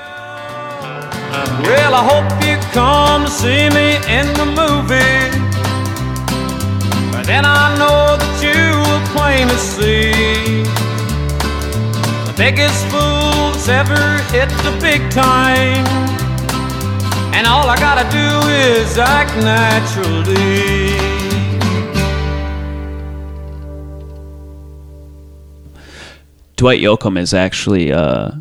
Well, 1.62 1.94
I 1.94 2.02
hope 2.12 2.30
you 2.46 2.56
come 2.72 3.24
to 3.24 3.30
see 3.30 3.68
me 3.70 3.96
in 4.18 4.26
the 4.40 4.46
movie. 4.46 5.30
But 7.12 7.26
then 7.26 7.44
I 7.44 7.76
know 7.78 8.16
that 8.16 8.32
plain 9.14 9.46
to 9.48 9.58
see. 9.58 10.62
The 12.26 12.34
biggest 12.36 12.84
fools 12.86 13.68
ever 13.68 14.18
hit 14.32 14.48
the 14.64 14.76
big 14.80 15.02
time. 15.10 15.84
And 17.34 17.46
all 17.46 17.68
I 17.68 17.76
gotta 17.76 18.08
do 18.10 18.48
is 18.48 18.98
act 18.98 19.34
naturally. 19.36 20.92
Dwight 26.56 26.80
Yoakam 26.80 27.18
is 27.18 27.34
actually 27.34 27.92
uh, 27.92 28.32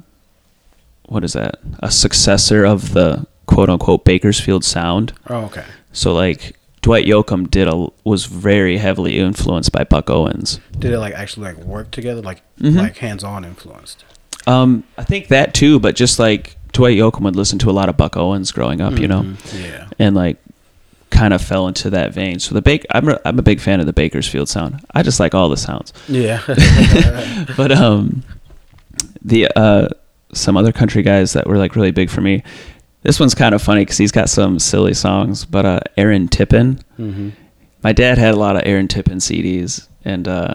what 1.07 1.23
is 1.23 1.33
that? 1.33 1.59
A 1.79 1.89
successor 1.91 2.65
of 2.65 2.93
the 2.93 3.25
quote 3.47 3.69
unquote 3.69 4.05
Bakersfield 4.05 4.63
sound. 4.63 5.13
Oh, 5.27 5.45
okay. 5.45 5.65
So 5.91 6.13
like 6.13 6.55
Dwight 6.81 7.05
Yoakam 7.05 7.49
did 7.49 7.67
a 7.67 7.87
was 8.03 8.25
very 8.25 8.77
heavily 8.77 9.17
influenced 9.17 9.71
by 9.71 9.83
Buck 9.83 10.09
Owens. 10.09 10.59
Did 10.77 10.91
it 10.93 10.99
like 10.99 11.13
actually 11.13 11.53
like 11.53 11.63
work 11.65 11.91
together, 11.91 12.21
like 12.21 12.41
Mm-hmm. 12.59 12.77
like 12.77 12.97
hands 12.97 13.23
on 13.23 13.43
influenced? 13.43 14.05
Um, 14.45 14.83
I 14.97 15.03
think 15.03 15.29
that 15.29 15.55
too, 15.55 15.79
but 15.79 15.95
just 15.95 16.19
like 16.19 16.55
Dwight 16.71 16.97
Yoakam 16.97 17.21
would 17.21 17.35
listen 17.35 17.59
to 17.59 17.69
a 17.69 17.71
lot 17.73 17.89
of 17.89 17.97
Buck 17.97 18.15
Owens 18.17 18.51
growing 18.51 18.81
up, 18.81 18.97
you 18.99 19.07
know, 19.07 19.21
Mm-hmm. 19.23 19.63
Yeah. 19.63 19.87
and 19.99 20.15
like 20.15 20.37
kind 21.09 21.33
of 21.33 21.41
fell 21.41 21.67
into 21.67 21.89
that 21.89 22.13
vein. 22.13 22.39
So 22.39 22.55
the 22.55 22.61
bake, 22.61 22.85
I'm 22.91 23.09
a, 23.09 23.19
I'm 23.25 23.37
a 23.37 23.41
big 23.41 23.59
fan 23.59 23.79
of 23.81 23.85
the 23.85 23.93
Bakersfield 23.93 24.47
sound. 24.47 24.79
I 24.93 25.03
just 25.03 25.19
like 25.19 25.35
all 25.35 25.49
the 25.49 25.57
sounds. 25.57 25.91
Yeah. 26.07 26.41
but 27.57 27.71
um 27.71 28.23
the 29.21 29.47
uh 29.55 29.87
some 30.33 30.55
other 30.57 30.71
country 30.71 31.03
guys 31.03 31.33
that 31.33 31.47
were 31.47 31.57
like 31.57 31.75
really 31.75 31.91
big 31.91 32.09
for 32.09 32.21
me 32.21 32.41
this 33.03 33.19
one's 33.19 33.35
kind 33.35 33.53
of 33.55 33.61
funny 33.61 33.81
because 33.81 33.97
he's 33.97 34.11
got 34.11 34.29
some 34.29 34.57
silly 34.59 34.93
songs 34.93 35.43
but 35.45 35.65
uh 35.65 35.79
aaron 35.97 36.27
tippin 36.27 36.79
my 37.83 37.91
dad 37.91 38.17
had 38.17 38.33
a 38.33 38.37
lot 38.37 38.55
of 38.55 38.61
aaron 38.65 38.87
tippin 38.87 39.17
cds 39.17 39.87
and 40.05 40.27
uh 40.27 40.53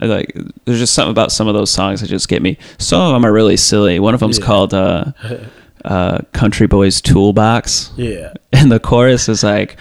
like 0.00 0.32
there's 0.64 0.78
just 0.78 0.94
something 0.94 1.10
about 1.10 1.30
some 1.32 1.46
of 1.48 1.54
those 1.54 1.70
songs 1.70 2.00
that 2.00 2.08
just 2.08 2.28
get 2.28 2.40
me 2.42 2.56
some 2.78 3.00
of 3.02 3.12
them 3.12 3.24
are 3.24 3.32
really 3.32 3.56
silly 3.56 3.98
one 4.00 4.14
of 4.14 4.20
them's 4.20 4.38
Yeah. 4.38 4.44
called 4.46 4.72
uh 4.74 5.04
uh 5.84 6.18
country 6.32 6.66
boys 6.66 7.00
toolbox 7.00 7.92
yeah. 7.96 8.32
and 8.52 8.70
the 8.72 8.78
chorus 8.80 9.28
is 9.28 9.42
like, 9.42 9.76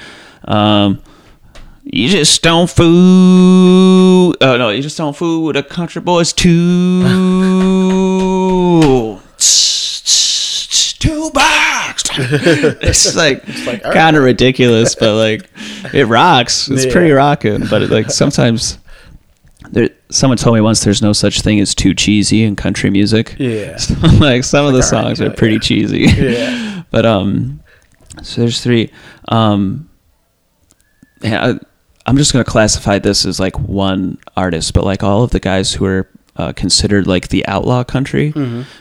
um, 0.46 1.02
"You 1.84 2.08
just 2.10 2.42
don't 2.42 2.70
fool." 2.70 4.34
Oh 4.42 4.58
no, 4.58 4.70
you 4.70 4.82
just 4.82 4.98
don't 4.98 5.16
fool 5.16 5.44
with 5.46 5.58
a 5.58 5.64
country 5.64 6.02
boys 6.02 6.32
too. 6.34 7.04
Two 11.00 11.32
bucks. 11.34 12.04
it's 12.18 13.16
like, 13.16 13.48
like, 13.66 13.82
kind 13.84 14.18
of 14.18 14.24
ridiculous, 14.24 14.96
but 14.96 15.16
like 15.16 15.50
it 15.94 16.06
rocks. 16.08 16.68
It's 16.70 16.86
Yeah. 16.86 16.92
pretty 16.92 17.12
rocking, 17.12 17.66
but 17.70 17.84
it, 17.84 17.90
like 17.90 18.12
sometimes. 18.12 18.78
Someone 20.12 20.38
told 20.38 20.56
me 20.56 20.62
once 20.62 20.84
there's 20.84 21.02
no 21.02 21.14
such 21.14 21.42
thing 21.42 21.60
as 21.60 21.76
too 21.76 21.94
cheesy 21.94 22.44
in 22.44 22.56
country 22.56 22.90
music. 22.90 23.36
Yeah. 23.38 23.78
So, 23.78 23.94
like 24.20 24.44
some 24.44 24.66
of 24.66 24.74
the 24.74 24.80
all 24.80 25.04
right, 25.04 25.18
songs 25.18 25.22
are 25.22 25.30
pretty 25.30 25.56
yeah. 25.56 25.60
cheesy. 25.60 26.00
Yeah. 26.00 26.84
but 26.92 27.06
um, 27.06 27.62
so 28.24 28.42
there's 28.42 28.62
three. 28.62 28.92
Um, 29.28 29.90
yeah, 31.22 31.46
I, 31.46 31.60
I'm 32.06 32.18
just 32.18 32.34
gonna 32.34 32.46
classify 32.46 33.00
this 33.00 33.26
as 33.26 33.40
like 33.40 33.60
one 33.60 34.18
artist, 34.36 34.74
but 34.74 34.84
like 34.84 35.04
all 35.04 35.24
of 35.24 35.32
the 35.32 35.40
guys 35.40 35.74
who 35.74 35.86
are 35.86 36.10
uh, 36.36 36.54
considered 36.54 37.06
like 37.06 37.28
the 37.28 37.46
outlaw 37.48 37.84
country 37.84 38.32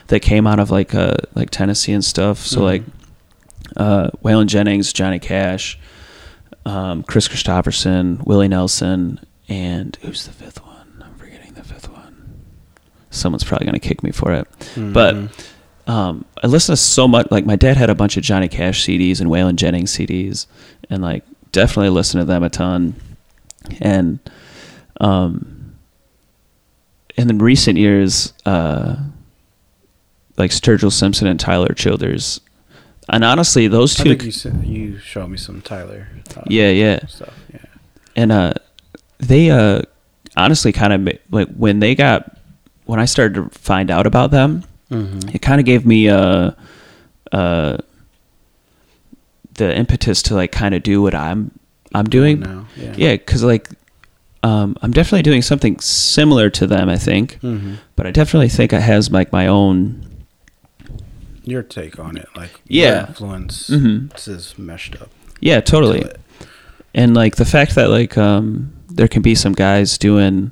that 0.07 0.21
came 0.21 0.47
out 0.47 0.59
of 0.59 0.71
like 0.71 0.95
uh 0.95 1.15
like 1.35 1.49
Tennessee 1.49 1.91
and 1.91 2.03
stuff. 2.03 2.39
So 2.39 2.63
like 2.63 2.83
uh, 3.77 4.09
Waylon 4.23 4.47
Jennings, 4.47 4.93
Johnny 4.93 5.19
Cash, 5.19 5.79
um, 6.65 7.03
Kris 7.03 7.27
Kristofferson, 7.27 8.25
Willie 8.25 8.47
Nelson, 8.47 9.19
and 9.47 9.97
who's 10.01 10.25
the 10.25 10.33
fifth 10.33 10.63
one? 10.63 11.03
I'm 11.05 11.15
forgetting 11.15 11.53
the 11.53 11.63
fifth 11.63 11.89
one. 11.89 12.45
Someone's 13.11 13.43
probably 13.43 13.65
gonna 13.65 13.79
kick 13.79 14.03
me 14.03 14.11
for 14.11 14.33
it, 14.33 14.47
but 14.75 15.15
um, 15.87 16.25
I 16.43 16.47
listen 16.47 16.73
to 16.73 16.77
so 16.77 17.07
much. 17.07 17.27
Like 17.31 17.45
my 17.45 17.55
dad 17.55 17.75
had 17.77 17.89
a 17.89 17.95
bunch 17.95 18.17
of 18.17 18.23
Johnny 18.23 18.47
Cash 18.47 18.85
CDs 18.85 19.19
and 19.19 19.29
Waylon 19.29 19.55
Jennings 19.55 19.91
CDs, 19.95 20.45
and 20.89 21.01
like 21.01 21.23
definitely 21.51 21.89
listen 21.89 22.19
to 22.19 22.25
them 22.25 22.43
a 22.43 22.49
ton. 22.49 22.95
And 23.81 24.19
um, 25.01 25.75
and 27.17 27.29
in 27.31 27.39
recent 27.39 27.77
years, 27.77 28.33
uh, 28.45 28.95
like 30.37 30.51
Sturgill 30.51 30.91
Simpson 30.91 31.27
and 31.27 31.39
Tyler 31.39 31.73
Childers, 31.73 32.39
and 33.09 33.23
honestly, 33.23 33.67
those 33.67 33.99
I 33.99 34.03
two, 34.03 34.15
think 34.15 34.65
you 34.65 34.73
you 34.91 34.99
showed 34.99 35.27
me 35.27 35.37
some 35.37 35.61
Tyler. 35.61 36.07
Uh, 36.37 36.43
yeah, 36.47 36.69
yeah, 36.69 37.05
Stuff. 37.07 37.33
Yeah. 37.51 37.59
and 38.15 38.31
uh, 38.31 38.53
they 39.17 39.49
uh, 39.49 39.81
honestly 40.37 40.71
kind 40.71 40.93
of 41.09 41.17
like 41.31 41.49
when 41.55 41.79
they 41.79 41.95
got 41.95 42.37
when 42.89 42.99
I 42.99 43.05
started 43.05 43.35
to 43.35 43.59
find 43.59 43.91
out 43.91 44.07
about 44.07 44.31
them, 44.31 44.63
it 44.89 45.41
kind 45.43 45.59
of 45.61 45.65
gave 45.65 45.85
me 45.85 46.07
a, 46.07 46.55
uh, 47.31 47.77
the 49.53 49.77
impetus 49.77 50.23
to 50.23 50.33
like 50.35 50.51
kind 50.51 50.73
of 50.73 50.81
do 50.83 51.01
what 51.01 51.13
I'm 51.13 51.51
I'm 51.93 52.05
doing 52.09 52.39
now, 52.39 52.65
yeah. 52.75 52.93
yeah, 52.97 53.11
because 53.13 53.43
like 53.43 53.69
um, 54.41 54.75
I'm 54.81 54.91
definitely 54.91 55.21
doing 55.23 55.41
something 55.41 55.79
similar 55.79 56.49
to 56.51 56.65
them, 56.67 56.87
I 56.89 56.97
think, 56.97 57.39
Mm-hmm. 57.41 57.75
but 57.95 58.07
I 58.07 58.11
definitely 58.11 58.49
think 58.49 58.73
it 58.73 58.81
has 58.81 59.11
like 59.11 59.31
my 59.31 59.47
own. 59.47 60.05
Your 61.43 61.61
take 61.63 61.99
on 61.99 62.17
it, 62.17 62.27
like 62.35 62.59
Yeah. 62.67 63.07
influence 63.07 63.69
Mhm. 63.69 64.27
is 64.27 64.57
meshed 64.57 64.95
up. 65.01 65.09
Yeah, 65.41 65.61
totally. 65.61 66.01
to 66.01 66.15
and 66.95 67.15
like 67.15 67.35
the 67.35 67.45
fact 67.45 67.75
that 67.75 67.89
like 67.91 68.17
um 68.17 68.71
there 68.89 69.07
can 69.07 69.21
be 69.21 69.35
some 69.35 69.53
guys 69.53 69.97
doing 69.97 70.51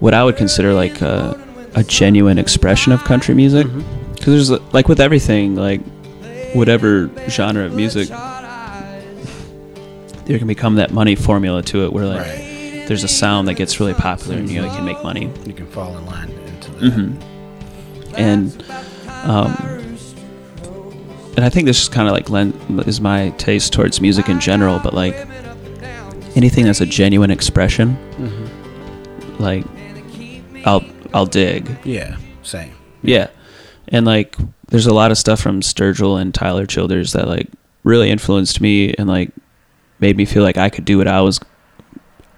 what 0.00 0.12
I 0.14 0.24
would 0.24 0.36
consider 0.36 0.72
like 0.74 1.00
a, 1.02 1.38
a 1.74 1.84
genuine 1.84 2.38
expression 2.38 2.92
of 2.92 3.04
country 3.04 3.34
music 3.34 3.66
because 4.14 4.48
there's 4.48 4.50
like 4.74 4.88
with 4.88 5.00
everything 5.00 5.54
like 5.56 5.80
whatever 6.54 7.08
genre 7.28 7.64
of 7.64 7.74
music 7.74 8.08
there 10.26 10.38
can 10.38 10.46
become 10.46 10.76
that 10.76 10.92
money 10.92 11.14
formula 11.16 11.62
to 11.62 11.84
it 11.84 11.92
where 11.92 12.06
like 12.06 12.20
Right. 12.20 12.84
there's 12.88 13.04
a 13.04 13.08
sound 13.08 13.48
that 13.48 13.54
gets 13.54 13.78
really 13.80 13.94
popular 13.94 14.36
and 14.38 14.48
you 14.50 14.60
know 14.60 14.66
you 14.68 14.74
can 14.76 14.84
make 14.84 15.02
money 15.02 15.30
You 15.46 15.52
can 15.52 15.66
fall 15.66 15.96
in 15.96 16.06
line 16.06 16.30
into 16.30 16.70
that. 16.72 16.80
Mm-hmm. 16.92 18.14
and 18.16 18.64
um, 19.24 19.52
and 21.36 21.44
I 21.44 21.48
think 21.50 21.66
this 21.66 21.80
is 21.82 21.88
kind 21.88 22.08
of 22.08 22.14
like 22.14 22.30
len- 22.30 22.54
is 22.86 23.00
my 23.00 23.30
taste 23.30 23.72
towards 23.72 24.00
music 24.00 24.28
in 24.28 24.40
general, 24.40 24.78
but 24.78 24.94
like 24.94 25.14
anything 26.36 26.64
that's 26.64 26.80
a 26.80 26.86
genuine 26.86 27.30
expression, 27.30 27.96
like 29.38 29.64
I'll 30.64 30.84
I'll 31.14 31.26
dig. 31.26 31.68
Yeah. 31.84 32.16
Same. 32.42 32.72
Yeah, 33.02 33.28
and 33.88 34.04
like 34.06 34.36
there's 34.68 34.86
a 34.86 34.94
lot 34.94 35.10
of 35.10 35.18
stuff 35.18 35.40
from 35.40 35.60
Sturgill 35.60 36.20
and 36.20 36.32
Tyler 36.34 36.66
Childers 36.66 37.12
that 37.12 37.26
like 37.28 37.48
really 37.84 38.10
influenced 38.10 38.60
me 38.60 38.92
and 38.94 39.08
like 39.08 39.30
made 40.00 40.16
me 40.16 40.24
feel 40.24 40.42
like 40.42 40.56
I 40.58 40.68
could 40.70 40.84
do 40.84 40.98
what 40.98 41.08
I 41.08 41.20
was 41.22 41.40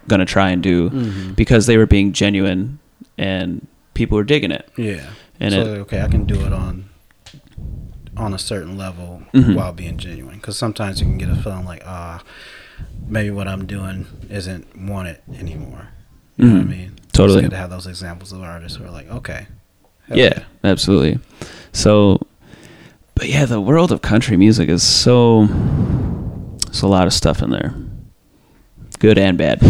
gonna 0.09 0.25
try 0.27 0.51
and 0.51 0.63
do 0.63 0.91
because 1.37 1.67
they 1.67 1.77
were 1.77 1.87
being 1.87 2.13
genuine 2.13 2.79
and 3.19 3.67
people 3.95 4.17
were 4.17 4.25
digging 4.25 4.51
it. 4.51 4.69
Yeah. 4.77 5.05
And 5.41 5.53
so 5.55 5.61
it- 5.61 5.79
okay, 5.81 6.01
I 6.03 6.09
can 6.09 6.25
do 6.25 6.45
it 6.47 6.53
on 6.53 6.87
on 8.17 8.35
a 8.35 8.39
certain 8.39 8.77
level 8.77 9.23
Mhm. 9.33 9.55
while 9.55 9.73
being 9.73 9.97
genuine. 9.97 10.37
Because 10.37 10.57
sometimes 10.59 11.01
you 11.01 11.07
can 11.07 11.17
get 11.19 11.29
a 11.31 11.35
feeling 11.37 11.65
like, 11.65 11.83
ah, 11.87 12.21
maybe 13.09 13.31
what 13.31 13.49
I'm 13.49 13.65
doing 13.67 14.07
isn't 14.29 14.67
wanted 14.79 15.19
anymore. 15.39 15.89
You 16.37 16.47
know 16.47 16.53
what 16.55 16.61
I 16.61 16.65
Mhm. 16.65 16.69
mean? 16.69 16.93
Totally. 17.13 17.41
It's 17.41 17.45
good 17.47 17.51
to 17.51 17.57
have 17.57 17.71
those 17.71 17.87
examples 17.87 18.33
of 18.33 18.43
artists 18.43 18.79
who 18.79 18.85
are 18.85 18.91
like, 18.91 19.09
okay, 19.09 19.47
yeah, 20.09 20.45
absolutely. 20.65 21.19
So, 21.73 22.21
but 23.15 23.29
yeah, 23.29 23.45
the 23.47 23.61
world 23.61 23.93
of 23.93 24.03
country 24.03 24.37
music 24.37 24.69
is 24.69 24.83
so. 24.83 25.47
There's 26.67 26.83
a 26.83 26.89
lot 26.89 27.07
of 27.07 27.13
stuff 27.13 27.43
in 27.43 27.51
there, 27.51 27.75
good 28.99 29.19
and 29.19 29.37
bad. 29.37 29.61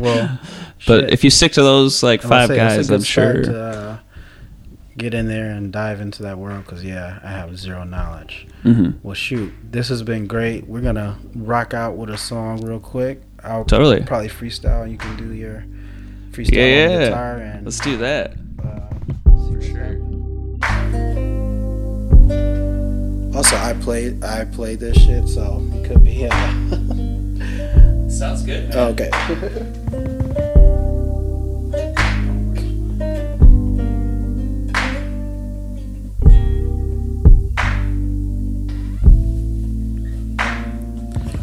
Well, 0.00 0.38
but 0.86 1.00
shit. 1.02 1.12
if 1.12 1.24
you 1.24 1.30
stick 1.30 1.52
to 1.52 1.62
those 1.62 2.02
like 2.02 2.22
five 2.22 2.48
say 2.48 2.56
guys, 2.56 2.90
I'm 2.90 3.02
sure. 3.02 3.42
To, 3.42 3.60
uh, 3.62 3.98
get 4.98 5.14
in 5.14 5.26
there 5.26 5.50
and 5.50 5.72
dive 5.72 6.00
into 6.00 6.22
that 6.22 6.38
world 6.38 6.64
because 6.64 6.84
yeah, 6.84 7.18
I 7.24 7.30
have 7.30 7.58
zero 7.58 7.82
knowledge. 7.84 8.46
Mhm. 8.62 8.98
Well, 9.02 9.14
shoot, 9.14 9.52
this 9.70 9.88
has 9.88 10.02
been 10.02 10.26
great. 10.26 10.66
We're 10.68 10.82
gonna 10.82 11.18
rock 11.34 11.74
out 11.74 11.96
with 11.96 12.10
a 12.10 12.18
song 12.18 12.60
real 12.60 12.78
quick. 12.78 13.22
I'll 13.42 13.64
Totally. 13.64 14.02
probably 14.02 14.28
freestyle. 14.28 14.88
You 14.90 14.98
can 14.98 15.16
do 15.16 15.32
your 15.32 15.64
freestyle 16.32 16.54
Yeah, 16.56 16.88
yeah. 16.88 17.04
guitar 17.08 17.36
and 17.38 17.64
Let's 17.64 17.80
do 17.80 17.96
that. 17.98 18.34
for 19.24 19.60
sure. 19.62 19.98
Also, 23.36 23.56
I 23.56 23.74
played 23.80 24.22
I 24.24 24.44
played 24.44 24.80
this 24.80 24.96
shit, 25.02 25.28
so 25.28 25.62
it 25.74 25.84
could 25.86 26.04
be 26.04 26.26
uh, 26.26 28.08
Sounds 28.10 28.42
good. 28.42 28.74
okay. 28.74 29.10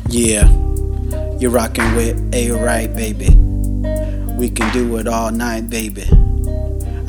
Yeah, 0.10 0.48
you're 1.38 1.52
rocking 1.52 1.96
with 1.96 2.18
A 2.34 2.52
right, 2.52 2.94
baby. 2.96 3.28
We 4.40 4.50
can 4.50 4.72
do 4.72 4.96
it 4.96 5.06
all 5.06 5.32
night, 5.32 5.70
baby. 5.70 6.04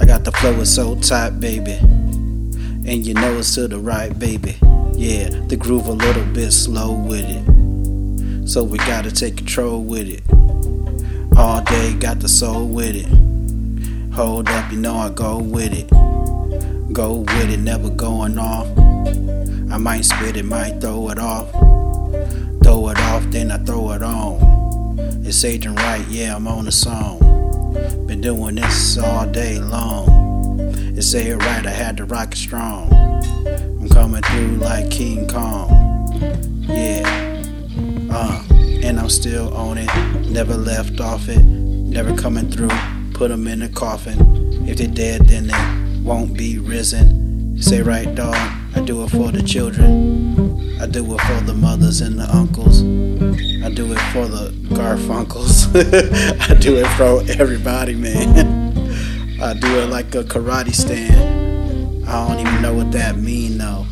I 0.00 0.04
got 0.04 0.24
the 0.24 0.32
flow 0.32 0.50
is 0.54 0.74
so 0.74 0.96
tight, 0.96 1.38
baby. 1.38 1.74
And 1.74 3.06
you 3.06 3.14
know 3.14 3.38
it's 3.38 3.54
to 3.54 3.68
the 3.68 3.78
right, 3.78 4.18
baby. 4.18 4.56
Yeah, 4.94 5.28
the 5.46 5.56
groove 5.56 5.86
a 5.86 5.92
little 5.92 6.24
bit 6.24 6.50
slow 6.50 6.92
with 6.92 7.24
it. 7.24 8.48
So 8.48 8.64
we 8.64 8.78
gotta 8.78 9.12
take 9.12 9.36
control 9.36 9.80
with 9.80 10.08
it. 10.08 10.22
All 11.38 11.62
day, 11.62 11.94
got 11.94 12.18
the 12.18 12.28
soul 12.28 12.66
with 12.66 12.96
it. 12.96 13.06
Hold 14.12 14.48
up, 14.48 14.72
you 14.72 14.78
know 14.78 14.96
I 14.96 15.10
go 15.10 15.38
with 15.38 15.72
it. 15.72 15.88
Go 16.92 17.18
with 17.18 17.48
it, 17.48 17.60
never 17.60 17.90
going 17.90 18.38
off. 18.38 18.66
I 19.72 19.78
might 19.78 20.04
spit 20.04 20.36
it, 20.36 20.44
might 20.44 20.80
throw 20.80 21.10
it 21.10 21.20
off. 21.20 21.48
Throw 22.64 22.88
it 22.88 22.98
off, 22.98 23.22
then 23.30 23.52
I 23.52 23.58
throw 23.58 23.92
it 23.92 24.02
on. 24.02 24.59
It's 25.22 25.44
Agent 25.44 25.78
Right, 25.78 26.04
yeah, 26.08 26.34
I'm 26.34 26.48
on 26.48 26.64
the 26.64 26.72
song. 26.72 27.18
Been 28.06 28.20
doing 28.20 28.54
this 28.56 28.96
all 28.98 29.26
day 29.26 29.58
long. 29.58 30.58
It's 30.96 31.14
A 31.14 31.34
right, 31.34 31.66
I 31.66 31.70
had 31.70 31.98
to 31.98 32.04
rock 32.06 32.32
it 32.32 32.38
strong. 32.38 32.92
I'm 33.46 33.88
coming 33.90 34.22
through 34.22 34.56
like 34.56 34.90
King 34.90 35.28
Kong. 35.28 35.68
Yeah, 36.68 37.44
uh, 38.10 38.42
and 38.82 38.98
I'm 38.98 39.10
still 39.10 39.54
on 39.54 39.78
it. 39.78 39.90
Never 40.26 40.56
left 40.56 41.00
off 41.00 41.28
it. 41.28 41.42
Never 41.44 42.16
coming 42.16 42.50
through. 42.50 42.70
Put 43.12 43.28
them 43.28 43.46
in 43.46 43.62
a 43.62 43.68
coffin. 43.68 44.66
If 44.66 44.78
they're 44.78 44.88
dead, 44.88 45.28
then 45.28 45.48
they 45.48 46.02
won't 46.02 46.36
be 46.36 46.58
risen. 46.58 47.60
Say 47.60 47.82
right, 47.82 48.12
dog. 48.14 48.34
I 48.74 48.80
do 48.80 49.02
it 49.04 49.10
for 49.10 49.30
the 49.30 49.42
children. 49.42 50.80
I 50.80 50.86
do 50.86 51.04
it 51.14 51.20
for 51.20 51.40
the 51.40 51.54
mothers 51.54 52.00
and 52.00 52.18
the 52.18 52.24
uncles. 52.34 52.80
I 52.82 53.68
do 53.68 53.92
it 53.92 54.00
for 54.12 54.26
the 54.26 54.59
Garfunkels. 54.80 55.68
I 56.50 56.54
do 56.54 56.78
it 56.78 56.86
for 56.96 57.22
everybody, 57.38 57.94
man. 57.94 58.80
I 59.38 59.52
do 59.52 59.78
it 59.78 59.90
like 59.90 60.14
a 60.14 60.24
karate 60.24 60.74
stand. 60.74 62.08
I 62.08 62.26
don't 62.26 62.40
even 62.46 62.62
know 62.62 62.72
what 62.72 62.90
that 62.92 63.16
mean 63.18 63.58
though. 63.58 63.84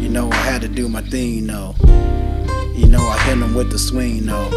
You 0.00 0.08
know 0.08 0.30
I 0.30 0.36
had 0.36 0.62
to 0.62 0.68
do 0.68 0.88
my 0.88 1.02
thing 1.02 1.48
though. 1.48 1.74
You 2.74 2.86
know 2.86 3.06
I 3.06 3.18
hit 3.24 3.36
'em 3.36 3.54
with 3.54 3.70
the 3.70 3.78
swing 3.78 4.24
though. 4.24 4.48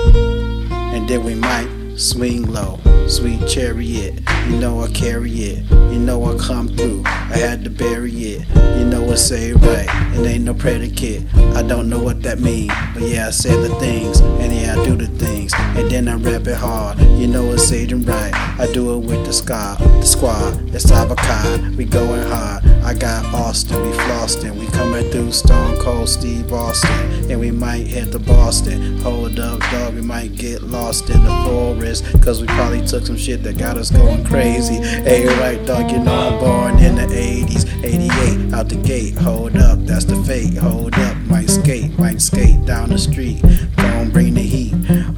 And 0.96 1.10
then 1.10 1.26
we 1.26 1.36
might 1.36 1.68
swing 1.98 2.44
low. 2.44 2.80
Sweet 3.08 3.48
chariot, 3.48 4.20
you 4.48 4.58
know 4.58 4.82
I 4.82 4.88
carry 4.92 5.32
it. 5.32 5.70
You 5.72 6.00
know 6.00 6.24
I 6.26 6.38
come 6.38 6.68
through. 6.70 7.04
I 7.06 7.38
had 7.38 7.64
to 7.64 7.70
bury 7.70 8.12
it. 8.12 8.48
You 8.78 8.86
know 8.86 9.10
I 9.12 9.16
say 9.16 9.50
it 9.52 9.56
right. 9.56 9.88
It 10.16 10.26
ain't 10.26 10.44
no 10.44 10.54
predicate. 10.54 11.24
I 11.56 11.64
don't 11.64 11.90
know 11.90 12.02
what 12.02 12.22
that 12.24 12.40
mean, 12.40 12.68
but 12.94 13.04
yeah 13.04 13.28
I 13.28 13.32
say 13.32 13.56
the 13.56 13.74
things, 13.76 14.20
and 14.20 14.54
yeah 14.54 14.80
I 14.80 14.86
do 14.86 14.96
the 14.96 15.08
things, 15.08 15.54
and 15.56 15.90
then 15.90 16.08
I 16.08 16.16
rap 16.16 16.48
it 16.48 16.58
hard. 16.58 17.00
You 17.00 17.28
know 17.28 17.52
it's 17.54 17.68
Satan 17.68 18.04
right. 18.04 18.34
I 18.60 18.72
do 18.74 18.96
it 18.96 19.00
with 19.00 19.26
the 19.26 19.34
squad, 19.34 19.78
the 19.78 20.06
squad. 20.06 20.76
It's 20.76 20.92
Avocado. 20.92 21.72
We 21.76 21.86
going 21.86 22.28
hard. 22.28 22.64
I 22.88 22.94
got 22.94 23.26
Austin, 23.36 23.82
we 23.82 23.92
flossing. 23.98 24.56
We 24.56 24.66
coming 24.68 25.12
through 25.12 25.34
Stone 25.34 25.78
Cold 25.82 26.08
Steve 26.08 26.54
Austin, 26.54 27.30
and 27.30 27.38
we 27.38 27.52
might 27.52 27.86
hit 27.86 28.14
the 28.14 28.20
Boston. 28.20 28.98
Hold 29.00 29.42
up, 29.42 29.60
dog. 29.60 29.96
We 29.96 30.02
might 30.02 30.36
get 30.36 30.64
lost 30.64 31.10
in 31.10 31.22
the 31.22 31.44
forest, 31.44 32.06
cause 32.24 32.40
we 32.40 32.48
probably 32.48 32.88
took 32.88 33.06
some 33.06 33.18
shit 33.18 33.44
that 33.44 33.58
got 33.58 33.76
us 33.76 33.92
going 33.92 34.24
crazy. 34.24 34.76
Hey, 34.76 35.28
right, 35.38 35.62
dog. 35.66 35.92
You 35.92 36.00
know 36.00 36.16
I'm 36.16 36.40
born 36.40 36.82
in 36.82 36.96
the 36.96 37.08
80s, 37.08 37.68
88 37.84 38.54
out 38.54 38.70
the 38.70 38.78
gate. 38.78 39.16
Hold 39.16 39.58
up, 39.58 39.80
that's 39.80 40.06
the 40.06 40.16
fate. 40.24 40.56
Hold 40.56 40.94
up, 40.94 41.18
might 41.28 41.50
skate, 41.50 42.00
might 42.00 42.22
skate 42.22 42.64
down 42.64 42.88
the 42.88 42.98
street. 42.98 43.42
Don't 43.76 44.12
bring 44.14 44.34
the 44.34 44.42
heat. 44.42 44.67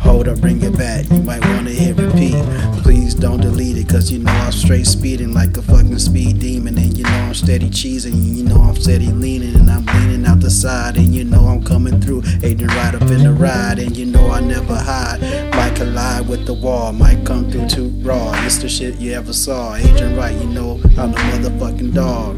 Hold 0.02 0.28
up, 0.28 0.40
bring 0.40 0.62
it 0.64 0.78
back. 0.78 1.10
You 1.12 1.22
might 1.22 1.42
wanna 1.46 1.72
hit 1.72 1.98
repeat. 1.98 2.36
Please 2.84 3.14
don't 3.14 3.40
delete 3.42 3.78
it, 3.78 3.88
cause 3.90 4.10
you 4.12 4.20
know 4.20 4.32
I'm 4.32 4.52
straight 4.52 4.86
speeding 4.88 5.34
like 5.34 5.56
a 5.58 5.62
fucking 5.62 6.00
speed 6.00 6.40
demon. 6.40 6.78
And 6.78 6.98
you 6.98 7.04
know 7.04 7.10
I'm 7.10 7.34
steady 7.34 7.70
cheesing, 7.70 8.14
and 8.14 8.38
you 8.38 8.44
know 8.44 8.62
I'm 8.62 8.76
steady 8.76 9.08
leaning. 9.08 9.56
And 9.56 9.70
I'm 9.70 9.86
leaning 9.86 10.26
out 10.26 10.40
the 10.40 10.50
side, 10.50 10.98
and 10.98 11.14
you 11.14 11.24
know 11.26 11.46
I'm 11.48 11.64
coming 11.64 12.00
through. 12.02 12.24
Agent 12.44 12.74
right 12.76 12.96
up 12.96 13.04
in 13.04 13.24
the 13.24 13.34
ride, 13.34 13.80
and 13.80 13.96
you 13.96 14.06
know 14.06 14.30
I 14.32 14.40
never 14.40 14.76
hide. 14.76 15.22
Might 15.54 15.76
collide 15.76 16.28
with 16.28 16.46
the 16.46 16.54
wall, 16.54 16.92
might 16.94 17.26
come 17.26 17.52
through 17.52 17.68
too 17.68 17.90
raw. 18.02 18.32
It's 18.46 18.58
the 18.58 18.70
shit 18.70 18.96
you 19.00 19.14
ever 19.14 19.34
saw. 19.34 19.76
Agent 19.76 20.18
right, 20.18 20.36
you 20.36 20.48
know 20.48 20.80
I'm 20.98 21.12
the 21.12 21.18
motherfucking 21.30 21.94
dog. 21.94 22.38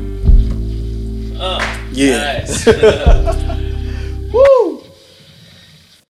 Oh, 1.43 1.59
Yeah. 1.91 2.43
nice. 2.45 3.57